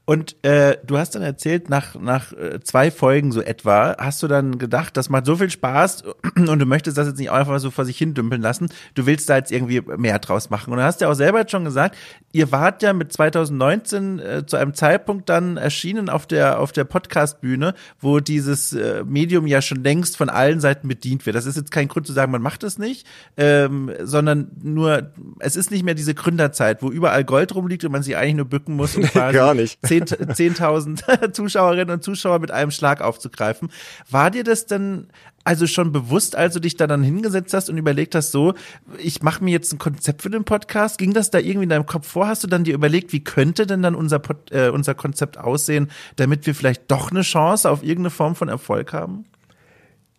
Und 0.05 0.35
äh, 0.43 0.75
du 0.85 0.97
hast 0.97 1.15
dann 1.15 1.21
erzählt, 1.21 1.69
nach, 1.69 1.95
nach 1.95 2.33
äh, 2.33 2.59
zwei 2.61 2.91
Folgen 2.91 3.31
so 3.31 3.41
etwa, 3.41 3.95
hast 3.97 4.21
du 4.21 4.27
dann 4.27 4.57
gedacht, 4.57 4.97
das 4.97 5.09
macht 5.09 5.25
so 5.25 5.37
viel 5.37 5.49
Spaß 5.49 6.03
und 6.35 6.59
du 6.59 6.65
möchtest 6.65 6.97
das 6.97 7.07
jetzt 7.07 7.19
nicht 7.19 7.31
einfach 7.31 7.57
so 7.59 7.71
vor 7.71 7.85
sich 7.85 7.97
hin 7.97 8.13
dümpeln 8.13 8.41
lassen. 8.41 8.67
Du 8.95 9.05
willst 9.05 9.29
da 9.29 9.37
jetzt 9.37 9.53
irgendwie 9.53 9.81
mehr 9.95 10.19
draus 10.19 10.49
machen. 10.49 10.73
Und 10.73 10.79
du 10.79 10.83
hast 10.83 10.99
ja 10.99 11.09
auch 11.09 11.13
selber 11.13 11.39
jetzt 11.39 11.51
schon 11.51 11.63
gesagt, 11.63 11.95
ihr 12.33 12.51
wart 12.51 12.83
ja 12.83 12.91
mit 12.91 13.13
2019 13.13 14.19
äh, 14.19 14.45
zu 14.45 14.57
einem 14.57 14.73
Zeitpunkt 14.73 15.29
dann 15.29 15.55
erschienen 15.55 16.09
auf 16.09 16.27
der, 16.27 16.59
auf 16.59 16.73
der 16.73 16.83
Podcast-Bühne, 16.83 17.73
wo 18.01 18.19
dieses 18.19 18.73
äh, 18.73 19.05
Medium 19.05 19.47
ja 19.47 19.61
schon 19.61 19.85
längst 19.85 20.17
von 20.17 20.27
allen 20.27 20.59
Seiten 20.59 20.89
bedient 20.89 21.25
wird. 21.25 21.37
Das 21.37 21.45
ist 21.45 21.55
jetzt 21.55 21.71
kein 21.71 21.87
Grund 21.87 22.07
zu 22.07 22.11
sagen, 22.11 22.33
man 22.33 22.41
macht 22.41 22.63
es 22.63 22.77
nicht, 22.77 23.07
ähm, 23.37 23.89
sondern 24.01 24.51
nur, 24.61 25.13
es 25.39 25.55
ist 25.55 25.71
nicht 25.71 25.85
mehr 25.85 25.95
diese 25.95 26.13
Gründerzeit, 26.13 26.83
wo 26.83 26.91
überall 26.91 27.23
Gold 27.23 27.55
rumliegt 27.55 27.85
und 27.85 27.93
man 27.93 28.03
sich 28.03 28.17
eigentlich 28.17 28.35
nur 28.35 28.45
bücken 28.45 28.75
muss, 28.75 28.97
um 28.97 29.12
quasi 29.13 29.37
Gar 29.37 29.53
nicht. 29.53 29.79
10.000 29.83 31.21
10 31.21 31.33
Zuschauerinnen 31.33 31.93
und 31.93 32.03
Zuschauer 32.03 32.39
mit 32.39 32.51
einem 32.51 32.71
Schlag 32.71 33.01
aufzugreifen. 33.01 33.69
War 34.09 34.31
dir 34.31 34.43
das 34.43 34.65
denn 34.65 35.07
also 35.43 35.67
schon 35.67 35.91
bewusst, 35.91 36.35
als 36.35 36.53
du 36.53 36.59
dich 36.59 36.77
da 36.77 36.87
dann 36.87 37.03
hingesetzt 37.03 37.53
hast 37.53 37.69
und 37.69 37.77
überlegt 37.77 38.15
hast, 38.15 38.31
so, 38.31 38.53
ich 38.97 39.21
mache 39.21 39.43
mir 39.43 39.51
jetzt 39.51 39.73
ein 39.73 39.77
Konzept 39.77 40.21
für 40.21 40.29
den 40.29 40.45
Podcast? 40.45 40.97
Ging 40.97 41.13
das 41.13 41.31
da 41.31 41.39
irgendwie 41.39 41.63
in 41.63 41.69
deinem 41.69 41.85
Kopf 41.85 42.07
vor? 42.07 42.27
Hast 42.27 42.43
du 42.43 42.47
dann 42.47 42.63
dir 42.63 42.73
überlegt, 42.73 43.11
wie 43.11 43.23
könnte 43.23 43.67
denn 43.67 43.81
dann 43.81 43.95
unser, 43.95 44.19
Pod, 44.19 44.51
äh, 44.51 44.69
unser 44.69 44.95
Konzept 44.95 45.37
aussehen, 45.37 45.91
damit 46.15 46.45
wir 46.45 46.55
vielleicht 46.55 46.89
doch 46.89 47.11
eine 47.11 47.21
Chance 47.21 47.69
auf 47.69 47.83
irgendeine 47.83 48.11
Form 48.11 48.35
von 48.35 48.47
Erfolg 48.47 48.93
haben? 48.93 49.25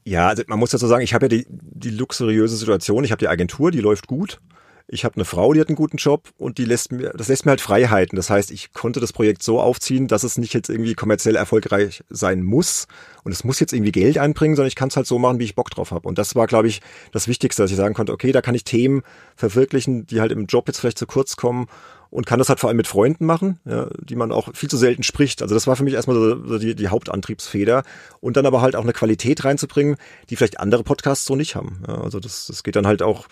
Ja, 0.05 0.29
also 0.29 0.43
man 0.47 0.59
muss 0.59 0.71
dazu 0.71 0.87
sagen, 0.87 1.03
ich 1.03 1.15
habe 1.15 1.25
ja 1.25 1.29
die, 1.29 1.47
die 1.49 1.91
luxuriöse 1.91 2.57
Situation, 2.57 3.05
ich 3.05 3.11
habe 3.11 3.21
die 3.21 3.29
Agentur, 3.29 3.71
die 3.71 3.81
läuft 3.81 4.07
gut 4.07 4.41
ich 4.87 5.05
habe 5.05 5.17
eine 5.17 5.25
Frau, 5.25 5.53
die 5.53 5.61
hat 5.61 5.69
einen 5.69 5.77
guten 5.77 5.97
Job 5.97 6.29
und 6.37 6.59
die 6.59 6.65
lässt 6.65 6.93
mir, 6.93 7.11
das 7.11 7.29
lässt 7.29 7.47
mir 7.47 7.51
halt 7.51 7.61
Freiheiten. 7.63 8.17
Das 8.17 8.29
heißt, 8.29 8.51
ich 8.51 8.73
konnte 8.73 9.01
das 9.01 9.13
Projekt 9.13 9.43
so 9.43 9.61
aufziehen, 9.61 10.09
dass 10.09 10.25
es 10.25 10.37
nicht 10.37 10.53
jetzt 10.53 10.69
irgendwie 10.69 10.95
kommerziell 10.95 11.37
erfolgreich 11.37 12.05
sein 12.11 12.43
muss 12.43 12.87
und 13.23 13.33
es 13.33 13.45
muss 13.45 13.61
jetzt 13.61 13.73
irgendwie 13.73 13.93
Geld 13.93 14.19
einbringen, 14.19 14.57
sondern 14.57 14.69
ich 14.69 14.77
kann 14.77 14.89
es 14.89 14.97
halt 14.97 15.07
so 15.07 15.19
machen, 15.19 15.39
wie 15.39 15.45
ich 15.45 15.55
Bock 15.55 15.71
drauf 15.71 15.91
habe. 15.91 16.07
Und 16.07 16.19
das 16.19 16.35
war, 16.35 16.47
glaube 16.47 16.69
ich, 16.69 16.83
das 17.13 17.29
Wichtigste, 17.29 17.63
dass 17.63 17.71
ich 17.71 17.77
sagen 17.77 17.95
konnte, 17.95 18.13
okay, 18.13 18.31
da 18.31 18.43
kann 18.43 18.55
ich 18.55 18.65
Themen 18.65 19.03
verwirklichen, 19.37 20.07
die 20.07 20.21
halt 20.21 20.33
im 20.33 20.47
Job 20.47 20.69
jetzt 20.69 20.81
vielleicht 20.81 20.99
zu 20.99 21.07
kurz 21.07 21.37
kommen 21.37 21.67
und 22.11 22.27
kann 22.27 22.39
das 22.39 22.51
halt 22.51 22.61
vor 22.61 22.69
allem 22.69 22.77
mit 22.77 22.87
Freunden 22.87 23.25
machen, 23.25 23.59
ja, 23.65 23.89
die 23.99 24.17
man 24.17 24.33
auch 24.33 24.55
viel 24.55 24.69
zu 24.69 24.77
selten 24.77 25.03
spricht. 25.03 25.41
Also 25.41 25.55
das 25.55 25.67
war 25.67 25.77
für 25.77 25.83
mich 25.83 25.95
erstmal 25.95 26.17
so, 26.17 26.59
die, 26.59 26.75
die 26.75 26.89
Hauptantriebsfeder 26.89 27.83
und 28.21 28.37
dann 28.37 28.47
aber 28.47 28.61
halt 28.61 28.77
auch 28.77 28.83
eine 28.83 28.93
Qualität 28.93 29.45
reinzubringen, 29.45 29.97
die 30.29 30.37
vielleicht 30.37 30.61
andere 30.61 30.85
Podcasts 30.85 31.25
so 31.25 31.35
nicht 31.35 31.57
haben. 31.57 31.83
Ja, 31.89 32.03
also 32.03 32.21
das, 32.21 32.47
das 32.47 32.63
geht 32.63 32.77
dann 32.77 32.87
halt 32.87 33.03
auch 33.03 33.27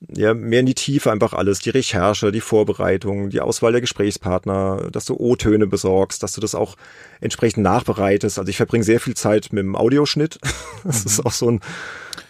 ja, 0.00 0.34
mehr 0.34 0.60
in 0.60 0.66
die 0.66 0.74
Tiefe 0.74 1.10
einfach 1.10 1.32
alles, 1.32 1.60
die 1.60 1.70
Recherche, 1.70 2.30
die 2.30 2.42
Vorbereitung, 2.42 3.30
die 3.30 3.40
Auswahl 3.40 3.72
der 3.72 3.80
Gesprächspartner, 3.80 4.90
dass 4.92 5.06
du 5.06 5.14
O-Töne 5.14 5.66
besorgst, 5.66 6.22
dass 6.22 6.32
du 6.32 6.40
das 6.40 6.54
auch 6.54 6.76
entsprechend 7.20 7.62
nachbereitest. 7.62 8.38
Also 8.38 8.48
ich 8.48 8.58
verbringe 8.58 8.84
sehr 8.84 9.00
viel 9.00 9.14
Zeit 9.14 9.52
mit 9.52 9.62
dem 9.62 9.76
Audioschnitt. 9.76 10.38
Das 10.84 11.00
mhm. 11.00 11.06
ist 11.06 11.26
auch 11.26 11.32
so 11.32 11.50
ein, 11.50 11.60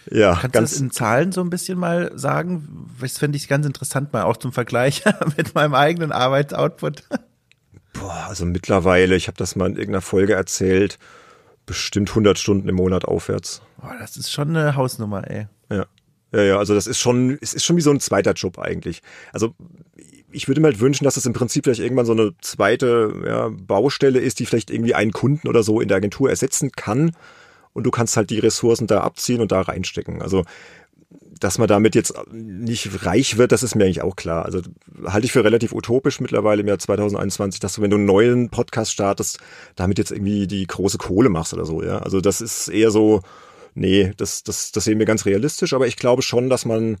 ja, 0.09 0.33
Kannst 0.33 0.53
ganz. 0.53 0.69
Du 0.71 0.75
das 0.75 0.81
in 0.81 0.91
Zahlen 0.91 1.31
so 1.31 1.41
ein 1.41 1.51
bisschen 1.51 1.77
mal 1.77 2.11
sagen? 2.15 2.89
Das 2.99 3.19
fände 3.19 3.37
ich 3.37 3.47
ganz 3.47 3.67
interessant 3.67 4.13
mal 4.13 4.23
auch 4.23 4.37
zum 4.37 4.51
Vergleich 4.51 5.03
mit 5.37 5.53
meinem 5.53 5.75
eigenen 5.75 6.11
Arbeitsoutput. 6.11 7.03
Boah, 7.93 8.25
also 8.27 8.45
mittlerweile, 8.45 9.15
ich 9.15 9.27
habe 9.27 9.37
das 9.37 9.55
mal 9.55 9.67
in 9.67 9.75
irgendeiner 9.75 10.01
Folge 10.01 10.33
erzählt, 10.33 10.97
bestimmt 11.67 12.09
100 12.09 12.39
Stunden 12.39 12.67
im 12.67 12.75
Monat 12.75 13.05
aufwärts. 13.05 13.61
Boah, 13.79 13.95
das 13.99 14.17
ist 14.17 14.31
schon 14.31 14.55
eine 14.55 14.75
Hausnummer, 14.75 15.29
ey. 15.29 15.47
Ja. 15.69 15.85
Ja, 16.33 16.43
ja, 16.43 16.57
also 16.57 16.73
das 16.73 16.87
ist 16.87 16.99
schon, 16.99 17.37
es 17.41 17.53
ist 17.53 17.63
schon 17.63 17.77
wie 17.77 17.81
so 17.81 17.91
ein 17.91 17.99
zweiter 17.99 18.33
Job 18.33 18.59
eigentlich. 18.59 19.01
Also 19.31 19.53
ich 20.31 20.47
würde 20.47 20.59
mir 20.61 20.67
halt 20.67 20.79
wünschen, 20.79 21.05
dass 21.05 21.17
es 21.17 21.25
im 21.25 21.33
Prinzip 21.33 21.63
vielleicht 21.63 21.79
irgendwann 21.79 22.05
so 22.05 22.11
eine 22.11 22.33
zweite 22.41 23.23
ja, 23.25 23.49
Baustelle 23.49 24.19
ist, 24.19 24.39
die 24.39 24.45
vielleicht 24.45 24.69
irgendwie 24.69 24.93
einen 24.93 25.13
Kunden 25.13 25.47
oder 25.47 25.63
so 25.63 25.79
in 25.79 25.87
der 25.87 25.97
Agentur 25.97 26.29
ersetzen 26.29 26.71
kann. 26.71 27.11
Und 27.73 27.83
du 27.83 27.91
kannst 27.91 28.17
halt 28.17 28.29
die 28.29 28.39
Ressourcen 28.39 28.87
da 28.87 29.01
abziehen 29.01 29.39
und 29.39 29.51
da 29.51 29.61
reinstecken. 29.61 30.21
Also 30.21 30.43
dass 31.39 31.57
man 31.57 31.67
damit 31.67 31.95
jetzt 31.95 32.13
nicht 32.31 33.05
reich 33.05 33.37
wird, 33.37 33.51
das 33.51 33.63
ist 33.63 33.75
mir 33.75 33.85
eigentlich 33.85 34.01
auch 34.01 34.15
klar. 34.15 34.45
Also 34.45 34.61
halte 35.05 35.25
ich 35.25 35.31
für 35.31 35.43
relativ 35.43 35.71
utopisch 35.71 36.19
mittlerweile 36.19 36.61
im 36.61 36.67
Jahr 36.67 36.79
2021, 36.79 37.59
dass 37.59 37.75
du, 37.75 37.81
wenn 37.81 37.91
du 37.91 37.97
einen 37.97 38.05
neuen 38.05 38.49
Podcast 38.49 38.91
startest, 38.91 39.39
damit 39.75 39.97
jetzt 39.97 40.11
irgendwie 40.11 40.47
die 40.47 40.65
große 40.65 40.97
Kohle 40.97 41.29
machst 41.29 41.53
oder 41.53 41.65
so. 41.65 41.83
Ja, 41.83 41.99
also 41.99 42.21
das 42.21 42.41
ist 42.41 42.67
eher 42.69 42.91
so, 42.91 43.21
nee, 43.77 44.11
das, 44.17 44.43
das, 44.43 44.71
das 44.71 44.83
sehen 44.83 44.99
wir 44.99 45.05
ganz 45.05 45.25
realistisch, 45.25 45.73
aber 45.73 45.87
ich 45.87 45.95
glaube 45.95 46.21
schon, 46.21 46.49
dass 46.49 46.65
man 46.65 46.97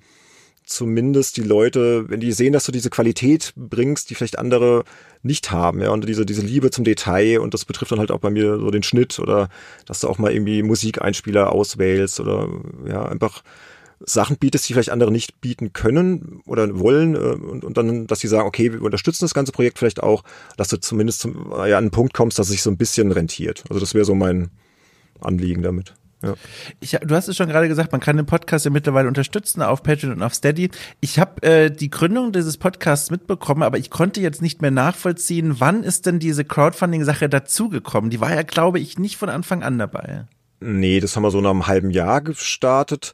zumindest 0.63 1.37
die 1.37 1.43
Leute, 1.43 2.09
wenn 2.09 2.19
die 2.19 2.33
sehen, 2.33 2.53
dass 2.53 2.65
du 2.65 2.71
diese 2.71 2.89
Qualität 2.89 3.53
bringst, 3.55 4.09
die 4.09 4.15
vielleicht 4.15 4.37
andere 4.37 4.83
nicht 5.23 5.51
haben, 5.51 5.81
ja, 5.81 5.89
und 5.89 6.07
diese, 6.07 6.25
diese 6.25 6.41
Liebe 6.41 6.71
zum 6.71 6.83
Detail, 6.83 7.39
und 7.39 7.53
das 7.53 7.65
betrifft 7.65 7.91
dann 7.91 7.99
halt 7.99 8.11
auch 8.11 8.19
bei 8.19 8.29
mir 8.29 8.59
so 8.59 8.69
den 8.69 8.83
Schnitt 8.83 9.17
oder 9.19 9.49
dass 9.85 10.01
du 10.01 10.09
auch 10.09 10.17
mal 10.17 10.31
irgendwie 10.31 10.63
Musikeinspieler 10.63 11.51
auswählst 11.51 12.19
oder 12.19 12.49
ja, 12.85 13.05
einfach 13.05 13.43
Sachen 13.99 14.37
bietest, 14.37 14.67
die 14.67 14.73
vielleicht 14.73 14.91
andere 14.91 15.11
nicht 15.11 15.41
bieten 15.41 15.73
können 15.73 16.41
oder 16.45 16.77
wollen 16.77 17.15
äh, 17.15 17.17
und, 17.17 17.63
und 17.63 17.77
dann, 17.77 18.05
dass 18.05 18.19
sie 18.19 18.27
sagen, 18.27 18.47
okay, 18.47 18.73
wir 18.73 18.81
unterstützen 18.81 19.23
das 19.23 19.33
ganze 19.33 19.53
Projekt 19.53 19.79
vielleicht 19.79 20.03
auch, 20.03 20.23
dass 20.57 20.67
du 20.67 20.77
zumindest 20.77 21.21
zum, 21.21 21.51
ja, 21.51 21.77
an 21.77 21.85
einen 21.85 21.91
Punkt 21.91 22.13
kommst, 22.13 22.37
dass 22.37 22.47
es 22.47 22.51
sich 22.51 22.61
so 22.61 22.69
ein 22.69 22.77
bisschen 22.77 23.11
rentiert. 23.11 23.63
Also 23.69 23.79
das 23.79 23.93
wäre 23.95 24.05
so 24.05 24.13
mein 24.13 24.51
Anliegen 25.19 25.63
damit. 25.63 25.95
Ja. 26.23 26.33
Ich, 26.79 26.91
du 26.91 27.15
hast 27.15 27.27
es 27.27 27.37
schon 27.37 27.47
gerade 27.47 27.67
gesagt, 27.67 27.91
man 27.91 28.01
kann 28.01 28.17
den 28.17 28.25
Podcast 28.25 28.65
ja 28.65 28.71
mittlerweile 28.71 29.07
unterstützen 29.07 29.61
auf 29.61 29.83
Patreon 29.83 30.13
und 30.13 30.23
auf 30.23 30.33
Steady. 30.33 30.71
Ich 30.99 31.19
habe 31.19 31.43
äh, 31.43 31.69
die 31.69 31.91
Gründung 31.91 32.31
dieses 32.31 32.57
Podcasts 32.57 33.11
mitbekommen, 33.11 33.61
aber 33.61 33.77
ich 33.77 33.91
konnte 33.91 34.19
jetzt 34.19 34.41
nicht 34.41 34.61
mehr 34.61 34.71
nachvollziehen, 34.71 35.59
wann 35.59 35.83
ist 35.83 36.05
denn 36.07 36.19
diese 36.19 36.43
Crowdfunding-Sache 36.43 37.29
dazugekommen? 37.29 38.09
Die 38.09 38.19
war 38.19 38.33
ja, 38.33 38.41
glaube 38.41 38.79
ich, 38.79 38.97
nicht 38.97 39.17
von 39.17 39.29
Anfang 39.29 39.61
an 39.61 39.77
dabei. 39.77 40.25
Nee, 40.59 40.99
das 40.99 41.15
haben 41.15 41.23
wir 41.23 41.31
so 41.31 41.39
nach 41.39 41.51
einem 41.51 41.67
halben 41.67 41.91
Jahr 41.91 42.21
gestartet. 42.21 43.13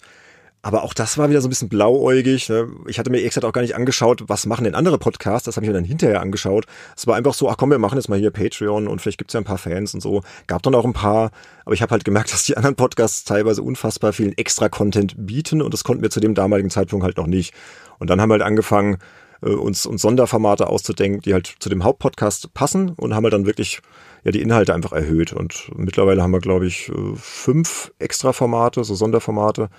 Aber 0.65 0.83
auch 0.83 0.93
das 0.93 1.17
war 1.17 1.29
wieder 1.29 1.41
so 1.41 1.47
ein 1.47 1.49
bisschen 1.49 1.67
blauäugig. 1.67 2.47
Ne? 2.47 2.69
Ich 2.87 2.97
hatte 2.97 3.09
mir 3.09 3.17
ehrlich 3.17 3.31
gesagt 3.31 3.43
auch 3.43 3.51
gar 3.51 3.61
nicht 3.61 3.75
angeschaut, 3.75 4.23
was 4.27 4.45
machen 4.45 4.63
denn 4.63 4.75
andere 4.75 4.97
Podcasts. 4.97 5.45
Das 5.45 5.57
habe 5.57 5.65
ich 5.65 5.69
mir 5.69 5.73
dann 5.73 5.83
hinterher 5.83 6.21
angeschaut. 6.21 6.65
Es 6.95 7.05
war 7.05 7.17
einfach 7.17 7.33
so, 7.33 7.49
ach 7.49 7.57
komm, 7.57 7.69
wir 7.69 7.79
machen 7.79 7.97
jetzt 7.97 8.07
mal 8.07 8.17
hier 8.17 8.31
Patreon 8.31 8.87
und 8.87 9.01
vielleicht 9.01 9.17
gibt's 9.17 9.33
ja 9.33 9.41
ein 9.41 9.43
paar 9.43 9.57
Fans 9.57 9.93
und 9.93 9.99
so. 9.99 10.21
Gab 10.47 10.63
dann 10.63 10.73
auch 10.73 10.85
ein 10.85 10.93
paar. 10.93 11.31
Aber 11.65 11.75
ich 11.75 11.81
habe 11.81 11.91
halt 11.91 12.05
gemerkt, 12.05 12.31
dass 12.33 12.45
die 12.45 12.55
anderen 12.55 12.77
Podcasts 12.77 13.25
teilweise 13.25 13.61
unfassbar 13.61 14.13
vielen 14.13 14.37
Extra-Content 14.37 15.15
bieten 15.17 15.61
und 15.61 15.73
das 15.73 15.83
konnten 15.83 16.01
wir 16.01 16.09
zu 16.09 16.21
dem 16.21 16.33
damaligen 16.33 16.69
Zeitpunkt 16.69 17.03
halt 17.03 17.17
noch 17.17 17.27
nicht. 17.27 17.53
Und 17.99 18.09
dann 18.09 18.21
haben 18.21 18.29
wir 18.29 18.35
halt 18.35 18.43
angefangen, 18.43 18.99
äh, 19.41 19.49
uns, 19.49 19.85
uns 19.85 20.01
Sonderformate 20.01 20.67
auszudenken, 20.67 21.19
die 21.19 21.33
halt 21.33 21.55
zu 21.59 21.67
dem 21.67 21.83
Hauptpodcast 21.83 22.53
passen 22.53 22.91
und 22.91 23.13
haben 23.13 23.25
halt 23.25 23.33
dann 23.33 23.45
wirklich 23.45 23.81
ja 24.23 24.31
die 24.31 24.41
Inhalte 24.41 24.73
einfach 24.73 24.93
erhöht. 24.93 25.33
Und 25.33 25.69
mittlerweile 25.75 26.23
haben 26.23 26.31
wir, 26.31 26.39
glaube 26.39 26.67
ich, 26.67 26.87
äh, 26.87 27.15
fünf 27.15 27.91
Extra-Formate, 27.99 28.81
so 28.85 28.95
Sonderformate 28.95 29.69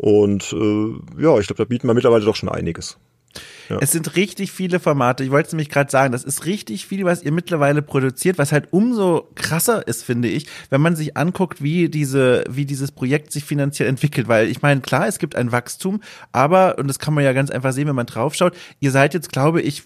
und 0.00 0.50
äh, 0.54 1.22
ja, 1.22 1.38
ich 1.38 1.46
glaube, 1.46 1.58
da 1.58 1.64
bieten 1.64 1.86
wir 1.86 1.92
mittlerweile 1.92 2.24
doch 2.24 2.34
schon 2.34 2.48
einiges. 2.48 2.98
Ja. 3.68 3.78
Es 3.80 3.92
sind 3.92 4.16
richtig 4.16 4.50
viele 4.50 4.80
Formate. 4.80 5.22
Ich 5.22 5.30
wollte 5.30 5.46
es 5.46 5.52
nämlich 5.52 5.68
gerade 5.68 5.90
sagen, 5.90 6.12
das 6.12 6.24
ist 6.24 6.46
richtig 6.46 6.86
viel, 6.86 7.04
was 7.04 7.22
ihr 7.22 7.30
mittlerweile 7.30 7.82
produziert, 7.82 8.38
was 8.38 8.50
halt 8.50 8.68
umso 8.72 9.28
krasser 9.36 9.86
ist, 9.86 10.02
finde 10.04 10.28
ich, 10.28 10.46
wenn 10.70 10.80
man 10.80 10.96
sich 10.96 11.16
anguckt, 11.16 11.62
wie 11.62 11.88
diese, 11.88 12.44
wie 12.50 12.64
dieses 12.64 12.90
Projekt 12.90 13.32
sich 13.32 13.44
finanziell 13.44 13.88
entwickelt. 13.88 14.26
Weil 14.26 14.48
ich 14.48 14.62
meine, 14.62 14.80
klar, 14.80 15.06
es 15.06 15.18
gibt 15.18 15.36
ein 15.36 15.52
Wachstum, 15.52 16.00
aber, 16.32 16.78
und 16.78 16.88
das 16.88 16.98
kann 16.98 17.14
man 17.14 17.22
ja 17.22 17.32
ganz 17.32 17.50
einfach 17.50 17.72
sehen, 17.72 17.86
wenn 17.86 17.94
man 17.94 18.06
draufschaut, 18.06 18.56
ihr 18.80 18.90
seid 18.90 19.14
jetzt, 19.14 19.30
glaube 19.30 19.60
ich, 19.60 19.84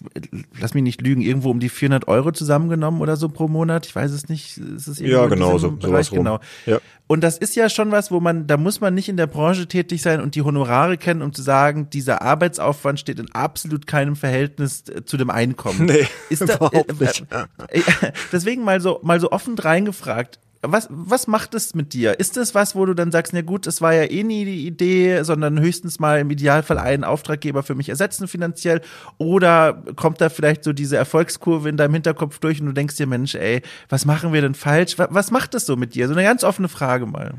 lass 0.59 0.73
mich 0.73 0.83
nicht 0.83 1.01
lügen, 1.01 1.21
irgendwo 1.21 1.51
um 1.51 1.59
die 1.59 1.69
400 1.69 2.07
Euro 2.07 2.31
zusammengenommen 2.31 3.01
oder 3.01 3.17
so 3.17 3.29
pro 3.29 3.47
Monat. 3.47 3.85
Ich 3.85 3.95
weiß 3.95 4.11
es 4.11 4.29
nicht. 4.29 4.57
Ist 4.57 4.87
es 4.87 4.99
ja, 4.99 5.27
genau, 5.27 5.57
so, 5.59 5.71
Bereich? 5.71 6.09
Genau. 6.09 6.39
Ja. 6.65 6.79
Und 7.07 7.23
das 7.23 7.37
ist 7.37 7.55
ja 7.55 7.69
schon 7.69 7.91
was, 7.91 8.09
wo 8.09 8.19
man, 8.19 8.47
da 8.47 8.57
muss 8.57 8.81
man 8.81 8.95
nicht 8.95 9.09
in 9.09 9.17
der 9.17 9.27
Branche 9.27 9.67
tätig 9.67 10.01
sein 10.01 10.21
und 10.21 10.33
die 10.33 10.41
Honorare 10.41 10.97
kennen, 10.97 11.21
um 11.21 11.33
zu 11.33 11.43
sagen, 11.43 11.87
dieser 11.91 12.23
Arbeitsaufwand 12.23 12.99
steht 12.99 13.19
in 13.19 13.34
absolut 13.35 13.87
keinem 13.87 14.15
Verhältnis 14.15 14.83
äh, 14.89 15.05
zu 15.05 15.17
dem 15.17 15.29
Einkommen. 15.29 15.85
Nee, 15.95 16.07
ist 16.29 16.41
da, 16.41 16.55
überhaupt 16.55 17.01
äh, 17.01 17.05
nicht. 17.05 17.25
Äh, 17.31 17.79
äh, 17.79 18.11
deswegen 18.31 18.63
mal 18.63 18.81
so, 18.81 18.99
mal 19.03 19.19
so 19.19 19.31
offen 19.31 19.57
reingefragt. 19.57 20.39
Was, 20.61 20.87
was 20.89 21.27
macht 21.27 21.53
es 21.53 21.75
mit 21.75 21.93
dir? 21.93 22.19
Ist 22.19 22.37
das 22.37 22.55
was, 22.55 22.75
wo 22.75 22.85
du 22.85 22.95
dann 22.95 23.11
sagst, 23.11 23.33
na 23.33 23.41
gut, 23.41 23.67
es 23.67 23.81
war 23.81 23.93
ja 23.93 24.03
eh 24.03 24.23
nie 24.23 24.45
die 24.45 24.65
Idee, 24.65 25.21
sondern 25.21 25.59
höchstens 25.59 25.99
mal 25.99 26.19
im 26.19 26.31
Idealfall 26.31 26.79
einen 26.79 27.03
Auftraggeber 27.03 27.61
für 27.61 27.75
mich 27.75 27.89
ersetzen 27.89 28.27
finanziell? 28.27 28.81
Oder 29.19 29.83
kommt 29.95 30.21
da 30.21 30.29
vielleicht 30.29 30.63
so 30.63 30.73
diese 30.73 30.97
Erfolgskurve 30.97 31.69
in 31.69 31.77
deinem 31.77 31.93
Hinterkopf 31.93 32.39
durch 32.39 32.61
und 32.61 32.67
du 32.67 32.73
denkst 32.73 32.95
dir, 32.95 33.05
Mensch, 33.05 33.35
ey, 33.35 33.61
was 33.89 34.05
machen 34.05 34.33
wir 34.33 34.41
denn 34.41 34.55
falsch? 34.55 34.97
Was, 34.97 35.09
was 35.11 35.29
macht 35.29 35.53
das 35.53 35.67
so 35.67 35.75
mit 35.75 35.93
dir? 35.93 36.07
So 36.07 36.13
eine 36.13 36.23
ganz 36.23 36.43
offene 36.43 36.67
Frage 36.67 37.05
mal. 37.05 37.35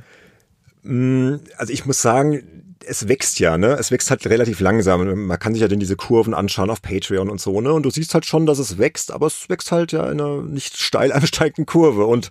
Mm, 0.84 1.36
also 1.56 1.72
ich 1.72 1.84
muss 1.84 2.00
sagen, 2.00 2.65
es 2.84 3.08
wächst 3.08 3.38
ja, 3.40 3.58
ne? 3.58 3.76
Es 3.78 3.90
wächst 3.90 4.10
halt 4.10 4.26
relativ 4.26 4.60
langsam. 4.60 5.26
Man 5.26 5.38
kann 5.38 5.54
sich 5.54 5.62
ja 5.62 5.68
dann 5.68 5.80
diese 5.80 5.96
Kurven 5.96 6.34
anschauen 6.34 6.70
auf 6.70 6.82
Patreon 6.82 7.30
und 7.30 7.40
so, 7.40 7.60
ne? 7.60 7.72
Und 7.72 7.84
du 7.84 7.90
siehst 7.90 8.14
halt 8.14 8.26
schon, 8.26 8.46
dass 8.46 8.58
es 8.58 8.78
wächst, 8.78 9.12
aber 9.12 9.26
es 9.26 9.48
wächst 9.48 9.72
halt 9.72 9.92
ja 9.92 10.10
in 10.10 10.20
einer 10.20 10.42
nicht 10.42 10.76
steil 10.76 11.12
ansteigenden 11.12 11.66
Kurve. 11.66 12.06
Und 12.06 12.28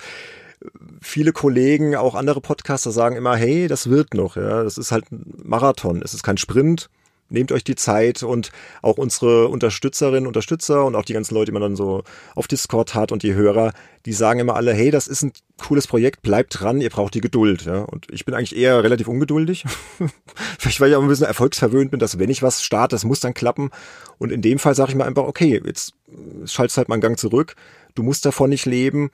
viele 1.01 1.31
Kollegen, 1.33 1.95
auch 1.95 2.15
andere 2.15 2.41
Podcaster 2.41 2.91
sagen 2.91 3.15
immer, 3.15 3.35
hey, 3.35 3.67
das 3.67 3.89
wird 3.89 4.13
noch, 4.13 4.35
ja. 4.35 4.63
Das 4.63 4.77
ist 4.77 4.91
halt 4.91 5.11
ein 5.11 5.41
Marathon. 5.43 6.01
Es 6.01 6.13
ist 6.13 6.23
kein 6.23 6.37
Sprint 6.37 6.89
nehmt 7.29 7.51
euch 7.51 7.63
die 7.63 7.75
Zeit 7.75 8.23
und 8.23 8.51
auch 8.81 8.97
unsere 8.97 9.47
Unterstützerinnen, 9.47 10.27
Unterstützer 10.27 10.85
und 10.85 10.95
auch 10.95 11.05
die 11.05 11.13
ganzen 11.13 11.33
Leute, 11.33 11.47
die 11.47 11.53
man 11.53 11.61
dann 11.61 11.75
so 11.75 12.03
auf 12.35 12.47
Discord 12.47 12.93
hat 12.93 13.11
und 13.11 13.23
die 13.23 13.33
Hörer, 13.33 13.73
die 14.05 14.13
sagen 14.13 14.39
immer 14.39 14.55
alle, 14.55 14.73
hey, 14.73 14.91
das 14.91 15.07
ist 15.07 15.23
ein 15.23 15.33
cooles 15.57 15.87
Projekt, 15.87 16.21
bleibt 16.21 16.59
dran, 16.59 16.81
ihr 16.81 16.89
braucht 16.89 17.13
die 17.15 17.21
Geduld, 17.21 17.65
ja. 17.65 17.81
Und 17.81 18.07
ich 18.11 18.25
bin 18.25 18.35
eigentlich 18.35 18.55
eher 18.55 18.83
relativ 18.83 19.07
ungeduldig. 19.07 19.65
Vielleicht, 20.59 20.79
weil 20.79 20.91
ich 20.91 20.95
auch 20.95 21.01
ein 21.01 21.07
bisschen 21.07 21.25
erfolgsverwöhnt 21.25 21.91
bin, 21.91 21.99
dass 21.99 22.19
wenn 22.19 22.29
ich 22.29 22.43
was 22.43 22.63
starte, 22.63 22.95
das 22.95 23.03
muss 23.03 23.19
dann 23.19 23.33
klappen. 23.33 23.71
Und 24.17 24.31
in 24.31 24.41
dem 24.41 24.59
Fall 24.59 24.75
sage 24.75 24.91
ich 24.91 24.95
mir 24.95 25.05
einfach, 25.05 25.23
okay, 25.23 25.61
jetzt 25.65 25.93
schaltest 26.45 26.77
halt 26.77 26.89
mal 26.89 26.95
einen 26.95 27.01
Gang 27.01 27.17
zurück, 27.17 27.55
du 27.95 28.03
musst 28.03 28.25
davon 28.25 28.49
nicht 28.49 28.65
leben, 28.65 29.09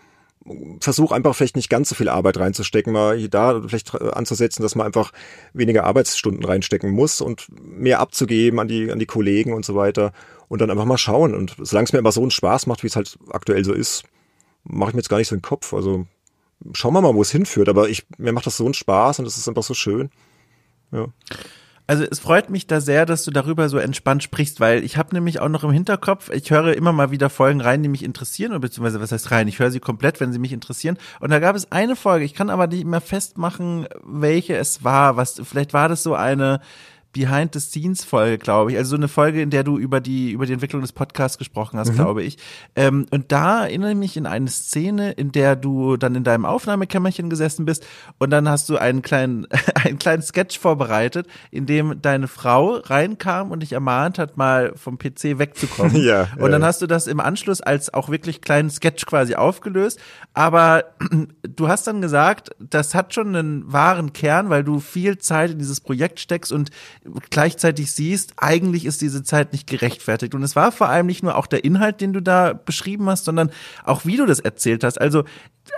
versuch 0.80 1.12
einfach 1.12 1.36
vielleicht 1.36 1.56
nicht 1.56 1.70
ganz 1.70 1.90
so 1.90 1.96
viel 1.96 2.10
Arbeit 2.10 2.38
reinzustecken, 2.38 2.92
mal 2.92 3.30
da 3.30 3.62
vielleicht 3.62 3.94
anzusetzen, 4.02 4.64
dass 4.64 4.76
man 4.76 4.88
einfach 4.88 5.12
weniger 5.54 5.84
Arbeitsstunden 5.84 6.44
reinstecken 6.44 6.92
muss 6.92 7.22
und 7.22 7.48
mehr 7.52 8.00
abzugeben 8.00 8.60
an 8.60 8.68
die, 8.68 8.92
an 8.92 9.00
die 9.00 9.06
Kollegen 9.06 9.54
und 9.54 9.66
so 9.66 9.76
weiter 9.76 10.14
und 10.48 10.60
dann 10.60 10.72
einfach 10.72 10.86
mal 10.86 10.98
schauen. 10.98 11.36
Und 11.36 11.56
solange 11.60 11.86
es 11.86 11.94
mir 11.94 12.00
immer 12.00 12.12
so 12.12 12.22
einen 12.22 12.32
Spaß 12.32 12.68
macht, 12.68 12.84
wie 12.84 12.88
es 12.88 12.96
halt 12.96 13.18
aktuell 13.30 13.64
so 13.64 13.74
ist, 13.74 14.04
mache 14.64 14.90
ich 14.90 14.94
mir 14.96 15.02
jetzt 15.02 15.10
gar 15.10 15.18
nicht 15.18 15.28
so 15.28 15.36
den 15.36 15.42
Kopf. 15.42 15.74
Also 15.74 16.08
schauen 16.74 16.94
wir 16.94 17.02
mal, 17.02 17.16
wo 17.16 17.22
es 17.22 17.32
hinführt. 17.32 17.70
Aber 17.70 17.90
ich, 17.90 18.06
mir 18.18 18.34
macht 18.34 18.48
das 18.48 18.58
so 18.58 18.66
einen 18.66 18.74
Spaß 18.74 19.20
und 19.20 19.26
es 19.26 19.38
ist 19.38 19.48
einfach 19.48 19.64
so 19.64 19.74
schön. 19.74 20.10
Ja. 20.92 21.08
Also 21.88 22.06
es 22.10 22.20
freut 22.20 22.50
mich 22.50 22.68
da 22.68 22.80
sehr, 22.80 23.06
dass 23.06 23.24
du 23.24 23.32
darüber 23.32 23.68
so 23.68 23.78
entspannt 23.78 24.24
sprichst, 24.24 24.60
weil 24.60 24.84
ich 24.84 24.98
habe 24.98 25.14
nämlich 25.14 25.40
auch 25.40 25.50
noch 25.50 25.64
im 25.64 25.72
Hinterkopf, 25.72 26.30
ich 26.30 26.50
höre 26.52 26.76
immer 26.76 26.94
mal 26.94 27.12
wieder 27.12 27.30
Folgen 27.30 27.62
rein, 27.62 27.84
die 27.84 27.90
mich 27.90 28.04
interessieren, 28.04 28.52
oder 28.52 28.62
beziehungsweise 28.62 29.02
was 29.02 29.12
heißt 29.12 29.32
rein, 29.32 29.48
ich 29.48 29.60
höre 29.60 29.72
sie 29.72 29.80
komplett, 29.80 30.20
wenn 30.20 30.32
sie 30.32 30.40
mich 30.40 30.54
interessieren. 30.54 30.98
Und 31.20 31.32
da 31.32 31.40
gab 31.40 31.56
es 31.56 31.72
eine 31.72 31.96
Folge, 31.96 32.26
ich 32.26 32.34
kann 32.34 32.50
aber 32.50 32.68
nicht 32.68 32.86
mehr 32.86 33.02
festmachen, 33.02 33.88
welche 34.04 34.56
es 34.56 34.84
war. 34.84 35.18
Was, 35.18 35.42
vielleicht 35.44 35.74
war 35.74 35.90
das 35.90 36.04
so 36.04 36.16
eine, 36.16 36.62
Behind-the-Scenes-Folge, 37.14 38.38
glaube 38.38 38.72
ich. 38.72 38.78
Also 38.78 38.92
so 38.92 38.96
eine 38.96 39.08
Folge, 39.08 39.42
in 39.42 39.50
der 39.50 39.64
du 39.64 39.78
über 39.78 40.00
die, 40.00 40.32
über 40.32 40.46
die 40.46 40.54
Entwicklung 40.54 40.82
des 40.82 40.94
Podcasts 40.94 41.38
gesprochen 41.38 41.78
hast, 41.78 41.92
mhm. 41.92 41.96
glaube 41.96 42.24
ich. 42.24 42.38
Ähm, 42.76 43.06
und 43.12 43.32
da 43.32 43.66
erinnere 43.66 43.92
ich 43.92 43.98
mich 43.98 44.18
in 44.18 44.26
eine 44.26 44.48
Szene, 44.48 45.12
in 45.12 45.32
der 45.32 45.56
du 45.56 45.98
dann 45.98 46.16
in 46.16 46.24
deinem 46.24 46.46
Aufnahmekämmerchen 46.46 47.30
gesessen 47.30 47.66
bist 47.66 47.86
und 48.18 48.30
dann 48.30 48.48
hast 48.48 48.70
du 48.70 48.78
einen 48.78 49.02
kleinen, 49.02 49.48
einen 49.76 50.00
kleinen 50.00 50.22
Sketch 50.22 50.58
vorbereitet, 50.60 51.28
in 51.52 51.66
dem 51.66 52.02
deine 52.02 52.28
Frau 52.28 52.76
reinkam 52.78 53.52
und 53.52 53.62
dich 53.62 53.74
ermahnt 53.74 54.18
hat, 54.18 54.38
mal 54.38 54.74
vom 54.76 54.98
PC 54.98 55.38
wegzukommen. 55.40 55.96
ja, 56.04 56.28
und 56.38 56.52
dann 56.52 56.64
hast 56.64 56.82
du 56.82 56.88
das 56.88 57.08
im 57.08 57.20
Anschluss 57.20 57.62
als 57.62 57.94
auch 57.94 58.10
wirklich 58.10 58.42
kleinen 58.42 58.70
Sketch 58.70 59.06
quasi 59.06 59.36
aufgelöst. 59.36 60.00
Aber 60.34 60.86
du 61.44 61.68
hast 61.68 61.88
dann 61.88 62.02
gesagt, 62.02 62.52
das 62.60 62.96
hat 62.96 63.14
schon 63.14 63.36
einen 63.36 63.72
wahren 63.72 64.14
Kern, 64.14 64.50
weil 64.50 64.64
du 64.64 64.80
viel 64.80 65.18
Zeit 65.18 65.52
in 65.52 65.60
dieses 65.60 65.82
Projekt 65.82 66.20
steckst 66.20 66.52
und 66.52 66.70
gleichzeitig 67.30 67.92
siehst, 67.92 68.34
eigentlich 68.38 68.86
ist 68.86 69.02
diese 69.02 69.24
Zeit 69.24 69.54
nicht 69.54 69.68
gerechtfertigt. 69.68 70.36
Und 70.36 70.44
es 70.44 70.56
war 70.56 70.72
vor 70.72 70.90
allem 70.90 71.08
nicht 71.08 71.24
nur 71.24 71.36
auch 71.36 71.48
der 71.48 71.64
Inhalt, 71.64 72.02
den 72.02 72.14
du 72.14 72.22
da 72.22 72.54
beschrieben 72.54 73.10
hast, 73.10 73.26
sondern 73.26 73.52
auch 73.84 74.06
wie 74.06 74.18
du 74.18 74.26
das 74.26 74.40
erzählt 74.40 74.84
hast. 74.84 75.00
Also 75.00 75.24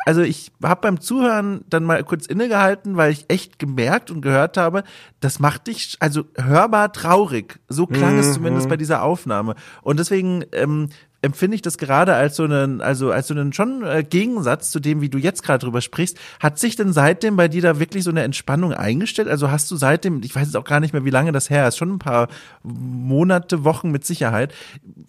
also 0.06 0.22
ich 0.22 0.52
habe 0.64 0.82
beim 0.82 1.02
Zuhören 1.02 1.66
dann 1.70 1.84
mal 1.84 2.04
kurz 2.04 2.26
innegehalten, 2.26 2.96
weil 2.98 3.12
ich 3.12 3.26
echt 3.28 3.60
gemerkt 3.60 4.12
und 4.12 4.22
gehört 4.22 4.58
habe, 4.58 4.84
das 5.20 5.40
macht 5.40 5.68
dich 5.68 5.98
also 6.00 6.24
hörbar 6.36 6.94
traurig. 6.94 7.60
So 7.68 7.86
klang 7.86 8.14
mhm. 8.14 8.20
es 8.20 8.34
zumindest 8.34 8.70
bei 8.70 8.78
dieser 8.78 9.04
Aufnahme. 9.04 9.56
Und 9.82 10.00
deswegen 10.00 10.46
ähm, 10.54 10.90
empfinde 11.24 11.56
ich 11.56 11.62
das 11.62 11.78
gerade 11.78 12.14
als 12.14 12.36
so 12.36 12.44
einen, 12.44 12.82
also 12.82 13.12
als 13.12 13.28
so 13.28 13.34
einen 13.34 13.54
schon 13.54 13.84
äh, 13.84 14.04
Gegensatz 14.04 14.72
zu 14.72 14.80
dem, 14.80 15.02
wie 15.02 15.10
du 15.10 15.18
jetzt 15.18 15.42
gerade 15.42 15.64
drüber 15.66 15.82
sprichst. 15.82 16.20
Hat 16.40 16.60
sich 16.60 16.76
denn 16.76 16.92
seitdem 16.92 17.38
bei 17.38 17.48
dir 17.48 17.62
da 17.62 17.80
wirklich 17.80 18.04
so 18.04 18.10
eine 18.10 18.24
Entspannung 18.24 18.74
eingestellt? 18.74 19.30
Also 19.30 19.50
hast 19.50 19.72
du 19.72 19.78
seitdem, 19.78 20.22
ich 20.22 20.36
weiß 20.36 20.48
jetzt 20.48 20.58
auch 20.58 20.66
gar 20.66 20.82
nicht 20.82 20.94
mehr, 20.94 21.06
wie 21.06 21.10
lange 21.10 21.32
das 21.32 21.50
her 21.50 21.68
ist, 21.68 21.78
schon 21.78 21.94
ein 21.94 22.00
paar 22.00 22.28
Monate, 22.62 23.64
Wochen 23.64 23.90
mit 23.90 24.06
Sicherheit. 24.06 24.54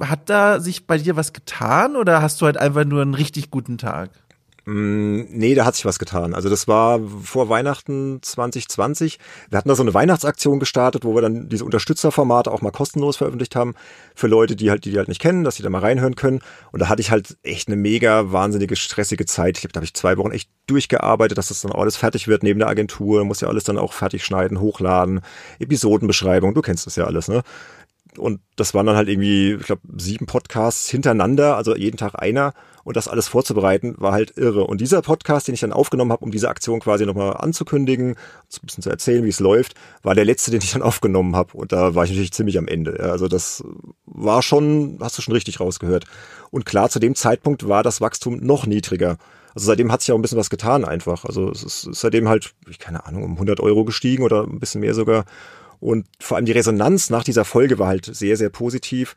Hat 0.00 0.30
da 0.30 0.60
sich 0.60 0.86
bei 0.86 0.98
dir 0.98 1.16
was 1.16 1.32
getan 1.32 1.96
oder 1.96 2.22
hast 2.22 2.40
du 2.40 2.46
halt 2.46 2.56
einfach 2.56 2.84
nur 2.84 3.02
einen 3.02 3.14
richtig 3.14 3.50
guten 3.50 3.76
Tag? 3.76 4.10
Mm, 4.66 5.24
nee, 5.28 5.54
da 5.54 5.66
hat 5.66 5.74
sich 5.74 5.84
was 5.84 5.98
getan. 5.98 6.34
Also 6.34 6.48
das 6.48 6.66
war 6.66 6.98
vor 7.22 7.48
Weihnachten 7.50 8.20
2020. 8.22 9.18
Wir 9.50 9.58
hatten 9.58 9.68
da 9.68 9.74
so 9.74 9.82
eine 9.82 9.92
Weihnachtsaktion 9.92 10.58
gestartet, 10.58 11.04
wo 11.04 11.14
wir 11.14 11.20
dann 11.20 11.48
diese 11.50 11.64
Unterstützerformate 11.64 12.50
auch 12.50 12.62
mal 12.62 12.70
kostenlos 12.70 13.18
veröffentlicht 13.18 13.56
haben 13.56 13.74
für 14.14 14.26
Leute, 14.26 14.56
die 14.56 14.70
halt 14.70 14.86
die, 14.86 14.92
die 14.92 14.98
halt 14.98 15.08
nicht 15.08 15.20
kennen, 15.20 15.44
dass 15.44 15.56
sie 15.56 15.62
da 15.62 15.68
mal 15.68 15.80
reinhören 15.80 16.16
können. 16.16 16.40
Und 16.72 16.80
da 16.80 16.88
hatte 16.88 17.02
ich 17.02 17.10
halt 17.10 17.36
echt 17.42 17.68
eine 17.68 17.76
mega 17.76 18.32
wahnsinnige 18.32 18.76
stressige 18.76 19.26
Zeit. 19.26 19.58
Ich 19.58 19.62
glaube, 19.62 19.72
da 19.72 19.78
habe 19.78 19.86
ich 19.86 19.94
zwei 19.94 20.16
Wochen 20.16 20.30
echt 20.30 20.48
durchgearbeitet, 20.66 21.36
dass 21.36 21.48
das 21.48 21.60
dann 21.60 21.72
alles 21.72 21.96
fertig 21.96 22.26
wird 22.26 22.42
neben 22.42 22.58
der 22.58 22.68
Agentur. 22.68 23.24
Muss 23.26 23.42
ja 23.42 23.48
alles 23.48 23.64
dann 23.64 23.76
auch 23.76 23.92
fertig 23.92 24.24
schneiden, 24.24 24.60
hochladen, 24.60 25.20
Episodenbeschreibung. 25.58 26.54
Du 26.54 26.62
kennst 26.62 26.86
das 26.86 26.96
ja 26.96 27.04
alles, 27.04 27.28
ne? 27.28 27.42
Und 28.18 28.40
das 28.56 28.74
waren 28.74 28.86
dann 28.86 28.96
halt 28.96 29.08
irgendwie, 29.08 29.54
ich 29.54 29.66
glaube, 29.66 29.82
sieben 29.96 30.26
Podcasts 30.26 30.88
hintereinander, 30.88 31.56
also 31.56 31.76
jeden 31.76 31.96
Tag 31.96 32.20
einer. 32.20 32.54
Und 32.84 32.96
das 32.96 33.08
alles 33.08 33.28
vorzubereiten, 33.28 33.94
war 33.98 34.12
halt 34.12 34.36
irre. 34.36 34.66
Und 34.66 34.80
dieser 34.80 35.00
Podcast, 35.00 35.48
den 35.48 35.54
ich 35.54 35.60
dann 35.60 35.72
aufgenommen 35.72 36.12
habe, 36.12 36.24
um 36.24 36.30
diese 36.30 36.50
Aktion 36.50 36.80
quasi 36.80 37.06
nochmal 37.06 37.36
anzukündigen, 37.38 38.10
ein 38.10 38.66
bisschen 38.66 38.82
zu 38.82 38.90
erzählen, 38.90 39.24
wie 39.24 39.30
es 39.30 39.40
läuft, 39.40 39.74
war 40.02 40.14
der 40.14 40.26
letzte, 40.26 40.50
den 40.52 40.60
ich 40.60 40.72
dann 40.72 40.82
aufgenommen 40.82 41.34
habe. 41.34 41.56
Und 41.56 41.72
da 41.72 41.94
war 41.94 42.04
ich 42.04 42.10
natürlich 42.10 42.32
ziemlich 42.32 42.58
am 42.58 42.68
Ende. 42.68 43.00
Also 43.00 43.26
das 43.28 43.64
war 44.04 44.42
schon, 44.42 44.98
hast 45.00 45.16
du 45.16 45.22
schon 45.22 45.34
richtig 45.34 45.60
rausgehört. 45.60 46.04
Und 46.50 46.66
klar, 46.66 46.90
zu 46.90 46.98
dem 46.98 47.14
Zeitpunkt 47.14 47.68
war 47.68 47.82
das 47.82 48.00
Wachstum 48.00 48.36
noch 48.36 48.66
niedriger. 48.66 49.16
Also 49.54 49.66
seitdem 49.66 49.92
hat 49.92 50.02
sich 50.02 50.12
auch 50.12 50.16
ein 50.16 50.22
bisschen 50.22 50.38
was 50.38 50.50
getan 50.50 50.84
einfach. 50.84 51.24
Also 51.24 51.50
es 51.50 51.62
ist 51.62 51.88
seitdem 51.92 52.28
halt, 52.28 52.54
ich 52.68 52.78
keine 52.78 53.06
Ahnung, 53.06 53.22
um 53.22 53.32
100 53.32 53.60
Euro 53.60 53.84
gestiegen 53.84 54.24
oder 54.24 54.42
ein 54.42 54.58
bisschen 54.58 54.80
mehr 54.80 54.94
sogar. 54.94 55.24
Und 55.80 56.06
vor 56.20 56.36
allem 56.36 56.46
die 56.46 56.52
Resonanz 56.52 57.10
nach 57.10 57.24
dieser 57.24 57.44
Folge 57.44 57.78
war 57.78 57.88
halt 57.88 58.06
sehr, 58.06 58.36
sehr 58.36 58.50
positiv 58.50 59.14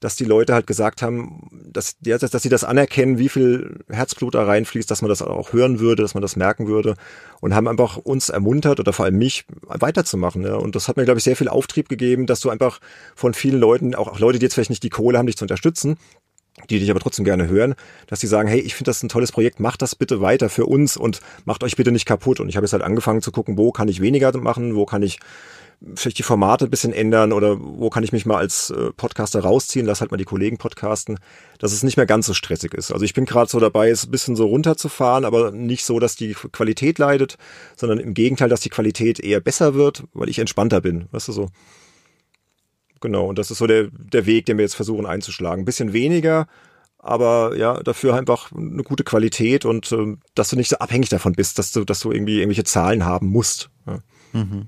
dass 0.00 0.14
die 0.14 0.24
Leute 0.24 0.54
halt 0.54 0.66
gesagt 0.66 1.02
haben, 1.02 1.48
dass, 1.72 1.96
dass, 2.00 2.30
dass 2.30 2.42
sie 2.42 2.48
das 2.48 2.62
anerkennen, 2.64 3.18
wie 3.18 3.28
viel 3.28 3.80
Herzblut 3.88 4.34
da 4.34 4.44
reinfließt, 4.44 4.88
dass 4.90 5.02
man 5.02 5.08
das 5.08 5.22
auch 5.22 5.52
hören 5.52 5.80
würde, 5.80 6.02
dass 6.02 6.14
man 6.14 6.22
das 6.22 6.36
merken 6.36 6.68
würde 6.68 6.94
und 7.40 7.54
haben 7.54 7.66
einfach 7.66 7.96
uns 7.96 8.28
ermuntert 8.28 8.78
oder 8.78 8.92
vor 8.92 9.06
allem 9.06 9.18
mich 9.18 9.44
weiterzumachen. 9.62 10.44
Ja. 10.44 10.54
Und 10.54 10.76
das 10.76 10.86
hat 10.86 10.96
mir, 10.96 11.04
glaube 11.04 11.18
ich, 11.18 11.24
sehr 11.24 11.36
viel 11.36 11.48
Auftrieb 11.48 11.88
gegeben, 11.88 12.26
dass 12.26 12.40
du 12.40 12.50
einfach 12.50 12.80
von 13.16 13.34
vielen 13.34 13.58
Leuten, 13.58 13.94
auch, 13.94 14.08
auch 14.08 14.20
Leute, 14.20 14.38
die 14.38 14.44
jetzt 14.44 14.54
vielleicht 14.54 14.70
nicht 14.70 14.84
die 14.84 14.90
Kohle 14.90 15.18
haben, 15.18 15.26
dich 15.26 15.36
zu 15.36 15.44
unterstützen, 15.44 15.96
die 16.70 16.78
dich 16.78 16.90
aber 16.90 17.00
trotzdem 17.00 17.24
gerne 17.24 17.48
hören, 17.48 17.74
dass 18.06 18.20
die 18.20 18.26
sagen, 18.28 18.48
hey, 18.48 18.60
ich 18.60 18.74
finde 18.74 18.90
das 18.90 19.02
ein 19.02 19.08
tolles 19.08 19.32
Projekt, 19.32 19.58
macht 19.58 19.82
das 19.82 19.96
bitte 19.96 20.20
weiter 20.20 20.48
für 20.48 20.66
uns 20.66 20.96
und 20.96 21.20
macht 21.44 21.64
euch 21.64 21.76
bitte 21.76 21.90
nicht 21.90 22.06
kaputt. 22.06 22.38
Und 22.38 22.48
ich 22.48 22.56
habe 22.56 22.64
jetzt 22.64 22.72
halt 22.72 22.82
angefangen 22.82 23.22
zu 23.22 23.32
gucken, 23.32 23.58
wo 23.58 23.72
kann 23.72 23.88
ich 23.88 24.00
weniger 24.00 24.36
machen, 24.36 24.76
wo 24.76 24.86
kann 24.86 25.02
ich 25.02 25.18
vielleicht 25.94 26.18
die 26.18 26.24
Formate 26.24 26.64
ein 26.64 26.70
bisschen 26.70 26.92
ändern 26.92 27.32
oder 27.32 27.56
wo 27.60 27.88
kann 27.88 28.02
ich 28.02 28.12
mich 28.12 28.26
mal 28.26 28.38
als 28.38 28.70
äh, 28.70 28.92
Podcaster 28.92 29.40
rausziehen, 29.40 29.86
lass 29.86 30.00
halt 30.00 30.10
mal 30.10 30.16
die 30.16 30.24
Kollegen 30.24 30.58
podcasten, 30.58 31.18
dass 31.58 31.72
es 31.72 31.84
nicht 31.84 31.96
mehr 31.96 32.06
ganz 32.06 32.26
so 32.26 32.34
stressig 32.34 32.74
ist. 32.74 32.90
Also 32.90 33.04
ich 33.04 33.14
bin 33.14 33.26
gerade 33.26 33.48
so 33.48 33.60
dabei, 33.60 33.88
es 33.88 34.06
ein 34.06 34.10
bisschen 34.10 34.34
so 34.34 34.46
runterzufahren, 34.46 35.24
aber 35.24 35.52
nicht 35.52 35.84
so, 35.84 36.00
dass 36.00 36.16
die 36.16 36.34
Qualität 36.34 36.98
leidet, 36.98 37.38
sondern 37.76 37.98
im 37.98 38.14
Gegenteil, 38.14 38.48
dass 38.48 38.60
die 38.60 38.70
Qualität 38.70 39.20
eher 39.20 39.40
besser 39.40 39.74
wird, 39.74 40.04
weil 40.14 40.28
ich 40.28 40.40
entspannter 40.40 40.80
bin, 40.80 41.06
weißt 41.12 41.28
du 41.28 41.32
so. 41.32 41.48
Genau, 43.00 43.26
und 43.26 43.38
das 43.38 43.52
ist 43.52 43.58
so 43.58 43.68
der, 43.68 43.88
der 43.92 44.26
Weg, 44.26 44.46
den 44.46 44.58
wir 44.58 44.64
jetzt 44.64 44.74
versuchen 44.74 45.06
einzuschlagen. 45.06 45.62
Ein 45.62 45.66
bisschen 45.66 45.92
weniger, 45.92 46.48
aber 46.98 47.56
ja, 47.56 47.80
dafür 47.84 48.14
einfach 48.16 48.50
eine 48.50 48.82
gute 48.82 49.04
Qualität 49.04 49.64
und 49.64 49.92
äh, 49.92 50.16
dass 50.34 50.50
du 50.50 50.56
nicht 50.56 50.70
so 50.70 50.78
abhängig 50.78 51.08
davon 51.08 51.34
bist, 51.34 51.60
dass 51.60 51.70
du, 51.70 51.84
dass 51.84 52.00
du 52.00 52.10
irgendwie 52.10 52.38
irgendwelche 52.38 52.64
Zahlen 52.64 53.04
haben 53.04 53.28
musst. 53.28 53.70
Ja. 53.86 54.00
Mhm. 54.32 54.66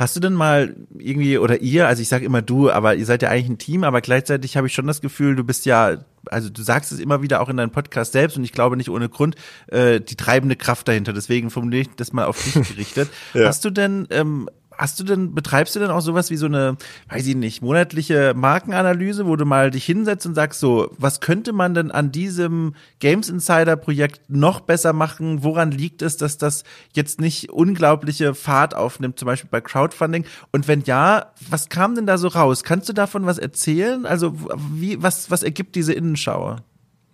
Hast 0.00 0.16
du 0.16 0.20
denn 0.20 0.32
mal 0.32 0.76
irgendwie, 0.98 1.36
oder 1.36 1.60
ihr, 1.60 1.86
also 1.86 2.00
ich 2.00 2.08
sage 2.08 2.24
immer 2.24 2.40
du, 2.40 2.70
aber 2.70 2.94
ihr 2.94 3.04
seid 3.04 3.20
ja 3.20 3.28
eigentlich 3.28 3.50
ein 3.50 3.58
Team, 3.58 3.84
aber 3.84 4.00
gleichzeitig 4.00 4.56
habe 4.56 4.66
ich 4.66 4.72
schon 4.72 4.86
das 4.86 5.02
Gefühl, 5.02 5.36
du 5.36 5.44
bist 5.44 5.66
ja, 5.66 5.98
also 6.24 6.48
du 6.48 6.62
sagst 6.62 6.90
es 6.90 7.00
immer 7.00 7.20
wieder 7.20 7.42
auch 7.42 7.50
in 7.50 7.58
deinem 7.58 7.70
Podcast 7.70 8.12
selbst 8.12 8.38
und 8.38 8.44
ich 8.44 8.52
glaube 8.52 8.78
nicht 8.78 8.88
ohne 8.88 9.10
Grund, 9.10 9.36
äh, 9.66 10.00
die 10.00 10.16
treibende 10.16 10.56
Kraft 10.56 10.88
dahinter. 10.88 11.12
Deswegen 11.12 11.50
formuliere 11.50 11.82
ich 11.82 11.90
das 11.96 12.14
mal 12.14 12.24
auf 12.24 12.42
dich 12.42 12.54
gerichtet. 12.68 13.10
ja. 13.34 13.46
Hast 13.46 13.62
du 13.66 13.68
denn 13.68 14.06
ähm, 14.08 14.48
Hast 14.80 14.98
du 14.98 15.04
denn, 15.04 15.34
betreibst 15.34 15.76
du 15.76 15.78
denn 15.78 15.90
auch 15.90 16.00
sowas 16.00 16.30
wie 16.30 16.38
so 16.38 16.46
eine, 16.46 16.78
weiß 17.10 17.26
ich 17.26 17.36
nicht, 17.36 17.60
monatliche 17.60 18.32
Markenanalyse, 18.34 19.26
wo 19.26 19.36
du 19.36 19.44
mal 19.44 19.70
dich 19.70 19.84
hinsetzt 19.84 20.24
und 20.24 20.34
sagst 20.34 20.58
so, 20.58 20.90
was 20.96 21.20
könnte 21.20 21.52
man 21.52 21.74
denn 21.74 21.90
an 21.90 22.12
diesem 22.12 22.74
Games 22.98 23.28
Insider 23.28 23.76
Projekt 23.76 24.30
noch 24.30 24.60
besser 24.60 24.94
machen? 24.94 25.44
Woran 25.44 25.70
liegt 25.70 26.00
es, 26.00 26.16
dass 26.16 26.38
das 26.38 26.64
jetzt 26.94 27.20
nicht 27.20 27.50
unglaubliche 27.50 28.32
Fahrt 28.34 28.74
aufnimmt, 28.74 29.18
zum 29.18 29.26
Beispiel 29.26 29.50
bei 29.50 29.60
Crowdfunding? 29.60 30.24
Und 30.50 30.66
wenn 30.66 30.80
ja, 30.86 31.26
was 31.50 31.68
kam 31.68 31.94
denn 31.94 32.06
da 32.06 32.16
so 32.16 32.28
raus? 32.28 32.64
Kannst 32.64 32.88
du 32.88 32.94
davon 32.94 33.26
was 33.26 33.36
erzählen? 33.36 34.06
Also, 34.06 34.32
wie, 34.72 35.02
was, 35.02 35.30
was 35.30 35.42
ergibt 35.42 35.76
diese 35.76 35.92
Innenschau? 35.92 36.56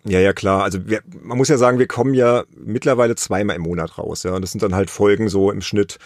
Ja, 0.08 0.20
ja, 0.20 0.32
klar. 0.32 0.62
Also 0.62 0.86
wir, 0.86 1.00
man 1.22 1.36
muss 1.36 1.48
ja 1.48 1.58
sagen, 1.58 1.78
wir 1.78 1.86
kommen 1.86 2.14
ja 2.14 2.44
mittlerweile 2.56 3.16
zweimal 3.16 3.56
im 3.56 3.62
Monat 3.62 3.98
raus. 3.98 4.22
Ja, 4.22 4.34
und 4.34 4.42
das 4.42 4.52
sind 4.52 4.62
dann 4.62 4.74
halt 4.74 4.90
Folgen 4.90 5.28
so 5.28 5.50
im 5.50 5.62
Schnitt 5.62 5.98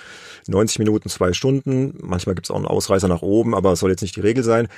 90 0.46 0.78
Minuten, 0.78 1.08
zwei 1.08 1.32
Stunden. 1.32 1.98
Manchmal 2.00 2.34
gibt's 2.34 2.50
auch 2.50 2.56
einen 2.56 2.66
Ausreißer 2.66 3.08
nach 3.08 3.22
oben, 3.22 3.54
aber 3.54 3.72
es 3.72 3.80
soll 3.80 3.90
jetzt 3.90 4.02
nicht 4.02 4.16
die 4.16 4.20
Regel 4.20 4.42
sein. 4.42 4.68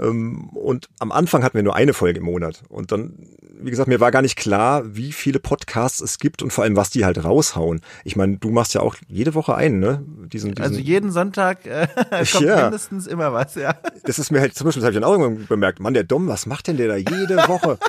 Ähm, 0.00 0.50
und 0.50 0.88
am 0.98 1.12
Anfang 1.12 1.42
hatten 1.42 1.56
wir 1.56 1.62
nur 1.62 1.74
eine 1.74 1.92
Folge 1.92 2.20
im 2.20 2.26
Monat. 2.26 2.62
Und 2.68 2.92
dann, 2.92 3.14
wie 3.60 3.70
gesagt, 3.70 3.88
mir 3.88 4.00
war 4.00 4.10
gar 4.10 4.22
nicht 4.22 4.36
klar, 4.36 4.82
wie 4.94 5.12
viele 5.12 5.40
Podcasts 5.40 6.00
es 6.00 6.18
gibt 6.18 6.42
und 6.42 6.52
vor 6.52 6.64
allem, 6.64 6.76
was 6.76 6.90
die 6.90 7.04
halt 7.04 7.24
raushauen. 7.24 7.80
Ich 8.04 8.16
meine, 8.16 8.36
du 8.38 8.50
machst 8.50 8.74
ja 8.74 8.80
auch 8.80 8.96
jede 9.08 9.34
Woche 9.34 9.54
einen, 9.54 9.80
ne? 9.80 10.04
Diesen, 10.32 10.54
diesen 10.54 10.62
also 10.62 10.78
jeden 10.78 11.10
Sonntag 11.10 11.66
äh, 11.66 11.88
kommt 12.32 12.44
ja. 12.44 12.62
mindestens 12.62 13.06
immer 13.06 13.32
was, 13.32 13.54
ja. 13.56 13.74
Das 14.04 14.18
ist 14.18 14.30
mir 14.30 14.40
halt, 14.40 14.54
zum 14.54 14.66
Beispiel, 14.66 14.80
das 14.80 14.86
habe 14.86 14.94
ich 14.94 15.00
dann 15.00 15.08
auch 15.08 15.18
irgendwann 15.18 15.46
bemerkt, 15.46 15.80
Mann, 15.80 15.94
der 15.94 16.04
Dom, 16.04 16.28
was 16.28 16.46
macht 16.46 16.68
denn 16.68 16.76
der 16.76 16.88
da 16.88 16.96
jede 16.96 17.36
Woche? 17.48 17.78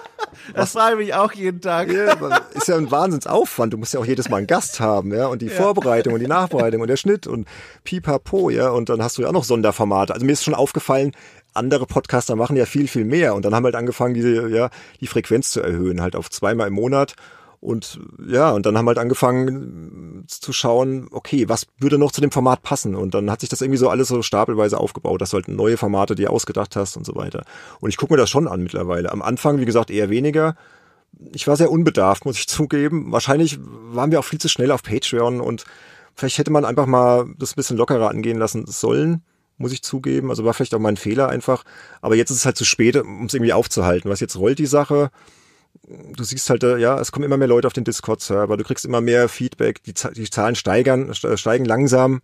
Das 0.54 0.74
frage 0.74 1.02
ich 1.02 1.14
auch 1.14 1.32
jeden 1.32 1.62
Tag. 1.62 1.92
Ja, 1.92 2.14
ist 2.54 2.68
ja 2.68 2.78
ein 2.78 2.92
Wahnsinnsaufwand. 2.92 3.74
Du 3.74 3.78
musst 3.78 3.94
ja 3.94 4.00
auch 4.00 4.06
jedes 4.06 4.30
Mal 4.30 4.38
einen 4.38 4.48
Gast 4.48 4.80
haben, 4.80 5.14
ja, 5.14 5.28
und 5.28 5.42
die 5.42 5.48
ja. 5.48 5.54
Vorbereitung 5.54 6.14
und 6.14 6.20
die 6.20 6.28
Nachbereitung 6.28 6.82
und 6.82 6.88
der 6.88 6.98
Schnitt 6.98 7.28
und 7.28 7.48
pipapo, 7.84 8.50
ja, 8.50 8.70
und 8.70 8.90
dann 8.90 9.04
hast 9.04 9.18
du 9.18 9.22
ja 9.22 9.30
auch 9.30 9.34
noch 9.34 9.44
Sonderformate. 9.44 10.14
Also 10.14 10.26
mir 10.26 10.34
ist 10.34 10.44
schon 10.44 10.56
aufgefallen, 10.56 11.12
andere 11.54 11.86
Podcaster 11.86 12.36
machen 12.36 12.56
ja 12.56 12.66
viel, 12.66 12.88
viel 12.88 13.06
mehr 13.06 13.36
und 13.36 13.46
dann 13.46 13.56
haben 13.56 13.66
halt 13.66 13.76
angefangen, 13.76 14.14
diese, 14.14 14.50
ja, 14.50 14.70
die 15.02 15.08
Frequenz 15.08 15.52
zu 15.52 15.62
erhöhen, 15.62 16.02
halt 16.02 16.16
auf 16.16 16.30
zweimal 16.30 16.68
im 16.68 16.74
Monat. 16.74 17.16
Und 17.62 18.00
ja, 18.26 18.52
und 18.52 18.66
dann 18.66 18.78
haben 18.78 18.88
halt 18.88 18.98
angefangen 18.98 20.24
zu 20.28 20.54
schauen, 20.54 21.10
okay, 21.12 21.50
was 21.50 21.68
würde 21.78 21.98
noch 21.98 22.14
zu 22.14 22.22
dem 22.22 22.32
Format 22.32 22.62
passen? 22.62 22.96
Und 22.96 23.14
dann 23.14 23.30
hat 23.30 23.42
sich 23.42 23.50
das 23.50 23.62
irgendwie 23.62 23.78
so 23.78 23.90
alles 23.90 24.08
so 24.08 24.22
stapelweise 24.22 24.78
aufgebaut, 24.78 25.22
dass 25.22 25.32
du 25.32 25.36
halt 25.36 25.50
neue 25.50 25.76
Formate 25.76 26.16
dir 26.16 26.32
ausgedacht 26.32 26.78
hast 26.78 26.96
und 26.96 27.06
so 27.06 27.16
weiter. 27.16 27.44
Und 27.82 27.90
ich 27.90 27.98
gucke 27.98 28.14
mir 28.14 28.18
das 28.18 28.30
schon 28.30 28.48
an 28.48 28.64
mittlerweile. 28.64 29.12
Am 29.12 29.22
Anfang, 29.22 29.60
wie 29.60 29.66
gesagt, 29.66 29.92
eher 29.92 30.10
weniger. 30.10 30.56
Ich 31.34 31.48
war 31.48 31.58
sehr 31.58 31.72
unbedarft, 31.72 32.24
muss 32.26 32.38
ich 32.38 32.48
zugeben. 32.48 33.12
Wahrscheinlich 33.12 33.60
waren 33.62 34.12
wir 34.12 34.20
auch 34.20 34.26
viel 34.26 34.40
zu 34.40 34.48
schnell 34.48 34.72
auf 34.72 34.84
Patreon 34.84 35.42
und 35.42 35.66
vielleicht 36.16 36.38
hätte 36.38 36.52
man 36.52 36.64
einfach 36.64 36.86
mal 36.86 37.26
das 37.38 37.52
ein 37.52 37.56
bisschen 37.56 37.78
lockerer 37.78 38.10
angehen 38.10 38.38
lassen 38.38 38.66
sollen 38.68 39.24
muss 39.62 39.74
ich 39.74 39.84
zugeben. 39.84 40.30
Also 40.30 40.46
war 40.46 40.54
vielleicht 40.54 40.74
auch 40.74 40.80
mein 40.80 40.96
Fehler 40.96 41.28
einfach. 41.28 41.64
Aber 42.02 42.16
jetzt 42.16 42.32
ist 42.32 42.38
es 42.38 42.46
halt 42.46 42.56
zu 42.56 42.64
spät, 42.64 42.96
um 42.96 43.26
es 43.26 43.34
irgendwie 43.34 43.52
aufzuhalten. 43.52 44.10
Was 44.10 44.22
jetzt 44.22 44.38
rollt 44.38 44.58
die 44.58 44.66
Sache? 44.66 45.12
Du 46.16 46.24
siehst 46.24 46.50
halt, 46.50 46.64
äh, 46.64 46.78
ja, 46.78 47.00
es 47.00 47.12
kommen 47.12 47.26
immer 47.26 47.38
mehr 47.38 47.48
Leute 47.48 47.66
auf 47.66 47.74
den 47.74 47.84
Discord-Server, 47.84 48.58
du 48.58 48.64
kriegst 48.64 48.86
immer 48.86 49.02
mehr 49.02 49.28
Feedback, 49.28 49.82
die, 49.84 49.94
die 49.94 50.30
Zahlen 50.30 50.56
steigern, 50.56 51.14
steigen 51.14 51.66
langsam, 51.66 52.22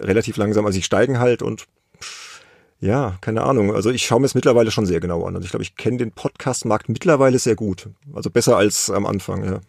relativ 0.00 0.38
langsam, 0.38 0.64
also 0.64 0.76
sie 0.76 0.82
steigen 0.82 1.18
halt 1.18 1.42
und 1.42 1.66
ja, 2.80 3.18
keine 3.20 3.42
Ahnung. 3.42 3.74
Also 3.74 3.90
ich 3.90 4.06
schaue 4.06 4.20
mir 4.20 4.26
es 4.26 4.34
mittlerweile 4.34 4.70
schon 4.70 4.86
sehr 4.86 5.00
genau 5.00 5.24
an. 5.24 5.34
Also 5.34 5.44
ich 5.44 5.50
glaube, 5.50 5.64
ich 5.64 5.74
kenne 5.74 5.96
den 5.96 6.12
Podcast-Markt 6.12 6.88
mittlerweile 6.88 7.38
sehr 7.38 7.56
gut. 7.56 7.88
Also 8.14 8.30
besser 8.30 8.56
als 8.56 8.88
am 8.88 9.04
Anfang, 9.04 9.44
ja. 9.44 9.60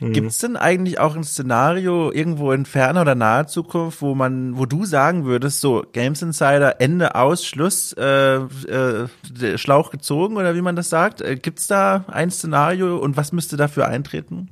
Mhm. 0.00 0.12
Gibt 0.12 0.30
es 0.30 0.38
denn 0.38 0.56
eigentlich 0.56 0.98
auch 0.98 1.16
ein 1.16 1.24
Szenario 1.24 2.10
irgendwo 2.10 2.52
in 2.52 2.66
ferner 2.66 3.02
oder 3.02 3.14
naher 3.14 3.46
Zukunft, 3.46 4.02
wo 4.02 4.14
man, 4.14 4.58
wo 4.58 4.66
du 4.66 4.84
sagen 4.84 5.24
würdest, 5.24 5.60
so 5.60 5.84
Games 5.92 6.22
Insider, 6.22 6.80
Ende 6.80 7.14
aus, 7.14 7.44
Schluss, 7.44 7.92
äh, 7.94 8.36
äh, 8.36 9.08
Schlauch 9.56 9.90
gezogen 9.90 10.36
oder 10.36 10.54
wie 10.54 10.62
man 10.62 10.76
das 10.76 10.90
sagt? 10.90 11.20
Äh, 11.20 11.36
Gibt 11.36 11.60
es 11.60 11.66
da 11.66 12.04
ein 12.08 12.30
Szenario 12.30 12.98
und 12.98 13.16
was 13.16 13.32
müsste 13.32 13.56
dafür 13.56 13.86
eintreten? 13.86 14.48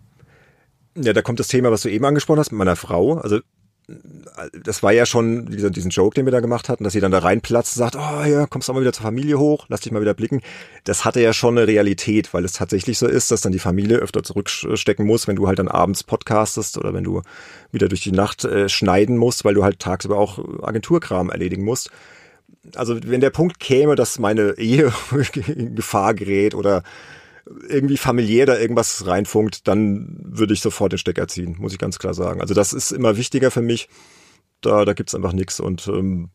Ja, 0.97 1.13
da 1.13 1.23
kommt 1.23 1.41
das 1.41 1.49
Thema, 1.49 1.71
was 1.71 1.83
du 1.83 1.89
eben 1.89 2.05
angesprochen 2.05 2.39
hast, 2.41 2.53
mit 2.53 2.59
meiner 2.59 2.77
Frau. 2.77 3.15
Also 3.15 3.41
das 4.65 4.83
war 4.83 4.93
ja 4.93 5.07
schon 5.07 5.47
dieser, 5.47 5.71
diesen 5.71 5.91
Joke, 5.91 6.15
den 6.15 6.27
wir 6.27 6.33
da 6.33 6.41
gemacht 6.41 6.69
hatten, 6.69 6.85
dass 6.85 6.93
sie 6.93 7.01
dann 7.01 7.13
da 7.13 7.19
reinplatzt 7.19 7.77
und 7.77 7.79
sagt, 7.79 7.97
oh 7.97 8.25
ja, 8.25 8.47
kommst 8.47 8.69
du 8.69 8.73
mal 8.73 8.81
wieder 8.81 8.93
zur 8.93 9.05
Familie 9.05 9.39
hoch, 9.39 9.67
lass 9.69 9.81
dich 9.81 9.93
mal 9.93 10.01
wieder 10.01 10.15
blicken. 10.15 10.41
Das 10.85 11.05
hatte 11.05 11.21
ja 11.21 11.33
schon 11.33 11.57
eine 11.57 11.67
Realität, 11.67 12.33
weil 12.35 12.45
es 12.45 12.53
tatsächlich 12.53 12.99
so 12.99 13.07
ist, 13.07 13.31
dass 13.31 13.41
dann 13.41 13.53
die 13.53 13.59
Familie 13.59 13.99
öfter 13.99 14.23
zurückstecken 14.23 15.07
muss, 15.07 15.29
wenn 15.29 15.37
du 15.37 15.47
halt 15.47 15.59
dann 15.59 15.69
abends 15.69 16.05
podcastest 16.05 16.79
oder 16.79 16.95
wenn 16.95 17.05
du 17.05 17.23
wieder 17.71 17.89
durch 17.89 18.03
die 18.03 18.13
Nacht 18.13 18.45
äh, 18.45 18.69
schneiden 18.69 19.17
musst, 19.17 19.45
weil 19.45 19.55
du 19.55 19.65
halt 19.65 19.79
tagsüber 19.79 20.17
auch 20.19 20.39
Agenturkram 20.63 21.31
erledigen 21.31 21.65
musst. 21.65 21.91
Also 22.77 22.99
wenn 23.05 23.21
der 23.21 23.31
Punkt 23.31 23.61
käme, 23.61 23.97
dass 23.97 24.19
meine 24.19 24.53
Ehe 24.59 24.93
in 25.47 25.75
Gefahr 25.75 26.15
gerät 26.15 26.55
oder 26.55 26.83
irgendwie 27.69 27.97
familiär 27.97 28.47
da 28.47 28.59
irgendwas 28.59 29.07
reinfunkt, 29.07 29.67
dann 29.67 30.19
würde 30.23 30.55
ich 30.55 30.61
sofort 30.61 30.93
den 30.93 30.99
Stecker 30.99 31.29
ziehen, 31.29 31.57
muss 31.59 31.73
ich 31.73 31.79
ganz 31.79 31.99
klar 31.99 32.15
sagen. 32.15 32.41
Also 32.41 32.55
das 32.55 32.73
ist 32.73 32.93
immer 32.93 33.17
wichtiger 33.17 33.51
für 33.51 33.63
mich. 33.63 33.89
Da, 34.61 34.85
da 34.85 34.93
gibt's 34.93 35.15
einfach 35.15 35.33
nichts. 35.33 35.59
Und 35.59 35.89
ähm, 35.89 36.31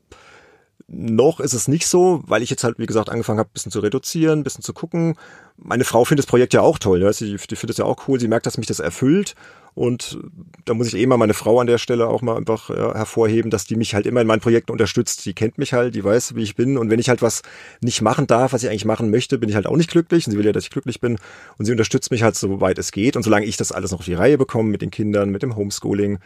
noch 0.87 1.39
ist 1.39 1.53
es 1.53 1.67
nicht 1.67 1.87
so, 1.87 2.21
weil 2.25 2.43
ich 2.43 2.49
jetzt 2.49 2.63
halt, 2.63 2.77
wie 2.79 2.85
gesagt, 2.85 3.09
angefangen 3.09 3.39
habe, 3.39 3.49
bisschen 3.53 3.71
zu 3.71 3.79
reduzieren, 3.79 4.43
bisschen 4.43 4.63
zu 4.63 4.73
gucken. 4.73 5.15
Meine 5.57 5.85
Frau 5.85 6.05
findet 6.05 6.25
das 6.25 6.29
Projekt 6.29 6.53
ja 6.53 6.61
auch 6.61 6.77
toll. 6.77 7.01
Ja? 7.01 7.11
Sie, 7.11 7.37
die 7.37 7.55
findet 7.55 7.71
es 7.71 7.77
ja 7.77 7.85
auch 7.85 8.07
cool. 8.07 8.19
Sie 8.19 8.27
merkt, 8.27 8.45
dass 8.45 8.57
mich 8.57 8.67
das 8.67 8.79
erfüllt. 8.79 9.35
Und 9.77 10.17
da 10.65 10.73
muss 10.73 10.87
ich 10.87 10.95
eh 10.95 11.05
mal 11.05 11.17
meine 11.17 11.35
Frau 11.35 11.59
an 11.59 11.67
der 11.67 11.77
Stelle 11.77 12.07
auch 12.07 12.23
mal 12.23 12.35
einfach 12.35 12.71
ja, 12.71 12.95
hervorheben, 12.95 13.51
dass 13.51 13.65
die 13.65 13.75
mich 13.75 13.93
halt 13.93 14.07
immer 14.07 14.21
in 14.21 14.25
meinen 14.25 14.39
Projekten 14.39 14.71
unterstützt. 14.71 15.23
Die 15.27 15.35
kennt 15.35 15.59
mich 15.59 15.73
halt, 15.73 15.93
die 15.93 16.03
weiß, 16.03 16.33
wie 16.33 16.41
ich 16.41 16.55
bin. 16.55 16.79
Und 16.79 16.89
wenn 16.89 16.97
ich 16.97 17.09
halt 17.09 17.21
was 17.21 17.43
nicht 17.79 18.01
machen 18.01 18.25
darf, 18.25 18.53
was 18.53 18.63
ich 18.63 18.69
eigentlich 18.69 18.85
machen 18.85 19.11
möchte, 19.11 19.37
bin 19.37 19.49
ich 19.49 19.55
halt 19.55 19.67
auch 19.67 19.77
nicht 19.77 19.91
glücklich. 19.91 20.25
Und 20.25 20.31
sie 20.31 20.37
will 20.39 20.47
ja, 20.47 20.51
dass 20.51 20.63
ich 20.63 20.71
glücklich 20.71 20.99
bin. 20.99 21.19
Und 21.59 21.65
sie 21.65 21.71
unterstützt 21.71 22.09
mich 22.09 22.23
halt 22.23 22.35
so 22.35 22.59
weit 22.59 22.79
es 22.79 22.91
geht. 22.91 23.15
Und 23.15 23.21
solange 23.21 23.45
ich 23.45 23.55
das 23.55 23.71
alles 23.71 23.91
noch 23.91 23.99
auf 23.99 24.05
die 24.05 24.15
Reihe 24.15 24.39
bekomme 24.39 24.67
mit 24.67 24.81
den 24.81 24.89
Kindern, 24.89 25.29
mit 25.29 25.43
dem 25.43 25.55
Homeschooling, 25.55 26.17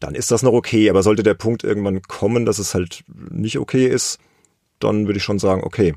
dann 0.00 0.14
ist 0.14 0.30
das 0.30 0.42
noch 0.42 0.54
okay. 0.54 0.88
Aber 0.88 1.02
sollte 1.02 1.22
der 1.22 1.34
Punkt 1.34 1.64
irgendwann 1.64 2.00
kommen, 2.00 2.46
dass 2.46 2.58
es 2.58 2.72
halt 2.72 3.04
nicht 3.06 3.58
okay 3.58 3.86
ist, 3.86 4.18
dann 4.78 5.06
würde 5.06 5.18
ich 5.18 5.24
schon 5.24 5.38
sagen, 5.38 5.60
okay. 5.62 5.94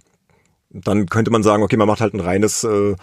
Dann 0.72 1.06
könnte 1.06 1.32
man 1.32 1.42
sagen, 1.42 1.64
okay, 1.64 1.78
man 1.78 1.88
macht 1.88 2.02
halt 2.02 2.14
ein 2.14 2.20
reines 2.20 2.66
äh, 2.66 2.96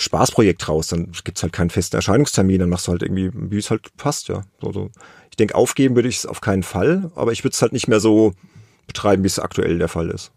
Spaßprojekt 0.00 0.68
raus. 0.68 0.88
Dann 0.88 1.12
gibt's 1.24 1.42
halt 1.42 1.52
keinen 1.52 1.70
festen 1.70 1.96
Erscheinungstermin, 1.96 2.60
dann 2.60 2.68
machst 2.68 2.86
du 2.86 2.92
halt 2.92 3.02
irgendwie, 3.02 3.30
wie 3.32 3.58
es 3.58 3.70
halt 3.70 3.94
passt, 3.96 4.28
ja. 4.28 4.42
So, 4.60 4.72
so. 4.72 4.90
Ich 5.30 5.36
denke, 5.36 5.54
aufgeben 5.54 5.94
würde 5.94 6.08
ich 6.08 6.18
es 6.18 6.26
auf 6.26 6.40
keinen 6.40 6.62
Fall, 6.62 7.10
aber 7.14 7.32
ich 7.32 7.44
würde 7.44 7.54
es 7.54 7.62
halt 7.62 7.72
nicht 7.72 7.86
mehr 7.86 8.00
so 8.00 8.32
betreiben, 8.86 9.22
wie 9.22 9.28
es 9.28 9.38
aktuell 9.38 9.78
der 9.78 9.88
Fall 9.88 10.10
ist. 10.10 10.32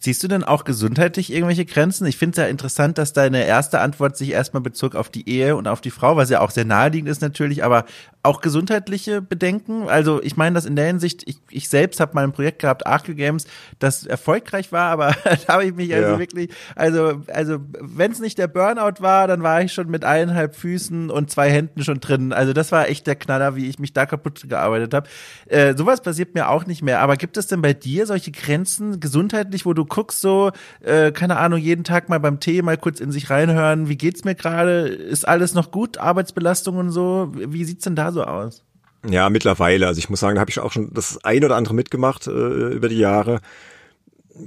Siehst 0.00 0.22
du 0.22 0.28
denn 0.28 0.44
auch 0.44 0.62
gesundheitlich 0.62 1.32
irgendwelche 1.32 1.64
Grenzen? 1.64 2.06
Ich 2.06 2.18
finde 2.18 2.30
es 2.32 2.44
ja 2.44 2.48
interessant, 2.48 2.98
dass 2.98 3.12
deine 3.12 3.44
erste 3.44 3.80
Antwort 3.80 4.16
sich 4.16 4.30
erstmal 4.30 4.62
bezog 4.62 4.94
auf 4.94 5.08
die 5.08 5.28
Ehe 5.28 5.56
und 5.56 5.66
auf 5.66 5.80
die 5.80 5.90
Frau, 5.90 6.16
was 6.16 6.30
ja 6.30 6.40
auch 6.40 6.52
sehr 6.52 6.64
naheliegend 6.64 7.10
ist 7.10 7.20
natürlich, 7.20 7.64
aber 7.64 7.84
auch 8.22 8.40
gesundheitliche 8.40 9.22
Bedenken. 9.22 9.88
Also 9.88 10.22
ich 10.22 10.36
meine 10.36 10.54
das 10.54 10.66
in 10.66 10.76
der 10.76 10.86
Hinsicht, 10.86 11.22
ich, 11.26 11.38
ich 11.50 11.68
selbst 11.68 12.00
habe 12.00 12.14
mal 12.14 12.24
ein 12.24 12.32
Projekt 12.32 12.60
gehabt, 12.60 12.86
Arkel 12.86 13.14
Games, 13.14 13.46
das 13.78 14.06
erfolgreich 14.06 14.72
war, 14.72 14.90
aber 14.90 15.14
da 15.46 15.54
habe 15.54 15.64
ich 15.64 15.74
mich 15.74 15.94
also 15.94 16.12
ja. 16.12 16.18
wirklich, 16.18 16.50
also, 16.74 17.22
also 17.28 17.58
wenn 17.80 18.10
es 18.10 18.18
nicht 18.18 18.38
der 18.38 18.48
Burnout 18.48 19.00
war, 19.00 19.28
dann 19.28 19.42
war 19.42 19.62
ich 19.62 19.72
schon 19.72 19.88
mit 19.88 20.04
eineinhalb 20.04 20.56
Füßen 20.56 21.10
und 21.10 21.30
zwei 21.30 21.50
Händen 21.50 21.84
schon 21.84 22.00
drin. 22.00 22.32
Also 22.32 22.52
das 22.52 22.72
war 22.72 22.88
echt 22.88 23.06
der 23.06 23.16
Knaller, 23.16 23.54
wie 23.54 23.68
ich 23.68 23.78
mich 23.78 23.92
da 23.92 24.04
kaputt 24.04 24.48
gearbeitet 24.48 24.94
habe. 24.94 25.08
Äh, 25.46 25.76
sowas 25.76 26.00
passiert 26.02 26.34
mir 26.34 26.48
auch 26.48 26.66
nicht 26.66 26.82
mehr. 26.82 27.00
Aber 27.00 27.16
gibt 27.16 27.36
es 27.36 27.46
denn 27.46 27.62
bei 27.62 27.72
dir 27.72 28.06
solche 28.06 28.32
Grenzen 28.32 29.00
gesundheitlich, 29.00 29.64
wo 29.64 29.74
du 29.74 29.84
guckst 29.84 30.20
so, 30.20 30.50
äh, 30.80 31.12
keine 31.12 31.36
Ahnung, 31.36 31.60
jeden 31.60 31.84
Tag 31.84 32.08
mal 32.08 32.18
beim 32.18 32.40
Tee 32.40 32.62
mal 32.62 32.76
kurz 32.76 33.00
in 33.00 33.12
sich 33.12 33.30
reinhören, 33.30 33.88
wie 33.88 33.96
geht's 33.96 34.24
mir 34.24 34.34
gerade? 34.34 34.88
Ist 34.88 35.26
alles 35.26 35.54
noch 35.54 35.70
gut? 35.70 35.98
Arbeitsbelastung 35.98 36.76
und 36.76 36.90
so? 36.90 37.32
Wie 37.34 37.64
sieht's 37.64 37.84
denn 37.84 37.94
da 37.94 38.07
so 38.12 38.24
aus? 38.24 38.64
Ja, 39.08 39.30
mittlerweile. 39.30 39.86
Also 39.86 39.98
ich 39.98 40.10
muss 40.10 40.20
sagen, 40.20 40.34
da 40.34 40.40
habe 40.40 40.50
ich 40.50 40.58
auch 40.58 40.72
schon 40.72 40.92
das 40.92 41.24
ein 41.24 41.44
oder 41.44 41.56
andere 41.56 41.74
mitgemacht 41.74 42.26
äh, 42.26 42.30
über 42.30 42.88
die 42.88 42.98
Jahre. 42.98 43.40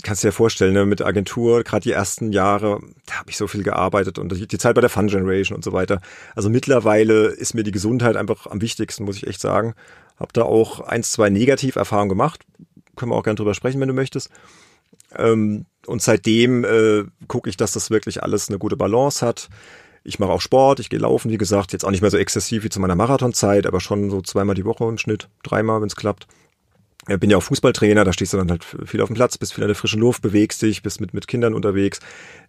Kannst 0.04 0.24
dir 0.24 0.30
ja 0.30 0.32
vorstellen, 0.32 0.74
ne, 0.74 0.86
mit 0.86 1.02
Agentur, 1.02 1.64
gerade 1.64 1.84
die 1.84 1.92
ersten 1.92 2.32
Jahre, 2.32 2.80
da 3.06 3.16
habe 3.16 3.30
ich 3.30 3.38
so 3.38 3.48
viel 3.48 3.64
gearbeitet 3.64 4.20
und 4.20 4.32
die, 4.32 4.58
Zeit 4.58 4.76
bei 4.76 4.82
der 4.82 4.90
Fun 4.90 5.08
Generation 5.08 5.56
und 5.56 5.64
so 5.64 5.74
weiter. 5.74 6.00
Also 6.34 6.50
mittlerweile 6.50 7.28
ist 7.28 7.54
mir 7.54 7.64
die 7.64 7.72
Gesundheit 7.72 8.16
einfach 8.16 8.48
am 8.48 8.62
wichtigsten, 8.62 9.04
muss 9.04 9.18
ich 9.18 9.28
echt 9.28 9.42
sagen. 9.42 9.74
Hab 10.18 10.32
da 10.34 10.44
auch 10.44 10.80
eins, 10.82 11.12
zwei 11.12 11.30
Negativerfahrungen 11.30 12.10
gemacht. 12.10 12.46
Können 12.96 13.12
wir 13.12 13.16
auch 13.16 13.24
gerne 13.24 13.36
drüber 13.36 13.54
sprechen, 13.54 13.82
wenn 13.82 13.88
du 13.88 13.94
möchtest. 13.94 14.30
Ähm, 15.16 15.66
und 15.88 16.02
seitdem 16.02 16.64
äh, 16.64 17.04
gucke 17.28 17.50
ich, 17.50 17.58
dass 17.58 17.74
das 17.74 17.90
wirklich 17.90 18.24
alles 18.24 18.50
eine 18.50 18.60
gute 18.60 18.78
Balance 18.78 19.26
hat. 19.26 19.50
Ich 20.04 20.20
mache 20.20 20.32
auch 20.32 20.42
Sport, 20.42 20.80
ich 20.80 20.90
gehe 20.90 21.00
laufen, 21.00 21.30
wie 21.32 21.38
gesagt, 21.38 21.74
jetzt 21.74 21.86
auch 21.86 21.92
nicht 21.92 22.02
mehr 22.02 22.10
so 22.10 22.18
exzessiv 22.18 22.64
wie 22.64 22.70
zu 22.70 22.80
meiner 22.80 22.96
Marathonzeit, 22.96 23.68
aber 23.68 23.80
schon 23.80 24.10
so 24.10 24.22
zweimal 24.22 24.56
die 24.56 24.66
Woche 24.66 24.86
im 24.86 24.98
Schnitt, 24.98 25.30
dreimal, 25.44 25.82
wenn 25.82 25.88
es 25.88 25.96
klappt. 25.96 26.28
Ich 27.08 27.20
bin 27.20 27.32
ja 27.32 27.38
auch 27.38 27.44
Fußballtrainer, 27.44 28.06
da 28.06 28.14
stehst 28.14 28.34
du 28.34 28.38
dann 28.38 28.52
halt 28.52 28.64
viel 28.64 29.02
auf 29.02 29.08
dem 29.10 29.16
Platz, 29.16 29.36
bist 29.36 29.56
viel 29.56 29.64
in 29.64 29.68
der 29.68 29.76
frischen 29.76 30.00
Luft, 30.00 30.22
bewegst 30.22 30.62
dich, 30.62 30.84
bist 30.84 31.02
mit, 31.02 31.16
mit 31.16 31.28
Kindern 31.28 31.56
unterwegs. 31.56 32.00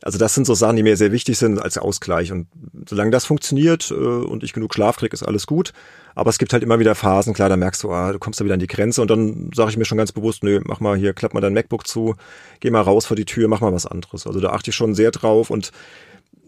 Also 0.03 0.19
das 0.19 0.35
sind 0.35 0.47
so 0.47 0.53
Sachen, 0.53 0.77
die 0.77 0.83
mir 0.83 0.99
sehr 0.99 1.11
wichtig 1.11 1.39
sind 1.39 1.59
als 1.59 1.79
Ausgleich. 1.79 2.33
Und 2.33 2.49
solange 2.87 3.11
das 3.11 3.25
funktioniert 3.25 3.91
äh, 3.91 3.95
und 3.95 4.45
ich 4.45 4.53
genug 4.53 4.75
Schlaf 4.75 4.97
kriege, 4.97 5.15
ist 5.15 5.23
alles 5.23 5.47
gut. 5.47 5.73
Aber 6.15 6.29
es 6.29 6.37
gibt 6.37 6.53
halt 6.53 6.63
immer 6.63 6.79
wieder 6.79 6.95
Phasen, 6.95 7.33
klar, 7.33 7.49
da 7.49 7.57
merkst 7.57 7.83
du, 7.83 7.93
ah, 7.93 8.13
du 8.13 8.19
kommst 8.19 8.41
da 8.41 8.45
wieder 8.45 8.53
an 8.53 8.61
die 8.61 8.67
Grenze 8.67 9.01
und 9.01 9.11
dann 9.11 9.51
sage 9.55 9.71
ich 9.71 9.79
mir 9.79 9.87
schon 9.87 9.97
ganz 9.97 10.13
bewusst, 10.13 10.45
nö, 10.45 10.61
mach 10.65 10.81
mal 10.81 10.99
hier, 10.99 11.15
klapp 11.15 11.33
mal 11.33 11.41
dein 11.41 11.55
MacBook 11.55 11.87
zu, 11.87 12.17
geh 12.61 12.71
mal 12.71 12.83
raus 12.83 13.07
vor 13.07 13.17
die 13.17 13.25
Tür, 13.25 13.49
mach 13.49 13.63
mal 13.63 13.73
was 13.73 13.87
anderes. 13.87 14.27
Also 14.27 14.39
da 14.39 14.51
achte 14.51 14.69
ich 14.69 14.77
schon 14.77 14.95
sehr 14.95 15.13
drauf 15.13 15.49
und 15.49 15.73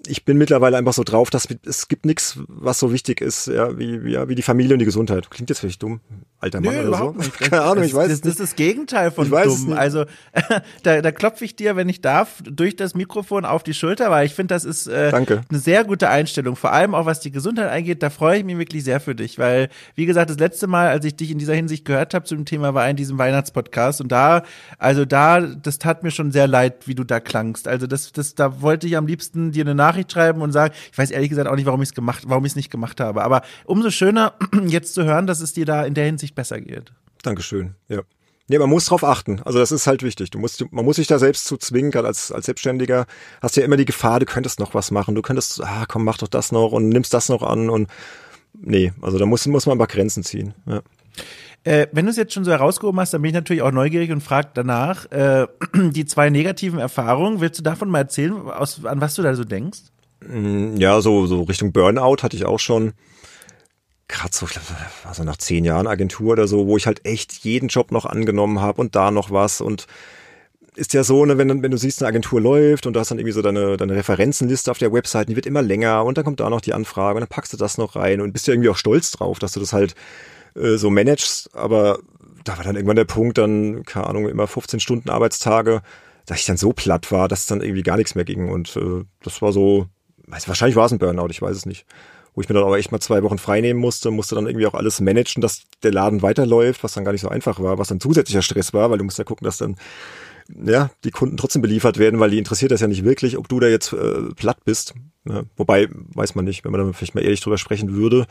ich 0.06 0.24
bin 0.24 0.38
mittlerweile 0.38 0.76
einfach 0.76 0.92
so 0.92 1.04
drauf, 1.04 1.30
dass 1.30 1.48
es 1.64 1.88
gibt 1.88 2.06
nichts, 2.06 2.38
was 2.48 2.78
so 2.78 2.92
wichtig 2.92 3.20
ist, 3.20 3.46
ja, 3.46 3.78
wie, 3.78 3.96
ja, 4.10 4.28
wie 4.28 4.34
die 4.34 4.42
Familie 4.42 4.74
und 4.74 4.78
die 4.78 4.84
Gesundheit. 4.84 5.30
Klingt 5.30 5.50
jetzt 5.50 5.60
vielleicht 5.60 5.82
dumm, 5.82 6.00
alter 6.44 6.60
Mann 6.60 6.74
Nö, 6.74 6.88
oder 6.88 6.98
so. 6.98 7.10
Nicht. 7.12 7.38
Keine 7.38 7.62
Ahnung, 7.62 7.76
das, 7.78 7.86
ich 7.86 7.94
weiß. 7.94 8.08
Das, 8.08 8.20
das 8.20 8.30
ist 8.32 8.40
das 8.40 8.56
Gegenteil 8.56 9.10
von 9.10 9.28
dumm. 9.28 9.72
Also 9.72 10.04
da, 10.82 11.00
da 11.00 11.12
klopfe 11.12 11.44
ich 11.44 11.56
dir, 11.56 11.76
wenn 11.76 11.88
ich 11.88 12.00
darf, 12.00 12.42
durch 12.44 12.76
das 12.76 12.94
Mikrofon 12.94 13.44
auf 13.44 13.62
die 13.62 13.74
Schulter, 13.74 14.10
weil 14.10 14.26
ich 14.26 14.34
finde, 14.34 14.54
das 14.54 14.64
ist 14.64 14.86
äh, 14.86 15.10
Danke. 15.10 15.42
eine 15.48 15.58
sehr 15.58 15.84
gute 15.84 16.08
Einstellung. 16.08 16.56
Vor 16.56 16.72
allem 16.72 16.94
auch 16.94 17.06
was 17.06 17.20
die 17.20 17.30
Gesundheit 17.30 17.68
eingeht, 17.70 18.02
da 18.02 18.10
freue 18.10 18.38
ich 18.38 18.44
mich 18.44 18.58
wirklich 18.58 18.84
sehr 18.84 19.00
für 19.00 19.14
dich, 19.14 19.38
weil 19.38 19.68
wie 19.94 20.06
gesagt, 20.06 20.30
das 20.30 20.38
letzte 20.38 20.66
Mal, 20.66 20.88
als 20.88 21.04
ich 21.04 21.16
dich 21.16 21.30
in 21.30 21.38
dieser 21.38 21.54
Hinsicht 21.54 21.84
gehört 21.84 22.14
habe 22.14 22.24
zu 22.24 22.34
dem 22.36 22.44
Thema, 22.44 22.74
war 22.74 22.88
in 22.88 22.96
diesem 22.96 23.18
Weihnachtspodcast 23.18 24.00
und 24.00 24.12
da, 24.12 24.42
also 24.78 25.04
da, 25.04 25.40
das 25.40 25.78
tat 25.78 26.02
mir 26.02 26.10
schon 26.10 26.32
sehr 26.32 26.46
leid, 26.46 26.86
wie 26.86 26.94
du 26.94 27.04
da 27.04 27.20
klangst. 27.20 27.66
Also 27.66 27.86
das, 27.86 28.12
das, 28.12 28.34
da 28.34 28.60
wollte 28.60 28.86
ich 28.86 28.96
am 28.96 29.06
liebsten 29.06 29.52
dir 29.52 29.64
eine 29.64 29.74
Nachricht 29.74 30.12
schreiben 30.12 30.42
und 30.42 30.52
sagen, 30.52 30.74
ich 30.92 30.98
weiß 30.98 31.10
ehrlich 31.10 31.30
gesagt 31.30 31.48
auch 31.48 31.56
nicht, 31.56 31.66
warum 31.66 31.82
ich 31.82 31.88
es 31.88 31.94
gemacht, 31.94 32.24
warum 32.26 32.44
ich 32.44 32.52
es 32.52 32.56
nicht 32.56 32.70
gemacht 32.70 33.00
habe. 33.00 33.24
Aber 33.24 33.42
umso 33.64 33.90
schöner 33.90 34.34
jetzt 34.66 34.94
zu 34.94 35.04
hören, 35.04 35.26
dass 35.26 35.40
es 35.40 35.52
dir 35.52 35.64
da 35.64 35.84
in 35.84 35.94
der 35.94 36.04
Hinsicht 36.04 36.33
besser 36.34 36.60
geht. 36.60 36.92
Dankeschön. 37.22 37.74
Ja. 37.88 38.02
Nee, 38.46 38.58
man 38.58 38.68
muss 38.68 38.84
drauf 38.84 39.04
achten. 39.04 39.40
Also 39.40 39.58
das 39.58 39.72
ist 39.72 39.86
halt 39.86 40.02
wichtig. 40.02 40.30
Du 40.30 40.38
musst, 40.38 40.64
man 40.70 40.84
muss 40.84 40.96
sich 40.96 41.06
da 41.06 41.18
selbst 41.18 41.46
zu 41.46 41.56
zwingen, 41.56 41.90
gerade 41.90 42.08
als, 42.08 42.30
als 42.30 42.44
Selbstständiger 42.44 43.06
hast 43.40 43.56
du 43.56 43.60
ja 43.60 43.64
immer 43.64 43.78
die 43.78 43.86
Gefahr, 43.86 44.20
du 44.20 44.26
könntest 44.26 44.60
noch 44.60 44.74
was 44.74 44.90
machen. 44.90 45.14
Du 45.14 45.22
könntest, 45.22 45.62
ah, 45.62 45.86
komm, 45.88 46.04
mach 46.04 46.18
doch 46.18 46.28
das 46.28 46.52
noch 46.52 46.72
und 46.72 46.90
nimmst 46.90 47.14
das 47.14 47.30
noch 47.30 47.42
an 47.42 47.70
und 47.70 47.88
nee, 48.52 48.92
also 49.00 49.18
da 49.18 49.24
muss, 49.24 49.46
muss 49.46 49.64
man 49.64 49.76
ein 49.76 49.78
paar 49.78 49.86
Grenzen 49.86 50.22
ziehen. 50.24 50.52
Ja. 50.66 50.82
Äh, 51.64 51.86
wenn 51.92 52.04
du 52.04 52.10
es 52.10 52.18
jetzt 52.18 52.34
schon 52.34 52.44
so 52.44 52.50
herausgehoben 52.50 53.00
hast, 53.00 53.14
dann 53.14 53.22
bin 53.22 53.30
ich 53.30 53.34
natürlich 53.34 53.62
auch 53.62 53.72
neugierig 53.72 54.12
und 54.12 54.20
frage 54.20 54.50
danach, 54.52 55.10
äh, 55.10 55.46
die 55.74 56.04
zwei 56.04 56.28
negativen 56.28 56.78
Erfahrungen, 56.78 57.40
willst 57.40 57.58
du 57.58 57.62
davon 57.62 57.88
mal 57.88 58.00
erzählen, 58.00 58.34
aus, 58.50 58.84
an 58.84 59.00
was 59.00 59.14
du 59.14 59.22
da 59.22 59.34
so 59.34 59.44
denkst? 59.44 59.80
Mm, 60.20 60.76
ja, 60.76 61.00
so, 61.00 61.26
so 61.26 61.42
Richtung 61.44 61.72
Burnout 61.72 62.18
hatte 62.22 62.36
ich 62.36 62.44
auch 62.44 62.60
schon. 62.60 62.92
Gerade 64.06 64.34
so, 64.34 64.46
also 65.04 65.24
nach 65.24 65.38
zehn 65.38 65.64
Jahren 65.64 65.86
Agentur 65.86 66.32
oder 66.32 66.46
so, 66.46 66.66
wo 66.66 66.76
ich 66.76 66.86
halt 66.86 67.06
echt 67.06 67.32
jeden 67.44 67.68
Job 67.68 67.90
noch 67.90 68.04
angenommen 68.04 68.60
habe 68.60 68.80
und 68.80 68.94
da 68.94 69.10
noch 69.10 69.30
was 69.30 69.60
und 69.60 69.86
ist 70.76 70.92
ja 70.92 71.04
so, 71.04 71.24
ne, 71.24 71.38
wenn, 71.38 71.62
wenn 71.62 71.70
du 71.70 71.76
siehst, 71.76 72.02
eine 72.02 72.08
Agentur 72.08 72.40
läuft 72.40 72.86
und 72.86 72.94
du 72.94 73.00
hast 73.00 73.10
dann 73.10 73.18
irgendwie 73.18 73.32
so 73.32 73.42
deine, 73.42 73.76
deine 73.76 73.94
Referenzenliste 73.94 74.70
auf 74.70 74.78
der 74.78 74.92
Website, 74.92 75.28
die 75.28 75.36
wird 75.36 75.46
immer 75.46 75.62
länger 75.62 76.04
und 76.04 76.18
dann 76.18 76.24
kommt 76.24 76.40
da 76.40 76.50
noch 76.50 76.60
die 76.60 76.74
Anfrage 76.74 77.16
und 77.16 77.20
dann 77.20 77.28
packst 77.28 77.52
du 77.52 77.56
das 77.56 77.78
noch 77.78 77.96
rein 77.96 78.20
und 78.20 78.32
bist 78.32 78.46
ja 78.46 78.54
irgendwie 78.54 78.70
auch 78.70 78.76
stolz 78.76 79.12
drauf, 79.12 79.38
dass 79.38 79.52
du 79.52 79.60
das 79.60 79.72
halt 79.72 79.94
äh, 80.56 80.76
so 80.76 80.90
managst, 80.90 81.54
aber 81.54 82.00
da 82.44 82.56
war 82.56 82.64
dann 82.64 82.76
irgendwann 82.76 82.96
der 82.96 83.04
Punkt, 83.04 83.38
dann, 83.38 83.84
keine 83.84 84.06
Ahnung, 84.06 84.28
immer 84.28 84.46
15 84.46 84.80
Stunden 84.80 85.10
Arbeitstage, 85.10 85.82
dass 86.26 86.40
ich 86.40 86.46
dann 86.46 86.56
so 86.56 86.72
platt 86.72 87.10
war, 87.12 87.28
dass 87.28 87.46
dann 87.46 87.60
irgendwie 87.60 87.82
gar 87.82 87.96
nichts 87.96 88.14
mehr 88.14 88.24
ging 88.24 88.48
und 88.48 88.76
äh, 88.76 89.04
das 89.22 89.40
war 89.42 89.52
so, 89.52 89.86
weiß, 90.26 90.48
wahrscheinlich 90.48 90.76
war 90.76 90.86
es 90.86 90.92
ein 90.92 90.98
Burnout, 90.98 91.28
ich 91.30 91.40
weiß 91.40 91.56
es 91.56 91.66
nicht. 91.66 91.86
Wo 92.34 92.40
ich 92.40 92.48
mir 92.48 92.54
dann 92.54 92.64
aber 92.64 92.78
echt 92.78 92.90
mal 92.90 93.00
zwei 93.00 93.22
Wochen 93.22 93.38
frei 93.38 93.60
nehmen 93.60 93.80
musste, 93.80 94.10
musste 94.10 94.34
dann 94.34 94.46
irgendwie 94.46 94.66
auch 94.66 94.74
alles 94.74 95.00
managen, 95.00 95.40
dass 95.40 95.62
der 95.82 95.92
Laden 95.92 96.22
weiterläuft, 96.22 96.82
was 96.82 96.92
dann 96.92 97.04
gar 97.04 97.12
nicht 97.12 97.20
so 97.20 97.28
einfach 97.28 97.60
war, 97.60 97.78
was 97.78 97.88
dann 97.88 98.00
zusätzlicher 98.00 98.42
Stress 98.42 98.74
war, 98.74 98.90
weil 98.90 98.98
du 98.98 99.04
musst 99.04 99.18
ja 99.18 99.24
gucken, 99.24 99.44
dass 99.44 99.58
dann 99.58 99.76
ja, 100.64 100.90
die 101.04 101.10
Kunden 101.10 101.36
trotzdem 101.36 101.62
beliefert 101.62 101.98
werden, 101.98 102.20
weil 102.20 102.30
die 102.30 102.38
interessiert 102.38 102.70
das 102.70 102.80
ja 102.80 102.86
nicht 102.86 103.04
wirklich, 103.04 103.38
ob 103.38 103.48
du 103.48 103.60
da 103.60 103.66
jetzt 103.66 103.92
äh, 103.92 104.34
platt 104.36 104.58
bist. 104.64 104.94
Ne? 105.24 105.46
Wobei, 105.56 105.88
weiß 105.90 106.34
man 106.34 106.44
nicht, 106.44 106.64
wenn 106.64 106.72
man 106.72 106.86
da 106.86 106.92
vielleicht 106.92 107.14
mal 107.14 107.24
ehrlich 107.24 107.40
drüber 107.40 107.58
sprechen 107.58 107.94
würde, 107.94 108.26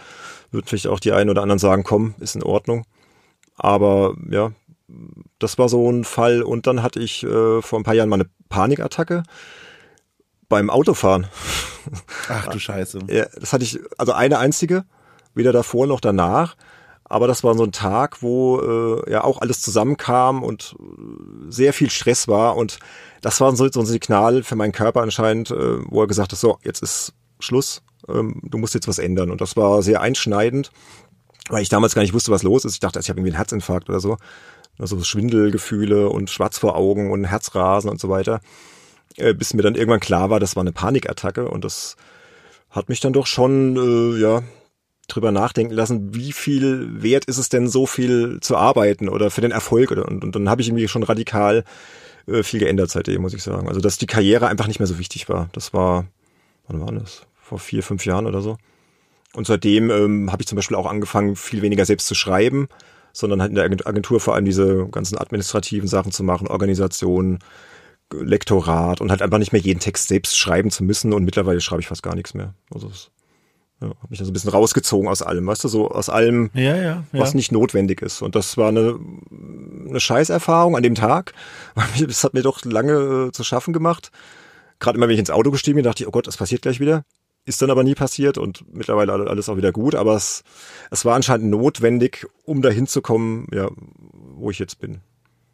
würden 0.51 0.67
vielleicht 0.67 0.87
auch 0.87 0.99
die 0.99 1.11
einen 1.11 1.29
oder 1.29 1.41
anderen 1.41 1.59
sagen, 1.59 1.83
komm, 1.83 2.13
ist 2.19 2.35
in 2.35 2.43
Ordnung. 2.43 2.85
Aber 3.55 4.15
ja, 4.29 4.51
das 5.39 5.57
war 5.57 5.69
so 5.69 5.89
ein 5.89 6.03
Fall. 6.03 6.43
Und 6.43 6.67
dann 6.67 6.83
hatte 6.83 6.99
ich 6.99 7.23
äh, 7.23 7.61
vor 7.61 7.79
ein 7.79 7.83
paar 7.83 7.95
Jahren 7.95 8.09
mal 8.09 8.17
eine 8.17 8.29
Panikattacke 8.49 9.23
beim 10.49 10.69
Autofahren. 10.69 11.27
Ach 12.29 12.47
du 12.47 12.59
Scheiße. 12.59 12.99
Ja, 13.09 13.25
das 13.39 13.53
hatte 13.53 13.63
ich, 13.63 13.79
also 13.97 14.13
eine 14.13 14.39
einzige, 14.39 14.85
weder 15.33 15.51
davor 15.51 15.87
noch 15.87 15.99
danach. 15.99 16.55
Aber 17.05 17.27
das 17.27 17.43
war 17.43 17.53
so 17.55 17.63
ein 17.63 17.71
Tag, 17.71 18.21
wo 18.21 18.59
äh, 18.59 19.11
ja 19.11 19.23
auch 19.23 19.41
alles 19.41 19.61
zusammenkam 19.61 20.41
und 20.41 20.75
äh, 20.79 21.51
sehr 21.51 21.73
viel 21.73 21.89
Stress 21.89 22.27
war. 22.27 22.55
Und 22.55 22.79
das 23.21 23.39
war 23.41 23.55
so, 23.55 23.69
so 23.71 23.81
ein 23.81 23.85
Signal 23.85 24.43
für 24.43 24.55
meinen 24.55 24.71
Körper 24.71 25.01
anscheinend, 25.01 25.51
äh, 25.51 25.79
wo 25.89 26.01
er 26.01 26.07
gesagt 26.07 26.31
hat, 26.31 26.39
so, 26.39 26.57
jetzt 26.63 26.81
ist 26.81 27.13
Schluss, 27.39 27.83
ähm, 28.07 28.39
du 28.43 28.57
musst 28.57 28.73
jetzt 28.73 28.87
was 28.87 28.99
ändern. 28.99 29.31
Und 29.31 29.41
das 29.41 29.55
war 29.57 29.83
sehr 29.83 30.01
einschneidend, 30.01 30.71
weil 31.49 31.61
ich 31.61 31.69
damals 31.69 31.93
gar 31.93 32.01
nicht 32.01 32.13
wusste, 32.13 32.31
was 32.31 32.41
los 32.41 32.65
ist. 32.65 32.73
Ich 32.73 32.79
dachte, 32.79 32.99
ich 32.99 33.09
habe 33.09 33.19
irgendwie 33.19 33.31
einen 33.31 33.37
Herzinfarkt 33.37 33.89
oder 33.89 33.99
so. 33.99 34.17
Also 34.79 35.03
Schwindelgefühle 35.03 36.09
und 36.09 36.31
schwarz 36.31 36.57
vor 36.57 36.75
Augen 36.75 37.11
und 37.11 37.25
Herzrasen 37.25 37.91
und 37.91 37.99
so 37.99 38.09
weiter 38.09 38.39
äh, 39.17 39.33
bis 39.33 39.53
mir 39.53 39.61
dann 39.61 39.75
irgendwann 39.75 39.99
klar 39.99 40.29
war, 40.29 40.39
das 40.39 40.55
war 40.55 40.61
eine 40.61 40.71
Panikattacke 40.71 41.49
und 41.49 41.63
das 41.63 41.95
hat 42.69 42.89
mich 42.89 42.99
dann 42.99 43.13
doch 43.13 43.27
schon, 43.27 43.77
äh, 43.77 44.19
ja, 44.19 44.43
drüber 45.07 45.31
nachdenken 45.31 45.73
lassen, 45.73 46.15
wie 46.15 46.31
viel 46.31 47.01
wert 47.01 47.25
ist 47.25 47.37
es 47.37 47.49
denn, 47.49 47.67
so 47.67 47.85
viel 47.85 48.39
zu 48.39 48.55
arbeiten 48.55 49.09
oder 49.09 49.31
für 49.31 49.41
den 49.41 49.51
Erfolg 49.51 49.91
oder 49.91 50.07
und, 50.07 50.23
und 50.23 50.35
dann 50.35 50.49
habe 50.49 50.61
ich 50.61 50.69
irgendwie 50.69 50.87
schon 50.87 51.03
radikal 51.03 51.63
äh, 52.27 52.43
viel 52.43 52.59
geändert 52.59 52.89
seitdem, 52.89 53.21
muss 53.21 53.33
ich 53.33 53.43
sagen. 53.43 53.67
Also 53.67 53.81
dass 53.81 53.97
die 53.97 54.05
Karriere 54.05 54.47
einfach 54.47 54.67
nicht 54.67 54.79
mehr 54.79 54.87
so 54.87 54.97
wichtig 54.97 55.27
war. 55.29 55.49
Das 55.51 55.73
war, 55.73 56.05
wann 56.67 56.81
war 56.81 56.91
das? 56.91 57.23
Vor 57.41 57.59
vier, 57.59 57.83
fünf 57.83 58.05
Jahren 58.05 58.25
oder 58.25 58.41
so. 58.41 58.57
Und 59.33 59.47
seitdem 59.47 59.89
ähm, 59.89 60.31
habe 60.31 60.41
ich 60.41 60.47
zum 60.47 60.55
Beispiel 60.55 60.77
auch 60.77 60.85
angefangen, 60.89 61.35
viel 61.35 61.61
weniger 61.61 61.85
selbst 61.85 62.07
zu 62.07 62.15
schreiben, 62.15 62.67
sondern 63.11 63.41
halt 63.41 63.49
in 63.49 63.55
der 63.55 63.87
Agentur 63.87 64.19
vor 64.19 64.35
allem 64.35 64.45
diese 64.45 64.87
ganzen 64.89 65.17
administrativen 65.17 65.87
Sachen 65.87 66.11
zu 66.11 66.23
machen, 66.23 66.47
Organisationen, 66.47 67.39
Lektorat 68.11 69.01
und 69.01 69.09
halt 69.09 69.21
einfach 69.21 69.39
nicht 69.39 69.53
mehr 69.53 69.61
jeden 69.61 69.79
Text 69.79 70.07
selbst 70.07 70.37
schreiben 70.37 70.71
zu 70.71 70.83
müssen 70.83 71.13
und 71.13 71.23
mittlerweile 71.23 71.61
schreibe 71.61 71.81
ich 71.81 71.87
fast 71.87 72.03
gar 72.03 72.15
nichts 72.15 72.33
mehr. 72.33 72.53
Also 72.71 72.89
das, 72.89 73.11
ja, 73.81 73.89
habe 73.89 74.07
mich 74.09 74.19
da 74.19 74.25
so 74.25 74.31
ein 74.31 74.33
bisschen 74.33 74.51
rausgezogen 74.51 75.07
aus 75.07 75.21
allem, 75.21 75.45
weißt 75.45 75.63
du, 75.63 75.67
so 75.67 75.89
aus 75.89 76.09
allem, 76.09 76.49
ja, 76.53 76.75
ja, 76.75 76.83
ja. 76.83 77.03
was 77.11 77.33
nicht 77.33 77.51
notwendig 77.51 78.01
ist. 78.01 78.21
Und 78.21 78.35
das 78.35 78.57
war 78.57 78.69
eine, 78.69 78.99
eine 79.87 79.99
Scheißerfahrung 79.99 80.75
an 80.75 80.83
dem 80.83 80.95
Tag. 80.95 81.33
Das 82.07 82.23
hat 82.23 82.33
mir 82.33 82.43
doch 82.43 82.63
lange 82.65 83.27
äh, 83.27 83.31
zu 83.31 83.43
schaffen 83.43 83.73
gemacht. 83.73 84.11
Gerade 84.79 84.97
immer, 84.97 85.07
wenn 85.07 85.13
ich 85.13 85.19
ins 85.19 85.29
Auto 85.29 85.51
gestiegen 85.51 85.75
bin, 85.75 85.83
dachte 85.83 86.03
ich, 86.03 86.07
oh 86.07 86.11
Gott, 86.11 86.27
das 86.27 86.37
passiert 86.37 86.61
gleich 86.61 86.79
wieder. 86.79 87.03
Ist 87.45 87.61
dann 87.61 87.71
aber 87.71 87.83
nie 87.83 87.95
passiert 87.95 88.37
und 88.37 88.63
mittlerweile 88.73 89.13
alles 89.13 89.49
auch 89.49 89.57
wieder 89.57 89.71
gut. 89.71 89.95
Aber 89.95 90.15
es, 90.15 90.43
es 90.91 91.03
war 91.03 91.15
anscheinend 91.15 91.49
notwendig, 91.49 92.25
um 92.45 92.61
dahin 92.61 92.87
zu 92.87 93.01
kommen, 93.01 93.47
ja, 93.53 93.69
wo 94.35 94.49
ich 94.49 94.59
jetzt 94.59 94.79
bin. 94.79 95.01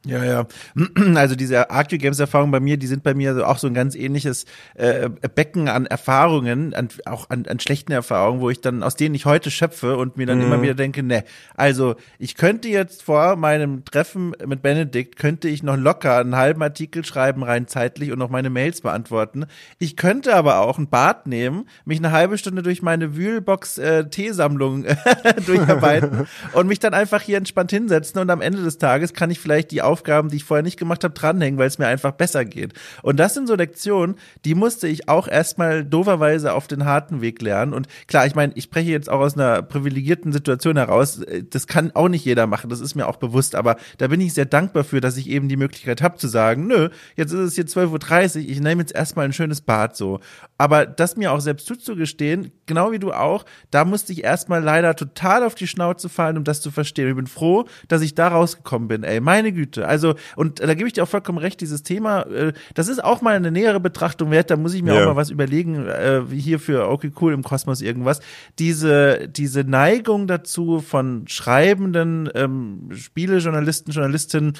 Ja, 0.05 0.23
ja. 0.23 0.47
Also 1.15 1.35
diese 1.35 1.69
Arcade 1.69 1.97
Games 1.97 2.19
Erfahrungen 2.19 2.51
bei 2.51 2.61
mir, 2.61 2.77
die 2.77 2.87
sind 2.87 3.03
bei 3.03 3.13
mir 3.13 3.47
auch 3.47 3.57
so 3.57 3.67
ein 3.67 3.73
ganz 3.73 3.95
ähnliches 3.95 4.45
äh, 4.75 5.09
Becken 5.09 5.67
an 5.67 5.85
Erfahrungen, 5.85 6.73
an, 6.73 6.87
auch 7.05 7.29
an, 7.29 7.45
an 7.47 7.59
schlechten 7.59 7.91
Erfahrungen, 7.91 8.39
wo 8.39 8.49
ich 8.49 8.61
dann 8.61 8.81
aus 8.81 8.95
denen 8.95 9.15
ich 9.15 9.25
heute 9.25 9.51
schöpfe 9.51 9.97
und 9.97 10.15
mir 10.15 10.25
dann 10.25 10.37
mhm. 10.37 10.45
immer 10.45 10.61
wieder 10.61 10.73
denke, 10.73 11.03
ne, 11.03 11.25
also 11.55 11.95
ich 12.17 12.35
könnte 12.35 12.69
jetzt 12.69 13.03
vor 13.03 13.35
meinem 13.35 13.83
Treffen 13.83 14.33
mit 14.45 14.61
Benedikt 14.61 15.17
könnte 15.17 15.49
ich 15.49 15.63
noch 15.63 15.75
locker 15.75 16.17
einen 16.17 16.37
halben 16.37 16.63
Artikel 16.63 17.03
schreiben 17.03 17.43
rein 17.43 17.67
zeitlich 17.67 18.11
und 18.13 18.19
noch 18.19 18.29
meine 18.29 18.49
Mails 18.49 18.81
beantworten. 18.81 19.45
Ich 19.79 19.97
könnte 19.97 20.33
aber 20.35 20.59
auch 20.59 20.77
ein 20.77 20.89
Bad 20.89 21.27
nehmen, 21.27 21.67
mich 21.83 21.97
eine 21.97 22.11
halbe 22.11 22.37
Stunde 22.37 22.63
durch 22.63 22.81
meine 22.81 23.17
Wühlbox 23.17 23.77
äh, 23.77 24.07
Teesammlung 24.09 24.85
durcharbeiten 25.45 26.27
und 26.53 26.67
mich 26.67 26.79
dann 26.79 26.93
einfach 26.93 27.21
hier 27.21 27.37
entspannt 27.37 27.71
hinsetzen 27.71 28.21
und 28.21 28.29
am 28.29 28.39
Ende 28.39 28.63
des 28.63 28.77
Tages 28.77 29.13
kann 29.13 29.29
ich 29.29 29.39
vielleicht 29.39 29.71
die 29.71 29.81
Aufgaben, 29.89 30.29
die 30.29 30.37
ich 30.37 30.43
vorher 30.43 30.63
nicht 30.63 30.77
gemacht 30.77 31.03
habe, 31.03 31.13
dranhängen, 31.13 31.57
weil 31.57 31.67
es 31.67 31.79
mir 31.79 31.87
einfach 31.87 32.11
besser 32.11 32.45
geht. 32.45 32.73
Und 33.01 33.19
das 33.19 33.33
sind 33.33 33.47
so 33.47 33.55
Lektionen, 33.55 34.15
die 34.45 34.53
musste 34.53 34.87
ich 34.87 35.09
auch 35.09 35.27
erstmal 35.27 35.83
doverweise 35.83 36.53
auf 36.53 36.67
den 36.67 36.85
harten 36.85 37.21
Weg 37.21 37.41
lernen. 37.41 37.73
Und 37.73 37.87
klar, 38.07 38.27
ich 38.27 38.35
meine, 38.35 38.53
ich 38.55 38.65
spreche 38.65 38.91
jetzt 38.91 39.09
auch 39.09 39.19
aus 39.19 39.35
einer 39.35 39.63
privilegierten 39.63 40.31
Situation 40.31 40.77
heraus. 40.77 41.21
Das 41.49 41.65
kann 41.65 41.91
auch 41.95 42.09
nicht 42.09 42.25
jeder 42.25 42.45
machen, 42.45 42.69
das 42.69 42.79
ist 42.79 42.93
mir 42.93 43.07
auch 43.07 43.17
bewusst. 43.17 43.55
Aber 43.55 43.77
da 43.97 44.07
bin 44.07 44.21
ich 44.21 44.33
sehr 44.33 44.45
dankbar 44.45 44.83
für, 44.83 45.01
dass 45.01 45.17
ich 45.17 45.29
eben 45.29 45.49
die 45.49 45.57
Möglichkeit 45.57 46.01
habe 46.01 46.17
zu 46.17 46.27
sagen, 46.27 46.67
nö, 46.67 46.89
jetzt 47.15 47.31
ist 47.31 47.39
es 47.39 47.55
hier 47.55 47.65
12.30 47.65 48.35
Uhr, 48.35 48.49
ich 48.49 48.61
nehme 48.61 48.81
jetzt 48.81 48.93
erstmal 48.93 49.25
ein 49.25 49.33
schönes 49.33 49.61
Bad 49.61 49.95
so. 49.95 50.19
Aber 50.57 50.85
das 50.85 51.15
mir 51.15 51.31
auch 51.31 51.39
selbst 51.39 51.65
zuzugestehen, 51.67 52.51
genau 52.65 52.91
wie 52.91 52.99
du 52.99 53.11
auch, 53.11 53.45
da 53.71 53.85
musste 53.85 54.13
ich 54.13 54.23
erstmal 54.23 54.61
leider 54.61 54.95
total 54.95 55.43
auf 55.43 55.55
die 55.55 55.67
Schnauze 55.67 56.09
fallen, 56.09 56.37
um 56.37 56.43
das 56.43 56.61
zu 56.61 56.71
verstehen. 56.71 57.09
Ich 57.09 57.15
bin 57.15 57.27
froh, 57.27 57.65
dass 57.87 58.01
ich 58.01 58.15
da 58.15 58.27
rausgekommen 58.27 58.87
bin, 58.87 59.03
ey. 59.03 59.19
Meine 59.19 59.51
Güte. 59.51 59.78
Geschichte. 59.79 59.87
Also, 59.87 60.15
und 60.35 60.59
da 60.59 60.73
gebe 60.73 60.87
ich 60.87 60.93
dir 60.93 61.03
auch 61.03 61.07
vollkommen 61.07 61.37
recht, 61.37 61.61
dieses 61.61 61.83
Thema, 61.83 62.21
äh, 62.23 62.53
das 62.73 62.87
ist 62.87 63.03
auch 63.03 63.21
mal 63.21 63.35
eine 63.35 63.51
nähere 63.51 63.79
Betrachtung 63.79 64.31
wert, 64.31 64.49
da 64.49 64.57
muss 64.57 64.73
ich 64.73 64.83
mir 64.83 64.93
ja. 64.93 65.01
auch 65.01 65.07
mal 65.07 65.15
was 65.15 65.29
überlegen, 65.29 65.87
äh, 65.87 66.29
wie 66.29 66.39
hier 66.39 66.59
für 66.59 66.89
okay, 66.89 67.11
cool 67.21 67.33
im 67.33 67.43
Kosmos 67.43 67.81
irgendwas. 67.81 68.19
Diese, 68.57 69.27
diese 69.27 69.63
Neigung 69.63 70.27
dazu 70.27 70.79
von 70.79 71.27
schreibenden 71.27 72.29
ähm, 72.33 72.89
Spielejournalisten, 72.91 73.93
Journalistinnen, 73.93 74.53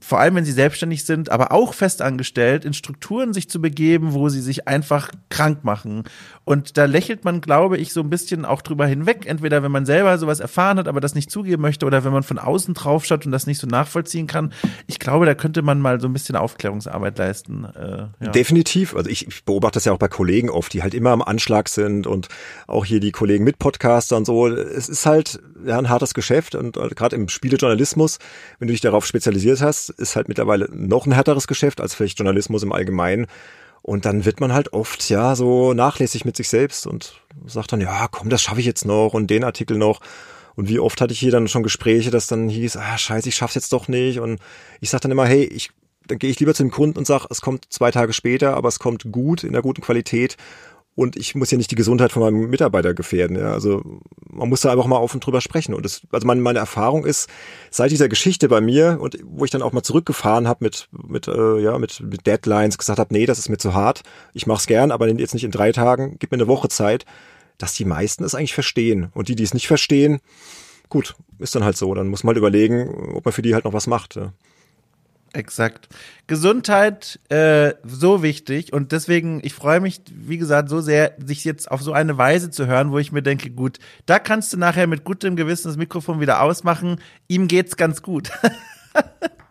vor 0.00 0.20
allem 0.20 0.36
wenn 0.36 0.44
sie 0.44 0.52
selbstständig 0.52 1.04
sind, 1.04 1.30
aber 1.30 1.52
auch 1.52 1.74
festangestellt, 1.74 2.64
in 2.64 2.74
Strukturen 2.74 3.32
sich 3.32 3.50
zu 3.50 3.60
begeben, 3.60 4.12
wo 4.12 4.28
sie 4.28 4.40
sich 4.40 4.68
einfach 4.68 5.10
krank 5.30 5.64
machen. 5.64 6.04
Und 6.44 6.76
da 6.76 6.84
lächelt 6.84 7.24
man, 7.24 7.40
glaube 7.40 7.76
ich, 7.76 7.92
so 7.92 8.00
ein 8.00 8.10
bisschen 8.10 8.44
auch 8.44 8.62
drüber 8.62 8.86
hinweg. 8.86 9.26
Entweder 9.26 9.62
wenn 9.62 9.72
man 9.72 9.86
selber 9.86 10.16
sowas 10.18 10.38
erfahren 10.38 10.78
hat, 10.78 10.86
aber 10.86 11.00
das 11.00 11.14
nicht 11.14 11.30
zugeben 11.30 11.62
möchte, 11.62 11.86
oder 11.86 12.04
wenn 12.04 12.12
man 12.12 12.22
von 12.22 12.38
außen 12.38 12.74
draufschaut 12.74 13.26
und 13.26 13.32
das 13.32 13.46
nicht 13.46 13.58
so 13.58 13.66
nachvollziehen 13.66 14.26
kann. 14.26 14.49
Ich 14.86 14.98
glaube, 14.98 15.26
da 15.26 15.34
könnte 15.34 15.62
man 15.62 15.80
mal 15.80 16.00
so 16.00 16.08
ein 16.08 16.12
bisschen 16.12 16.36
Aufklärungsarbeit 16.36 17.18
leisten. 17.18 17.64
Äh, 17.64 18.24
ja. 18.24 18.30
Definitiv. 18.30 18.94
Also 18.96 19.10
ich, 19.10 19.26
ich 19.26 19.44
beobachte 19.44 19.74
das 19.74 19.84
ja 19.84 19.92
auch 19.92 19.98
bei 19.98 20.08
Kollegen 20.08 20.50
oft, 20.50 20.72
die 20.72 20.82
halt 20.82 20.94
immer 20.94 21.10
am 21.10 21.22
Anschlag 21.22 21.68
sind 21.68 22.06
und 22.06 22.28
auch 22.66 22.84
hier 22.84 23.00
die 23.00 23.12
Kollegen 23.12 23.44
mit 23.44 23.58
Podcaster 23.58 24.16
und 24.16 24.24
so. 24.24 24.48
Es 24.48 24.88
ist 24.88 25.06
halt 25.06 25.40
ja, 25.64 25.78
ein 25.78 25.88
hartes 25.88 26.14
Geschäft 26.14 26.54
und 26.54 26.76
äh, 26.76 26.88
gerade 26.88 27.16
im 27.16 27.28
Spielejournalismus, 27.28 28.18
wenn 28.58 28.68
du 28.68 28.72
dich 28.72 28.80
darauf 28.80 29.06
spezialisiert 29.06 29.60
hast, 29.60 29.90
ist 29.90 30.16
halt 30.16 30.28
mittlerweile 30.28 30.68
noch 30.72 31.06
ein 31.06 31.12
härteres 31.12 31.46
Geschäft 31.46 31.80
als 31.80 31.94
vielleicht 31.94 32.18
Journalismus 32.18 32.62
im 32.62 32.72
Allgemeinen. 32.72 33.26
Und 33.82 34.04
dann 34.04 34.24
wird 34.24 34.40
man 34.40 34.52
halt 34.52 34.72
oft 34.72 35.08
ja 35.08 35.34
so 35.34 35.72
nachlässig 35.72 36.24
mit 36.24 36.36
sich 36.36 36.48
selbst 36.48 36.86
und 36.86 37.20
sagt 37.46 37.72
dann, 37.72 37.80
ja, 37.80 38.08
komm, 38.10 38.28
das 38.28 38.42
schaffe 38.42 38.60
ich 38.60 38.66
jetzt 38.66 38.84
noch 38.84 39.14
und 39.14 39.30
den 39.30 39.44
Artikel 39.44 39.78
noch. 39.78 40.00
Und 40.56 40.68
wie 40.68 40.78
oft 40.78 41.00
hatte 41.00 41.12
ich 41.12 41.20
hier 41.20 41.32
dann 41.32 41.48
schon 41.48 41.62
Gespräche, 41.62 42.10
dass 42.10 42.26
dann 42.26 42.48
hieß, 42.48 42.76
ah, 42.76 42.98
scheiße, 42.98 43.28
ich 43.28 43.34
schaff's 43.34 43.54
jetzt 43.54 43.72
doch 43.72 43.88
nicht. 43.88 44.20
Und 44.20 44.40
ich 44.80 44.90
sag 44.90 45.00
dann 45.00 45.10
immer, 45.10 45.26
hey, 45.26 45.44
ich, 45.44 45.70
dann 46.06 46.18
gehe 46.18 46.30
ich 46.30 46.40
lieber 46.40 46.54
zu 46.54 46.62
dem 46.62 46.70
Kunden 46.70 46.98
und 46.98 47.06
sag, 47.06 47.26
es 47.30 47.40
kommt 47.40 47.66
zwei 47.70 47.90
Tage 47.90 48.12
später, 48.12 48.54
aber 48.54 48.68
es 48.68 48.78
kommt 48.78 49.10
gut, 49.12 49.44
in 49.44 49.52
der 49.52 49.62
guten 49.62 49.82
Qualität 49.82 50.36
und 51.00 51.16
ich 51.16 51.34
muss 51.34 51.50
ja 51.50 51.56
nicht 51.56 51.70
die 51.70 51.76
Gesundheit 51.76 52.12
von 52.12 52.22
meinem 52.22 52.50
Mitarbeiter 52.50 52.94
gefährden. 52.94 53.38
Ja. 53.38 53.52
Also 53.52 53.82
man 54.28 54.48
muss 54.48 54.60
da 54.60 54.72
einfach 54.72 54.86
mal 54.86 54.98
offen 54.98 55.20
drüber 55.20 55.40
sprechen. 55.40 55.72
Und 55.72 55.84
das, 55.84 56.02
also 56.10 56.26
meine, 56.26 56.40
meine 56.40 56.58
Erfahrung 56.58 57.06
ist, 57.06 57.28
seit 57.70 57.90
dieser 57.90 58.08
Geschichte 58.08 58.48
bei 58.48 58.60
mir 58.60 58.98
und 59.00 59.16
wo 59.24 59.44
ich 59.44 59.50
dann 59.50 59.62
auch 59.62 59.72
mal 59.72 59.82
zurückgefahren 59.82 60.48
habe 60.48 60.64
mit, 60.64 60.88
mit, 60.90 61.28
äh, 61.28 61.58
ja, 61.58 61.78
mit, 61.78 62.00
mit 62.00 62.26
Deadlines, 62.26 62.76
gesagt 62.76 62.98
habe, 62.98 63.14
nee, 63.14 63.24
das 63.24 63.38
ist 63.38 63.48
mir 63.48 63.56
zu 63.56 63.72
hart, 63.72 64.02
ich 64.34 64.46
mach's 64.46 64.66
gern, 64.66 64.90
aber 64.90 65.08
jetzt 65.08 65.32
nicht 65.32 65.44
in 65.44 65.52
drei 65.52 65.72
Tagen, 65.72 66.16
gib 66.18 66.32
mir 66.32 66.36
eine 66.36 66.48
Woche 66.48 66.68
Zeit, 66.68 67.06
dass 67.62 67.74
die 67.74 67.84
meisten 67.84 68.24
es 68.24 68.34
eigentlich 68.34 68.54
verstehen. 68.54 69.08
Und 69.14 69.28
die, 69.28 69.36
die 69.36 69.44
es 69.44 69.54
nicht 69.54 69.68
verstehen, 69.68 70.20
gut, 70.88 71.14
ist 71.38 71.54
dann 71.54 71.64
halt 71.64 71.76
so. 71.76 71.94
Dann 71.94 72.08
muss 72.08 72.24
man 72.24 72.30
halt 72.30 72.38
überlegen, 72.38 72.88
ob 73.14 73.24
man 73.24 73.32
für 73.32 73.42
die 73.42 73.54
halt 73.54 73.64
noch 73.64 73.72
was 73.72 73.86
macht. 73.86 74.16
Ja. 74.16 74.32
Exakt. 75.32 75.88
Gesundheit 76.26 77.20
äh, 77.28 77.74
so 77.84 78.22
wichtig 78.22 78.72
und 78.72 78.90
deswegen, 78.90 79.40
ich 79.44 79.54
freue 79.54 79.80
mich, 79.80 80.00
wie 80.12 80.38
gesagt, 80.38 80.68
so 80.68 80.80
sehr, 80.80 81.14
sich 81.24 81.44
jetzt 81.44 81.70
auf 81.70 81.82
so 81.82 81.92
eine 81.92 82.18
Weise 82.18 82.50
zu 82.50 82.66
hören, 82.66 82.90
wo 82.90 82.98
ich 82.98 83.12
mir 83.12 83.22
denke, 83.22 83.50
gut, 83.50 83.78
da 84.06 84.18
kannst 84.18 84.52
du 84.52 84.56
nachher 84.56 84.88
mit 84.88 85.04
gutem 85.04 85.36
Gewissen 85.36 85.68
das 85.68 85.76
Mikrofon 85.76 86.18
wieder 86.18 86.42
ausmachen. 86.42 87.00
Ihm 87.28 87.46
geht's 87.46 87.76
ganz 87.76 88.02
gut. 88.02 88.32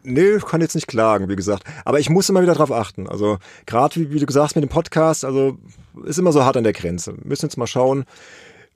Nee, 0.04 0.36
ich 0.38 0.46
kann 0.46 0.62
jetzt 0.62 0.76
nicht 0.76 0.88
klagen, 0.88 1.30
wie 1.30 1.36
gesagt. 1.36 1.64
Aber 1.86 2.00
ich 2.00 2.10
muss 2.10 2.30
immer 2.30 2.42
wieder 2.42 2.54
drauf 2.54 2.72
achten. 2.72 3.08
Also 3.08 3.38
gerade 3.66 3.96
wie, 3.96 4.12
wie, 4.12 4.20
du 4.20 4.26
gesagt 4.26 4.46
hast 4.46 4.56
mit 4.56 4.64
dem 4.64 4.70
Podcast, 4.70 5.26
also 5.26 5.58
ist 6.06 6.20
immer 6.20 6.32
so 6.32 6.44
hart 6.44 6.58
an 6.58 6.64
der 6.64 6.74
Grenze. 6.74 7.18
Wir 7.18 7.28
müssen 7.28 7.46
jetzt 7.46 7.58
mal 7.58 7.68
schauen, 7.68 8.06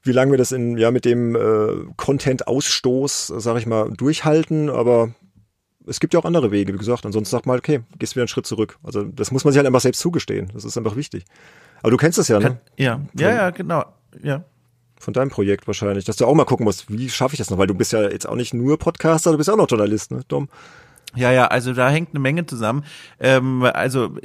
wie 0.03 0.11
lange 0.11 0.31
wir 0.31 0.37
das 0.37 0.51
in 0.51 0.77
ja 0.77 0.91
mit 0.91 1.05
dem 1.05 1.35
äh, 1.35 1.85
Content-Ausstoß, 1.95 3.33
sag 3.37 3.57
ich 3.57 3.65
mal, 3.65 3.89
durchhalten. 3.91 4.69
Aber 4.69 5.13
es 5.87 5.99
gibt 5.99 6.13
ja 6.13 6.19
auch 6.19 6.25
andere 6.25 6.51
Wege, 6.51 6.73
wie 6.73 6.77
gesagt. 6.77 7.05
Ansonsten 7.05 7.31
sagt 7.31 7.45
mal, 7.45 7.57
okay, 7.57 7.81
gehst 7.99 8.15
wieder 8.15 8.23
einen 8.23 8.27
Schritt 8.27 8.45
zurück. 8.45 8.77
Also 8.83 9.03
das 9.03 9.31
muss 9.31 9.45
man 9.45 9.53
sich 9.53 9.57
halt 9.57 9.67
einfach 9.67 9.81
selbst 9.81 9.99
zugestehen. 9.99 10.51
Das 10.53 10.65
ist 10.65 10.77
einfach 10.77 10.95
wichtig. 10.95 11.25
Aber 11.81 11.91
du 11.91 11.97
kennst 11.97 12.17
das 12.17 12.27
ja, 12.27 12.39
ne? 12.39 12.59
Ja, 12.77 13.01
ja, 13.13 13.29
ja, 13.29 13.49
genau. 13.49 13.85
Ja. 14.21 14.43
Von 14.97 15.13
deinem 15.13 15.29
Projekt 15.29 15.67
wahrscheinlich, 15.67 16.05
dass 16.05 16.15
du 16.15 16.25
auch 16.25 16.33
mal 16.33 16.45
gucken 16.45 16.63
musst, 16.63 16.89
wie 16.89 17.09
schaffe 17.09 17.33
ich 17.33 17.37
das 17.37 17.49
noch? 17.49 17.57
Weil 17.57 17.67
du 17.67 17.73
bist 17.73 17.91
ja 17.91 18.09
jetzt 18.09 18.27
auch 18.27 18.35
nicht 18.35 18.53
nur 18.53 18.79
Podcaster, 18.79 19.31
du 19.31 19.37
bist 19.37 19.49
auch 19.49 19.57
noch 19.57 19.69
Journalist, 19.69 20.11
ne? 20.11 20.21
Dom. 20.27 20.47
Ja, 21.15 21.31
ja, 21.31 21.45
also 21.45 21.73
da 21.73 21.89
hängt 21.89 22.09
eine 22.09 22.19
Menge 22.19 22.45
zusammen. 22.45 22.83
Ähm, 23.19 23.63
also 23.73 24.15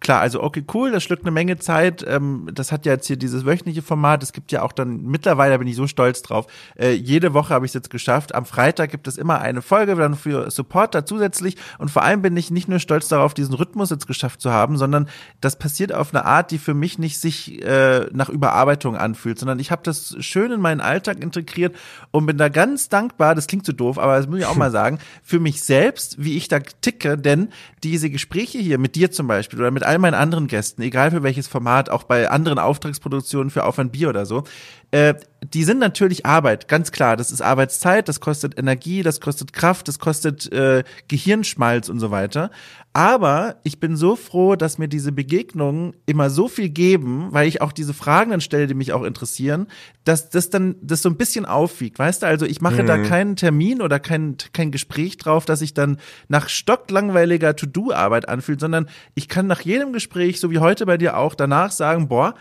klar, 0.00 0.20
also 0.20 0.42
okay, 0.42 0.64
cool, 0.72 0.90
das 0.90 1.02
schluckt 1.02 1.22
eine 1.22 1.30
Menge 1.30 1.58
Zeit. 1.58 2.04
Ähm, 2.06 2.48
das 2.52 2.72
hat 2.72 2.86
ja 2.86 2.92
jetzt 2.92 3.06
hier 3.06 3.16
dieses 3.16 3.44
wöchentliche 3.44 3.82
Format. 3.82 4.22
Es 4.22 4.32
gibt 4.32 4.50
ja 4.50 4.62
auch 4.62 4.72
dann, 4.72 5.02
mittlerweile 5.02 5.58
bin 5.58 5.68
ich 5.68 5.76
so 5.76 5.86
stolz 5.86 6.22
drauf, 6.22 6.46
äh, 6.78 6.92
jede 6.92 7.34
Woche 7.34 7.52
habe 7.52 7.66
ich 7.66 7.70
es 7.70 7.74
jetzt 7.74 7.90
geschafft. 7.90 8.34
Am 8.34 8.46
Freitag 8.46 8.90
gibt 8.90 9.06
es 9.06 9.18
immer 9.18 9.40
eine 9.40 9.60
Folge, 9.60 9.96
dann 9.96 10.14
für 10.14 10.50
Supporter 10.50 11.04
zusätzlich. 11.04 11.56
Und 11.78 11.90
vor 11.90 12.02
allem 12.02 12.22
bin 12.22 12.36
ich 12.36 12.50
nicht 12.50 12.68
nur 12.68 12.78
stolz 12.78 13.08
darauf, 13.08 13.34
diesen 13.34 13.54
Rhythmus 13.54 13.90
jetzt 13.90 14.06
geschafft 14.06 14.40
zu 14.40 14.50
haben, 14.50 14.78
sondern 14.78 15.08
das 15.42 15.58
passiert 15.58 15.92
auf 15.92 16.14
eine 16.14 16.24
Art, 16.24 16.50
die 16.50 16.58
für 16.58 16.74
mich 16.74 16.98
nicht 16.98 17.20
sich 17.20 17.62
äh, 17.62 18.06
nach 18.12 18.30
Überarbeitung 18.30 18.96
anfühlt, 18.96 19.38
sondern 19.38 19.58
ich 19.58 19.70
habe 19.70 19.82
das 19.84 20.16
schön 20.20 20.52
in 20.52 20.60
meinen 20.60 20.80
Alltag 20.80 21.20
integriert 21.22 21.76
und 22.12 22.24
bin 22.24 22.38
da 22.38 22.48
ganz 22.48 22.88
dankbar, 22.88 23.34
das 23.34 23.46
klingt 23.46 23.66
so 23.66 23.72
doof, 23.72 23.98
aber 23.98 24.16
das 24.16 24.26
muss 24.26 24.38
ich 24.38 24.46
auch 24.46 24.56
mal 24.56 24.70
sagen, 24.70 24.98
für 25.22 25.38
mich 25.38 25.62
selbst, 25.62 26.22
wie 26.22 26.29
wie 26.30 26.36
ich 26.36 26.48
da 26.48 26.60
ticke, 26.60 27.18
denn 27.18 27.48
diese 27.82 28.10
Gespräche 28.10 28.58
hier 28.58 28.78
mit 28.78 28.94
dir 28.94 29.10
zum 29.10 29.26
Beispiel 29.26 29.58
oder 29.58 29.70
mit 29.70 29.82
all 29.82 29.98
meinen 29.98 30.14
anderen 30.14 30.46
Gästen, 30.46 30.82
egal 30.82 31.10
für 31.10 31.22
welches 31.22 31.48
Format, 31.48 31.88
auch 31.88 32.02
bei 32.02 32.30
anderen 32.30 32.58
Auftragsproduktionen 32.58 33.50
für 33.50 33.64
Auf 33.64 33.78
ein 33.78 33.90
Bier 33.90 34.08
oder 34.08 34.26
so, 34.26 34.44
äh, 34.90 35.14
die 35.42 35.64
sind 35.64 35.78
natürlich 35.78 36.26
Arbeit, 36.26 36.68
ganz 36.68 36.92
klar. 36.92 37.16
Das 37.16 37.30
ist 37.30 37.40
Arbeitszeit, 37.40 38.08
das 38.08 38.20
kostet 38.20 38.58
Energie, 38.58 39.02
das 39.02 39.20
kostet 39.20 39.52
Kraft, 39.52 39.88
das 39.88 39.98
kostet 39.98 40.52
äh, 40.52 40.84
Gehirnschmalz 41.08 41.88
und 41.88 42.00
so 42.00 42.10
weiter. 42.10 42.50
Aber 42.92 43.56
ich 43.62 43.78
bin 43.78 43.96
so 43.96 44.16
froh, 44.16 44.56
dass 44.56 44.78
mir 44.78 44.88
diese 44.88 45.12
Begegnungen 45.12 45.94
immer 46.06 46.28
so 46.28 46.48
viel 46.48 46.68
geben, 46.68 47.28
weil 47.30 47.46
ich 47.46 47.62
auch 47.62 47.70
diese 47.70 47.94
Fragen 47.94 48.32
dann 48.32 48.40
stelle, 48.40 48.66
die 48.66 48.74
mich 48.74 48.92
auch 48.92 49.04
interessieren, 49.04 49.68
dass 50.02 50.28
das 50.28 50.50
dann 50.50 50.74
das 50.82 51.02
so 51.02 51.08
ein 51.08 51.16
bisschen 51.16 51.46
aufwiegt, 51.46 52.00
weißt 52.00 52.22
du? 52.22 52.26
Also 52.26 52.46
ich 52.46 52.60
mache 52.60 52.82
mhm. 52.82 52.86
da 52.88 52.98
keinen 52.98 53.36
Termin 53.36 53.80
oder 53.80 54.00
kein, 54.00 54.36
kein 54.52 54.72
Gespräch 54.72 55.18
drauf, 55.18 55.44
dass 55.44 55.62
ich 55.62 55.72
dann 55.72 55.98
nach 56.26 56.48
stocklangweiliger 56.48 57.54
To-Do-Arbeit 57.72 58.28
anfühlt, 58.28 58.60
sondern 58.60 58.88
ich 59.14 59.28
kann 59.28 59.46
nach 59.46 59.60
jedem 59.60 59.92
Gespräch, 59.92 60.40
so 60.40 60.50
wie 60.50 60.58
heute 60.58 60.86
bei 60.86 60.96
dir 60.96 61.16
auch, 61.16 61.34
danach 61.34 61.70
sagen, 61.70 62.08
boah, 62.08 62.34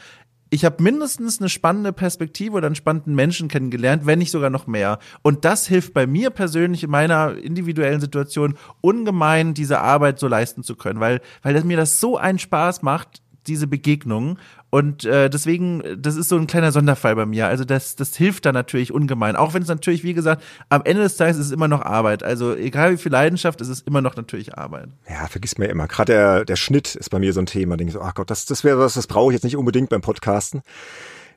ich 0.52 0.66
habe 0.66 0.82
mindestens 0.82 1.40
eine 1.40 1.50
spannende 1.50 1.94
Perspektive 1.94 2.58
oder 2.58 2.66
einen 2.66 2.76
spannenden 2.76 3.14
Menschen 3.14 3.48
kennengelernt, 3.50 4.06
wenn 4.06 4.20
nicht 4.20 4.32
sogar 4.32 4.50
noch 4.50 4.66
mehr. 4.66 4.98
Und 5.22 5.46
das 5.46 5.68
hilft 5.68 5.94
bei 5.94 6.08
mir 6.08 6.32
persönlich 6.32 6.84
in 6.84 6.90
meiner 6.90 7.36
individuellen 7.38 8.02
Situation 8.02 8.56
ungemein, 8.82 9.54
diese 9.54 9.80
Arbeit 9.80 10.20
so 10.20 10.28
leisten 10.28 10.64
zu 10.64 10.76
können, 10.76 11.00
weil, 11.00 11.22
weil 11.44 11.64
mir 11.64 11.78
das 11.78 12.00
so 12.00 12.18
einen 12.18 12.40
Spaß 12.40 12.82
macht, 12.82 13.22
diese 13.48 13.68
Begegnungen. 13.68 14.40
Und 14.70 15.04
äh, 15.06 15.30
deswegen, 15.30 15.84
das 15.98 16.16
ist 16.16 16.30
so 16.30 16.38
ein 16.38 16.48
kleiner 16.48 16.72
Sonderfall 16.72 17.16
bei 17.16 17.26
mir. 17.26 17.48
Also 17.48 17.66
das, 17.66 17.96
das 17.96 18.16
hilft 18.16 18.46
da 18.46 18.52
natürlich 18.52 18.94
ungemein. 18.94 19.36
Auch 19.36 19.54
wenn 19.54 19.64
es 19.64 19.68
natürlich, 19.68 20.04
wie 20.04 20.14
gesagt, 20.14 20.44
am 20.70 20.82
Ende 20.86 21.04
des 21.04 21.18
Tages 21.18 21.38
ist 21.38 21.48
es 21.48 21.52
immer 21.52 21.68
noch 21.68 21.82
Arbeit. 21.82 22.24
Also 22.24 22.56
egal 22.56 22.94
wie 22.94 22.98
viel 22.98 23.12
Leidenschaft, 23.12 23.62
ist 23.62 23.70
es 23.70 23.82
immer 23.82 24.02
noch 24.02 24.16
natürlich 24.16 24.58
Arbeit. 24.58 24.90
Ja, 25.10 25.28
vergiss 25.28 25.58
mir 25.58 25.68
immer. 25.68 25.88
Gerade 25.88 26.14
der, 26.14 26.46
der 26.46 26.56
Schnitt 26.56 26.96
ist 26.96 27.10
bei 27.10 27.20
mir 27.20 27.34
so 27.34 27.40
ein 27.40 27.48
Thema. 27.48 27.78
Denke 27.78 27.90
ich 27.90 27.96
so, 27.96 28.02
ach 28.02 28.14
Gott, 28.14 28.30
das, 28.30 28.46
das 28.46 28.64
wäre 28.64 28.80
was, 28.80 28.94
das 28.94 29.08
brauche 29.08 29.32
ich 29.32 29.36
jetzt 29.36 29.44
nicht 29.44 29.58
unbedingt 29.58 29.90
beim 29.90 30.02
Podcasten 30.02 30.62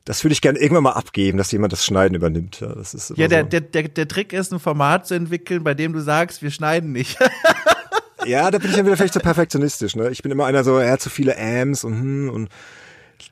das 0.05 0.25
würde 0.25 0.33
ich 0.33 0.41
gerne 0.41 0.59
irgendwann 0.59 0.85
mal 0.85 0.93
abgeben, 0.93 1.39
dass 1.39 1.53
jemand 1.53 1.73
das 1.73 1.85
Schneiden 1.85 2.15
übernimmt. 2.17 2.61
Ja, 2.61 2.75
das 2.75 2.93
ist 2.95 3.13
ja 3.17 3.29
der, 3.29 3.43
so. 3.43 3.49
der, 3.49 3.61
der, 3.61 3.89
der 3.89 4.09
Trick 4.09 4.33
ist, 4.33 4.53
ein 4.53 4.59
Format 4.59 5.07
zu 5.07 5.15
entwickeln, 5.15 5.63
bei 5.63 5.75
dem 5.75 5.93
du 5.93 6.01
sagst, 6.01 6.43
wir 6.43 6.51
schneiden 6.51 6.93
nicht. 6.93 7.19
Ja, 8.27 8.51
da 8.51 8.59
bin 8.59 8.71
ich 8.71 8.77
dann 8.77 8.87
wieder 8.87 8.97
vielleicht 8.97 9.15
zu 9.15 9.21
perfektionistisch. 9.21 9.97
Ne? 9.97 10.11
Ich 10.11 10.23
bin 10.23 10.31
immer 10.33 10.47
einer 10.47 10.65
so, 10.65 10.79
er 10.79 10.93
hat 10.93 11.01
zu 11.01 11.11
viele 11.11 11.37
Ams 11.37 11.85
und 11.85 11.95
hm, 11.95 12.31
und 12.31 12.49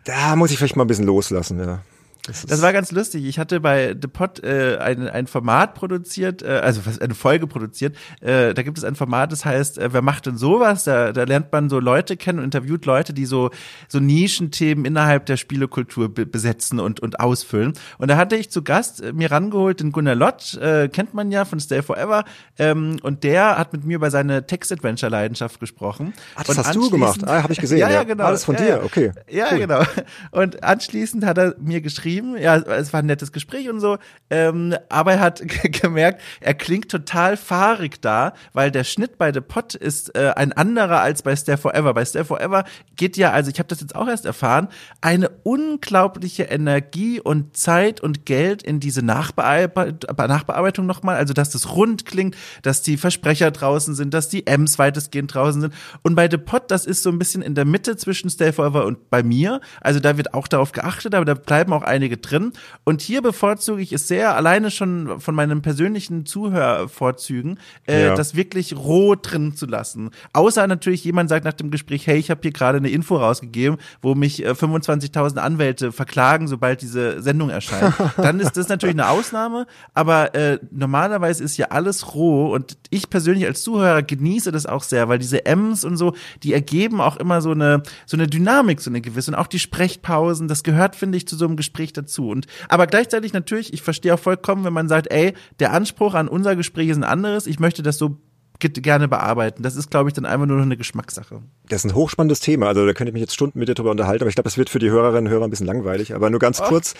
da 0.04 0.36
muss 0.36 0.50
ich 0.50 0.58
vielleicht 0.58 0.76
mal 0.76 0.84
ein 0.84 0.88
bisschen 0.88 1.06
loslassen, 1.06 1.58
ja. 1.58 1.82
Das, 2.30 2.46
das, 2.46 2.62
war 2.62 2.72
ganz 2.72 2.92
lustig. 2.92 3.24
Ich 3.24 3.40
hatte 3.40 3.58
bei 3.58 3.96
The 4.00 4.06
Pod 4.06 4.42
äh, 4.44 4.78
ein, 4.78 5.08
ein 5.08 5.26
Format 5.26 5.74
produziert, 5.74 6.42
äh, 6.42 6.60
also 6.62 6.80
eine 7.00 7.14
Folge 7.14 7.48
produziert. 7.48 7.96
Äh, 8.20 8.54
da 8.54 8.62
gibt 8.62 8.78
es 8.78 8.84
ein 8.84 8.94
Format, 8.94 9.32
das 9.32 9.44
heißt, 9.44 9.78
äh, 9.78 9.92
wer 9.92 10.00
macht 10.00 10.26
denn 10.26 10.36
sowas? 10.36 10.84
Da, 10.84 11.12
da 11.12 11.24
lernt 11.24 11.50
man 11.50 11.68
so 11.68 11.80
Leute 11.80 12.16
kennen 12.16 12.38
und 12.38 12.44
interviewt 12.44 12.86
Leute, 12.86 13.12
die 13.12 13.26
so, 13.26 13.50
so 13.88 13.98
Nischenthemen 13.98 14.84
innerhalb 14.84 15.26
der 15.26 15.36
Spielekultur 15.36 16.14
be 16.14 16.24
besetzen 16.24 16.78
und, 16.78 17.00
und 17.00 17.18
ausfüllen. 17.18 17.72
Und 17.98 18.08
da 18.08 18.16
hatte 18.16 18.36
ich 18.36 18.50
zu 18.50 18.62
Gast 18.62 19.02
äh, 19.02 19.12
mir 19.12 19.32
rangeholt 19.32 19.80
den 19.80 19.90
Gunnar 19.90 20.14
Lott, 20.14 20.54
äh, 20.54 20.88
kennt 20.88 21.14
man 21.14 21.32
ja 21.32 21.44
von 21.44 21.58
Stay 21.58 21.82
Forever. 21.82 22.24
Ähm, 22.58 22.98
und 23.02 23.24
der 23.24 23.58
hat 23.58 23.72
mit 23.72 23.84
mir 23.84 23.96
über 23.96 24.12
seine 24.12 24.46
Text-Adventure-Leidenschaft 24.46 25.58
gesprochen. 25.58 26.12
Ach, 26.36 26.44
das 26.44 26.58
hast 26.58 26.76
du 26.76 26.90
gemacht. 26.90 27.26
Ah, 27.26 27.42
habe 27.42 27.52
ich 27.52 27.58
gesehen. 27.58 27.78
ja, 27.78 27.90
ja, 27.90 28.04
genau. 28.04 28.24
Alles 28.24 28.44
von 28.44 28.54
dir, 28.54 28.82
okay. 28.84 29.12
Ja, 29.28 29.48
cool. 29.50 29.58
genau. 29.58 29.82
Und 30.30 30.62
anschließend 30.62 31.24
hat 31.24 31.38
er 31.38 31.56
mir 31.58 31.80
geschrieben, 31.80 32.19
geschrieben. 32.20 32.36
Ja, 32.42 32.56
es 32.56 32.92
war 32.92 33.00
ein 33.00 33.06
nettes 33.06 33.32
Gespräch 33.32 33.68
und 33.68 33.80
so. 33.80 33.98
Ähm, 34.28 34.74
aber 34.88 35.14
er 35.14 35.20
hat 35.20 35.42
gemerkt, 35.82 36.20
er 36.40 36.54
klingt 36.54 36.90
total 36.90 37.36
fahrig 37.36 38.00
da, 38.00 38.34
weil 38.52 38.70
der 38.70 38.84
Schnitt 38.84 39.18
bei 39.18 39.32
The 39.32 39.40
Pot 39.40 39.74
ist 39.74 40.14
äh, 40.16 40.32
ein 40.36 40.52
anderer 40.52 41.00
als 41.00 41.22
bei 41.22 41.34
Stay 41.36 41.56
Forever. 41.56 41.94
Bei 41.94 42.04
Stay 42.04 42.24
Forever 42.24 42.64
geht 42.96 43.16
ja, 43.16 43.30
also 43.32 43.50
ich 43.50 43.58
habe 43.58 43.68
das 43.68 43.80
jetzt 43.80 43.94
auch 43.94 44.08
erst 44.08 44.24
erfahren, 44.24 44.68
eine 45.00 45.30
unglaubliche 45.42 46.44
Energie 46.44 47.20
und 47.20 47.56
Zeit 47.56 48.00
und 48.00 48.26
Geld 48.26 48.62
in 48.62 48.80
diese 48.80 49.02
Nachbearbeit 49.02 50.06
Nachbearbeitung 50.30 50.86
nochmal. 50.86 51.16
Also, 51.16 51.34
dass 51.34 51.50
das 51.50 51.74
rund 51.74 52.06
klingt, 52.06 52.36
dass 52.62 52.82
die 52.82 52.96
Versprecher 52.96 53.50
draußen 53.50 53.94
sind, 53.94 54.14
dass 54.14 54.28
die 54.28 54.46
M's 54.46 54.78
weitestgehend 54.78 55.34
draußen 55.34 55.60
sind. 55.60 55.74
Und 56.02 56.14
bei 56.14 56.28
The 56.30 56.38
Pot, 56.38 56.70
das 56.70 56.86
ist 56.86 57.02
so 57.02 57.10
ein 57.10 57.18
bisschen 57.18 57.42
in 57.42 57.54
der 57.54 57.64
Mitte 57.64 57.96
zwischen 57.96 58.30
Stay 58.30 58.52
Forever 58.52 58.86
und 58.86 59.10
bei 59.10 59.22
mir. 59.22 59.60
Also, 59.80 60.00
da 60.00 60.16
wird 60.16 60.34
auch 60.34 60.48
darauf 60.48 60.72
geachtet, 60.72 61.14
aber 61.14 61.24
da 61.24 61.34
bleiben 61.34 61.72
auch 61.72 61.82
einige 61.82 61.99
drin. 62.08 62.52
Und 62.84 63.00
hier 63.00 63.22
bevorzuge 63.22 63.82
ich 63.82 63.92
es 63.92 64.08
sehr, 64.08 64.34
alleine 64.36 64.70
schon 64.70 65.20
von 65.20 65.34
meinen 65.34 65.62
persönlichen 65.62 66.26
Zuhörvorzügen, 66.26 67.58
äh, 67.86 68.06
ja. 68.06 68.14
das 68.14 68.34
wirklich 68.34 68.76
roh 68.76 69.14
drin 69.14 69.54
zu 69.54 69.66
lassen. 69.66 70.10
Außer 70.32 70.66
natürlich 70.66 71.04
jemand 71.04 71.28
sagt 71.28 71.44
nach 71.44 71.52
dem 71.52 71.70
Gespräch, 71.70 72.06
hey, 72.06 72.18
ich 72.18 72.30
habe 72.30 72.40
hier 72.42 72.52
gerade 72.52 72.78
eine 72.78 72.90
Info 72.90 73.16
rausgegeben, 73.16 73.78
wo 74.02 74.14
mich 74.14 74.44
äh, 74.44 74.50
25.000 74.50 75.38
Anwälte 75.38 75.92
verklagen, 75.92 76.48
sobald 76.48 76.82
diese 76.82 77.22
Sendung 77.22 77.50
erscheint. 77.50 77.94
Dann 78.16 78.40
ist 78.40 78.56
das 78.56 78.68
natürlich 78.68 78.94
eine 78.94 79.08
Ausnahme, 79.08 79.66
aber 79.94 80.34
äh, 80.34 80.58
normalerweise 80.70 81.44
ist 81.44 81.56
ja 81.56 81.66
alles 81.66 82.14
roh 82.14 82.52
und 82.52 82.78
ich 82.90 83.10
persönlich 83.10 83.46
als 83.46 83.62
Zuhörer 83.62 84.02
genieße 84.02 84.52
das 84.52 84.66
auch 84.66 84.82
sehr, 84.82 85.08
weil 85.08 85.18
diese 85.18 85.44
M's 85.46 85.84
und 85.84 85.96
so, 85.96 86.14
die 86.42 86.52
ergeben 86.52 87.00
auch 87.00 87.16
immer 87.16 87.40
so 87.40 87.50
eine 87.50 87.82
so 88.06 88.16
eine 88.16 88.26
Dynamik, 88.26 88.80
so 88.80 88.90
eine 88.90 89.00
gewisse 89.00 89.30
und 89.30 89.36
auch 89.36 89.46
die 89.46 89.58
Sprechpausen, 89.58 90.48
das 90.48 90.62
gehört 90.62 90.96
finde 90.96 91.18
ich 91.18 91.26
zu 91.26 91.36
so 91.36 91.46
einem 91.46 91.56
Gespräch 91.56 91.89
dazu. 91.92 92.28
Und 92.28 92.46
aber 92.68 92.86
gleichzeitig 92.86 93.32
natürlich, 93.32 93.72
ich 93.72 93.82
verstehe 93.82 94.14
auch 94.14 94.18
vollkommen, 94.18 94.64
wenn 94.64 94.72
man 94.72 94.88
sagt, 94.88 95.10
ey, 95.12 95.34
der 95.58 95.72
Anspruch 95.72 96.14
an 96.14 96.28
unser 96.28 96.56
Gespräch 96.56 96.88
ist 96.88 96.96
ein 96.96 97.04
anderes. 97.04 97.46
Ich 97.46 97.60
möchte 97.60 97.82
das 97.82 97.98
so 97.98 98.18
gerne 98.60 99.08
bearbeiten. 99.08 99.62
Das 99.62 99.76
ist, 99.76 99.90
glaube 99.90 100.10
ich, 100.10 100.14
dann 100.14 100.26
einfach 100.26 100.46
nur 100.46 100.58
noch 100.58 100.64
eine 100.64 100.76
Geschmackssache. 100.76 101.42
Das 101.68 101.84
ist 101.84 101.90
ein 101.90 101.94
hochspannendes 101.94 102.40
Thema. 102.40 102.66
Also 102.66 102.86
da 102.86 102.92
könnte 102.92 103.08
ich 103.10 103.14
mich 103.14 103.22
jetzt 103.22 103.34
Stunden 103.34 103.58
mit 103.58 103.68
dir 103.68 103.74
drüber 103.74 103.90
unterhalten, 103.90 104.22
aber 104.22 104.28
ich 104.28 104.34
glaube, 104.34 104.48
das 104.48 104.58
wird 104.58 104.70
für 104.70 104.78
die 104.78 104.90
Hörerinnen 104.90 105.26
und 105.26 105.32
Hörer 105.32 105.44
ein 105.44 105.50
bisschen 105.50 105.66
langweilig. 105.66 106.14
Aber 106.14 106.30
nur 106.30 106.40
ganz 106.40 106.60
oh. 106.60 106.64
kurz. 106.64 106.94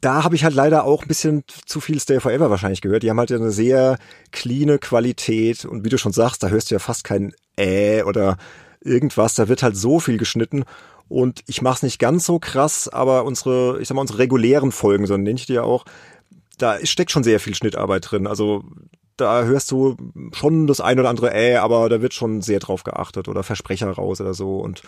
Da 0.00 0.24
habe 0.24 0.34
ich 0.34 0.42
halt 0.42 0.54
leider 0.54 0.84
auch 0.84 1.02
ein 1.02 1.08
bisschen 1.08 1.44
zu 1.66 1.78
viel 1.80 2.00
Stay 2.00 2.18
Forever 2.18 2.50
wahrscheinlich 2.50 2.80
gehört. 2.80 3.02
Die 3.02 3.10
haben 3.10 3.18
halt 3.18 3.30
eine 3.30 3.50
sehr 3.50 3.98
cleane 4.32 4.78
Qualität 4.78 5.64
und 5.66 5.84
wie 5.84 5.90
du 5.90 5.98
schon 5.98 6.12
sagst, 6.12 6.42
da 6.42 6.48
hörst 6.48 6.70
du 6.70 6.74
ja 6.74 6.78
fast 6.78 7.04
kein 7.04 7.34
Äh 7.56 8.02
oder 8.02 8.38
irgendwas. 8.80 9.34
Da 9.34 9.48
wird 9.48 9.62
halt 9.62 9.76
so 9.76 10.00
viel 10.00 10.16
geschnitten 10.16 10.64
und 11.12 11.42
ich 11.46 11.62
mache 11.62 11.76
es 11.76 11.82
nicht 11.82 11.98
ganz 11.98 12.24
so 12.24 12.38
krass, 12.38 12.88
aber 12.88 13.24
unsere, 13.24 13.78
ich 13.80 13.88
sag 13.88 13.94
mal, 13.94 14.00
unsere 14.00 14.18
regulären 14.18 14.72
Folgen, 14.72 15.06
so 15.06 15.16
nenne 15.16 15.38
ich 15.38 15.46
die 15.46 15.54
ja 15.54 15.62
auch, 15.62 15.84
da 16.58 16.84
steckt 16.84 17.10
schon 17.10 17.24
sehr 17.24 17.40
viel 17.40 17.54
Schnittarbeit 17.54 18.10
drin. 18.10 18.26
Also 18.26 18.64
da 19.22 19.44
hörst 19.44 19.70
du 19.70 19.96
schon 20.32 20.66
das 20.66 20.80
ein 20.80 20.98
oder 20.98 21.08
andere 21.08 21.32
äh, 21.32 21.56
aber 21.56 21.88
da 21.88 22.02
wird 22.02 22.14
schon 22.14 22.42
sehr 22.42 22.60
drauf 22.60 22.84
geachtet 22.84 23.28
oder 23.28 23.42
Versprecher 23.42 23.90
raus 23.90 24.20
oder 24.20 24.34
so 24.34 24.58
und 24.58 24.82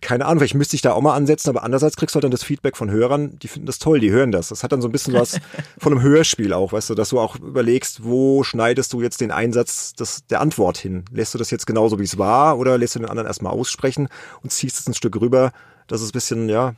keine 0.00 0.26
Ahnung, 0.26 0.40
vielleicht 0.40 0.54
müsste 0.54 0.74
ich 0.76 0.82
da 0.82 0.92
auch 0.92 1.00
mal 1.00 1.14
ansetzen, 1.14 1.50
aber 1.50 1.62
andererseits 1.62 1.96
kriegst 1.96 2.14
du 2.14 2.16
halt 2.16 2.24
dann 2.24 2.30
das 2.30 2.42
Feedback 2.42 2.76
von 2.76 2.90
Hörern, 2.90 3.38
die 3.38 3.48
finden 3.48 3.66
das 3.66 3.78
toll, 3.78 4.00
die 4.00 4.10
hören 4.10 4.32
das. 4.32 4.48
Das 4.48 4.64
hat 4.64 4.72
dann 4.72 4.82
so 4.82 4.88
ein 4.88 4.92
bisschen 4.92 5.14
was 5.14 5.38
von 5.78 5.92
einem 5.92 6.02
Hörspiel 6.02 6.52
auch, 6.52 6.72
weißt 6.72 6.90
du, 6.90 6.94
dass 6.94 7.10
du 7.10 7.20
auch 7.20 7.36
überlegst, 7.36 8.04
wo 8.04 8.42
schneidest 8.42 8.92
du 8.92 9.02
jetzt 9.02 9.20
den 9.20 9.30
Einsatz 9.30 9.94
des, 9.94 10.26
der 10.26 10.40
Antwort 10.40 10.78
hin? 10.78 11.04
Lässt 11.12 11.34
du 11.34 11.38
das 11.38 11.50
jetzt 11.50 11.66
genauso, 11.66 11.98
wie 11.98 12.04
es 12.04 12.18
war, 12.18 12.58
oder 12.58 12.76
lässt 12.76 12.96
du 12.96 12.98
den 12.98 13.08
anderen 13.08 13.28
erstmal 13.28 13.52
aussprechen 13.52 14.08
und 14.42 14.50
ziehst 14.50 14.80
es 14.80 14.88
ein 14.88 14.94
Stück 14.94 15.20
rüber, 15.20 15.52
dass 15.86 16.00
es 16.00 16.08
ein 16.08 16.12
bisschen, 16.12 16.48
ja, 16.48 16.74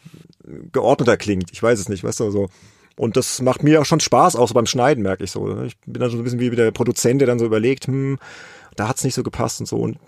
geordneter 0.72 1.16
klingt? 1.16 1.50
Ich 1.52 1.62
weiß 1.62 1.78
es 1.78 1.88
nicht, 1.88 2.04
weißt 2.04 2.20
du, 2.20 2.30
so. 2.30 2.48
Und 2.96 3.16
das 3.16 3.42
macht 3.42 3.62
mir 3.62 3.80
auch 3.80 3.84
schon 3.84 4.00
Spaß, 4.00 4.36
auch 4.36 4.48
so 4.48 4.54
beim 4.54 4.66
Schneiden, 4.66 5.02
merke 5.02 5.24
ich 5.24 5.30
so. 5.30 5.62
Ich 5.62 5.76
bin 5.86 6.00
dann 6.00 6.10
so 6.10 6.16
ein 6.16 6.24
bisschen 6.24 6.40
wie 6.40 6.50
der 6.50 6.70
Produzent, 6.70 7.20
der 7.20 7.26
dann 7.26 7.38
so 7.38 7.44
überlegt, 7.44 7.86
hm, 7.86 8.18
da 8.76 8.88
hat's 8.88 9.04
nicht 9.04 9.14
so 9.14 9.22
gepasst 9.22 9.60
und 9.60 9.66
so. 9.66 9.76
Und 9.76 9.98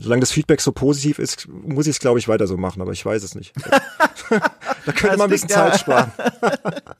solange 0.00 0.20
das 0.20 0.32
Feedback 0.32 0.60
so 0.60 0.72
positiv 0.72 1.18
ist, 1.18 1.48
muss 1.48 1.86
ich 1.86 1.92
es, 1.92 2.00
glaube 2.00 2.18
ich, 2.18 2.28
weiter 2.28 2.46
so 2.46 2.56
machen, 2.56 2.82
aber 2.82 2.92
ich 2.92 3.06
weiß 3.06 3.22
es 3.22 3.34
nicht. 3.34 3.52
da 4.30 4.92
könnte 4.92 5.16
man 5.16 5.22
ein 5.22 5.30
bisschen 5.30 5.48
Zeit 5.48 5.72
ja. 5.72 5.78
sparen. 5.78 6.12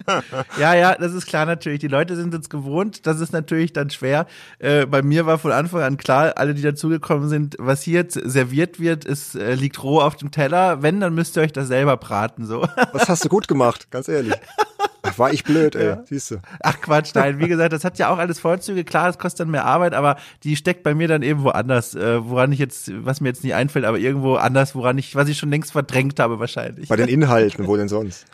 ja, 0.58 0.74
ja, 0.74 0.94
das 0.94 1.12
ist 1.12 1.26
klar 1.26 1.44
natürlich. 1.44 1.80
Die 1.80 1.88
Leute 1.88 2.14
sind 2.14 2.32
es 2.34 2.48
gewohnt. 2.48 3.06
Das 3.06 3.20
ist 3.20 3.32
natürlich 3.32 3.72
dann 3.72 3.90
schwer. 3.90 4.26
Äh, 4.60 4.86
bei 4.86 5.02
mir 5.02 5.26
war 5.26 5.38
von 5.38 5.50
Anfang 5.50 5.82
an 5.82 5.96
klar, 5.96 6.34
alle, 6.36 6.54
die 6.54 6.62
dazugekommen 6.62 7.28
sind, 7.28 7.56
was 7.58 7.82
hier 7.82 7.94
jetzt 7.94 8.14
serviert 8.14 8.78
wird, 8.78 9.04
ist, 9.04 9.34
äh, 9.34 9.54
liegt 9.54 9.82
roh 9.82 10.00
auf 10.00 10.14
dem 10.16 10.30
Teller. 10.30 10.82
Wenn, 10.82 11.00
dann 11.00 11.14
müsst 11.14 11.36
ihr 11.36 11.42
euch 11.42 11.52
das 11.52 11.66
selber 11.66 11.96
braten, 11.96 12.46
so. 12.46 12.66
Was 12.92 13.08
hast 13.08 13.24
du 13.24 13.28
gut 13.28 13.48
gemacht, 13.48 13.90
ganz 13.90 14.08
ehrlich. 14.08 14.34
Ach, 15.02 15.18
war 15.18 15.32
ich 15.32 15.44
blöd, 15.44 15.74
ey, 15.74 15.86
ja. 15.86 16.02
siehst 16.04 16.30
du. 16.30 16.36
Ach 16.60 16.80
Quatsch, 16.80 17.14
nein, 17.14 17.38
wie 17.38 17.48
gesagt, 17.48 17.72
das 17.72 17.84
hat 17.84 17.98
ja 17.98 18.10
auch 18.10 18.18
alles 18.18 18.38
Vorzüge. 18.38 18.84
Klar, 18.84 19.08
es 19.08 19.18
kostet 19.18 19.40
dann 19.40 19.50
mehr 19.50 19.64
Arbeit, 19.64 19.94
aber 19.94 20.16
die 20.44 20.56
steckt 20.56 20.82
bei 20.82 20.94
mir 20.94 21.08
dann 21.08 21.22
eben 21.22 21.42
woanders, 21.42 21.94
äh, 21.94 22.24
woran 22.24 22.52
ich 22.52 22.58
jetzt, 22.58 22.90
was 23.04 23.20
mir 23.20 23.28
jetzt 23.28 23.44
nicht 23.44 23.54
einfällt, 23.54 23.84
aber 23.84 23.98
irgendwo 23.98 24.36
anders, 24.36 24.74
woran 24.74 24.98
ich, 24.98 25.14
was 25.14 25.28
ich 25.28 25.38
schon 25.38 25.50
längst 25.50 25.72
verdrängt 25.72 26.20
habe 26.20 26.38
wahrscheinlich. 26.38 26.88
Bei 26.88 26.96
den 26.96 27.08
Inhalten, 27.08 27.66
wo 27.66 27.76
denn 27.76 27.88
sonst? 27.88 28.26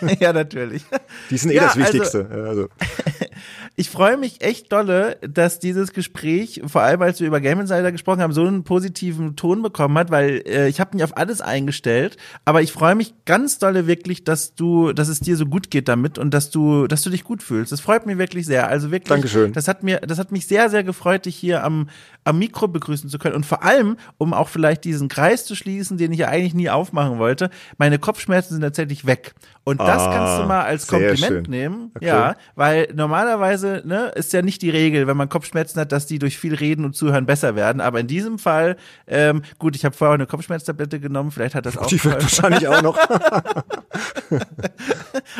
ja, 0.20 0.32
natürlich. 0.32 0.84
Die 1.30 1.36
sind 1.36 1.50
eh 1.50 1.56
ja, 1.56 1.64
das 1.64 1.76
also 1.76 1.80
Wichtigste. 1.80 2.26
Also, 2.30 2.48
also. 2.48 2.68
ich 3.74 3.88
freue 3.88 4.18
mich 4.18 4.42
echt 4.42 4.70
dolle, 4.70 5.16
dass 5.22 5.58
dieses 5.58 5.92
Gespräch, 5.92 6.60
vor 6.66 6.82
allem 6.82 7.00
als 7.00 7.20
wir 7.20 7.26
über 7.26 7.40
Game 7.40 7.60
Insider 7.60 7.90
gesprochen 7.90 8.20
haben, 8.20 8.32
so 8.32 8.44
einen 8.44 8.64
positiven 8.64 9.34
Ton 9.34 9.62
bekommen 9.62 9.96
hat, 9.96 10.10
weil 10.10 10.42
äh, 10.46 10.68
ich 10.68 10.78
habe 10.78 10.94
mich 10.94 11.04
auf 11.04 11.16
alles 11.16 11.40
eingestellt, 11.40 12.18
aber 12.44 12.60
ich 12.60 12.70
freue 12.70 12.94
mich 12.94 13.14
ganz 13.24 13.58
dolle 13.58 13.86
wirklich, 13.86 14.24
dass 14.24 14.54
du, 14.54 14.92
dass 14.92 15.08
es 15.08 15.20
dir 15.20 15.36
so 15.36 15.46
gut 15.46 15.70
geht 15.70 15.88
damit 15.88 16.18
und 16.18 16.34
dass 16.34 16.50
du, 16.50 16.86
dass 16.86 17.00
du 17.00 17.08
dich 17.08 17.24
gut 17.24 17.42
fühlst. 17.42 17.72
Das 17.72 17.80
freut 17.80 18.04
mich 18.04 18.18
wirklich 18.18 18.44
sehr. 18.44 18.68
Also 18.68 18.90
wirklich. 18.90 19.08
Dankeschön. 19.08 19.52
Das 19.54 19.68
hat 19.68 19.82
mir, 19.82 20.00
das 20.00 20.18
hat 20.18 20.32
mich 20.32 20.46
sehr, 20.46 20.68
sehr 20.68 20.84
gefreut, 20.84 21.24
dich 21.24 21.36
hier 21.36 21.64
am, 21.64 21.88
am 22.24 22.38
Mikro 22.38 22.68
begrüßen 22.68 23.08
zu 23.08 23.18
können 23.18 23.34
und 23.34 23.46
vor 23.46 23.62
allem, 23.62 23.96
um 24.18 24.34
auch 24.34 24.48
vielleicht 24.48 24.84
diesen 24.84 25.08
Kreis 25.08 25.46
zu 25.46 25.54
schließen, 25.54 25.96
den 25.96 26.12
ich 26.12 26.18
ja 26.18 26.28
eigentlich 26.28 26.54
nie 26.54 26.68
aufmachen 26.68 27.18
wollte. 27.18 27.48
Meine 27.78 27.98
Kopfschmerzen 27.98 28.54
sind 28.54 28.62
tatsächlich 28.62 29.06
weg. 29.06 29.34
Und 29.64 29.80
das 29.80 30.02
ah, 30.02 30.12
kannst 30.12 30.42
du 30.42 30.48
mal 30.48 30.62
als 30.62 30.88
Kompliment 30.88 31.48
nehmen. 31.48 31.92
Okay. 31.94 32.06
Ja, 32.06 32.34
weil 32.56 32.88
normalerweise 32.94 33.61
ne, 33.62 34.12
ist 34.14 34.32
ja 34.32 34.42
nicht 34.42 34.62
die 34.62 34.70
Regel, 34.70 35.06
wenn 35.06 35.16
man 35.16 35.28
Kopfschmerzen 35.28 35.80
hat, 35.80 35.92
dass 35.92 36.06
die 36.06 36.18
durch 36.18 36.38
viel 36.38 36.54
Reden 36.54 36.84
und 36.84 36.94
Zuhören 36.94 37.26
besser 37.26 37.56
werden. 37.56 37.80
Aber 37.80 38.00
in 38.00 38.06
diesem 38.06 38.38
Fall, 38.38 38.76
ähm, 39.06 39.42
gut, 39.58 39.76
ich 39.76 39.84
habe 39.84 39.94
vorher 39.94 40.14
eine 40.14 40.26
Kopfschmerztablette 40.26 41.00
genommen, 41.00 41.30
vielleicht 41.30 41.54
hat 41.54 41.66
das 41.66 41.76
auch. 41.76 41.86
Die 41.86 42.02
wird 42.04 42.22
wahrscheinlich 42.22 42.68
auch 42.68 42.82
noch. 42.82 42.98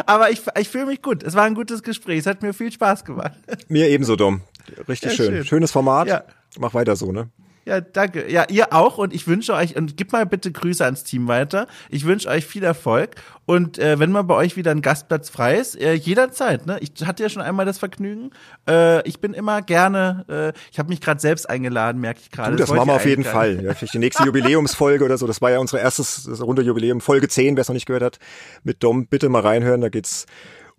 Aber 0.06 0.30
ich, 0.30 0.42
ich 0.58 0.68
fühle 0.68 0.86
mich 0.86 1.02
gut. 1.02 1.22
Es 1.22 1.34
war 1.34 1.44
ein 1.44 1.54
gutes 1.54 1.82
Gespräch. 1.82 2.20
Es 2.20 2.26
hat 2.26 2.42
mir 2.42 2.52
viel 2.52 2.72
Spaß 2.72 3.04
gemacht. 3.04 3.32
Mir 3.68 3.88
ebenso, 3.88 4.16
Dom. 4.16 4.42
Richtig 4.88 5.10
ja, 5.10 5.16
schön. 5.16 5.34
schön. 5.34 5.44
Schönes 5.44 5.72
Format. 5.72 6.08
Ja. 6.08 6.24
Mach 6.58 6.74
weiter 6.74 6.96
so, 6.96 7.12
ne? 7.12 7.28
Ja, 7.64 7.80
danke. 7.80 8.30
Ja, 8.30 8.46
ihr 8.48 8.72
auch 8.72 8.98
und 8.98 9.14
ich 9.14 9.26
wünsche 9.26 9.54
euch 9.54 9.76
und 9.76 9.96
gib 9.96 10.12
mal 10.12 10.26
bitte 10.26 10.50
Grüße 10.50 10.84
ans 10.84 11.04
Team 11.04 11.28
weiter. 11.28 11.68
Ich 11.90 12.04
wünsche 12.04 12.28
euch 12.28 12.44
viel 12.44 12.64
Erfolg 12.64 13.16
und 13.46 13.78
äh, 13.78 13.98
wenn 13.98 14.10
mal 14.10 14.22
bei 14.22 14.34
euch 14.34 14.56
wieder 14.56 14.72
ein 14.72 14.82
Gastplatz 14.82 15.28
frei 15.28 15.56
ist, 15.58 15.80
äh, 15.80 15.92
jederzeit. 15.92 16.66
Ne? 16.66 16.78
Ich 16.80 17.06
hatte 17.06 17.22
ja 17.22 17.28
schon 17.28 17.42
einmal 17.42 17.64
das 17.64 17.78
Vergnügen. 17.78 18.30
Äh, 18.68 19.06
ich 19.08 19.20
bin 19.20 19.32
immer 19.32 19.62
gerne. 19.62 20.24
Äh, 20.28 20.58
ich 20.72 20.78
habe 20.78 20.88
mich 20.88 21.00
gerade 21.00 21.20
selbst 21.20 21.48
eingeladen, 21.48 22.00
merke 22.00 22.20
ich 22.22 22.30
gerade. 22.30 22.56
Das, 22.56 22.68
das 22.68 22.76
machen 22.76 22.88
wir 22.88 22.94
auf 22.94 23.06
jeden 23.06 23.24
Fall. 23.24 23.62
Ja, 23.62 23.74
vielleicht 23.74 23.94
die 23.94 23.98
nächste 23.98 24.24
Jubiläumsfolge 24.24 25.04
oder 25.04 25.18
so. 25.18 25.26
Das 25.26 25.40
war 25.40 25.50
ja 25.50 25.58
unser 25.58 25.80
erstes 25.80 26.28
runde 26.40 26.62
Jubiläum, 26.62 27.00
Folge 27.00 27.28
10, 27.28 27.56
wer 27.56 27.62
es 27.62 27.68
noch 27.68 27.74
nicht 27.74 27.86
gehört 27.86 28.02
hat. 28.02 28.18
Mit 28.64 28.82
Dom 28.82 29.06
bitte 29.06 29.28
mal 29.28 29.42
reinhören. 29.42 29.80
Da 29.80 29.88
geht's 29.88 30.26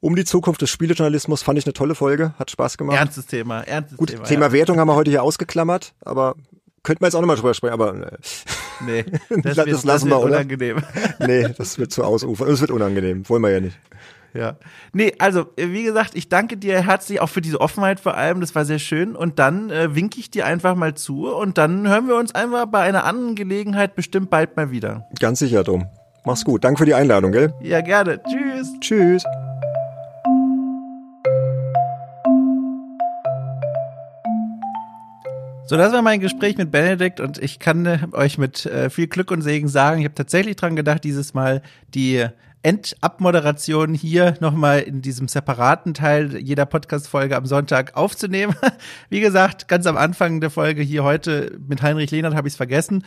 um 0.04 0.18
die 0.18 0.26
Zukunft 0.26 0.62
des 0.62 0.70
Spielejournalismus. 0.70 1.44
Fand 1.44 1.58
ich 1.58 1.66
eine 1.66 1.74
tolle 1.74 1.96
Folge, 1.96 2.34
hat 2.38 2.52
Spaß 2.52 2.78
gemacht. 2.78 2.98
Ernstes 2.98 3.26
Thema, 3.26 3.62
ernstes 3.62 3.98
Gut, 3.98 4.10
Thema. 4.10 4.24
Thema 4.24 4.46
ja. 4.48 4.52
Wertung 4.52 4.80
haben 4.80 4.90
wir 4.90 4.96
heute 4.96 5.10
hier 5.10 5.24
ausgeklammert, 5.24 5.94
aber 6.02 6.36
Könnten 6.84 7.02
wir 7.02 7.08
jetzt 7.08 7.16
auch 7.16 7.22
nochmal 7.22 7.38
drüber 7.38 7.54
sprechen, 7.54 7.74
aber 7.74 7.96
äh, 7.96 8.18
nee, 8.86 9.06
das, 9.30 9.56
das, 9.56 9.66
wird, 9.66 9.84
lassen 9.86 10.10
wir, 10.10 10.20
unangenehm. 10.20 10.84
nee, 11.20 11.48
das 11.58 11.78
wird 11.80 11.92
zu 11.92 12.04
ausufern. 12.04 12.50
Das 12.50 12.60
wird 12.60 12.72
unangenehm. 12.72 13.28
Wollen 13.30 13.42
wir 13.42 13.52
ja 13.52 13.62
nicht. 13.62 13.80
Ja. 14.34 14.58
Nee, 14.92 15.14
also, 15.20 15.46
äh, 15.56 15.70
wie 15.70 15.84
gesagt, 15.84 16.16
ich 16.16 16.28
danke 16.28 16.58
dir 16.58 16.82
herzlich 16.82 17.22
auch 17.22 17.28
für 17.28 17.42
diese 17.42 17.62
Offenheit 17.62 18.00
vor 18.00 18.18
allem. 18.18 18.42
Das 18.42 18.54
war 18.56 18.66
sehr 18.66 18.80
schön. 18.80 19.16
Und 19.16 19.40
dann 19.40 19.70
äh, 19.70 19.96
winke 19.96 20.20
ich 20.20 20.30
dir 20.30 20.46
einfach 20.46 20.76
mal 20.76 20.94
zu 20.96 21.34
und 21.34 21.58
dann 21.58 21.88
hören 21.88 22.08
wir 22.08 22.18
uns 22.18 22.36
einfach 22.36 22.66
bei 22.66 22.82
einer 22.82 23.06
anderen 23.06 23.36
Gelegenheit 23.36 23.96
bestimmt 23.96 24.30
bald 24.30 24.58
mal 24.58 24.72
wieder. 24.72 25.08
Ganz 25.20 25.40
sicher, 25.40 25.64
Dom. 25.64 25.86
Mach's 26.26 26.44
gut. 26.44 26.64
Danke 26.64 26.80
für 26.80 26.86
die 26.86 26.96
Einladung, 26.96 27.32
gell? 27.32 27.54
Ja, 27.62 27.82
gerne. 27.82 28.22
Tschüss. 28.24 28.68
Tschüss. 28.82 29.24
So, 35.66 35.78
das 35.78 35.94
war 35.94 36.02
mein 36.02 36.20
Gespräch 36.20 36.58
mit 36.58 36.72
Benedikt 36.72 37.22
und 37.22 37.38
ich 37.38 37.58
kann 37.58 37.86
äh, 37.86 38.00
euch 38.12 38.38
mit 38.38 38.66
äh, 38.66 38.90
viel 38.90 39.08
Glück 39.08 39.32
und 39.32 39.42
Segen 39.42 39.70
sagen, 39.70 40.00
ich 40.00 40.06
habe 40.06 40.16
tatsächlich 40.16 40.58
dran 40.58 40.76
gedacht, 40.76 41.06
dieses 41.06 41.34
Mal 41.34 41.62
die 41.94 42.26
Endabmoderation 42.64 43.94
hier 43.94 44.36
nochmal 44.40 44.80
in 44.80 45.02
diesem 45.02 45.28
separaten 45.28 45.94
Teil 45.94 46.38
jeder 46.38 46.66
Podcast-Folge 46.66 47.36
am 47.36 47.46
Sonntag 47.46 47.98
aufzunehmen. 47.98 48.56
Wie 49.10 49.20
gesagt, 49.20 49.68
ganz 49.68 49.86
am 49.86 49.98
Anfang 49.98 50.40
der 50.40 50.50
Folge 50.50 50.82
hier 50.82 51.04
heute 51.04 51.58
mit 51.68 51.82
Heinrich 51.82 52.10
Lehnert 52.12 52.36
habe 52.36 52.48
ich 52.48 52.54
es 52.54 52.58
vergessen. 52.58 53.04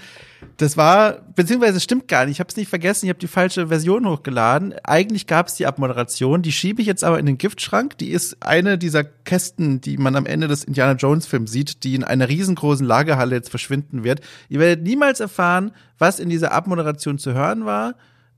Das 0.59 0.77
war, 0.77 1.23
beziehungsweise 1.35 1.81
stimmt 1.81 2.07
gar 2.07 2.27
nicht, 2.27 2.37
ich 2.37 2.41
habe 2.41 2.51
es 2.51 2.57
nicht 2.57 2.69
vergessen, 2.69 3.07
ich 3.07 3.11
habe 3.11 3.19
die 3.19 3.29
falsche 3.29 3.69
Version 3.69 4.07
hochgeladen. 4.07 4.75
Eigentlich 4.85 5.27
gab 5.27 5.49
es 5.49 5.55
die 5.55 5.67
Abmoderation, 5.67 6.43
die 6.43 6.53
schiebe 6.53 6.83
ich 6.83 6.87
jetzt 6.87 7.03
aber 7.03 7.19
in 7.19 7.25
den 7.25 7.39
Giftschrank. 7.39 7.97
Die 7.97 8.11
ist 8.11 8.43
eine 8.43 8.77
dieser 8.77 9.05
Kästen, 9.05 9.81
die 9.81 9.97
man 9.97 10.17
am 10.17 10.27
Ende 10.27 10.49
des 10.49 10.65
Indiana 10.65 10.93
Jones-Films 10.93 11.51
sieht, 11.51 11.83
die 11.83 11.95
in 11.95 12.05
einer 12.05 12.29
riesengroßen 12.29 12.87
Lagerhalle 12.87 13.37
jetzt 13.37 13.49
verschwinden 13.49 14.05
wird. 14.05 14.21
Ihr 14.51 14.61
werdet 14.61 14.85
niemals 14.85 15.21
erfahren, 15.21 15.73
was 15.99 16.21
in 16.21 16.29
dieser 16.29 16.53
Abmoderation 16.53 17.17
zu 17.17 17.33
hören 17.33 17.65
war. 17.65 17.95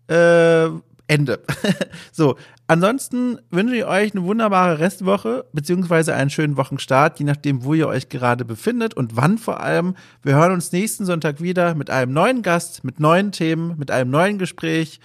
Äh, 0.07 0.71
Ende. 1.09 1.41
so, 2.13 2.37
ansonsten 2.67 3.39
wünsche 3.51 3.77
ich 3.77 3.85
euch 3.85 4.15
eine 4.15 4.23
wunderbare 4.25 4.79
Restwoche, 4.79 5.47
beziehungsweise 5.53 6.15
einen 6.15 6.31
schönen 6.31 6.57
Wochenstart, 6.57 7.19
je 7.19 7.25
nachdem, 7.25 7.65
wo 7.65 7.75
ihr 7.75 7.89
euch 7.89 8.09
gerade 8.09 8.45
befindet 8.45 8.95
und 8.95 9.17
wann 9.17 9.39
vor 9.39 9.61
allem. 9.61 9.97
Wir 10.23 10.37
hören 10.37 10.53
uns 10.53 10.71
nächsten 10.71 11.05
Sonntag 11.07 11.41
wieder 11.41 11.75
mit 11.75 11.91
einem 11.91 12.13
neuen 12.13 12.43
Gast, 12.43 12.85
mit 12.85 13.01
neuen 13.01 13.33
Themen, 13.33 13.77
mit 13.79 13.91
einem 13.91 14.11
neuen 14.11 14.39
Gespräch. 14.39 15.01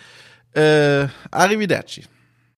Äh, 0.54 1.08
arrivederci. 1.32 2.04